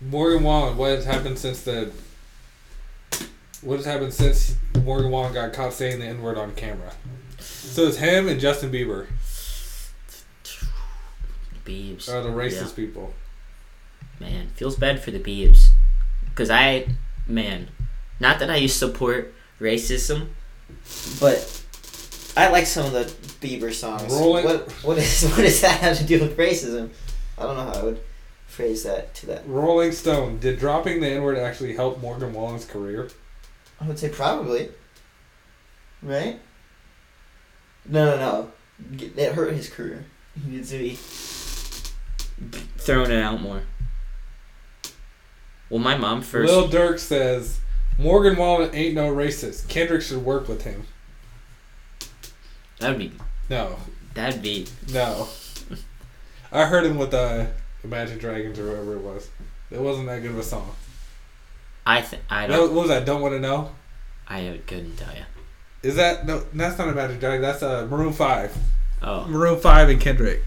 Morgan 0.00 0.42
Wallen, 0.42 0.76
what 0.76 0.90
has 0.90 1.04
happened 1.04 1.38
since 1.38 1.62
the 1.62 1.90
what 3.62 3.76
has 3.76 3.84
happened 3.86 4.14
since 4.14 4.56
Morgan 4.82 5.10
Wallen 5.10 5.34
got 5.34 5.52
caught 5.52 5.72
saying 5.74 5.98
the 6.00 6.06
N 6.06 6.22
word 6.22 6.38
on 6.38 6.54
camera? 6.54 6.92
So 7.38 7.82
it's 7.86 7.98
him 7.98 8.28
and 8.28 8.40
Justin 8.40 8.70
Bieber 8.72 9.06
Beebs. 11.64 12.08
are 12.08 12.22
the 12.22 12.30
racist 12.30 12.70
Yeah. 12.70 12.86
people. 12.86 13.14
Man, 14.18 14.48
feels 14.54 14.76
bad 14.76 15.02
for 15.02 15.10
the 15.10 15.18
Beebs. 15.18 15.68
Cause 16.34 16.50
I 16.50 16.86
man, 17.26 17.68
not 18.18 18.38
that 18.38 18.50
I 18.50 18.56
used 18.56 18.78
to 18.80 18.86
support 18.88 19.34
racism, 19.60 20.28
But 21.20 21.59
I 22.36 22.48
like 22.50 22.66
some 22.66 22.86
of 22.86 22.92
the 22.92 23.04
Bieber 23.46 23.72
songs. 23.72 24.12
Rolling- 24.12 24.44
What 24.44 24.70
what 24.84 24.98
is 24.98 25.22
what 25.30 25.38
does 25.38 25.60
that 25.62 25.80
have 25.80 25.98
to 25.98 26.04
do 26.04 26.20
with 26.20 26.36
racism? 26.36 26.90
I 27.38 27.42
don't 27.44 27.56
know 27.56 27.64
how 27.64 27.72
I 27.80 27.82
would 27.84 28.00
phrase 28.46 28.82
that 28.84 29.14
to 29.16 29.26
that. 29.26 29.46
Rolling 29.48 29.92
Stone, 29.92 30.38
did 30.40 30.58
dropping 30.58 31.00
the 31.00 31.08
N 31.08 31.22
word 31.22 31.38
actually 31.38 31.74
help 31.74 32.00
Morgan 32.00 32.32
Wallen's 32.32 32.64
career? 32.64 33.08
I 33.80 33.86
would 33.86 33.98
say 33.98 34.08
probably. 34.10 34.68
Right? 36.02 36.38
No, 37.86 38.04
no, 38.04 38.16
no. 38.18 38.52
It 39.16 39.32
hurt 39.32 39.52
his 39.52 39.68
career. 39.68 40.04
He 40.42 40.50
needs 40.50 40.70
to 40.70 40.78
be. 40.78 40.98
throwing 42.78 43.10
it 43.10 43.22
out 43.22 43.40
more. 43.40 43.62
Well, 45.68 45.78
my 45.80 45.96
mom 45.96 46.22
first. 46.22 46.50
Lil 46.52 46.68
Durk 46.68 46.98
says 46.98 47.60
Morgan 47.98 48.36
Wallen 48.36 48.74
ain't 48.74 48.94
no 48.94 49.12
racist. 49.14 49.68
Kendrick 49.68 50.02
should 50.02 50.24
work 50.24 50.48
with 50.48 50.62
him. 50.62 50.86
That'd 52.80 52.98
be 52.98 53.12
No, 53.48 53.76
that'd 54.14 54.42
be 54.42 54.66
no. 54.92 55.28
I 56.52 56.64
heard 56.66 56.84
him 56.84 56.98
with 56.98 57.14
uh, 57.14 57.46
Imagine 57.84 58.18
Dragons 58.18 58.58
or 58.58 58.64
whoever 58.64 58.96
it 58.96 59.02
was. 59.02 59.28
It 59.70 59.80
wasn't 59.80 60.06
that 60.08 60.20
good 60.22 60.32
of 60.32 60.38
a 60.38 60.42
song. 60.42 60.74
I 61.86 62.00
th- 62.02 62.22
I 62.28 62.42
What 62.42 62.48
don't 62.56 62.74
what 62.74 62.80
was 62.82 62.88
that? 62.88 63.04
Don't 63.06 63.20
want 63.22 63.34
to 63.34 63.40
know. 63.40 63.70
I 64.28 64.60
couldn't 64.66 64.96
tell 64.96 65.14
you. 65.14 65.22
Is 65.82 65.96
that 65.96 66.26
no? 66.26 66.44
That's 66.52 66.76
not 66.78 66.88
Imagine 66.88 67.18
Dragons. 67.20 67.42
That's 67.42 67.62
uh, 67.62 67.86
Maroon 67.88 68.12
Five. 68.12 68.56
Oh, 69.02 69.26
Maroon 69.26 69.58
Five 69.60 69.88
and 69.88 70.00
Kendrick. 70.00 70.42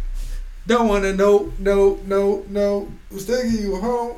Don't 0.68 0.88
want 0.88 1.04
to 1.04 1.14
know. 1.14 1.52
No, 1.60 2.00
no, 2.06 2.46
no. 2.50 2.92
Who's 3.10 3.26
taking 3.26 3.64
you 3.64 3.78
home? 3.78 4.18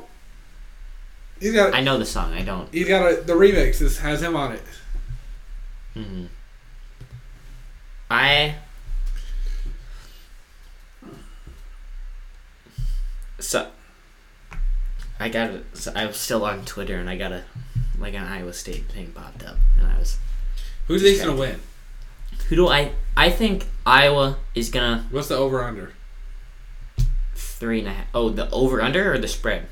He's 1.40 1.52
got. 1.54 1.74
I 1.74 1.80
know 1.80 1.98
the 1.98 2.04
song. 2.04 2.32
I 2.32 2.42
don't. 2.42 2.72
He's 2.72 2.88
got 2.88 3.10
a. 3.10 3.16
The 3.22 3.32
remix 3.32 3.80
is, 3.80 3.98
has 3.98 4.22
him 4.22 4.36
on 4.36 4.52
it. 4.52 4.62
hmm 5.94 6.24
I. 8.10 8.54
So. 13.38 13.68
I 15.18 15.28
got. 15.28 15.50
a- 15.50 15.62
So 15.74 15.92
I 15.94 16.06
was 16.06 16.16
still 16.16 16.44
on 16.44 16.64
Twitter 16.64 16.96
and 16.98 17.08
I 17.08 17.16
got 17.16 17.32
a 17.32 17.44
like 17.98 18.14
an 18.14 18.22
Iowa 18.24 18.52
State 18.52 18.84
thing 18.86 19.12
popped 19.12 19.42
up 19.44 19.56
and 19.78 19.86
I 19.86 19.98
was. 19.98 20.18
Who 20.86 20.98
do 20.98 21.04
think's 21.04 21.20
gonna 21.24 21.36
win? 21.38 21.60
Who 22.48 22.56
do 22.56 22.68
I? 22.68 22.92
I 23.16 23.30
think 23.30 23.66
Iowa 23.86 24.36
is 24.54 24.68
gonna 24.70 25.06
What's 25.10 25.28
the 25.28 25.36
over 25.36 25.62
under? 25.64 25.92
three 27.34 27.78
and 27.78 27.88
a 27.88 27.92
half. 27.92 28.06
Oh, 28.14 28.28
the 28.28 28.50
over 28.50 28.82
under 28.82 29.14
or 29.14 29.18
the 29.18 29.28
spread? 29.28 29.66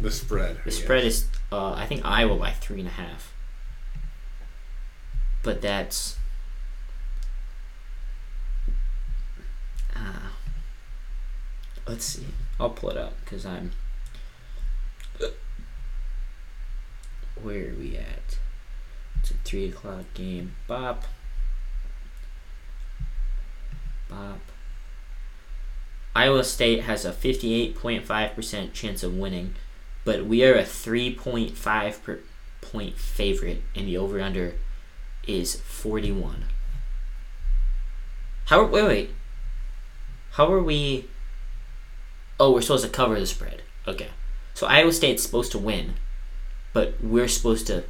The 0.00 0.10
spread. 0.12 0.58
The 0.64 0.70
spread 0.70 1.04
is, 1.04 1.26
uh, 1.50 1.72
I 1.72 1.84
think 1.86 2.04
Iowa 2.04 2.36
by 2.36 2.52
three 2.52 2.78
and 2.78 2.86
a 2.88 2.92
half. 2.92 3.32
But 5.42 5.60
that's. 5.60 6.16
Uh, 9.98 10.28
let's 11.86 12.04
see. 12.04 12.26
I'll 12.60 12.70
pull 12.70 12.90
it 12.90 12.96
up 12.96 13.14
because 13.24 13.44
I'm. 13.44 13.72
Where 17.42 17.70
are 17.70 17.74
we 17.74 17.96
at? 17.96 18.38
It's 19.20 19.30
a 19.30 19.34
three 19.44 19.66
o'clock 19.68 20.04
game. 20.14 20.54
Bop. 20.66 21.04
Bop. 24.08 24.40
Iowa 26.14 26.42
State 26.42 26.82
has 26.82 27.04
a 27.04 27.12
58.5% 27.12 28.72
chance 28.72 29.04
of 29.04 29.16
winning, 29.16 29.54
but 30.04 30.26
we 30.26 30.44
are 30.44 30.54
a 30.54 30.64
3.5 30.64 32.02
per 32.02 32.20
point 32.60 32.96
favorite, 32.96 33.62
and 33.76 33.86
the 33.86 33.96
over 33.96 34.20
under 34.20 34.54
is 35.26 35.60
41. 35.60 36.44
How 38.46 38.64
wait 38.64 38.84
wait. 38.84 39.10
How 40.38 40.52
are 40.52 40.62
we? 40.62 41.06
Oh, 42.38 42.52
we're 42.52 42.60
supposed 42.60 42.84
to 42.84 42.90
cover 42.90 43.18
the 43.18 43.26
spread. 43.26 43.62
Okay, 43.88 44.06
so 44.54 44.68
Iowa 44.68 44.92
State's 44.92 45.24
supposed 45.24 45.50
to 45.50 45.58
win, 45.58 45.94
but 46.72 46.94
we're 47.02 47.26
supposed 47.26 47.66
to 47.66 47.82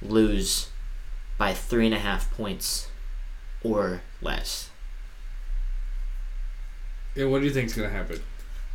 lose 0.00 0.68
by 1.38 1.54
three 1.54 1.86
and 1.86 1.94
a 1.94 1.98
half 1.98 2.30
points 2.30 2.86
or 3.64 4.02
less. 4.22 4.70
Yeah, 7.16 7.24
what 7.24 7.40
do 7.40 7.46
you 7.46 7.52
think's 7.52 7.74
gonna 7.74 7.88
happen? 7.88 8.22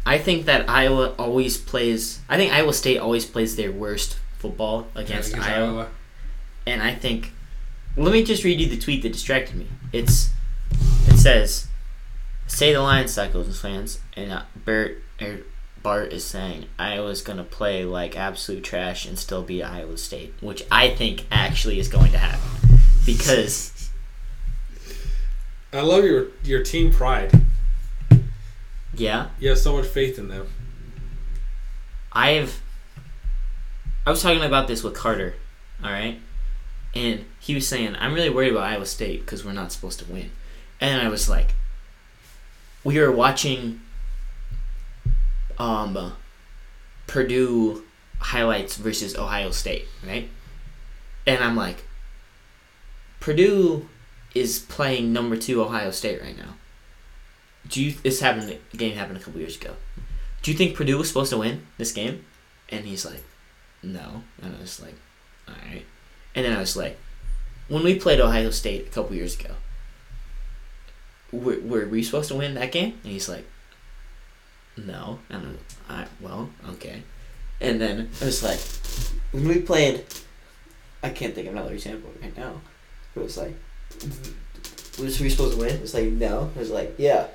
I 0.05 0.17
think 0.17 0.45
that 0.47 0.69
Iowa 0.69 1.15
always 1.17 1.55
plays. 1.55 2.19
I 2.27 2.35
think 2.35 2.51
Iowa 2.51 2.73
State 2.73 2.97
always 2.97 3.25
plays 3.25 3.55
their 3.55 3.71
worst 3.71 4.17
football 4.37 4.87
against 4.95 5.29
Against 5.29 5.49
Iowa. 5.49 5.87
And 6.67 6.81
I 6.81 6.93
think, 6.93 7.31
let 7.95 8.11
me 8.11 8.25
just 8.25 8.43
read 8.43 8.59
you 8.59 8.67
the 8.67 8.77
tweet 8.77 9.01
that 9.03 9.13
distracted 9.13 9.55
me. 9.55 9.67
It's, 9.93 10.29
it 11.07 11.15
says, 11.17 11.69
"Say 12.53 12.71
the 12.71 12.81
Lion 12.81 13.07
Cycles 13.07 13.59
fans," 13.59 13.99
and 14.15 14.31
uh, 14.31 14.43
Bert 14.55 15.01
er, 15.19 15.39
Bart 15.81 16.13
is 16.13 16.23
saying 16.23 16.67
Iowa's 16.77 17.21
gonna 17.21 17.43
play 17.43 17.83
like 17.83 18.15
absolute 18.15 18.63
trash 18.63 19.05
and 19.07 19.17
still 19.17 19.41
beat 19.41 19.63
Iowa 19.63 19.97
State, 19.97 20.35
which 20.39 20.63
I 20.71 20.89
think 20.89 21.25
actually 21.31 21.79
is 21.79 21.87
going 21.87 22.11
to 22.11 22.19
happen 22.19 22.79
because 23.05 23.89
I 25.73 25.81
love 25.81 26.05
your 26.05 26.27
your 26.43 26.63
team 26.63 26.93
pride. 26.93 27.31
yeah, 28.93 29.29
You 29.39 29.49
have 29.49 29.57
so 29.57 29.75
much 29.75 29.87
faith 29.87 30.19
in 30.19 30.27
them. 30.27 30.47
I've 32.11 32.61
I 34.05 34.11
was 34.11 34.21
talking 34.21 34.43
about 34.43 34.67
this 34.67 34.83
with 34.83 34.93
Carter, 34.93 35.33
all 35.83 35.91
right? 35.91 36.19
and 36.95 37.25
he 37.39 37.55
was 37.55 37.67
saying, 37.67 37.95
"I'm 37.97 38.13
really 38.13 38.29
worried 38.29 38.51
about 38.51 38.65
Iowa 38.71 38.85
State 38.85 39.21
because 39.21 39.43
we're 39.43 39.53
not 39.53 39.71
supposed 39.71 39.97
to 39.99 40.05
win," 40.05 40.29
and 40.79 41.01
I 41.01 41.09
was 41.09 41.27
like, 41.27 41.55
"We 42.83 42.99
were 42.99 43.11
watching, 43.11 43.81
um, 45.57 46.13
Purdue 47.07 47.83
highlights 48.19 48.77
versus 48.77 49.15
Ohio 49.17 49.51
State, 49.51 49.87
right?" 50.05 50.29
And 51.25 51.43
I'm 51.43 51.55
like, 51.55 51.85
Purdue 53.19 53.87
is 54.35 54.59
playing 54.59 55.13
number 55.13 55.37
two 55.37 55.63
Ohio 55.63 55.91
State 55.91 56.21
right 56.21 56.37
now. 56.37 56.55
Do 57.67 57.81
you 57.81 57.93
this 58.03 58.19
happened 58.19 58.59
the 58.71 58.77
game 58.77 58.97
happened 58.97 59.17
a 59.17 59.21
couple 59.21 59.39
years 59.39 59.55
ago. 59.55 59.75
Do 60.41 60.51
you 60.51 60.57
think 60.57 60.75
Purdue 60.75 60.97
was 60.97 61.07
supposed 61.07 61.31
to 61.31 61.37
win 61.37 61.65
this 61.77 61.93
game? 61.93 62.25
And 62.69 62.85
he's 62.85 63.05
like, 63.05 63.23
No. 63.81 64.23
And 64.41 64.55
I 64.55 64.59
was 64.59 64.81
like, 64.81 64.95
Alright. 65.47 65.85
And 66.35 66.45
then 66.45 66.53
I 66.53 66.59
was 66.59 66.75
like, 66.75 66.99
when 67.69 67.83
we 67.83 67.97
played 67.97 68.19
Ohio 68.19 68.49
State 68.49 68.87
a 68.87 68.89
couple 68.89 69.15
years 69.15 69.39
ago, 69.39 69.53
were, 71.33 71.59
were 71.61 71.85
we 71.87 72.03
supposed 72.03 72.29
to 72.29 72.35
win 72.35 72.53
that 72.55 72.71
game? 72.71 72.93
And 73.03 73.11
he's 73.11 73.27
like, 73.27 73.45
No. 74.77 75.19
And 75.29 75.45
I'm 75.45 75.57
I 75.89 76.05
well, 76.21 76.49
okay. 76.69 77.03
And 77.59 77.79
then 77.81 78.09
I 78.21 78.25
was 78.25 78.43
like, 78.43 78.59
When 79.31 79.47
we 79.47 79.59
played, 79.61 80.05
I 81.01 81.09
can't 81.09 81.33
think 81.35 81.47
of 81.47 81.53
another 81.53 81.73
example 81.73 82.11
right 82.21 82.35
now. 82.37 82.61
It 83.15 83.19
was 83.19 83.37
like, 83.37 83.55
was 84.99 85.19
we 85.19 85.29
supposed 85.29 85.53
to 85.55 85.59
win? 85.59 85.75
It's 85.81 85.93
like 85.93 86.05
no. 86.11 86.49
It 86.55 86.59
was 86.59 86.69
like 86.71 86.95
yeah. 86.97 87.27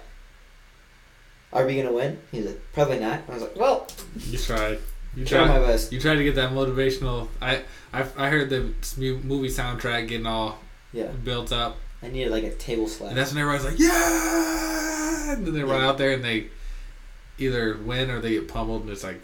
Are 1.53 1.65
we 1.67 1.77
gonna 1.77 1.93
win? 1.93 2.19
He's 2.31 2.47
like 2.47 2.61
probably 2.73 2.99
not. 3.01 3.21
I 3.29 3.33
was 3.35 3.43
like 3.43 3.57
well, 3.57 3.87
You 4.27 4.39
tried. 4.39 4.79
You 5.17 5.25
tried 5.25 5.49
my 5.49 5.59
best. 5.59 5.93
You 5.93 6.01
tried 6.01 6.17
to 6.17 6.25
get 6.25 6.35
that 6.37 6.53
motivational. 6.53 7.29
I 7.41 7.63
I, 7.93 8.05
I 8.17 8.29
heard 8.29 8.51
the 8.51 8.73
movie 8.97 9.49
soundtrack 9.49 10.09
getting 10.09 10.27
all 10.27 10.59
Yeah, 10.93 11.07
built 11.07 11.51
up, 11.53 11.77
I 12.03 12.09
needed 12.09 12.31
like 12.31 12.45
a 12.45 12.55
table 12.55 12.87
slap. 12.89 13.11
and 13.11 13.19
that's 13.19 13.33
when 13.33 13.43
everybody's 13.43 13.67
like, 13.71 13.79
"Yeah!" 13.79 15.33
And 15.33 15.47
then 15.47 15.55
they 15.55 15.63
run 15.65 15.83
out 15.83 15.99
there 15.99 16.13
and 16.13 16.25
they 16.25 16.47
either 17.39 17.77
win 17.77 18.11
or 18.11 18.21
they 18.21 18.31
get 18.31 18.49
pummeled, 18.49 18.83
and 18.83 18.91
it's 18.91 19.05
like, 19.05 19.21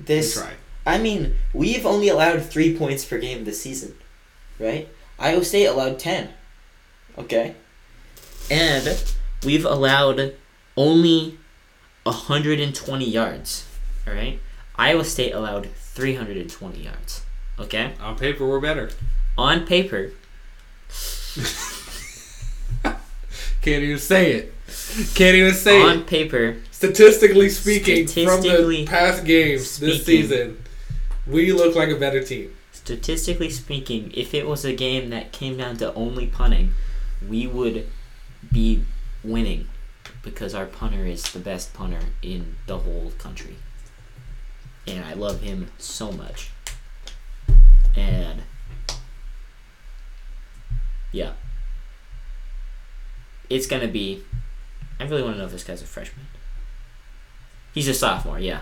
This 0.00 0.34
try. 0.34 0.52
I 0.86 0.98
mean, 0.98 1.34
we've 1.52 1.84
only 1.84 2.08
allowed 2.08 2.42
three 2.44 2.76
points 2.76 3.04
per 3.04 3.18
game 3.18 3.44
this 3.44 3.60
season, 3.62 3.94
right? 4.58 4.88
Iowa 5.18 5.44
State 5.44 5.66
allowed 5.66 5.98
ten. 5.98 6.30
Okay. 7.18 7.54
and 8.50 9.02
we've 9.44 9.64
allowed 9.64 10.34
only 10.76 11.36
120 12.04 13.04
yards. 13.04 13.66
All 14.06 14.14
right. 14.14 14.38
Iowa 14.76 15.04
State 15.04 15.32
allowed 15.32 15.66
320 15.74 16.78
yards. 16.84 17.22
Okay. 17.58 17.92
On 18.00 18.16
paper, 18.16 18.46
we're 18.46 18.60
better. 18.60 18.90
On 19.36 19.66
paper, 19.66 20.12
Can't 23.62 23.82
even 23.82 23.98
say 23.98 24.32
it. 24.32 24.54
Can't 25.14 25.36
even 25.36 25.54
say 25.54 25.82
on 25.82 25.88
it. 25.88 25.96
On 25.98 26.04
paper, 26.04 26.56
Statistically 26.78 27.48
speaking, 27.48 28.06
Statistically 28.06 28.54
from 28.54 28.70
the 28.70 28.86
past 28.86 29.24
games 29.24 29.80
this 29.80 30.06
season, 30.06 30.62
we 31.26 31.52
look 31.52 31.74
like 31.74 31.88
a 31.88 31.96
better 31.96 32.22
team. 32.22 32.54
statistically 32.72 33.50
speaking, 33.50 34.12
if 34.14 34.32
it 34.32 34.46
was 34.46 34.64
a 34.64 34.72
game 34.72 35.10
that 35.10 35.32
came 35.32 35.56
down 35.56 35.76
to 35.78 35.92
only 35.94 36.28
punting, 36.28 36.72
we 37.28 37.48
would 37.48 37.88
be 38.52 38.84
winning 39.24 39.68
because 40.22 40.54
our 40.54 40.66
punter 40.66 41.04
is 41.04 41.32
the 41.32 41.40
best 41.40 41.74
punter 41.74 42.00
in 42.22 42.54
the 42.66 42.78
whole 42.78 43.12
country. 43.18 43.56
And 44.86 45.04
I 45.04 45.14
love 45.14 45.40
him 45.40 45.72
so 45.78 46.12
much. 46.12 46.50
And 47.96 48.42
yeah. 51.12 51.32
It's 53.50 53.66
going 53.66 53.82
to 53.82 53.88
be 53.88 54.22
I 55.00 55.04
really 55.04 55.22
want 55.22 55.34
to 55.34 55.38
know 55.38 55.46
if 55.46 55.52
this 55.52 55.64
guy's 55.64 55.80
a 55.82 55.86
freshman. 55.86 56.26
He's 57.72 57.86
a 57.88 57.94
sophomore, 57.94 58.40
yeah. 58.40 58.60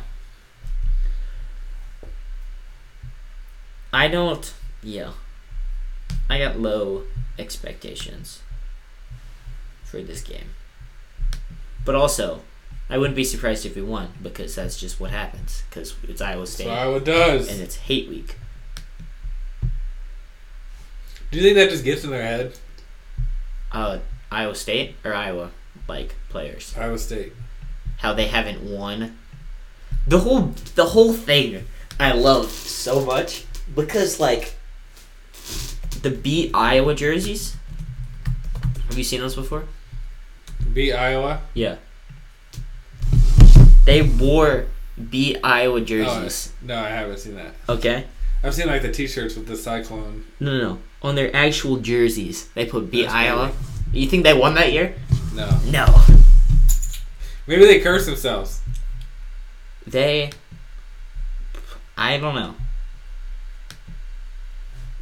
I 3.92 4.08
don't. 4.08 4.52
Yeah. 4.82 5.12
I 6.28 6.38
got 6.38 6.58
low 6.60 7.04
expectations 7.38 8.42
for 9.84 10.02
this 10.02 10.20
game. 10.22 10.50
But 11.84 11.94
also, 11.94 12.42
I 12.90 12.98
wouldn't 12.98 13.16
be 13.16 13.24
surprised 13.24 13.64
if 13.64 13.74
we 13.76 13.82
won 13.82 14.10
because 14.22 14.54
that's 14.56 14.78
just 14.78 15.00
what 15.00 15.10
happens. 15.10 15.62
Because 15.70 15.94
it's 16.06 16.20
Iowa 16.20 16.46
State 16.46 16.64
So 16.64 16.70
Iowa 16.70 17.00
does. 17.00 17.48
and 17.48 17.60
it's 17.60 17.76
hate 17.76 18.08
week. 18.08 18.36
Do 21.30 21.38
you 21.38 21.42
think 21.42 21.56
that 21.56 21.70
just 21.70 21.84
gets 21.84 22.04
in 22.04 22.10
their 22.10 22.22
head? 22.22 22.52
Uh, 23.72 23.98
Iowa 24.30 24.54
State 24.54 24.96
or 25.04 25.12
Iowa 25.12 25.50
like 25.88 26.14
players 26.30 26.74
Iowa 26.76 26.98
State. 26.98 27.32
how 27.98 28.12
they 28.12 28.26
haven't 28.26 28.62
won. 28.62 29.18
The 30.06 30.20
whole 30.20 30.52
the 30.74 30.86
whole 30.86 31.12
thing 31.12 31.64
I 31.98 32.12
love 32.12 32.50
So 32.50 33.04
much 33.04 33.44
because 33.74 34.18
like 34.20 34.54
the 36.02 36.10
beat 36.10 36.52
Iowa 36.54 36.94
jerseys. 36.94 37.56
Have 38.88 38.96
you 38.98 39.04
seen 39.04 39.20
those 39.20 39.34
before? 39.34 39.64
Beat 40.72 40.92
Iowa. 40.92 41.40
Yeah. 41.54 41.76
They 43.84 44.02
wore 44.02 44.66
beat 45.10 45.38
Iowa 45.44 45.80
Oh, 45.80 45.84
jerseys. 45.84 46.52
no, 46.62 46.76
I 46.78 46.88
haven't 46.88 47.18
seen 47.18 47.34
that. 47.36 47.54
Okay. 47.68 48.04
I've 48.46 48.54
seen 48.54 48.68
like 48.68 48.82
the 48.82 48.92
T-shirts 48.92 49.34
with 49.34 49.48
the 49.48 49.56
cyclone. 49.56 50.24
No, 50.38 50.56
no, 50.56 50.68
no. 50.74 50.78
On 51.02 51.16
their 51.16 51.34
actual 51.34 51.78
jerseys, 51.78 52.48
they 52.54 52.64
put 52.64 52.92
beat 52.92 53.02
That's 53.02 53.14
Iowa. 53.14 53.50
You 53.92 54.06
think 54.06 54.22
they 54.22 54.34
won 54.34 54.54
that 54.54 54.72
year? 54.72 54.94
No, 55.34 55.50
No. 55.66 56.02
maybe 57.48 57.66
they 57.66 57.80
curse 57.80 58.06
themselves. 58.06 58.60
They. 59.84 60.30
I 61.96 62.18
don't 62.18 62.36
know. 62.36 62.54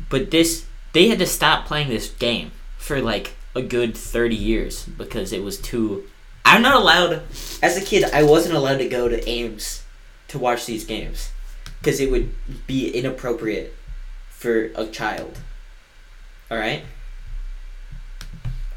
But 0.09 0.30
this. 0.30 0.64
They 0.95 1.09
had 1.09 1.18
to 1.18 1.26
stop 1.26 1.66
playing 1.66 1.88
this 1.88 2.09
game 2.09 2.53
for 2.78 3.03
like 3.03 3.34
a 3.55 3.61
good 3.61 3.95
30 3.97 4.34
years 4.34 4.84
because 4.86 5.32
it 5.34 5.42
was 5.42 5.59
too. 5.59 6.05
I'm 6.47 6.62
not 6.62 6.76
allowed. 6.76 7.22
as 7.62 7.76
a 7.76 7.84
kid, 7.84 8.05
I 8.05 8.22
wasn't 8.22 8.55
allowed 8.55 8.78
to 8.78 8.88
go 8.88 9.09
to 9.09 9.28
Ames 9.28 9.82
to 10.28 10.38
watch 10.38 10.64
these 10.66 10.84
games 10.84 11.30
because 11.85 12.01
it 12.01 12.11
would 12.11 12.32
be 12.66 12.89
inappropriate 12.89 13.74
for 14.30 14.70
a 14.74 14.87
child. 14.87 15.39
All 16.51 16.57
right. 16.57 16.82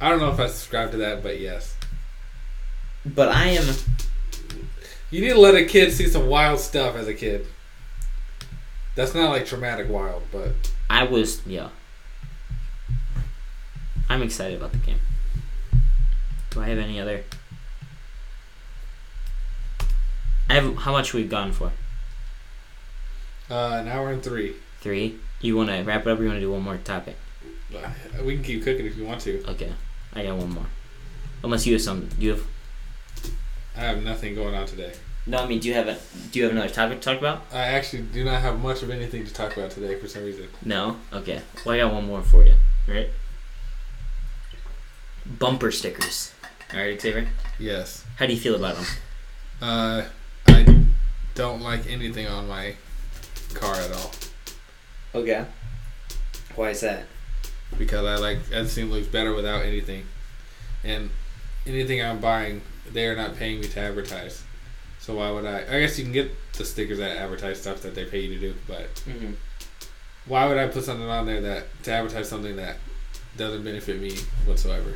I 0.02 0.10
don't 0.10 0.20
know 0.20 0.30
if 0.30 0.40
I 0.40 0.48
subscribe 0.48 0.92
to 0.92 0.98
that, 0.98 1.24
but 1.24 1.40
yes. 1.40 1.78
But 3.06 3.30
I 3.30 3.48
am 3.48 3.74
You 5.10 5.22
need 5.22 5.30
to 5.30 5.40
let 5.40 5.56
a 5.56 5.64
kid 5.64 5.94
see 5.94 6.08
some 6.08 6.28
wild 6.28 6.60
stuff 6.60 6.98
as 6.98 7.08
a 7.08 7.14
kid. 7.14 7.48
That's 8.96 9.16
not 9.16 9.30
like 9.30 9.46
traumatic 9.46 9.90
wild, 9.90 10.24
but 10.30 10.52
I 10.90 11.06
was. 11.06 11.46
Yeah. 11.48 11.70
I'm 14.10 14.22
excited 14.22 14.58
about 14.58 14.74
the 14.74 14.80
game. 14.80 15.00
Do 16.50 16.62
I 16.62 16.68
have 16.68 16.78
any 16.78 17.00
other. 17.00 17.24
I 20.50 20.56
have. 20.56 20.76
How 20.78 20.92
much 20.92 21.14
we've 21.14 21.30
gone 21.30 21.54
for? 21.54 21.72
Uh, 23.50 23.78
an 23.82 23.88
hour 23.88 24.12
and 24.12 24.22
three. 24.24 24.56
Three? 24.82 25.16
You 25.42 25.56
want 25.58 25.70
to 25.70 25.82
wrap 25.84 26.02
it 26.02 26.08
up 26.10 26.20
or 26.20 26.24
you 26.24 26.28
want 26.30 26.38
to 26.38 26.42
do 26.42 26.52
one 26.52 26.62
more 26.64 26.78
topic? 26.78 27.16
Uh, 27.76 27.90
We 28.24 28.36
can 28.36 28.44
keep 28.44 28.64
cooking 28.64 28.86
if 28.86 28.96
you 28.98 29.06
want 29.06 29.22
to. 29.22 29.44
Okay. 29.52 29.74
I 30.14 30.24
got 30.24 30.38
one 30.38 30.50
more. 30.52 30.66
Unless 31.44 31.68
you 31.68 31.74
have 31.74 31.82
some. 31.82 32.08
Do 32.08 32.26
you 32.26 32.32
have. 32.32 32.44
I 33.76 33.82
have 33.82 34.04
nothing 34.04 34.34
going 34.36 34.56
on 34.56 34.66
today. 34.66 34.94
No, 35.28 35.40
I 35.40 35.46
mean, 35.48 35.60
do 35.60 35.68
you 35.68 35.74
have 35.76 35.88
a. 35.88 35.98
Do 36.32 36.40
you 36.40 36.46
have 36.46 36.54
another 36.54 36.70
topic 36.70 37.02
to 37.02 37.06
talk 37.10 37.20
about? 37.20 37.44
I 37.52 37.60
actually 37.78 38.04
do 38.04 38.24
not 38.24 38.42
have 38.42 38.60
much 38.60 38.82
of 38.82 38.90
anything 38.90 39.26
to 39.26 39.34
talk 39.34 39.56
about 39.58 39.72
today 39.72 40.00
for 40.00 40.08
some 40.08 40.24
reason. 40.24 40.48
No? 40.64 40.98
Okay. 41.14 41.42
Well, 41.66 41.76
I 41.76 41.80
got 41.80 41.94
one 41.94 42.08
more 42.08 42.22
for 42.24 42.46
you. 42.46 42.56
Right? 42.88 43.10
Bumper 45.26 45.72
stickers. 45.72 46.34
Alright, 46.74 47.02
Xavier? 47.02 47.28
Yes. 47.60 48.06
How 48.18 48.26
do 48.26 48.34
you 48.34 48.40
feel 48.40 48.56
about 48.56 48.76
them? 48.78 48.86
Uh, 49.62 50.04
I 50.48 50.86
don't 51.36 51.62
like 51.62 51.86
anything 51.88 52.28
on 52.28 52.48
my 52.48 52.76
car 53.54 53.76
at 53.76 53.92
all 53.92 54.12
okay. 55.16 55.46
Why 56.56 56.72
is 56.72 56.82
that? 56.82 57.06
because 57.78 58.06
I 58.06 58.16
like 58.16 58.38
everything 58.52 58.90
looks 58.92 59.08
better 59.08 59.34
without 59.34 59.64
anything, 59.64 60.06
and 60.84 61.10
anything 61.66 62.02
I'm 62.02 62.20
buying, 62.20 62.62
they 62.92 63.06
are 63.08 63.16
not 63.16 63.36
paying 63.36 63.60
me 63.62 63.68
to 63.68 63.80
advertise. 63.80 64.44
So 65.00 65.16
why 65.16 65.30
would 65.32 65.46
I? 65.46 65.60
I 65.62 65.80
guess 65.82 65.98
you 66.00 66.04
can 66.06 66.14
get 66.14 66.32
the 66.54 66.66
stickers 66.66 66.98
that 67.00 67.18
advertise 67.18 67.62
stuff 67.62 67.82
that 67.82 67.94
they 67.94 68.06
pay 68.06 68.20
you 68.22 68.34
to 68.36 68.40
do, 68.40 68.54
but 68.68 68.94
Mm-hmm. 69.06 69.32
why 70.26 70.48
would 70.48 70.58
I 70.58 70.68
put 70.68 70.84
something 70.84 71.08
on 71.08 71.26
there 71.26 71.42
that 71.42 71.66
to 71.84 71.92
advertise 71.92 72.28
something 72.30 72.56
that 72.56 72.78
doesn't 73.38 73.64
benefit 73.64 74.00
me 74.02 74.16
whatsoever? 74.46 74.94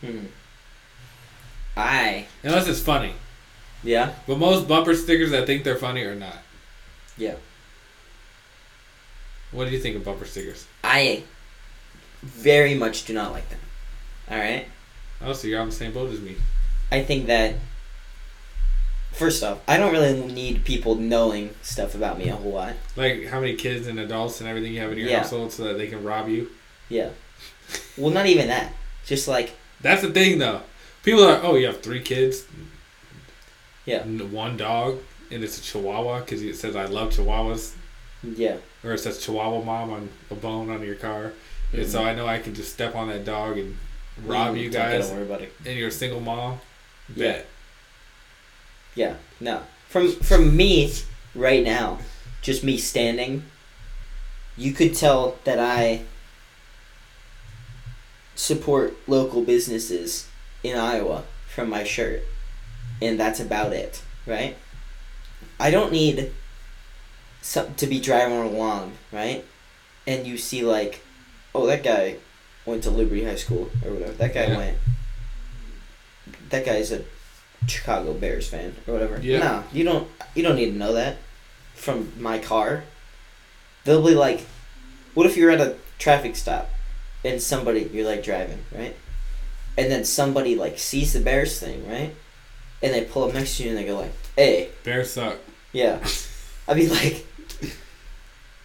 Hmm. 0.00 0.26
I 1.76 2.26
Unless 2.42 2.68
it's 2.68 2.80
funny. 2.80 3.14
yeah. 3.82 4.12
But 4.26 4.38
most 4.38 4.68
bumper 4.68 4.94
stickers 4.94 5.30
that 5.30 5.46
think 5.46 5.64
they're 5.64 5.76
funny 5.76 6.02
are 6.02 6.14
not. 6.14 6.36
Yeah. 7.16 7.34
What 9.52 9.66
do 9.66 9.70
you 9.70 9.78
think 9.78 9.96
of 9.96 10.04
bumper 10.04 10.24
stickers? 10.24 10.66
I 10.82 11.22
very 12.22 12.74
much 12.74 13.04
do 13.04 13.12
not 13.12 13.32
like 13.32 13.48
them. 13.48 13.58
All 14.30 14.38
right. 14.38 14.66
Oh, 15.20 15.32
so 15.32 15.46
you're 15.48 15.60
on 15.60 15.68
the 15.68 15.74
same 15.74 15.92
boat 15.92 16.10
as 16.12 16.20
me. 16.20 16.36
I 16.90 17.02
think 17.02 17.26
that 17.26 17.54
first 19.12 19.42
off, 19.44 19.60
I 19.68 19.76
don't 19.76 19.92
really 19.92 20.20
need 20.32 20.64
people 20.64 20.94
knowing 20.94 21.54
stuff 21.62 21.94
about 21.94 22.18
me 22.18 22.28
a 22.28 22.36
whole 22.36 22.52
lot. 22.52 22.74
Like 22.96 23.26
how 23.26 23.40
many 23.40 23.54
kids 23.54 23.86
and 23.86 23.98
adults 24.00 24.40
and 24.40 24.48
everything 24.48 24.72
you 24.74 24.80
have 24.80 24.92
in 24.92 24.98
your 24.98 25.08
Yeah. 25.08 25.18
household 25.18 25.52
so 25.52 25.64
that 25.64 25.78
they 25.78 25.86
can 25.86 26.02
rob 26.02 26.28
you. 26.28 26.50
Yeah. 26.88 27.10
Well, 27.96 28.10
not 28.10 28.26
even 28.26 28.48
that. 28.48 28.72
Just 29.06 29.28
like 29.28 29.52
That's 29.80 30.02
the 30.02 30.10
thing, 30.10 30.38
though. 30.38 30.62
People 31.02 31.24
are, 31.24 31.40
oh, 31.42 31.56
you 31.56 31.66
have 31.66 31.80
three 31.82 32.00
kids. 32.00 32.44
Yeah. 33.84 34.04
One 34.04 34.56
dog, 34.56 35.00
and 35.30 35.42
it's 35.42 35.58
a 35.58 35.62
Chihuahua 35.62 36.20
because 36.20 36.40
it 36.42 36.54
says 36.56 36.76
I 36.76 36.84
love 36.84 37.12
Chihuahuas, 37.12 37.72
yeah. 38.22 38.58
Or 38.84 38.92
it 38.92 38.98
says 38.98 39.24
Chihuahua 39.24 39.62
Mom 39.62 39.90
on 39.90 40.08
a 40.30 40.34
bone 40.34 40.70
under 40.70 40.86
your 40.86 40.96
car, 40.96 41.32
and 41.72 41.86
so 41.86 41.98
mm-hmm. 41.98 42.08
I 42.08 42.14
know 42.14 42.26
I 42.26 42.38
can 42.38 42.54
just 42.54 42.72
step 42.72 42.94
on 42.94 43.08
that 43.08 43.24
dog 43.24 43.58
and 43.58 43.76
rob 44.24 44.56
you 44.56 44.70
Don't- 44.70 44.82
Don't 44.90 45.00
guys, 45.00 45.10
worry 45.10 45.22
about 45.22 45.42
it. 45.42 45.52
and 45.64 45.78
you're 45.78 45.88
a 45.88 45.92
single 45.92 46.20
mom. 46.20 46.60
Yeah. 47.14 47.32
Bet. 47.32 47.46
Yeah. 48.94 49.14
No. 49.40 49.62
From 49.88 50.12
from 50.12 50.56
me 50.56 50.92
right 51.34 51.64
now, 51.64 51.98
just 52.42 52.62
me 52.64 52.76
standing, 52.78 53.44
you 54.56 54.72
could 54.72 54.94
tell 54.94 55.36
that 55.44 55.58
I 55.58 56.02
support 58.34 58.96
local 59.06 59.42
businesses 59.42 60.28
in 60.62 60.76
Iowa 60.76 61.24
from 61.48 61.68
my 61.68 61.84
shirt. 61.84 62.22
And 63.00 63.18
that's 63.18 63.40
about 63.40 63.72
it, 63.72 64.02
right? 64.26 64.56
I 65.58 65.70
don't 65.70 65.92
need 65.92 66.32
some 67.42 67.74
to 67.74 67.86
be 67.86 68.00
driving 68.00 68.38
along, 68.38 68.92
right? 69.12 69.44
And 70.06 70.26
you 70.26 70.38
see 70.38 70.62
like, 70.64 71.02
oh 71.54 71.66
that 71.66 71.82
guy 71.82 72.16
went 72.64 72.82
to 72.84 72.90
Liberty 72.90 73.24
High 73.24 73.34
School 73.36 73.68
or 73.84 73.92
whatever. 73.92 74.12
That 74.12 74.32
guy 74.32 74.46
Yeah. 74.46 74.56
went 74.56 74.78
that 76.50 76.64
guy's 76.64 76.92
a 76.92 77.02
Chicago 77.66 78.12
Bears 78.14 78.48
fan 78.48 78.74
or 78.86 78.94
whatever. 78.94 79.20
Yeah. 79.20 79.38
No, 79.38 79.64
you 79.72 79.84
don't 79.84 80.08
you 80.34 80.42
don't 80.42 80.56
need 80.56 80.72
to 80.72 80.76
know 80.76 80.92
that 80.94 81.16
from 81.74 82.12
my 82.18 82.38
car. 82.38 82.84
They'll 83.84 84.04
be 84.04 84.14
like, 84.14 84.46
what 85.14 85.26
if 85.26 85.36
you're 85.36 85.50
at 85.50 85.60
a 85.60 85.76
traffic 85.98 86.36
stop 86.36 86.70
and 87.24 87.40
somebody 87.40 87.88
you're 87.92 88.06
like 88.06 88.22
driving 88.22 88.64
right, 88.76 88.96
and 89.78 89.90
then 89.90 90.04
somebody 90.04 90.56
like 90.56 90.78
sees 90.78 91.12
the 91.12 91.20
Bears 91.20 91.58
thing 91.58 91.88
right, 91.88 92.14
and 92.82 92.92
they 92.94 93.04
pull 93.04 93.24
up 93.24 93.34
next 93.34 93.56
to 93.56 93.64
you 93.64 93.70
and 93.70 93.78
they 93.78 93.84
go 93.84 93.96
like, 93.98 94.12
hey, 94.36 94.68
Bears 94.84 95.12
suck. 95.12 95.38
yeah, 95.72 95.98
I'd 96.68 96.76
be 96.76 96.88
like, 96.88 97.26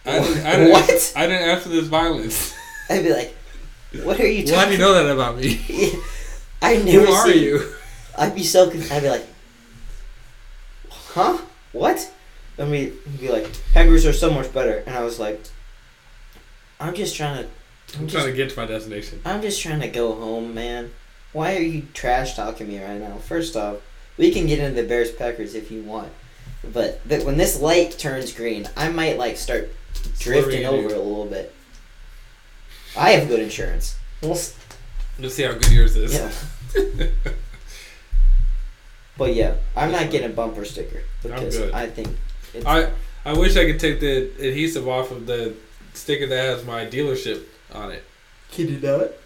I 0.06 0.18
didn't, 0.20 0.46
I 0.46 0.56
didn't, 0.56 0.72
What? 0.72 1.12
I 1.16 1.26
didn't 1.26 1.48
ask 1.48 1.62
for 1.64 1.68
this 1.68 1.86
violence. 1.86 2.54
I'd 2.90 3.02
be 3.04 3.12
like, 3.12 3.36
what 4.04 4.18
are 4.20 4.26
you? 4.26 4.44
Telling? 4.44 4.58
Why 4.58 4.64
do 4.66 4.72
you 4.72 4.78
talking 4.78 4.80
know 4.80 4.94
that 4.94 5.12
about 5.12 5.36
me? 5.36 5.60
I 6.62 6.76
never 6.76 7.06
Who 7.06 7.12
are 7.12 7.26
see- 7.30 7.44
you? 7.44 7.72
I'd 8.16 8.34
be 8.34 8.42
so 8.42 8.68
confused. 8.70 8.92
I'd 8.92 9.02
be 9.02 9.10
like, 9.10 9.26
huh? 10.90 11.38
What? 11.72 12.12
I 12.58 12.64
mean, 12.64 12.92
he'd 13.12 13.20
be 13.20 13.28
like, 13.30 13.48
Packers 13.72 14.04
are 14.06 14.12
so 14.12 14.30
much 14.32 14.52
better. 14.52 14.78
And 14.86 14.96
I 14.96 15.04
was 15.04 15.18
like, 15.20 15.40
I'm 16.80 16.94
just 16.94 17.14
trying 17.16 17.44
to. 17.44 17.48
I'm 17.96 18.02
I'm 18.02 18.08
trying 18.08 18.26
to 18.26 18.32
get 18.32 18.50
to 18.50 18.56
my 18.58 18.66
destination. 18.66 19.20
I'm 19.24 19.40
just 19.40 19.62
trying 19.62 19.80
to 19.80 19.88
go 19.88 20.14
home, 20.14 20.54
man. 20.54 20.90
Why 21.32 21.56
are 21.56 21.60
you 21.62 21.82
trash 21.94 22.34
talking 22.34 22.68
me 22.68 22.82
right 22.82 22.98
now? 23.00 23.16
First 23.16 23.56
off, 23.56 23.76
we 24.16 24.30
can 24.30 24.46
get 24.46 24.58
into 24.58 24.80
the 24.82 24.86
Bears 24.88 25.10
Packers 25.12 25.54
if 25.54 25.70
you 25.70 25.82
want. 25.82 26.10
But 26.64 27.06
th- 27.08 27.24
when 27.24 27.36
this 27.36 27.60
light 27.60 27.98
turns 27.98 28.32
green, 28.32 28.68
I 28.76 28.88
might 28.88 29.16
like 29.18 29.36
start 29.36 29.70
drifting 30.18 30.62
Swerving 30.62 30.66
over 30.66 30.82
into 30.84 30.96
a 30.96 31.02
little 31.02 31.26
bit. 31.26 31.54
I 32.96 33.10
have 33.10 33.28
good 33.28 33.40
insurance. 33.40 33.96
We'll 34.22 34.32
s- 34.32 34.56
Let's 35.18 35.34
see 35.34 35.42
how 35.44 35.52
good 35.52 35.70
yours 35.70 35.96
is. 35.96 36.14
yeah. 36.14 37.06
But 39.16 39.34
yeah, 39.34 39.54
I'm 39.76 39.90
not 39.90 40.10
getting 40.10 40.30
a 40.30 40.32
bumper 40.32 40.64
sticker 40.64 41.02
because 41.22 41.56
good. 41.56 41.74
I 41.74 41.88
think 41.88 42.16
it's, 42.54 42.64
I 42.64 42.90
I 43.24 43.32
wish 43.32 43.56
I 43.56 43.64
could 43.64 43.80
take 43.80 43.98
the 44.00 44.30
adhesive 44.38 44.86
off 44.86 45.10
of 45.10 45.26
the 45.26 45.54
sticker 45.94 46.26
that 46.28 46.36
has 46.36 46.64
my 46.64 46.86
dealership 46.86 47.42
on 47.72 47.90
it. 47.90 48.04
can 48.52 48.68
you 48.68 48.76
do 48.76 49.00
it? 49.00 49.20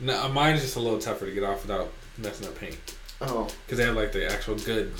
No, 0.00 0.28
mine's 0.30 0.60
just 0.60 0.74
a 0.74 0.80
little 0.80 0.98
tougher 0.98 1.26
to 1.26 1.32
get 1.32 1.44
off 1.44 1.62
without 1.62 1.92
messing 2.18 2.48
up 2.48 2.58
paint 2.58 2.76
Oh, 3.20 3.46
because 3.64 3.78
they 3.78 3.84
have 3.84 3.94
like 3.94 4.10
the 4.10 4.28
actual 4.30 4.56
good. 4.56 4.92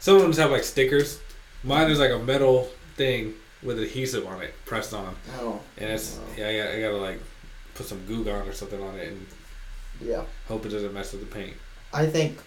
Some 0.00 0.16
of 0.16 0.22
them 0.22 0.30
just 0.30 0.40
have 0.40 0.50
like 0.50 0.64
stickers. 0.64 1.20
Mine 1.64 1.90
is 1.90 1.98
like 1.98 2.10
a 2.12 2.18
metal 2.18 2.68
thing 2.96 3.34
with 3.62 3.78
adhesive 3.80 4.26
on 4.26 4.40
it 4.42 4.54
pressed 4.64 4.94
on, 4.94 5.16
oh, 5.40 5.60
and 5.76 5.90
it's 5.90 6.16
Wow. 6.16 6.22
yeah 6.36 6.48
I 6.48 6.56
gotta, 6.56 6.76
I 6.76 6.80
gotta 6.80 6.96
like 6.96 7.20
put 7.74 7.86
some 7.86 8.04
goo 8.06 8.24
gone 8.24 8.46
or 8.48 8.52
something 8.52 8.80
on 8.80 8.94
it 8.96 9.08
and 9.08 9.26
yeah. 10.00 10.22
hope 10.46 10.64
it 10.64 10.68
doesn't 10.68 10.94
mess 10.94 11.12
with 11.12 11.22
the 11.22 11.26
paint. 11.34 11.56
I 11.92 12.06
think 12.06 12.38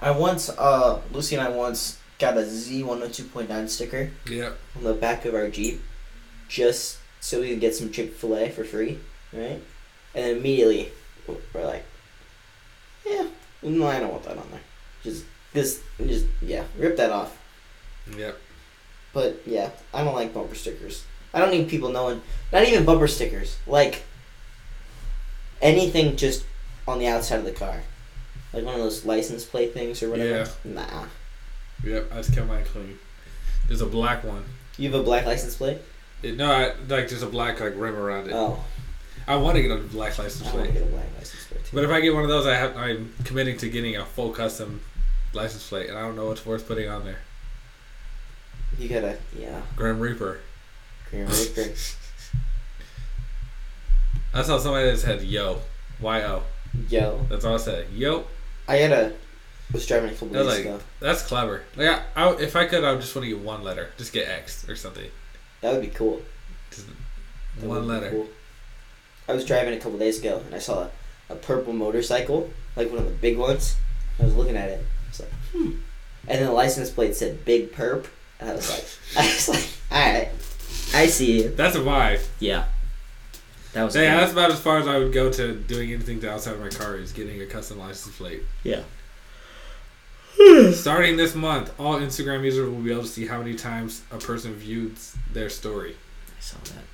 I 0.00 0.10
once, 0.10 0.48
uh, 0.48 1.00
Lucy 1.12 1.36
and 1.36 1.46
I 1.46 1.50
once 1.50 1.98
got 2.18 2.38
a 2.38 2.40
Z102.9 2.42 3.68
sticker 3.68 4.10
Yeah. 4.28 4.52
on 4.76 4.84
the 4.84 4.94
back 4.94 5.24
of 5.26 5.34
our 5.34 5.48
Jeep 5.48 5.82
just 6.48 6.98
so 7.20 7.40
we 7.40 7.50
could 7.50 7.60
get 7.60 7.74
some 7.74 7.90
Chick 7.92 8.14
fil 8.14 8.36
A 8.36 8.48
for 8.50 8.64
free, 8.64 8.98
right? 9.32 9.60
And 10.14 10.24
then 10.24 10.36
immediately 10.38 10.92
we're 11.26 11.64
like, 11.66 11.84
yeah, 13.06 13.26
no, 13.62 13.86
I 13.86 14.00
don't 14.00 14.12
want 14.12 14.24
that 14.24 14.38
on 14.38 14.50
there. 14.50 14.60
Just, 15.02 15.24
this, 15.54 15.82
just, 15.98 16.26
yeah, 16.42 16.64
rip 16.76 16.98
that 16.98 17.10
off. 17.10 17.38
Yep. 18.16 18.38
But 19.14 19.40
yeah, 19.46 19.70
I 19.94 20.04
don't 20.04 20.14
like 20.14 20.34
bumper 20.34 20.54
stickers. 20.54 21.04
I 21.32 21.38
don't 21.38 21.50
need 21.50 21.68
people 21.68 21.88
knowing. 21.88 22.20
Not 22.52 22.64
even 22.68 22.84
bumper 22.84 23.08
stickers. 23.08 23.56
Like 23.66 24.02
anything 25.62 26.16
just 26.16 26.44
on 26.86 26.98
the 26.98 27.06
outside 27.06 27.38
of 27.38 27.44
the 27.44 27.52
car, 27.52 27.82
like 28.52 28.64
one 28.64 28.74
of 28.74 28.80
those 28.80 29.04
license 29.04 29.44
plate 29.44 29.72
things 29.72 30.02
or 30.02 30.10
whatever. 30.10 30.50
Yeah. 30.64 30.72
Nah. 30.72 31.04
Yep. 31.82 32.12
I 32.12 32.16
just 32.16 32.34
kept 32.34 32.46
mine 32.46 32.64
clean. 32.64 32.98
There's 33.68 33.80
a 33.80 33.86
black 33.86 34.24
one. 34.24 34.44
You 34.76 34.90
have 34.90 35.00
a 35.00 35.04
black 35.04 35.24
license 35.26 35.56
plate? 35.56 35.78
It, 36.22 36.36
no, 36.36 36.50
I, 36.50 36.66
like 36.88 37.08
there's 37.08 37.22
a 37.22 37.26
black 37.26 37.60
like 37.60 37.74
rim 37.76 37.96
around 37.96 38.28
it. 38.28 38.32
Oh, 38.34 38.62
I 39.26 39.36
want 39.36 39.56
to 39.56 39.62
get 39.62 39.70
a 39.70 39.76
black 39.76 40.18
license 40.18 40.48
I 40.48 40.54
want 40.54 40.56
plate. 40.56 40.74
to 40.74 40.80
get 40.80 40.88
a 40.88 40.90
black 40.90 41.06
license 41.18 41.46
plate 41.46 41.64
too. 41.64 41.76
But 41.76 41.84
if 41.84 41.90
I 41.90 42.00
get 42.00 42.14
one 42.14 42.24
of 42.24 42.28
those, 42.28 42.46
I 42.46 42.56
have 42.56 42.76
I'm 42.76 43.12
committing 43.24 43.56
to 43.58 43.68
getting 43.68 43.96
a 43.96 44.04
full 44.04 44.30
custom 44.30 44.80
license 45.34 45.68
plate, 45.68 45.88
and 45.88 45.98
I 45.98 46.02
don't 46.02 46.16
know 46.16 46.26
what's 46.26 46.44
worth 46.46 46.66
putting 46.66 46.88
on 46.88 47.04
there. 47.04 47.18
You 48.78 48.88
gotta, 48.88 49.18
yeah, 49.38 49.60
Grim 49.76 50.00
Reaper. 50.00 50.40
Green 51.10 51.26
Reaper. 51.26 51.72
I 54.34 54.42
saw 54.42 54.58
somebody 54.58 54.90
that 54.90 54.98
said 54.98 55.22
"Yo," 55.22 55.60
Y 56.00 56.22
O. 56.22 56.42
Yo, 56.88 57.24
That's 57.30 57.44
all 57.44 57.54
I 57.54 57.58
said. 57.58 57.86
Yo, 57.94 58.24
I 58.66 58.76
had 58.76 58.90
a 58.92 59.12
was 59.72 59.86
driving 59.86 60.10
a 60.10 60.12
couple 60.12 60.28
days 60.30 60.46
like- 60.46 60.60
ago. 60.60 60.80
that's 61.00 61.22
clever. 61.22 61.62
Like 61.76 61.88
I, 61.88 62.02
I, 62.16 62.32
if 62.40 62.56
I 62.56 62.66
could, 62.66 62.82
I 62.84 62.92
would 62.92 63.00
just 63.00 63.14
want 63.14 63.24
to 63.24 63.30
get 63.34 63.40
one 63.44 63.62
letter. 63.62 63.90
Just 63.96 64.12
get 64.12 64.28
X 64.28 64.68
or 64.68 64.74
something. 64.76 65.08
That 65.60 65.72
would 65.72 65.80
be 65.82 65.88
cool. 65.88 66.20
Just 66.70 66.86
That 67.58 67.66
one 67.68 67.86
letter. 67.86 68.10
cool. 68.10 68.26
I 69.28 69.32
was 69.34 69.44
driving 69.44 69.72
a 69.74 69.78
couple 69.78 69.98
days 69.98 70.18
ago 70.18 70.42
and 70.44 70.54
I 70.54 70.58
saw 70.58 70.82
a, 70.82 70.90
a 71.32 71.36
purple 71.36 71.72
motorcycle, 71.72 72.50
like 72.76 72.88
one 72.90 72.98
of 72.98 73.04
the 73.06 73.12
big 73.12 73.38
ones. 73.38 73.76
I 74.20 74.24
was 74.24 74.34
looking 74.34 74.56
at 74.56 74.68
it. 74.68 74.84
Was 75.18 75.28
like, 75.28 75.32
hmm. 75.52 75.76
And 76.26 76.40
then 76.40 76.46
the 76.46 76.52
license 76.52 76.90
plate 76.90 77.14
said 77.14 77.44
Big 77.44 77.72
Perp. 77.72 78.06
And 78.40 78.50
I 78.50 78.54
was 78.54 78.70
like, 78.70 78.86
I 79.24 79.26
was 79.26 79.48
like, 79.48 79.68
alright. 79.92 80.28
I 80.94 81.06
see 81.06 81.42
you. 81.42 81.48
That's 81.50 81.76
a 81.76 81.80
vibe. 81.80 82.24
Yeah. 82.40 82.66
That 83.72 83.84
was 83.84 83.96
Yeah, 83.96 84.16
that's 84.16 84.32
about 84.32 84.52
as 84.52 84.60
far 84.60 84.78
as 84.78 84.86
I 84.86 84.98
would 84.98 85.12
go 85.12 85.30
to 85.32 85.54
doing 85.54 85.92
anything 85.92 86.20
to 86.20 86.30
outside 86.30 86.54
of 86.54 86.60
my 86.60 86.68
car 86.68 86.96
is 86.96 87.12
getting 87.12 87.40
a 87.42 87.46
custom 87.46 87.78
license 87.78 88.16
plate. 88.16 88.42
Yeah. 88.62 88.82
Starting 90.72 91.16
this 91.16 91.34
month, 91.34 91.72
all 91.78 91.98
Instagram 91.98 92.44
users 92.44 92.68
will 92.68 92.80
be 92.80 92.92
able 92.92 93.02
to 93.02 93.08
see 93.08 93.26
how 93.26 93.38
many 93.38 93.54
times 93.54 94.02
a 94.10 94.18
person 94.18 94.54
viewed 94.54 94.96
their 95.32 95.50
story. 95.50 95.96
I 96.28 96.40
saw 96.40 96.58
that. 96.64 96.84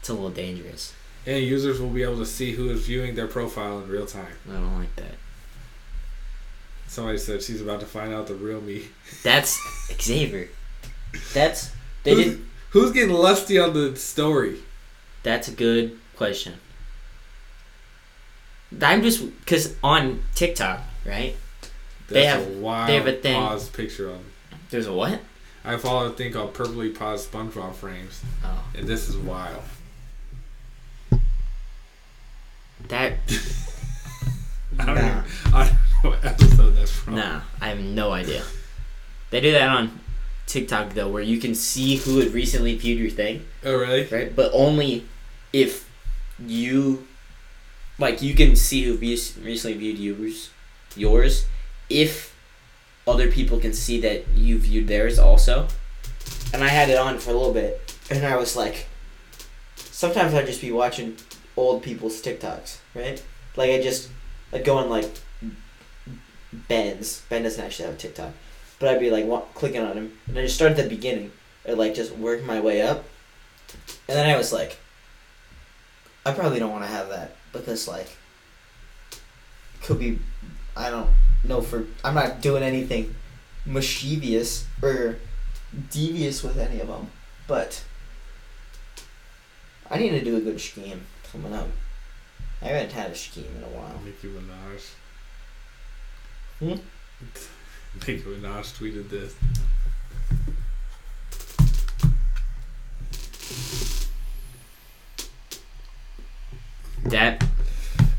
It's 0.00 0.10
a 0.10 0.12
little 0.12 0.30
dangerous. 0.30 0.92
And 1.26 1.42
users 1.42 1.80
will 1.80 1.88
be 1.88 2.02
able 2.02 2.18
to 2.18 2.26
see 2.26 2.52
who 2.52 2.68
is 2.68 2.84
viewing 2.84 3.14
their 3.14 3.26
profile 3.26 3.78
in 3.78 3.88
real 3.88 4.06
time. 4.06 4.36
I 4.48 4.52
don't 4.52 4.78
like 4.78 4.94
that. 4.96 5.14
Somebody 6.86 7.18
said 7.18 7.42
she's 7.42 7.60
about 7.60 7.80
to 7.80 7.86
find 7.86 8.12
out 8.14 8.26
the 8.26 8.34
real 8.34 8.60
me. 8.60 8.82
That's 9.22 9.58
Xavier. 10.00 10.48
That's 11.32 11.72
they 12.04 12.14
who's, 12.14 12.24
did 12.36 12.44
who's 12.70 12.92
getting 12.92 13.14
lusty 13.14 13.58
on 13.58 13.72
the 13.74 13.96
story? 13.96 14.58
That's 15.22 15.48
a 15.48 15.52
good 15.52 15.98
question. 16.16 16.54
I'm 18.82 19.02
just 19.02 19.24
because 19.40 19.74
on 19.82 20.22
TikTok, 20.34 20.80
right? 21.06 21.36
That's 22.08 22.12
They 22.12 22.26
have- 22.26 22.46
a 22.46 22.50
wild 22.58 22.88
they 22.88 22.94
have 22.96 23.06
a 23.06 23.12
thing- 23.12 23.34
pause 23.40 23.68
picture 23.68 24.10
on. 24.10 24.24
There's 24.70 24.86
a 24.86 24.92
what? 24.92 25.20
I 25.64 25.76
follow 25.78 26.06
a 26.08 26.10
thing 26.10 26.32
called 26.32 26.52
Purpley 26.52 26.94
Paused 26.94 27.30
SpongeBob 27.32 27.74
Frames, 27.74 28.20
Oh, 28.44 28.64
and 28.76 28.86
this 28.86 29.08
is 29.08 29.16
wild. 29.16 29.62
that. 32.88 33.14
I 34.78 34.84
don't, 34.86 34.94
Nah. 34.96 35.00
even, 35.06 35.24
I 35.54 35.64
don't 35.64 35.72
know 35.72 35.78
what 36.10 36.24
episode 36.24 36.70
that's 36.76 36.90
from. 36.90 37.16
Nah, 37.16 37.40
I 37.60 37.68
have 37.68 37.80
no 37.80 38.12
idea. 38.12 38.42
They 39.30 39.40
do 39.40 39.52
that 39.52 39.68
on 39.68 40.00
TikTok 40.46 40.94
though, 40.94 41.08
where 41.08 41.22
you 41.22 41.38
can 41.40 41.54
see 41.54 41.96
who 41.96 42.18
had 42.20 42.32
recently 42.32 42.76
viewed 42.76 42.98
your 42.98 43.10
thing, 43.10 43.44
Oh 43.64 43.74
really? 43.76 44.06
right? 44.06 44.34
But 44.34 44.50
only 44.52 45.06
if 45.52 45.88
you, 46.38 47.06
like, 47.98 48.22
you 48.22 48.34
can 48.34 48.54
see 48.56 48.84
who 48.84 48.96
recently 48.96 49.74
viewed 49.76 49.98
yours, 49.98 50.50
yours, 50.96 51.46
if 51.88 52.34
other 53.06 53.30
people 53.30 53.58
can 53.58 53.72
see 53.72 54.00
that 54.00 54.28
you 54.34 54.58
viewed 54.58 54.88
theirs 54.88 55.18
also. 55.18 55.68
and 56.52 56.62
I 56.64 56.68
had 56.68 56.88
it 56.90 56.98
on 56.98 57.18
for 57.18 57.30
a 57.30 57.34
little 57.34 57.52
bit, 57.52 57.94
and 58.10 58.24
I 58.24 58.36
was 58.36 58.56
like, 58.56 58.86
sometimes 59.76 60.34
I'd 60.34 60.46
just 60.46 60.60
be 60.60 60.72
watching 60.72 61.16
old 61.56 61.82
people's 61.82 62.20
TikToks, 62.22 62.78
right? 62.94 63.22
Like 63.56 63.70
I 63.70 63.80
just, 63.82 64.10
I'd 64.52 64.64
go 64.64 64.76
on 64.78 64.88
like 64.90 65.08
Ben's. 66.68 67.22
Ben 67.28 67.42
doesn't 67.42 67.62
actually 67.64 67.86
have 67.86 67.94
a 67.94 67.98
TikTok, 67.98 68.32
but 68.78 68.88
I'd 68.88 69.00
be 69.00 69.10
like 69.10 69.26
wa- 69.26 69.42
clicking 69.54 69.82
on 69.82 69.96
him, 69.96 70.18
and 70.26 70.38
I 70.38 70.42
just 70.42 70.54
started 70.56 70.78
at 70.78 70.88
the 70.88 70.94
beginning, 70.94 71.32
and 71.64 71.78
like 71.78 71.94
just 71.94 72.16
work 72.16 72.42
my 72.44 72.60
way 72.60 72.82
up, 72.82 73.04
and 74.08 74.16
then 74.16 74.28
I 74.28 74.36
was 74.36 74.52
like, 74.52 74.78
I 76.26 76.32
probably 76.32 76.58
don't 76.58 76.72
want 76.72 76.84
to 76.84 76.88
have 76.90 77.08
that 77.10 77.36
because 77.52 77.86
like, 77.88 78.08
could 79.82 79.98
be, 79.98 80.18
I 80.76 80.90
don't 80.90 81.10
know 81.44 81.60
for 81.60 81.86
I'm 82.02 82.14
not 82.14 82.40
doing 82.40 82.62
anything 82.62 83.14
mischievous 83.66 84.66
or 84.82 85.16
devious 85.90 86.42
with 86.42 86.58
any 86.58 86.80
of 86.80 86.88
them, 86.88 87.10
but 87.46 87.84
I 89.90 89.98
need 89.98 90.10
to 90.10 90.24
do 90.24 90.36
a 90.36 90.40
good 90.40 90.60
scheme 90.60 91.06
coming 91.30 91.52
up. 91.52 91.68
I 92.62 92.66
haven't 92.68 92.92
had 92.92 93.10
a 93.10 93.14
scheme 93.14 93.52
in 93.56 93.62
a 93.62 93.68
while. 93.68 94.00
Nicki 94.04 94.28
Minaj. 94.28 94.80
Hmm? 96.58 96.74
Nicki 97.94 98.20
Minaj 98.22 98.76
tweeted 98.78 99.08
this. 99.08 99.34
That 107.04 107.44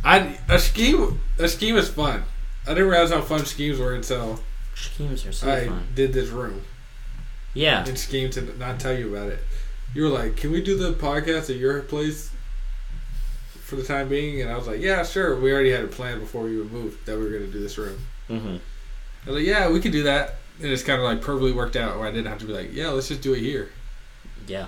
I 0.03 0.38
a 0.48 0.60
scheme 0.60 1.20
a 1.40 1.48
scheme 1.48 1.76
is 1.76 1.90
fun. 1.90 2.24
I 2.68 2.70
didn't 2.70 2.90
realize 2.90 3.12
how 3.12 3.22
fun 3.22 3.45
schemes 3.45 3.80
were 3.80 3.94
until 3.95 4.40
schemes 4.76 5.26
are 5.26 5.32
so 5.32 5.52
I 5.52 5.68
fun. 5.68 5.88
did 5.95 6.14
this 6.14 6.30
room 6.30 6.62
Yeah. 7.53 7.86
and 7.86 7.98
schemed 7.98 8.34
to 8.34 8.41
not 8.57 8.80
tell 8.80 8.98
you 8.98 9.16
about 9.16 9.30
it. 9.30 9.40
You 9.94 10.03
were 10.03 10.10
like, 10.10 10.36
"Can 10.36 10.52
we 10.52 10.62
do 10.62 10.78
the 10.78 10.94
podcast 10.94 11.49
at 11.49 11.56
your 11.56 11.82
place 11.82 12.30
for 13.64 13.76
the 13.78 13.84
time 13.84 14.10
being?" 14.10 14.41
And 14.41 14.52
I 14.52 14.57
was 14.57 14.68
like, 14.68 14.82
"Yeah, 14.82 15.03
sure." 15.03 15.36
We 15.40 15.52
already 15.52 15.72
had 15.72 15.84
a 15.84 15.88
plan 15.88 16.20
before 16.20 16.44
we 16.44 16.57
would 16.57 16.72
move 16.72 16.98
that 17.06 17.18
we 17.18 17.24
were 17.24 17.30
going 17.30 17.45
to 17.45 17.52
do 17.52 17.62
this 17.62 17.78
room. 17.78 17.98
Mm-hmm. 18.30 18.57
I 18.57 19.30
was 19.30 19.35
like, 19.38 19.45
"Yeah, 19.45 19.69
we 19.69 19.80
could 19.80 19.91
do 19.91 20.03
that." 20.03 20.35
And 20.61 20.72
it's 20.72 20.84
kind 20.84 20.99
of 20.99 21.06
like 21.06 21.22
perfectly 21.22 21.52
worked 21.52 21.76
out. 21.76 21.97
Where 21.97 22.07
I 22.07 22.11
didn't 22.11 22.27
have 22.27 22.39
to 22.39 22.45
be 22.45 22.53
like, 22.53 22.73
"Yeah, 22.73 22.89
let's 22.89 23.07
just 23.07 23.22
do 23.22 23.34
it 23.34 23.39
here." 23.39 23.72
Yeah. 24.47 24.68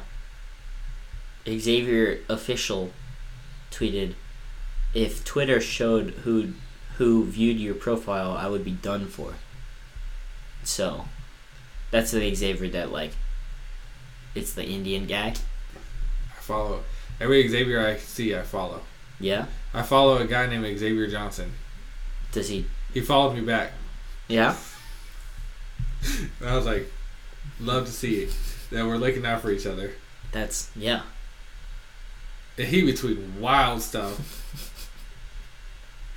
Xavier 1.48 2.20
official 2.28 2.92
tweeted, 3.72 4.14
"If 4.94 5.24
Twitter 5.24 5.62
showed 5.62 6.12
who 6.24 6.54
who 6.98 7.26
viewed 7.26 7.60
your 7.60 7.76
profile, 7.76 8.32
I 8.32 8.48
would 8.48 8.66
be 8.66 8.72
done 8.72 9.08
for." 9.08 9.36
So, 10.64 11.06
that's 11.92 12.12
the 12.12 12.34
Xavier 12.36 12.70
that 12.70 12.92
like. 12.92 13.12
It's 14.36 14.54
the 14.54 14.66
Indian 14.66 15.08
guy. 15.08 15.30
I 15.30 16.42
follow 16.42 16.84
every 17.20 17.48
Xavier 17.48 17.80
I 17.80 17.98
see. 17.98 18.36
I 18.36 18.42
follow. 18.42 18.82
Yeah. 19.20 19.46
I 19.74 19.82
follow 19.82 20.18
a 20.18 20.28
guy 20.28 20.46
named 20.48 20.78
Xavier 20.78 21.08
Johnson. 21.08 21.54
Does 22.32 22.50
he? 22.50 22.66
He 22.94 23.02
followed 23.02 23.34
me 23.36 23.42
back. 23.42 23.72
Yeah. 24.28 24.56
And 26.40 26.48
I 26.50 26.56
was 26.56 26.66
like, 26.66 26.92
love 27.60 27.86
to 27.88 27.92
see 27.92 28.22
it. 28.24 28.30
That 28.72 28.86
we're 28.86 28.98
looking 28.98 29.26
out 29.26 29.42
for 29.42 29.50
each 29.52 29.66
other. 29.66 29.92
That's 30.32 30.70
yeah. 30.76 31.02
And 32.58 32.68
he 32.68 32.84
be 32.84 32.94
tweeting 32.94 33.40
wild 33.40 33.82
stuff. 33.82 34.74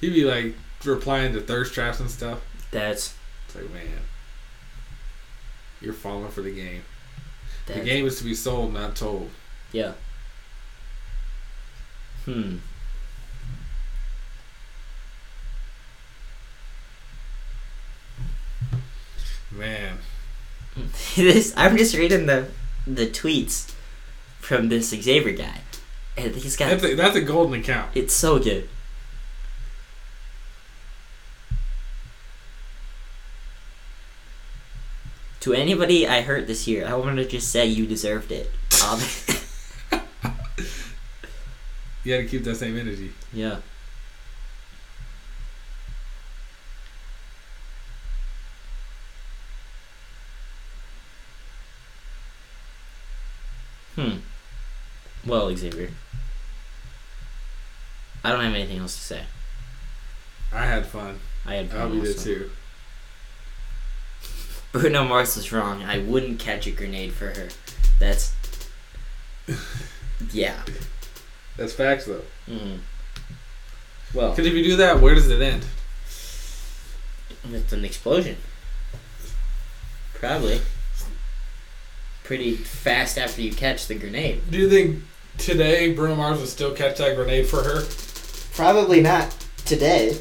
he 0.01 0.11
be 0.11 0.25
like 0.25 0.55
replying 0.85 1.33
to 1.33 1.41
thirst 1.41 1.73
traps 1.75 1.99
and 1.99 2.11
stuff. 2.11 2.41
That's 2.71 3.15
It's 3.47 3.57
like, 3.57 3.71
man, 3.73 3.87
you're 5.81 5.93
falling 5.95 6.31
for 6.31 6.43
the 6.43 6.55
game. 6.55 6.83
that's 7.67 7.79
The 7.81 7.85
game 7.85 8.07
is 8.07 8.19
to 8.19 8.25
be 8.25 8.35
sold, 8.35 8.73
not 8.75 8.95
told. 8.97 9.31
yeah. 9.73 9.93
Hmm. 12.27 12.57
Man, 19.53 19.99
this 21.17 21.53
I'm 21.57 21.77
just 21.77 21.97
reading 21.97 22.27
the 22.27 22.49
the 22.87 23.07
tweets 23.07 23.73
from 24.39 24.69
this 24.69 24.91
Xavier 24.91 25.33
guy, 25.33 25.61
and 26.17 26.35
he's 26.35 26.57
got 26.57 26.71
that's 26.71 26.85
a, 26.85 26.95
that's 26.95 27.17
a 27.17 27.21
golden 27.21 27.61
account. 27.61 27.91
It's 27.95 28.15
so 28.15 28.39
good. 28.39 28.69
To 35.41 35.55
anybody 35.55 36.07
I 36.07 36.21
hurt 36.21 36.47
this 36.47 36.69
year, 36.69 36.87
I 36.87 36.95
want 36.95 37.17
to 37.17 37.25
just 37.27 37.51
say 37.51 37.67
you 37.67 37.87
deserved 37.87 38.31
it. 38.33 38.51
Um, 38.83 38.99
You 42.03 42.17
got 42.17 42.23
to 42.23 42.29
keep 42.29 42.45
that 42.45 42.55
same 42.57 42.79
energy. 42.79 43.13
yeah. 43.31 43.59
Hmm. 53.97 54.19
Well, 55.31 55.55
Xavier. 55.55 55.90
I 58.24 58.32
don't 58.32 58.40
have 58.43 58.52
anything 58.52 58.78
else 58.78 58.97
to 58.97 59.01
say. 59.01 59.23
I 60.52 60.66
had 60.66 60.85
fun. 60.86 61.20
I 61.47 61.55
had 61.55 61.66
I 61.66 61.69
fun 61.69 61.81
hope 61.81 61.94
you 61.94 62.02
did 62.02 62.19
too. 62.19 62.51
Bruno 64.73 65.05
Mars 65.05 65.36
was 65.36 65.52
wrong. 65.52 65.85
I 65.85 65.98
wouldn't 65.98 66.40
catch 66.40 66.66
a 66.66 66.73
grenade 66.73 67.12
for 67.12 67.27
her. 67.28 67.48
That's 68.01 68.35
yeah. 70.32 70.61
That's 71.57 71.74
facts 71.74 72.07
though. 72.07 72.23
Mm. 72.48 72.78
Well, 74.12 74.31
Because 74.31 74.47
if 74.47 74.55
you 74.55 74.65
do 74.65 74.77
that, 74.78 75.01
where 75.01 75.15
does 75.15 75.28
it 75.31 75.40
end? 75.40 75.65
it's 77.52 77.73
an 77.73 77.85
explosion. 77.85 78.36
Probably. 80.15 80.61
Pretty 82.24 82.57
fast 82.57 83.16
after 83.16 83.40
you 83.43 83.52
catch 83.52 83.86
the 83.86 83.94
grenade. 83.94 84.43
Do 84.51 84.59
you 84.59 84.69
think 84.69 85.05
today 85.41 85.93
Bruno 85.93 86.15
Mars 86.15 86.39
would 86.39 86.49
still 86.49 86.75
catch 86.75 86.99
that 86.99 87.17
grenade 87.17 87.47
for 87.47 87.62
her? 87.62 87.83
Probably 88.55 89.01
not 89.01 89.35
today. 89.65 90.19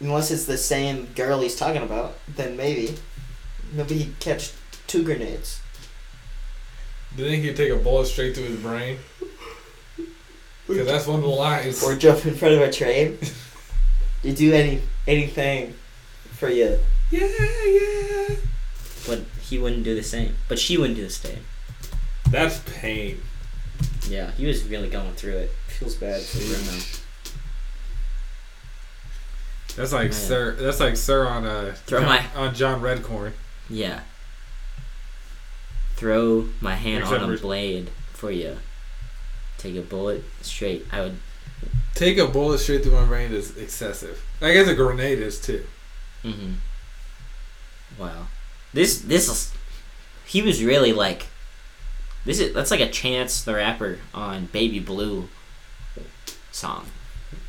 Unless 0.00 0.30
it's 0.30 0.46
the 0.46 0.58
same 0.58 1.06
girl 1.14 1.40
he's 1.40 1.56
talking 1.56 1.82
about, 1.82 2.16
then 2.28 2.56
maybe. 2.56 2.94
Maybe 3.72 3.98
he'd 3.98 4.18
catch 4.18 4.52
two 4.86 5.04
grenades. 5.04 5.60
Do 7.16 7.24
you 7.24 7.30
think 7.30 7.44
he'd 7.44 7.56
take 7.56 7.70
a 7.70 7.76
bullet 7.76 8.06
straight 8.06 8.34
through 8.34 8.44
his 8.44 8.60
brain? 8.60 8.98
Because 10.66 10.86
that's 10.86 11.06
one 11.08 11.16
of 11.16 11.22
the 11.22 11.28
lines. 11.28 11.82
Or 11.82 11.96
jump 11.96 12.24
in 12.26 12.36
front 12.36 12.54
of 12.54 12.60
a 12.60 12.70
train. 12.70 13.18
you 14.22 14.32
do 14.32 14.52
any 14.52 14.80
anything 15.08 15.74
for 16.30 16.48
you. 16.48 16.78
Yeah, 17.10 17.26
yeah. 17.66 18.36
But 19.04 19.22
he 19.40 19.58
wouldn't 19.58 19.82
do 19.82 19.96
the 19.96 20.04
same. 20.04 20.36
But 20.48 20.60
she 20.60 20.78
wouldn't 20.78 20.96
do 20.96 21.02
the 21.02 21.10
same. 21.10 21.44
That's 22.30 22.60
pain. 22.60 23.20
Yeah, 24.08 24.30
he 24.32 24.46
was 24.46 24.64
really 24.64 24.88
going 24.88 25.12
through 25.14 25.36
it. 25.36 25.50
Feels 25.68 25.94
bad 25.96 26.20
for 26.22 26.38
Bruno. 26.38 26.82
That's 29.76 29.92
like 29.92 30.10
Man. 30.10 30.12
Sir. 30.12 30.56
That's 30.58 30.80
like 30.80 30.96
Sir 30.96 31.26
on 31.26 31.44
uh 31.46 31.74
Throw 31.86 32.00
John, 32.00 32.08
my- 32.08 32.26
on 32.34 32.54
John 32.54 32.80
Redcorn. 32.80 33.32
Yeah. 33.68 34.00
Throw 35.96 36.48
my 36.60 36.74
hand 36.74 37.02
Except 37.04 37.22
on 37.22 37.32
a 37.32 37.36
for- 37.36 37.42
blade 37.42 37.90
for 38.12 38.30
you. 38.30 38.56
Take 39.58 39.76
a 39.76 39.82
bullet 39.82 40.24
straight. 40.42 40.86
I 40.90 41.00
would. 41.02 41.16
Take 41.94 42.16
a 42.18 42.26
bullet 42.26 42.58
straight 42.58 42.82
through 42.82 42.92
my 42.92 43.04
brain 43.04 43.32
is 43.32 43.56
excessive. 43.56 44.24
I 44.40 44.52
guess 44.54 44.66
a 44.68 44.74
grenade 44.74 45.18
is 45.18 45.40
too. 45.40 45.64
hmm 46.22 46.54
Wow. 47.98 48.26
This 48.72 49.00
this 49.02 49.28
is. 49.28 49.52
He 50.24 50.42
was 50.42 50.62
really 50.64 50.92
like. 50.92 51.26
This 52.24 52.38
is 52.40 52.52
that's 52.52 52.70
like 52.70 52.80
a 52.80 52.88
Chance 52.90 53.44
the 53.44 53.54
Rapper 53.54 53.98
on 54.12 54.46
Baby 54.46 54.78
Blue 54.78 55.28
song. 56.52 56.86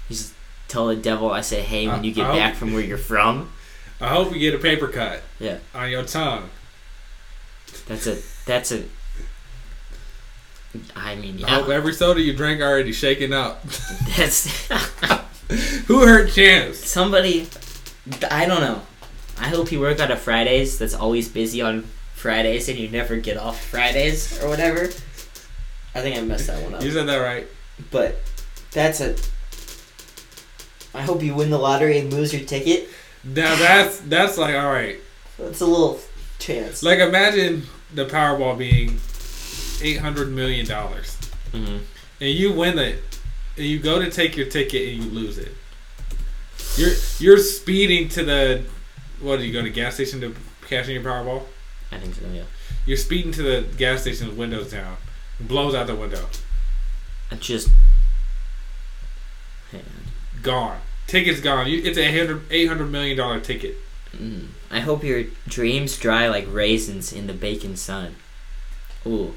He's 0.07 0.33
tell 0.67 0.87
the 0.87 0.95
devil 0.95 1.31
I 1.31 1.41
say 1.41 1.61
hey 1.61 1.87
when 1.87 2.03
you 2.03 2.13
get 2.13 2.27
back 2.27 2.55
from 2.55 2.73
where 2.73 2.83
you're 2.83 2.97
from. 2.97 3.51
I 3.99 4.07
hope 4.07 4.33
you 4.33 4.39
get 4.39 4.55
a 4.55 4.59
paper 4.59 4.87
cut. 4.87 5.21
Yeah. 5.39 5.57
On 5.75 5.89
your 5.89 6.03
tongue. 6.03 6.49
That's 7.87 8.07
a 8.07 8.17
that's 8.45 8.71
a. 8.71 8.83
I 10.95 11.15
mean, 11.15 11.43
I 11.43 11.51
hope 11.51 11.67
yeah, 11.67 11.75
every 11.75 11.93
soda 11.93 12.21
you 12.21 12.33
drink 12.33 12.61
already 12.61 12.93
shaken 12.93 13.33
up. 13.33 13.63
that's 14.15 14.67
Who 15.87 16.05
hurt 16.05 16.31
Chance? 16.31 16.77
somebody. 16.77 17.47
I 18.29 18.45
don't 18.45 18.61
know. 18.61 18.81
I 19.37 19.49
hope 19.49 19.67
he 19.69 19.77
worked 19.77 19.99
out 19.99 20.11
of 20.11 20.19
Fridays. 20.19 20.79
That's 20.79 20.93
always 20.93 21.27
busy 21.27 21.61
on 21.61 21.87
Fridays 22.21 22.69
and 22.69 22.77
you 22.77 22.87
never 22.87 23.17
get 23.17 23.35
off 23.35 23.59
Fridays 23.65 24.41
or 24.43 24.47
whatever. 24.47 24.83
I 25.93 26.01
think 26.01 26.17
I 26.17 26.21
messed 26.21 26.47
that 26.47 26.61
one 26.63 26.75
up. 26.75 26.83
You 26.83 26.91
said 26.91 27.07
that 27.07 27.17
right. 27.17 27.47
But 27.89 28.21
that's 28.71 29.01
a. 29.01 29.15
I 30.93 31.01
hope 31.01 31.23
you 31.23 31.33
win 31.33 31.49
the 31.49 31.57
lottery 31.57 31.97
and 31.97 32.13
lose 32.13 32.31
your 32.31 32.45
ticket. 32.45 32.89
Now 33.23 33.55
that's 33.55 33.99
that's 34.01 34.37
like 34.37 34.55
all 34.55 34.71
right. 34.71 34.99
That's 35.39 35.61
a 35.61 35.65
little 35.65 35.99
chance. 36.37 36.83
Like 36.83 36.99
imagine 36.99 37.63
the 37.93 38.05
Powerball 38.05 38.57
being 38.57 38.99
eight 39.81 39.99
hundred 39.99 40.31
million 40.31 40.65
dollars, 40.65 41.15
hmm 41.51 41.77
and 42.19 42.29
you 42.29 42.53
win 42.53 42.77
it, 42.77 43.01
and 43.57 43.65
you 43.65 43.79
go 43.79 43.99
to 43.99 44.11
take 44.11 44.37
your 44.37 44.45
ticket 44.45 44.89
and 44.93 45.03
you 45.03 45.09
lose 45.09 45.39
it. 45.39 45.53
You're 46.77 46.93
you're 47.19 47.43
speeding 47.43 48.09
to 48.09 48.23
the 48.23 48.63
what? 49.21 49.37
Do 49.39 49.45
you 49.45 49.53
go 49.53 49.63
to 49.63 49.69
gas 49.71 49.95
station 49.95 50.21
to 50.21 50.35
cash 50.67 50.87
in 50.87 50.93
your 50.93 51.03
Powerball? 51.03 51.43
I 51.91 51.97
think 51.97 52.15
so. 52.15 52.21
Yeah. 52.33 52.43
You're 52.85 52.97
speeding 52.97 53.31
to 53.33 53.43
the 53.43 53.65
gas 53.77 54.01
station, 54.01 54.35
windows 54.37 54.71
down, 54.71 54.97
blows 55.39 55.75
out 55.75 55.87
the 55.87 55.95
window, 55.95 56.25
I 57.31 57.35
just. 57.35 57.69
On. 59.73 59.79
gone. 60.41 60.79
Ticket's 61.07 61.41
gone. 61.41 61.67
You, 61.67 61.81
it's 61.83 61.97
a 61.97 62.01
800 62.01 62.49
$800 62.49 62.89
million 62.89 63.41
ticket. 63.41 63.75
Mm. 64.15 64.47
I 64.69 64.79
hope 64.79 65.03
your 65.03 65.23
dreams 65.47 65.97
dry 65.97 66.27
like 66.27 66.45
raisins 66.49 67.13
in 67.13 67.27
the 67.27 67.33
baking 67.33 67.75
sun. 67.75 68.15
Ooh, 69.05 69.33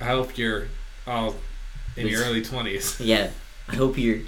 I 0.00 0.04
hope 0.06 0.36
you're 0.36 0.68
all 1.06 1.36
in 1.96 2.08
your 2.08 2.22
early 2.22 2.42
twenties, 2.42 3.00
yeah. 3.00 3.30
I 3.68 3.76
hope 3.76 3.96
your, 3.96 4.18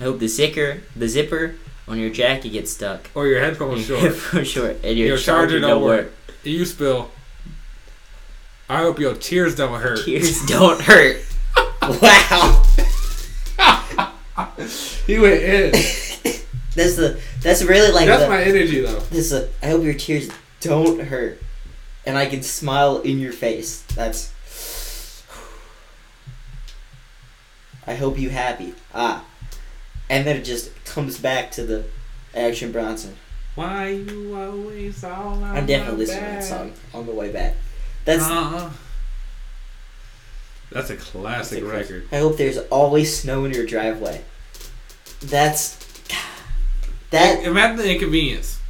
I 0.00 0.04
hope 0.04 0.18
the 0.20 0.26
zicker, 0.26 0.80
the 0.96 1.08
zipper 1.08 1.56
on 1.86 1.98
your 1.98 2.10
jacket 2.10 2.50
gets 2.50 2.72
stuck. 2.72 3.10
or 3.14 3.26
your 3.26 3.40
headphones 3.40 3.84
short. 3.86 4.12
For 4.14 4.44
sure. 4.44 4.70
And 4.82 4.96
your, 4.98 5.08
Your 5.08 5.18
charger, 5.18 5.60
don't 5.60 5.82
work. 5.82 6.12
You 6.44 6.64
spill. 6.64 7.10
I 8.68 8.82
hope 8.82 8.98
your 8.98 9.14
tears 9.14 9.54
don't 9.54 9.80
hurt. 9.80 10.04
Tears 10.04 10.44
don't 10.46 10.80
hurt. 10.80 11.24
wow. 12.02 12.62
He 15.06 15.18
went 15.18 15.42
in. 15.42 15.72
That's 16.74 16.96
the. 16.96 17.20
That's 17.40 17.62
really 17.62 17.92
like 17.92 18.06
That's 18.06 18.24
the. 18.24 18.28
my 18.28 18.42
energy 18.42 18.80
though. 18.80 19.00
This 19.00 19.32
is 19.32 19.48
I 19.62 19.66
hope 19.68 19.82
your 19.82 19.94
tears 19.94 20.28
don't 20.60 21.00
hurt, 21.00 21.40
and 22.04 22.18
I 22.18 22.26
can 22.26 22.42
smile 22.42 22.98
in 23.00 23.18
your 23.18 23.32
face. 23.32 23.82
That's. 23.94 24.32
I 27.86 27.94
hope 27.94 28.18
you 28.18 28.28
happy. 28.28 28.74
Ah, 28.94 29.24
and 30.10 30.26
then 30.26 30.36
it 30.36 30.44
just 30.44 30.70
comes 30.84 31.18
back 31.18 31.50
to 31.52 31.64
the 31.64 31.86
Action 32.34 32.70
Bronson. 32.70 33.16
Why 33.54 33.88
you 33.88 34.36
always 34.36 35.02
all 35.02 35.42
on 35.42 35.56
I'm 35.56 35.66
definitely 35.66 36.00
listening 36.00 36.24
to 36.24 36.30
that 36.30 36.44
song 36.44 36.72
on 36.92 37.06
the 37.06 37.12
way 37.12 37.32
back. 37.32 37.54
That's 38.08 38.24
Uh-huh. 38.24 38.70
That's 40.72 40.88
a 40.88 40.96
classic 40.96 41.62
That's 41.62 41.72
a 41.72 41.76
record. 41.78 42.08
I 42.10 42.18
hope 42.20 42.38
there's 42.38 42.56
always 42.70 43.14
snow 43.20 43.44
in 43.44 43.52
your 43.52 43.66
driveway. 43.66 44.22
That's 45.20 45.76
that. 47.10 47.44
Imagine 47.44 47.76
the 47.76 47.92
inconvenience. 47.92 48.60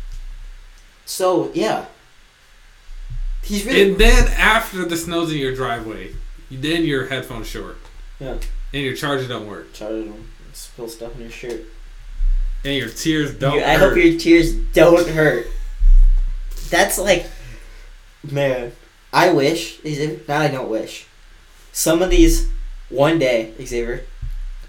So 1.06 1.52
yeah, 1.54 1.86
he's 3.44 3.64
really 3.64 3.92
And 3.92 3.98
then 4.00 4.26
after 4.36 4.84
the 4.84 4.96
snow's 4.96 5.30
in 5.32 5.38
your 5.38 5.54
driveway, 5.54 6.14
then 6.50 6.82
your 6.84 7.06
headphones 7.06 7.46
short. 7.46 7.76
Yeah. 8.18 8.38
And 8.74 8.82
your 8.82 8.96
charger 8.96 9.28
don't 9.28 9.46
work. 9.46 9.72
Charlie 9.72 10.04
don't 10.04 10.26
spill 10.52 10.88
stuff 10.88 11.14
in 11.14 11.20
your 11.22 11.30
shirt. 11.30 11.60
And 12.64 12.74
your 12.76 12.88
tears 12.88 13.34
don't 13.34 13.54
You- 13.58 13.64
I 13.64 13.74
hurt. 13.76 13.90
hope 13.94 14.04
your 14.04 14.18
tears 14.18 14.52
don't 14.52 15.08
hurt. 15.08 15.46
That's 16.70 16.98
like, 16.98 17.26
man. 18.28 18.72
I 19.12 19.30
wish. 19.30 19.80
Xavier- 19.82 20.20
Now 20.28 20.40
I 20.40 20.48
don't 20.48 20.68
wish. 20.68 21.06
Some 21.72 22.02
of 22.02 22.10
these, 22.10 22.48
one 22.88 23.18
day, 23.18 23.52
Xavier, 23.62 24.04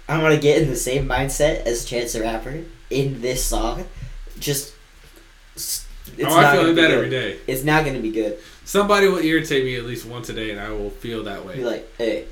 I'm 0.08 0.20
gonna 0.20 0.38
get 0.38 0.62
in 0.62 0.68
the 0.70 0.76
same 0.76 1.06
mindset 1.08 1.64
as 1.64 1.84
Chance 1.84 2.14
the 2.14 2.20
Rapper 2.22 2.64
in 2.88 3.20
this 3.20 3.44
song. 3.44 3.86
Just, 4.38 4.72
it's 5.54 5.86
oh, 6.22 6.26
I 6.26 6.42
not 6.42 6.52
feel 6.54 6.66
like 6.66 6.74
that 6.76 6.88
good. 6.88 6.90
every 6.90 7.10
day. 7.10 7.38
It's 7.46 7.62
not 7.64 7.84
gonna 7.84 8.00
be 8.00 8.10
good. 8.10 8.38
Somebody 8.64 9.08
will 9.08 9.18
irritate 9.18 9.64
me 9.64 9.76
at 9.76 9.84
least 9.84 10.06
once 10.06 10.28
a 10.28 10.32
day, 10.32 10.50
and 10.50 10.60
I 10.60 10.70
will 10.70 10.90
feel 10.90 11.24
that 11.24 11.44
way. 11.44 11.56
Be 11.56 11.64
like, 11.64 11.96
hey. 11.96 12.26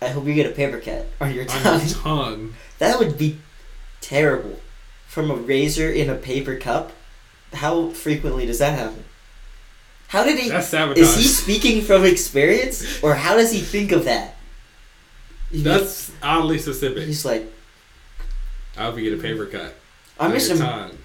I 0.00 0.08
hope 0.08 0.26
you 0.26 0.34
get 0.34 0.46
a 0.46 0.54
paper 0.54 0.80
cut 0.80 1.06
on 1.20 1.34
your 1.34 1.46
On 1.50 1.80
your 1.80 1.88
tongue. 1.88 2.54
That 2.78 2.98
would 2.98 3.16
be 3.16 3.38
terrible. 4.00 4.60
From 5.08 5.30
a 5.30 5.34
razor 5.34 5.90
in 5.90 6.10
a 6.10 6.14
paper 6.14 6.56
cup? 6.56 6.92
How 7.52 7.90
frequently 7.90 8.46
does 8.46 8.58
that 8.58 8.78
happen? 8.78 9.04
How 10.08 10.24
did 10.24 10.38
he. 10.38 10.48
That's 10.48 10.68
sabotage. 10.68 11.02
Is 11.02 11.16
he 11.16 11.22
speaking 11.24 11.82
from 11.82 12.04
experience? 12.04 13.02
Or 13.02 13.14
how 13.14 13.36
does 13.36 13.50
he 13.52 13.60
think 13.60 13.92
of 13.92 14.04
that? 14.04 14.36
Know, 15.52 15.78
That's 15.78 16.12
oddly 16.22 16.58
specific. 16.58 17.04
He's 17.04 17.24
like, 17.24 17.44
I 18.76 18.84
hope 18.84 18.98
you 18.98 19.10
get 19.10 19.18
a 19.18 19.22
paper 19.22 19.46
cut. 19.46 19.74
I'm 20.18 20.32
just, 20.32 20.50
im- 20.50 20.58
tongue. 20.58 20.98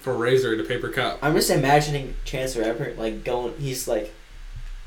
For 0.00 0.14
razor 0.14 0.54
in 0.54 0.60
a 0.60 0.64
paper 0.64 0.88
cup. 0.88 1.18
I'm 1.22 1.34
just 1.34 1.50
imagining 1.50 2.14
Chance 2.24 2.54
the 2.54 2.62
Rapper, 2.62 2.94
like, 2.96 3.24
going. 3.24 3.54
He's 3.58 3.86
like. 3.86 4.14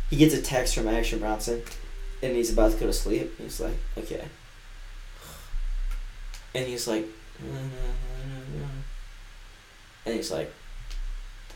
He 0.09 0.17
gets 0.17 0.34
a 0.35 0.41
text 0.41 0.75
from 0.75 0.88
Action 0.88 1.19
Bronson, 1.19 1.63
and 2.21 2.35
he's 2.35 2.51
about 2.53 2.73
to 2.73 2.77
go 2.77 2.85
to 2.85 2.93
sleep. 2.93 3.35
He's 3.39 3.59
like, 3.59 3.73
okay. 3.97 4.25
And 6.53 6.67
he's 6.67 6.88
like, 6.88 7.07
and 10.05 10.13
he's 10.15 10.30
like, 10.30 10.53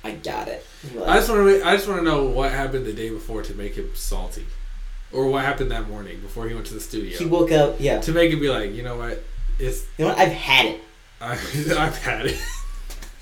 I 0.04 0.12
got 0.12 0.48
it. 0.48 0.66
Like, 0.94 1.10
I 1.10 1.16
just 1.18 1.30
want 1.30 1.48
to. 1.48 1.68
I 1.68 1.76
just 1.76 1.88
want 1.88 2.00
to 2.00 2.06
know 2.06 2.26
what 2.26 2.52
happened 2.52 2.86
the 2.86 2.94
day 2.94 3.10
before 3.10 3.42
to 3.44 3.54
make 3.56 3.76
him 3.76 3.90
salty, 3.94 4.46
or 5.12 5.28
what 5.28 5.44
happened 5.44 5.72
that 5.72 5.90
morning 5.90 6.20
before 6.22 6.48
he 6.48 6.54
went 6.54 6.68
to 6.68 6.74
the 6.74 6.80
studio 6.80 7.18
he 7.18 7.26
woke 7.26 7.52
up, 7.52 7.76
yeah. 7.80 8.00
to 8.02 8.12
make 8.12 8.32
him 8.32 8.40
be 8.40 8.50
like, 8.50 8.74
you 8.74 8.84
know 8.84 8.98
what, 8.98 9.24
it's 9.60 9.86
You 9.98 10.06
know 10.06 10.12
what? 10.12 10.20
I've 10.20 10.32
had 10.32 10.66
it. 10.68 10.82
I, 11.20 11.32
I've 11.78 11.98
had 11.98 12.28
it. 12.28 12.40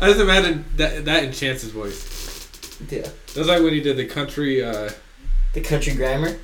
I 0.00 0.08
just 0.08 0.20
imagine 0.20 0.64
that 0.76 1.04
that 1.04 1.24
in 1.24 1.32
Chance's 1.32 1.70
voice. 1.70 2.48
Yeah. 2.90 3.08
That's 3.34 3.48
like 3.48 3.62
when 3.62 3.72
he 3.72 3.80
did 3.80 3.96
the 3.96 4.06
country. 4.06 4.62
Uh, 4.64 4.90
The 5.52 5.60
country 5.60 5.94
grammar. 5.94 6.36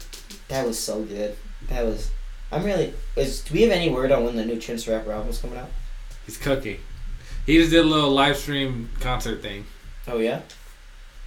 That 0.49 0.67
was 0.67 0.79
so 0.79 1.03
good. 1.03 1.37
That 1.69 1.85
was. 1.85 2.11
I'm 2.53 2.63
really. 2.65 2.95
Is 3.17 3.41
do 3.43 3.55
we 3.55 3.63
have 3.63 3.73
any 3.73 3.91
word 3.91 4.13
on 4.13 4.25
when 4.25 4.37
the 4.37 4.45
new 4.45 4.59
Chance 4.59 4.87
Rapper 4.87 5.13
album's 5.13 5.39
coming 5.39 5.59
out? 5.59 5.69
he's 6.27 6.37
cooking. 6.39 6.79
He 7.47 7.57
just 7.59 7.71
did 7.71 7.85
a 7.85 7.89
little 7.89 8.11
live 8.11 8.37
stream 8.37 8.91
concert 9.01 9.43
thing 9.43 9.65
Oh 10.07 10.19
yeah. 10.19 10.43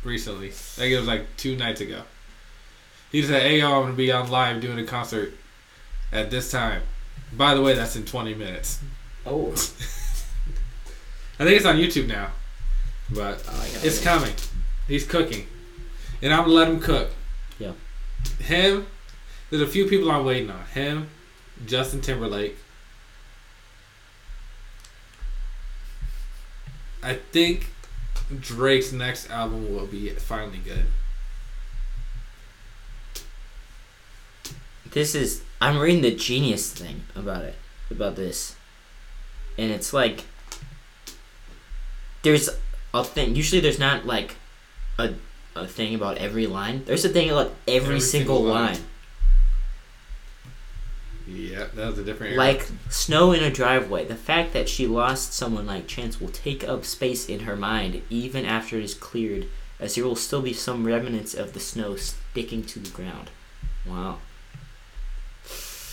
recently. 0.03 0.49
I 0.49 0.51
think 0.51 0.93
it 0.93 0.97
was 0.97 1.07
like 1.07 1.25
two 1.37 1.55
nights 1.55 1.81
ago. 1.81 2.03
He 3.11 3.19
just 3.21 3.31
said, 3.31 3.41
"Hey 3.43 3.59
y'all, 3.59 3.75
I'm 3.77 3.83
gonna 3.83 3.93
be 3.93 4.11
on 4.11 4.29
live 4.29 4.61
doing 4.61 4.79
a 4.79 4.83
concert 4.85 5.33
at 6.11 6.31
this 6.31 6.49
time." 6.51 6.81
By 7.33 7.53
the 7.55 7.61
way, 7.61 7.73
that's 7.73 7.95
in 7.95 8.05
20 8.05 8.33
minutes. 8.35 8.79
Oh. 9.25 9.51
I 11.39 11.45
think 11.45 11.57
it's 11.57 11.65
on 11.65 11.77
YouTube 11.77 12.07
now, 12.07 12.29
but 13.09 13.43
Oh, 13.47 13.65
it's 13.83 13.99
it. 14.01 14.03
coming. 14.03 14.33
He's 14.87 15.05
cooking, 15.05 15.47
and 16.21 16.33
I'm 16.33 16.41
gonna 16.43 16.53
let 16.53 16.67
him 16.67 16.79
cook. 16.79 17.09
Yeah. 17.59 17.71
Him. 18.39 18.85
There's 19.49 19.61
a 19.61 19.67
few 19.67 19.85
people 19.87 20.09
I'm 20.11 20.25
waiting 20.25 20.49
on. 20.49 20.63
Him, 20.73 21.09
Justin 21.65 22.01
Timberlake. 22.01 22.55
I 27.03 27.15
think 27.31 27.67
Drake's 28.39 28.91
next 28.91 29.29
album 29.29 29.73
will 29.75 29.85
be 29.87 30.09
finally 30.11 30.59
good. 30.63 30.85
This 34.91 35.15
is 35.15 35.41
I'm 35.59 35.79
reading 35.79 36.01
the 36.01 36.13
genius 36.15 36.71
thing 36.71 37.03
about 37.15 37.43
it 37.43 37.55
about 37.89 38.15
this, 38.15 38.55
and 39.57 39.71
it's 39.71 39.91
like 39.93 40.23
there's 42.21 42.49
a 42.93 43.03
thing. 43.03 43.35
Usually, 43.35 43.59
there's 43.59 43.79
not 43.79 44.05
like 44.05 44.35
a 44.99 45.13
a 45.55 45.67
thing 45.67 45.95
about 45.95 46.17
every 46.17 46.47
line. 46.47 46.83
There's 46.85 47.05
a 47.05 47.09
thing 47.09 47.29
about 47.29 47.51
every, 47.67 47.95
Every 47.95 47.99
single, 47.99 48.37
single 48.37 48.53
line. 48.53 48.73
line. 48.73 48.81
Yeah, 51.27 51.67
that 51.73 51.87
was 51.87 51.99
a 51.99 52.03
different 52.03 52.33
era. 52.33 52.43
Like 52.43 52.67
snow 52.89 53.31
in 53.31 53.43
a 53.43 53.51
driveway. 53.51 54.05
The 54.05 54.15
fact 54.15 54.53
that 54.53 54.67
she 54.67 54.87
lost 54.87 55.33
someone 55.33 55.65
like 55.65 55.87
Chance 55.87 56.19
will 56.19 56.29
take 56.29 56.67
up 56.67 56.83
space 56.83 57.29
in 57.29 57.41
her 57.41 57.55
mind 57.55 58.01
even 58.09 58.45
after 58.45 58.77
it 58.77 58.83
is 58.83 58.93
cleared, 58.93 59.47
as 59.79 59.95
there 59.95 60.03
will 60.03 60.15
still 60.15 60.41
be 60.41 60.53
some 60.53 60.85
remnants 60.85 61.33
of 61.33 61.53
the 61.53 61.59
snow 61.59 61.95
sticking 61.95 62.63
to 62.65 62.79
the 62.79 62.89
ground. 62.89 63.29
Wow. 63.87 64.17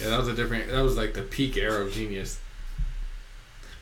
Yeah, 0.01 0.11
that 0.11 0.19
was 0.19 0.29
a 0.29 0.35
different. 0.35 0.71
That 0.71 0.83
was 0.83 0.97
like 0.97 1.15
the 1.15 1.23
peak 1.23 1.57
era 1.57 1.85
of 1.85 1.93
genius. 1.93 2.41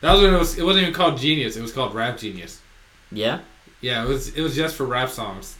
That 0.01 0.13
was 0.13 0.21
when 0.21 0.33
it 0.33 0.37
was. 0.37 0.57
It 0.57 0.63
wasn't 0.63 0.83
even 0.83 0.93
called 0.93 1.17
genius. 1.17 1.55
It 1.55 1.61
was 1.61 1.71
called 1.71 1.95
rap 1.95 2.17
genius. 2.17 2.61
Yeah. 3.11 3.39
Yeah, 3.81 4.03
it 4.03 4.07
was. 4.07 4.35
It 4.35 4.41
was 4.41 4.55
just 4.55 4.75
for 4.75 4.85
rap 4.85 5.09
songs, 5.09 5.57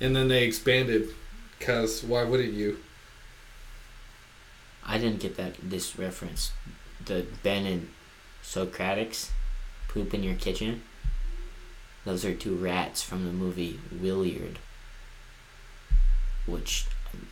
and 0.00 0.14
then 0.14 0.28
they 0.28 0.44
expanded. 0.44 1.14
Cause 1.60 2.02
why 2.02 2.24
wouldn't 2.24 2.52
you? 2.52 2.78
I 4.86 4.98
didn't 4.98 5.20
get 5.20 5.36
that 5.36 5.54
this 5.62 5.98
reference. 5.98 6.52
The 7.04 7.26
Ben 7.42 7.66
and 7.66 7.88
Socratics 8.42 9.30
poop 9.88 10.12
in 10.14 10.22
your 10.22 10.34
kitchen. 10.34 10.82
Those 12.04 12.24
are 12.24 12.34
two 12.34 12.56
rats 12.56 13.02
from 13.02 13.24
the 13.24 13.32
movie 13.32 13.78
Williard, 13.92 14.58
which 16.46 16.86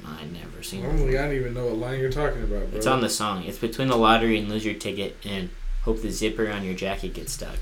I 0.07 0.25
never 0.27 0.63
seen. 0.63 0.81
Oh, 0.85 0.89
Normally, 0.89 1.07
before. 1.09 1.21
I 1.23 1.27
don't 1.27 1.37
even 1.37 1.55
know 1.55 1.67
what 1.67 1.77
line 1.79 1.99
you're 2.01 2.11
talking 2.13 2.43
about, 2.45 2.69
bro. 2.71 2.77
It's 2.79 2.87
on 2.87 3.01
the 3.01 3.09
song. 3.11 3.43
It's 3.45 3.59
between 3.59 3.89
the 3.89 3.97
lottery 3.97 4.39
and 4.39 4.49
lose 4.49 4.65
your 4.65 4.75
ticket 4.75 5.17
and 5.25 5.51
hope 5.83 6.03
the 6.03 6.11
zipper 6.11 6.49
on 6.51 6.65
your 6.65 6.75
jacket 6.75 7.15
gets 7.15 7.33
stuck. 7.33 7.59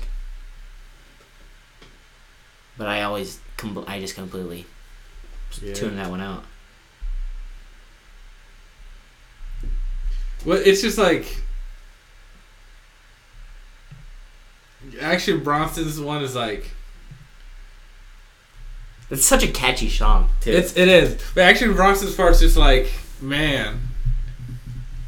But 2.77 2.87
I 2.87 3.01
always, 3.01 3.39
com- 3.57 3.83
I 3.87 3.99
just 3.99 4.15
completely 4.15 4.65
Yeah. 5.61 5.73
tune 5.73 5.95
that 5.95 6.09
one 6.09 6.21
out. 6.21 6.45
Well, 10.45 10.61
it's 10.63 10.81
just 10.81 10.97
like. 10.97 11.25
Actually, 15.01 15.39
Bronson's 15.39 15.99
one 15.99 16.23
is 16.23 16.35
like 16.35 16.71
It's 19.09 19.25
such 19.25 19.43
a 19.43 19.47
catchy 19.51 19.89
song 19.89 20.29
too. 20.41 20.51
it's 20.51 20.75
it 20.77 20.87
is, 20.87 21.21
but 21.35 21.41
Action 21.43 21.73
Bronson's 21.73 22.15
part's 22.15 22.39
just 22.39 22.55
like 22.57 22.91
man, 23.21 23.79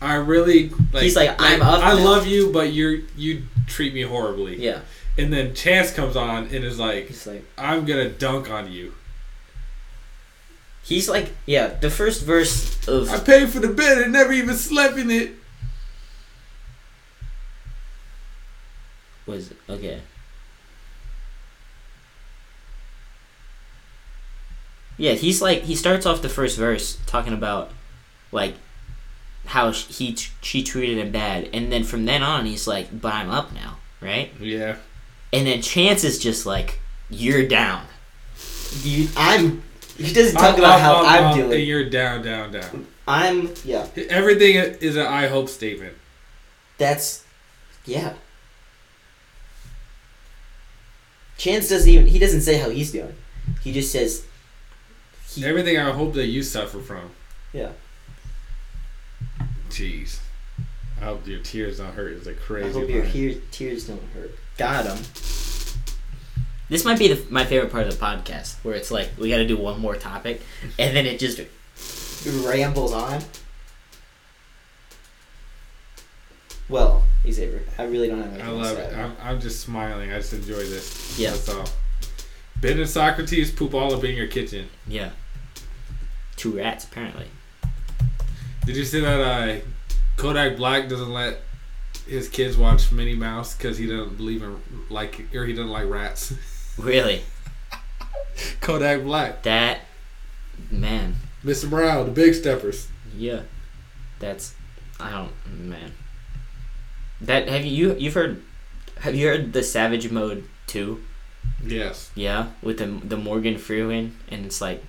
I 0.01 0.15
really 0.15 0.69
like. 0.91 1.03
He's 1.03 1.15
like, 1.15 1.35
"I'm 1.39 1.61
up 1.61 1.83
I 1.83 1.93
now." 1.93 2.03
love 2.03 2.27
you, 2.27 2.51
but 2.51 2.73
you're 2.73 2.99
you 3.15 3.43
treat 3.67 3.93
me 3.93 4.01
horribly. 4.01 4.57
yeah. 4.61 4.81
And 5.17 5.31
then 5.31 5.53
Chance 5.53 5.91
comes 5.93 6.15
on 6.15 6.45
and 6.45 6.63
is 6.63 6.79
like, 6.79 7.07
He's 7.07 7.27
like, 7.27 7.43
I'm 7.57 7.85
gonna 7.85 8.09
dunk 8.09 8.49
on 8.49 8.71
you. 8.71 8.93
He's 10.83 11.09
like, 11.09 11.31
yeah. 11.45 11.67
The 11.67 11.89
first 11.89 12.23
verse 12.23 12.87
of 12.87 13.09
I 13.09 13.19
paid 13.19 13.49
for 13.49 13.59
the 13.59 13.67
bed 13.67 13.99
and 13.99 14.13
never 14.13 14.31
even 14.31 14.55
slept 14.55 14.97
in 14.97 15.11
it. 15.11 15.35
was 19.31 19.53
okay. 19.69 20.01
Yeah, 24.97 25.13
he's 25.13 25.41
like 25.41 25.63
he 25.63 25.75
starts 25.75 26.05
off 26.05 26.21
the 26.21 26.29
first 26.29 26.57
verse 26.57 26.99
talking 27.07 27.33
about 27.33 27.71
like 28.31 28.55
how 29.45 29.71
he 29.71 30.15
she 30.41 30.63
treated 30.63 30.97
him 30.99 31.11
bad, 31.11 31.49
and 31.53 31.71
then 31.71 31.83
from 31.83 32.05
then 32.05 32.21
on 32.21 32.45
he's 32.45 32.67
like, 32.67 33.01
"But 33.01 33.13
I'm 33.13 33.29
up 33.29 33.53
now, 33.53 33.77
right?" 33.99 34.31
Yeah. 34.39 34.75
And 35.33 35.47
then 35.47 35.61
Chance 35.61 36.03
is 36.03 36.19
just 36.19 36.45
like, 36.45 36.79
"You're 37.09 37.47
down." 37.47 37.85
You, 38.83 39.07
I'm. 39.17 39.63
He 40.01 40.13
doesn't 40.13 40.35
talk 40.35 40.57
about 40.57 40.79
how 40.79 41.05
I'm, 41.05 41.23
up, 41.25 41.35
doing. 41.35 41.65
You're 41.65 41.89
down, 41.89 42.23
down, 42.23 42.51
down. 42.51 42.87
I'm. 43.07 43.53
Yeah. 43.63 43.87
Everything 44.09 44.55
is 44.55 44.95
an 44.95 45.05
I 45.05 45.27
hope 45.27 45.49
statement. 45.49 45.93
That's. 46.77 47.23
Yeah. 47.85 48.13
Chance 51.37 51.69
doesn't 51.69 51.89
even. 51.89 52.07
He 52.07 52.19
doesn't 52.19 52.41
say 52.41 52.57
how 52.57 52.69
he's 52.69 52.91
doing. 52.91 53.15
He 53.61 53.73
just 53.73 53.91
says. 53.91 54.25
He, 55.29 55.45
Everything 55.45 55.77
I 55.77 55.91
hope 55.91 56.13
that 56.13 56.27
you 56.27 56.43
suffer 56.43 56.79
from. 56.79 57.11
Yeah. 57.53 57.71
Jeez. 59.69 60.19
I 61.01 61.05
hope 61.05 61.25
your 61.25 61.39
tears 61.39 61.79
don't 61.79 61.93
hurt. 61.93 62.13
It's 62.13 62.27
a 62.27 62.33
crazy. 62.33 62.69
I 62.69 62.71
hope 62.73 62.89
your 62.89 63.03
hear, 63.03 63.41
tears 63.49 63.87
don't 63.87 64.03
hurt. 64.13 64.35
Got 64.57 64.85
him. 64.85 65.03
This 66.71 66.85
might 66.85 66.97
be 66.97 67.09
the, 67.09 67.21
my 67.29 67.43
favorite 67.43 67.69
part 67.69 67.85
of 67.85 67.99
the 67.99 68.03
podcast, 68.05 68.55
where 68.63 68.75
it's 68.75 68.91
like 68.91 69.09
we 69.19 69.27
got 69.29 69.37
to 69.39 69.45
do 69.45 69.57
one 69.57 69.81
more 69.81 69.93
topic, 69.97 70.41
and 70.79 70.95
then 70.95 71.05
it 71.05 71.19
just 71.19 71.41
rambles 72.45 72.93
on. 72.93 73.19
Well, 76.69 77.03
Xavier, 77.29 77.63
I 77.77 77.83
really 77.83 78.07
don't 78.07 78.19
have 78.19 78.27
anything 78.27 78.47
I 78.47 78.51
to 78.51 78.55
love 78.55 78.77
say. 78.77 78.85
it. 78.85 78.97
I'm, 78.97 79.15
I'm 79.21 79.41
just 79.41 79.59
smiling. 79.59 80.13
I 80.13 80.15
just 80.19 80.31
enjoy 80.31 80.63
this. 80.63 81.19
Yeah. 81.19 81.31
That's 81.31 81.49
all. 81.49 81.65
Ben 82.61 82.79
and 82.79 82.89
Socrates 82.89 83.51
poop 83.51 83.73
all 83.73 83.93
up 83.93 84.05
in 84.05 84.15
your 84.15 84.27
kitchen. 84.27 84.69
yeah. 84.87 85.09
Two 86.37 86.57
rats 86.57 86.85
apparently. 86.85 87.27
Did 88.65 88.77
you 88.77 88.85
see 88.85 89.01
that 89.01 89.19
uh, 89.19 89.59
Kodak 90.15 90.55
Black 90.55 90.87
doesn't 90.87 91.11
let 91.11 91.41
his 92.07 92.29
kids 92.29 92.55
watch 92.57 92.91
Minnie 92.93 93.13
Mouse 93.15 93.55
because 93.57 93.77
he 93.77 93.85
doesn't 93.87 94.15
believe 94.15 94.41
in 94.41 94.55
like 94.89 95.35
or 95.35 95.45
he 95.45 95.51
doesn't 95.53 95.69
like 95.69 95.89
rats? 95.89 96.33
Really, 96.77 97.21
Kodak 98.61 99.03
Black, 99.03 99.43
that 99.43 99.81
man. 100.69 101.15
Mr. 101.43 101.69
Brown, 101.69 102.05
the 102.05 102.11
Big 102.11 102.33
Steppers. 102.33 102.87
Yeah, 103.17 103.41
that's 104.19 104.55
I 104.99 105.11
don't 105.11 105.31
man. 105.67 105.93
That 107.19 107.47
have 107.49 107.65
you 107.65 107.95
you've 107.95 108.13
heard 108.13 108.41
have 108.99 109.15
you 109.15 109.27
heard 109.27 109.53
the 109.53 109.63
Savage 109.63 110.09
Mode 110.11 110.45
two? 110.67 111.03
Yes. 111.63 112.11
Yeah, 112.15 112.49
with 112.61 112.77
the 112.79 112.85
the 112.85 113.17
Morgan 113.17 113.57
Freeman 113.57 114.15
and 114.29 114.45
it's 114.45 114.61
like 114.61 114.83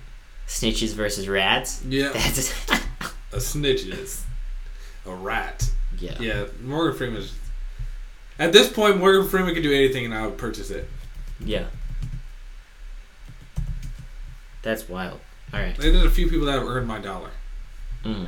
snitches 0.47 0.93
versus 0.93 1.27
rats. 1.27 1.83
Yeah. 1.87 2.09
That's 2.13 2.53
A 3.33 3.39
snitch 3.39 3.85
is 3.85 4.23
a 5.05 5.13
rat. 5.13 5.69
yeah. 5.99 6.15
Yeah. 6.19 6.45
Morgan 6.61 6.95
Freeman's. 6.97 7.33
At 8.39 8.53
this 8.53 8.71
point, 8.71 8.97
Morgan 8.97 9.27
Freeman 9.27 9.53
could 9.53 9.63
do 9.63 9.73
anything, 9.73 10.05
and 10.05 10.13
I 10.13 10.25
would 10.25 10.37
purchase 10.37 10.69
it. 10.71 10.87
Yeah. 11.39 11.65
That's 14.61 14.87
wild. 14.87 15.19
All 15.53 15.59
right. 15.59 15.75
There's 15.77 16.03
a 16.03 16.09
few 16.09 16.29
people 16.29 16.45
that 16.47 16.53
have 16.59 16.67
earned 16.67 16.87
my 16.87 16.99
dollar. 16.99 17.29
Mm. 18.03 18.27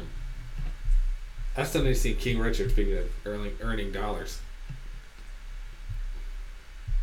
I 1.58 1.64
still 1.64 1.84
need 1.84 1.94
to 1.94 2.00
see 2.00 2.14
King 2.14 2.40
Richard 2.40 2.72
speaking 2.72 2.98
of 2.98 3.06
earning 3.26 3.54
earning 3.62 3.92
dollars. 3.92 4.40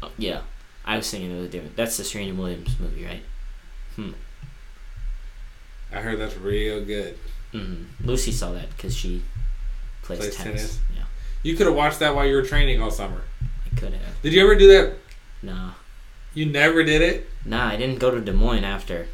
Oh, 0.02 0.10
yeah, 0.18 0.42
I 0.84 0.96
was 0.96 1.10
thinking 1.10 1.30
it 1.36 1.40
was 1.40 1.50
different. 1.50 1.76
That's 1.76 1.96
the 1.96 2.04
Serena 2.04 2.34
Williams 2.34 2.78
movie, 2.80 3.04
right? 3.04 3.22
Hmm. 3.96 4.10
I 5.92 6.00
heard 6.00 6.18
that's 6.18 6.36
real 6.36 6.84
good. 6.84 7.18
Mm. 7.54 7.86
Lucy 8.04 8.32
saw 8.32 8.52
that 8.52 8.68
because 8.76 8.94
she 8.96 9.22
plays, 10.02 10.18
Plays 10.20 10.36
tennis. 10.36 10.60
tennis? 10.62 10.80
Yeah, 10.96 11.04
You 11.42 11.56
could 11.56 11.66
have 11.66 11.76
watched 11.76 12.00
that 12.00 12.14
while 12.14 12.26
you 12.26 12.34
were 12.34 12.42
training 12.42 12.82
all 12.82 12.90
summer. 12.90 13.22
I 13.42 13.78
could 13.78 13.92
have. 13.92 14.22
Did 14.22 14.32
you 14.32 14.42
ever 14.42 14.54
do 14.56 14.66
that? 14.68 14.94
Nah, 15.42 15.70
You 16.34 16.46
never 16.46 16.82
did 16.82 17.02
it. 17.02 17.28
nah, 17.44 17.68
I 17.68 17.76
didn't 17.76 17.98
go 17.98 18.10
to 18.10 18.20
Des 18.20 18.32
Moines 18.32 18.64
after. 18.64 19.06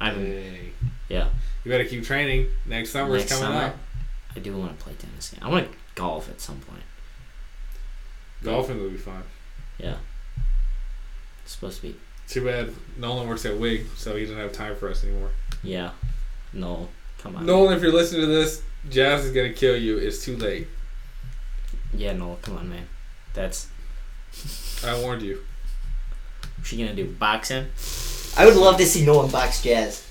I 0.00 0.10
Hey. 0.10 0.70
yeah. 1.08 1.28
You 1.64 1.70
better 1.70 1.84
keep 1.84 2.04
training. 2.04 2.48
Next 2.66 2.90
summer 2.90 3.16
is 3.16 3.22
Next 3.22 3.32
coming 3.40 3.54
summer? 3.56 3.66
up. 3.68 3.76
I 4.36 4.40
do 4.40 4.56
want 4.56 4.78
to 4.78 4.84
play 4.84 4.94
tennis 4.94 5.32
again. 5.32 5.44
I 5.44 5.48
want 5.50 5.70
to 5.72 5.78
golf 5.94 6.28
at 6.28 6.40
some 6.40 6.58
point. 6.60 6.82
Golfing 8.42 8.78
will 8.80 8.90
be 8.90 8.96
fun. 8.96 9.22
Yeah. 9.78 9.96
It's 11.42 11.52
supposed 11.54 11.76
to 11.80 11.88
be. 11.88 11.96
Too 12.28 12.44
bad 12.44 12.72
Nolan 12.98 13.26
works 13.28 13.46
at 13.46 13.58
Wig, 13.58 13.86
so 13.96 14.14
he 14.14 14.22
doesn't 14.24 14.36
have 14.36 14.52
time 14.52 14.76
for 14.76 14.90
us 14.90 15.02
anymore. 15.02 15.30
Yeah. 15.62 15.90
No, 16.52 16.88
come 17.18 17.36
on. 17.36 17.46
Nolan, 17.46 17.76
if 17.76 17.82
you're 17.82 17.92
listening 17.92 18.20
to 18.22 18.26
this, 18.26 18.62
Jazz 18.90 19.24
is 19.24 19.32
gonna 19.32 19.52
kill 19.52 19.76
you. 19.76 19.96
It's 19.96 20.24
too 20.24 20.36
late. 20.36 20.68
Yeah, 21.92 22.12
no, 22.12 22.38
come 22.42 22.58
on, 22.58 22.68
man. 22.68 22.86
That's. 23.34 23.68
I 24.86 25.00
warned 25.00 25.22
you. 25.22 25.40
What's 26.68 26.76
she 26.76 26.84
gonna 26.84 26.94
do? 26.94 27.06
Boxing? 27.06 27.66
I 28.36 28.44
would 28.44 28.54
love 28.54 28.76
to 28.76 28.84
see 28.84 29.02
Nolan 29.06 29.30
box 29.30 29.62
jazz. 29.62 30.06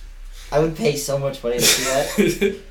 I 0.51 0.57
would 0.57 0.75
pay 0.75 0.95
so 0.95 1.19
much 1.19 1.43
money 1.43 1.57
to 1.59 1.63
see 1.63 1.83
that. 1.83 2.59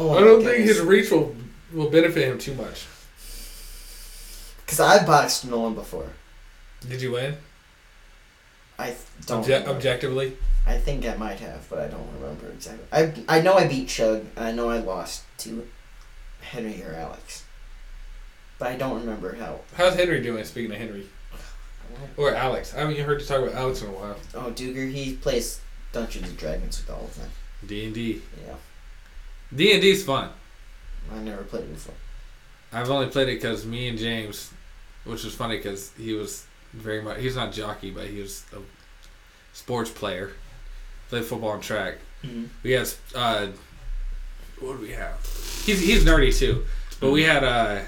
Oh 0.00 0.16
I 0.16 0.20
don't 0.20 0.44
think 0.44 0.64
his 0.64 0.80
reach 0.80 1.10
will 1.10 1.34
will 1.72 1.90
benefit 1.90 2.28
him 2.28 2.38
too 2.38 2.54
much. 2.54 2.86
Because 4.64 4.78
I've 4.78 5.04
boxed 5.06 5.44
Nolan 5.44 5.74
before. 5.74 6.10
Did 6.88 7.02
you 7.02 7.12
win? 7.12 7.36
I 8.78 8.94
don't. 9.26 9.44
Obje- 9.44 9.66
objectively, 9.66 10.36
I 10.68 10.78
think 10.78 11.04
I 11.04 11.16
might 11.16 11.40
have, 11.40 11.68
but 11.68 11.80
I 11.80 11.88
don't 11.88 12.08
remember 12.14 12.48
exactly. 12.48 12.86
I 12.92 13.12
I 13.28 13.40
know 13.42 13.54
I 13.54 13.66
beat 13.66 13.88
Chug, 13.88 14.24
and 14.36 14.44
I 14.46 14.52
know 14.52 14.70
I 14.70 14.78
lost 14.78 15.24
to 15.38 15.66
Henry 16.40 16.80
or 16.82 16.94
Alex, 16.94 17.44
but 18.60 18.68
I 18.68 18.76
don't 18.76 19.00
remember 19.00 19.34
how. 19.34 19.60
how's 19.76 19.96
Henry 19.96 20.22
doing? 20.22 20.44
Speaking 20.44 20.70
of 20.70 20.78
Henry 20.78 21.08
or 22.16 22.34
Alex, 22.34 22.74
I 22.74 22.80
haven't 22.80 22.98
heard 22.98 23.20
you 23.20 23.26
talk 23.26 23.40
about 23.42 23.54
Alex 23.54 23.82
in 23.82 23.88
a 23.88 23.92
while. 23.92 24.16
Oh, 24.34 24.50
Duger, 24.50 24.90
he 24.90 25.14
plays 25.14 25.60
Dungeons 25.92 26.28
and 26.28 26.36
Dragons 26.38 26.78
with 26.80 26.90
all 26.94 27.04
of 27.04 27.14
them. 27.16 27.30
D 27.66 27.84
and 27.86 27.94
D. 27.94 28.22
Yeah, 28.46 28.54
D 29.54 29.72
and 29.72 29.82
D's 29.82 30.04
fun. 30.04 30.30
I 31.12 31.18
never 31.18 31.42
played 31.44 31.64
it 31.64 31.72
before. 31.74 31.94
I've 32.72 32.90
only 32.90 33.06
played 33.08 33.28
it 33.28 33.36
because 33.36 33.64
me 33.64 33.88
and 33.88 33.98
James, 33.98 34.52
which 35.04 35.24
was 35.24 35.34
funny 35.34 35.56
because 35.56 35.90
he 35.96 36.12
was 36.12 36.44
very 36.74 37.00
much 37.00 37.18
he's 37.20 37.34
not 37.36 37.52
jockey, 37.52 37.90
but 37.90 38.06
he 38.06 38.20
was 38.20 38.44
a 38.52 38.58
sports 39.54 39.90
player. 39.90 40.32
Played 41.08 41.24
football 41.24 41.54
and 41.54 41.62
track. 41.62 41.94
Mm-hmm. 42.22 42.44
We 42.62 42.72
had 42.72 42.88
uh, 43.14 43.46
what 44.60 44.76
do 44.76 44.82
we 44.82 44.90
have? 44.92 45.18
He's 45.64 45.80
he's 45.80 46.04
nerdy 46.04 46.36
too, 46.36 46.64
but 47.00 47.10
we 47.10 47.22
had 47.22 47.42
a 47.44 47.86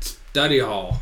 study 0.00 0.58
hall. 0.60 1.00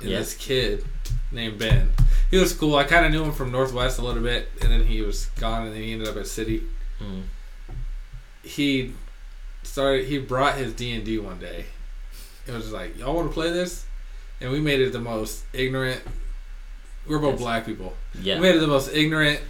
And 0.00 0.10
Yeah. 0.10 0.18
this 0.20 0.34
kid 0.34 0.84
named 1.30 1.58
Ben. 1.58 1.90
He 2.30 2.36
was 2.38 2.52
cool. 2.52 2.76
I 2.76 2.84
kind 2.84 3.06
of 3.06 3.12
knew 3.12 3.24
him 3.24 3.32
from 3.32 3.50
Northwest 3.52 3.98
a 3.98 4.02
little 4.02 4.22
bit, 4.22 4.50
and 4.60 4.70
then 4.70 4.84
he 4.86 5.00
was 5.00 5.26
gone, 5.40 5.66
and 5.66 5.74
then 5.74 5.82
he 5.82 5.92
ended 5.92 6.08
up 6.08 6.16
at 6.16 6.26
City. 6.26 6.62
Mm. 7.00 7.22
He 8.42 8.92
started. 9.62 10.06
He 10.06 10.18
brought 10.18 10.56
his 10.56 10.72
D 10.74 10.92
and 10.94 11.04
D 11.04 11.18
one 11.18 11.38
day. 11.38 11.66
It 12.46 12.52
was 12.52 12.64
just 12.64 12.74
like, 12.74 12.98
y'all 12.98 13.14
want 13.14 13.28
to 13.28 13.34
play 13.34 13.50
this, 13.50 13.84
and 14.40 14.50
we 14.50 14.60
made 14.60 14.80
it 14.80 14.92
the 14.92 15.00
most 15.00 15.44
ignorant, 15.52 16.00
We're 17.06 17.18
both 17.18 17.38
black 17.38 17.66
people. 17.66 17.94
Yeah, 18.22 18.36
We 18.36 18.40
made 18.42 18.56
it 18.56 18.60
the 18.60 18.66
most 18.66 18.90
ignorant, 18.94 19.40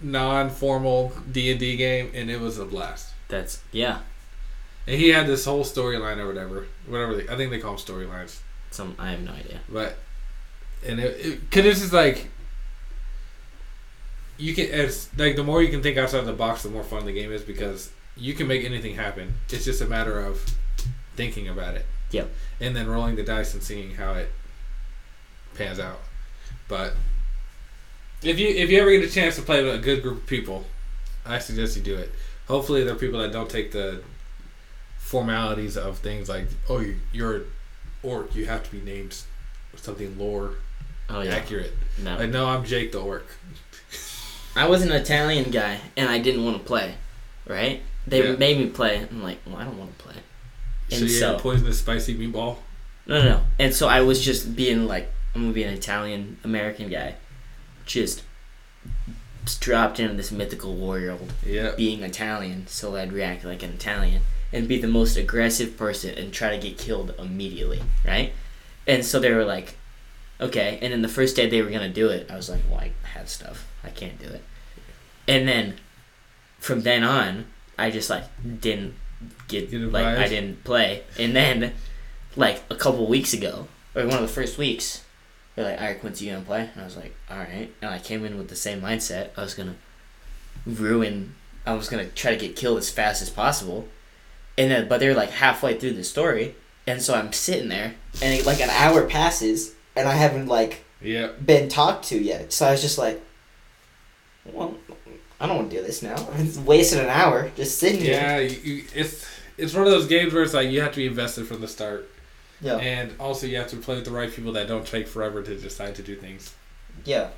non-formal 0.00 1.12
D 1.30 1.50
and 1.52 1.60
D 1.60 1.76
game, 1.76 2.10
and 2.14 2.28
it 2.30 2.40
was 2.40 2.58
a 2.58 2.64
blast. 2.64 3.12
that's 3.28 3.62
yeah. 3.72 4.00
And 4.88 4.96
he 4.98 5.10
had 5.10 5.26
this 5.26 5.44
whole 5.44 5.64
storyline 5.64 6.16
or 6.16 6.26
whatever, 6.26 6.66
whatever. 6.86 7.14
They, 7.16 7.28
I 7.28 7.36
think 7.36 7.50
they 7.50 7.58
call 7.58 7.76
them 7.76 7.84
storylines. 7.84 8.40
Some 8.70 8.96
I 8.98 9.10
have 9.10 9.20
no 9.20 9.32
idea. 9.32 9.60
But 9.68 9.98
and 10.86 11.00
it, 11.00 11.26
it 11.26 11.50
cause 11.50 11.64
it's 11.64 11.80
just 11.80 11.92
like 11.92 12.28
you 14.36 14.54
can 14.54 14.66
it's 14.70 15.08
like 15.18 15.36
the 15.36 15.42
more 15.44 15.62
you 15.62 15.68
can 15.68 15.82
think 15.82 15.96
outside 15.98 16.22
the 16.24 16.32
box, 16.32 16.62
the 16.62 16.70
more 16.70 16.84
fun 16.84 17.04
the 17.04 17.12
game 17.12 17.32
is 17.32 17.42
because 17.42 17.90
you 18.16 18.34
can 18.34 18.46
make 18.46 18.64
anything 18.64 18.94
happen. 18.94 19.34
It's 19.50 19.64
just 19.64 19.80
a 19.80 19.86
matter 19.86 20.20
of 20.20 20.44
thinking 21.16 21.48
about 21.48 21.74
it. 21.74 21.86
Yep. 22.10 22.30
And 22.60 22.74
then 22.76 22.88
rolling 22.88 23.16
the 23.16 23.22
dice 23.22 23.54
and 23.54 23.62
seeing 23.62 23.94
how 23.94 24.14
it 24.14 24.30
pans 25.54 25.78
out. 25.80 26.00
But 26.68 26.94
if 28.22 28.38
you 28.38 28.48
if 28.48 28.70
you 28.70 28.80
ever 28.80 28.90
get 28.90 29.04
a 29.08 29.12
chance 29.12 29.36
to 29.36 29.42
play 29.42 29.62
with 29.64 29.74
a 29.74 29.78
good 29.78 30.02
group 30.02 30.18
of 30.18 30.26
people, 30.26 30.64
I 31.26 31.38
suggest 31.38 31.76
you 31.76 31.82
do 31.82 31.96
it. 31.96 32.10
Hopefully, 32.46 32.82
they're 32.84 32.94
people 32.94 33.18
that 33.20 33.32
don't 33.32 33.50
take 33.50 33.72
the 33.72 34.02
formalities 34.98 35.76
of 35.76 35.98
things 35.98 36.28
like, 36.28 36.46
oh, 36.68 36.80
you- 36.80 36.96
you're 37.12 37.42
orc, 38.02 38.34
you 38.34 38.46
have 38.46 38.62
to 38.64 38.70
be 38.70 38.80
named 38.80 39.16
something 39.76 40.18
lore 40.18 40.54
Oh 41.10 41.20
yeah, 41.22 41.34
accurate. 41.36 41.72
no. 42.02 42.16
Like, 42.16 42.30
no, 42.30 42.46
I'm 42.46 42.64
Jake 42.64 42.92
the 42.92 43.00
orc. 43.00 43.26
I 44.56 44.66
was 44.68 44.82
an 44.82 44.92
Italian 44.92 45.50
guy 45.50 45.80
and 45.96 46.08
I 46.08 46.18
didn't 46.18 46.44
want 46.44 46.58
to 46.58 46.64
play. 46.64 46.94
Right? 47.46 47.82
They 48.06 48.24
Yeah. 48.24 48.36
made 48.36 48.58
me 48.58 48.66
play. 48.66 49.06
I'm 49.10 49.22
like, 49.22 49.38
well, 49.46 49.56
I 49.56 49.64
don't 49.64 49.78
want 49.78 49.96
to 49.96 50.04
play. 50.04 50.14
So 50.90 50.96
And 50.98 51.10
so- 51.10 51.36
a 51.36 51.38
poisonous 51.38 51.78
spicy 51.78 52.14
meatball. 52.16 52.58
No, 53.06 53.22
no, 53.22 53.28
no. 53.28 53.46
And 53.58 53.74
so 53.74 53.88
I 53.88 54.00
was 54.02 54.22
just 54.22 54.54
being 54.54 54.86
like, 54.86 55.10
I'm 55.34 55.42
gonna 55.42 55.54
be 55.54 55.62
an 55.62 55.72
Italian 55.72 56.38
American 56.44 56.90
guy, 56.90 57.14
just 57.86 58.22
dropped 59.60 59.98
into 59.98 60.14
this 60.14 60.30
mythical 60.30 60.74
world, 60.74 61.32
Yeah. 61.46 61.72
being 61.74 62.02
Italian, 62.02 62.66
so 62.66 62.96
I'd 62.96 63.12
react 63.14 63.44
like 63.46 63.62
an 63.62 63.70
Italian 63.70 64.22
and 64.52 64.68
be 64.68 64.78
the 64.78 64.88
most 64.88 65.16
aggressive 65.16 65.76
person 65.78 66.14
and 66.18 66.32
try 66.34 66.54
to 66.54 66.58
get 66.58 66.76
killed 66.76 67.14
immediately, 67.18 67.82
right? 68.04 68.32
And 68.86 69.04
so 69.06 69.18
they 69.18 69.32
were 69.32 69.44
like, 69.46 69.77
okay. 70.40 70.78
And 70.82 70.92
then 70.92 71.02
the 71.02 71.08
first 71.08 71.36
day 71.36 71.48
they 71.48 71.62
were 71.62 71.70
gonna 71.70 71.88
do 71.88 72.08
it, 72.08 72.30
I 72.30 72.36
was 72.36 72.48
like, 72.48 72.60
well, 72.70 72.80
I 72.80 72.92
have 73.14 73.28
stuff, 73.28 73.66
I 73.84 73.90
can't 73.90 74.18
do 74.18 74.26
it. 74.26 74.42
And 75.26 75.46
then 75.46 75.76
from 76.58 76.82
then 76.82 77.04
on, 77.04 77.46
I 77.78 77.90
just 77.90 78.10
like 78.10 78.24
didn't 78.60 78.94
get 79.48 79.70
Get 79.70 79.80
like 79.92 80.06
I 80.06 80.28
didn't 80.28 80.64
play. 80.64 81.02
And 81.18 81.34
then 81.34 81.72
like 82.36 82.62
a 82.70 82.74
couple 82.74 83.06
weeks 83.06 83.32
ago, 83.32 83.68
or 83.94 84.04
one 84.04 84.14
of 84.14 84.22
the 84.22 84.28
first 84.28 84.58
weeks, 84.58 85.04
they're 85.54 85.64
like, 85.64 85.80
"All 85.80 85.86
right, 85.86 86.00
Quincy, 86.00 86.26
you 86.26 86.32
gonna 86.32 86.44
play?" 86.44 86.68
And 86.72 86.80
I 86.80 86.84
was 86.84 86.96
like, 86.96 87.14
"All 87.30 87.38
right." 87.38 87.72
And 87.82 87.90
I 87.90 87.98
came 87.98 88.24
in 88.24 88.38
with 88.38 88.48
the 88.48 88.56
same 88.56 88.80
mindset. 88.80 89.30
I 89.36 89.42
was 89.42 89.54
gonna 89.54 89.76
ruin. 90.66 91.34
I 91.66 91.74
was 91.74 91.88
gonna 91.88 92.06
try 92.06 92.30
to 92.30 92.36
get 92.36 92.56
killed 92.56 92.78
as 92.78 92.90
fast 92.90 93.22
as 93.22 93.30
possible. 93.30 93.88
And 94.56 94.70
then, 94.70 94.88
but 94.88 95.00
they're 95.00 95.14
like 95.14 95.30
halfway 95.30 95.78
through 95.78 95.92
the 95.92 96.04
story, 96.04 96.54
and 96.86 97.02
so 97.02 97.14
I'm 97.14 97.32
sitting 97.32 97.68
there, 97.68 97.94
And 98.20 98.44
like 98.44 98.60
an 98.60 98.70
hour 98.70 99.06
passes, 99.06 99.74
and 99.98 100.08
I 100.08 100.12
haven't 100.14 100.46
like 100.46 100.84
Yeah. 101.02 101.28
been 101.44 101.68
talked 101.68 102.06
to 102.08 102.18
yet. 102.18 102.52
So 102.52 102.66
I 102.66 102.70
was 102.72 102.80
just 102.82 102.98
like, 102.98 103.20
well, 104.44 104.74
I 105.40 105.46
don't 105.46 105.56
want 105.56 105.70
to 105.70 105.76
do 105.76 105.82
this 105.82 106.02
now. 106.02 106.16
It's 106.36 106.56
wasted 106.58 107.00
an 107.00 107.08
hour 107.10 107.50
just 107.56 107.78
sitting 107.78 108.00
here. 108.00 108.14
Yeah. 108.14 108.38
You, 108.38 108.56
you, 108.74 108.84
it's 108.94 109.26
it's 109.56 109.74
one 109.74 109.84
of 109.84 109.90
those 109.90 110.06
games 110.06 110.32
where 110.32 110.42
it's 110.42 110.54
like 110.54 110.70
you 110.70 110.80
have 110.80 110.92
to 110.92 110.98
be 110.98 111.06
invested 111.06 111.46
from 111.48 111.60
the 111.60 111.66
start, 111.68 112.08
Yeah. 112.60 112.76
and 112.76 113.12
also 113.18 113.46
you 113.46 113.56
have 113.56 113.68
to 113.68 113.76
play 113.76 113.96
with 113.96 114.04
the 114.04 114.12
right 114.12 114.32
people 114.32 114.52
that 114.52 114.68
don't 114.68 114.86
take 114.86 115.08
forever 115.08 115.42
to 115.42 115.54
decide 115.56 115.94
to 115.96 116.02
do 116.02 116.14
things. 116.16 116.54
Yeah. 117.04 117.28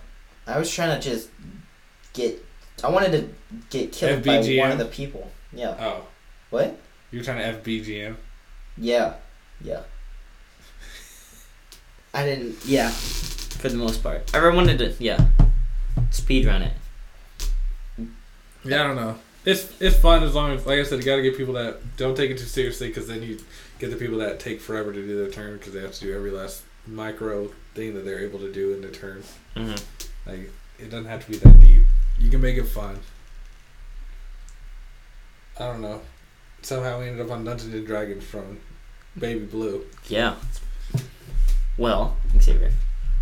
I 0.47 0.59
was 0.59 0.70
trying 0.70 0.99
to 1.01 1.11
just 1.11 1.31
get. 2.12 2.45
I 2.85 2.89
wanted 2.91 3.12
to 3.12 3.28
get 3.70 3.93
killed 3.93 4.24
by 4.24 4.39
one 4.59 4.70
of 4.73 4.78
the 4.78 4.87
people. 4.87 5.31
Yeah. 5.53 5.77
Oh, 5.78 6.07
What? 6.51 6.78
you're 7.11 7.23
trying 7.24 7.39
to 7.39 7.59
FBGM. 7.61 8.16
Yeah. 8.78 9.15
Yeah. 9.62 9.82
I 12.12 12.24
didn't. 12.24 12.65
Yeah. 12.65 12.91
for 13.61 13.69
the 13.69 13.77
most 13.77 14.03
part. 14.03 14.35
I 14.35 14.49
wanted 14.49 14.78
to, 14.78 14.95
yeah, 14.99 15.28
speed 16.11 16.47
run 16.47 16.62
it. 16.62 16.73
Yeah, 18.65 18.82
I 18.82 18.87
don't 18.87 18.97
know. 18.97 19.16
It's 19.45 19.81
it's 19.81 19.97
fun 19.99 20.23
as 20.23 20.35
long 20.35 20.53
as, 20.53 20.66
like 20.66 20.78
I 20.78 20.82
said, 20.82 20.99
you 20.99 21.05
got 21.05 21.16
to 21.16 21.23
get 21.23 21.37
people 21.37 21.55
that 21.55 21.97
don't 21.97 22.16
take 22.16 22.31
it 22.31 22.39
too 22.39 22.45
seriously 22.45 22.89
because 22.89 23.07
then 23.09 23.23
you 23.23 23.39
get 23.78 23.91
the 23.91 23.97
people 23.97 24.19
that 24.19 24.39
take 24.39 24.61
forever 24.61 24.93
to 24.93 25.07
do 25.07 25.16
their 25.16 25.31
turn 25.31 25.57
because 25.57 25.73
they 25.73 25.81
have 25.81 25.93
to 25.93 26.01
do 26.01 26.15
every 26.15 26.31
last 26.31 26.62
micro 26.87 27.51
thing 27.74 27.95
that 27.95 28.05
they're 28.05 28.20
able 28.20 28.39
to 28.41 28.53
do 28.53 28.74
in 28.74 28.82
their 28.82 28.91
turn. 28.91 29.23
Mm-hmm. 29.57 30.31
Like 30.31 30.51
it 30.78 30.91
doesn't 30.91 31.07
have 31.07 31.24
to 31.24 31.31
be 31.31 31.39
that 31.39 31.61
deep. 31.61 31.82
You 32.19 32.31
can 32.31 32.41
make 32.41 32.57
it 32.57 32.65
fun. 32.65 32.99
I 35.59 35.66
don't 35.66 35.81
know. 35.81 36.01
Somehow 36.62 37.01
we 37.01 37.09
ended 37.09 37.24
up 37.24 37.32
on 37.32 37.45
Dungeons 37.45 37.73
and 37.73 37.87
Dragons 37.87 38.24
from 38.24 38.61
Baby 39.19 39.47
Blue. 39.47 39.85
Yeah. 40.09 40.35
Well, 41.81 42.15
Xavier. 42.39 42.73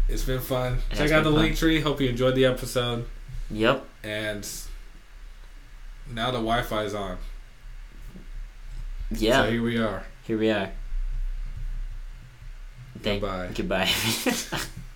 It's 0.08 0.24
been 0.24 0.40
fun. 0.40 0.78
It 0.90 0.96
Check 0.96 1.12
out 1.12 1.22
the 1.22 1.30
fun. 1.30 1.38
link 1.38 1.56
tree. 1.56 1.80
Hope 1.80 2.00
you 2.00 2.08
enjoyed 2.08 2.34
the 2.34 2.44
episode. 2.44 3.06
Yep. 3.52 3.84
And 4.02 4.48
now 6.12 6.32
the 6.32 6.38
Wi-Fi's 6.38 6.92
on. 6.92 7.18
Yeah. 9.12 9.44
So 9.44 9.50
here 9.52 9.62
we 9.62 9.78
are. 9.78 10.02
Here 10.24 10.36
we 10.36 10.50
are. 10.50 10.70
Thank. 13.00 13.22
Bye. 13.22 13.50
Goodbye. 13.54 13.88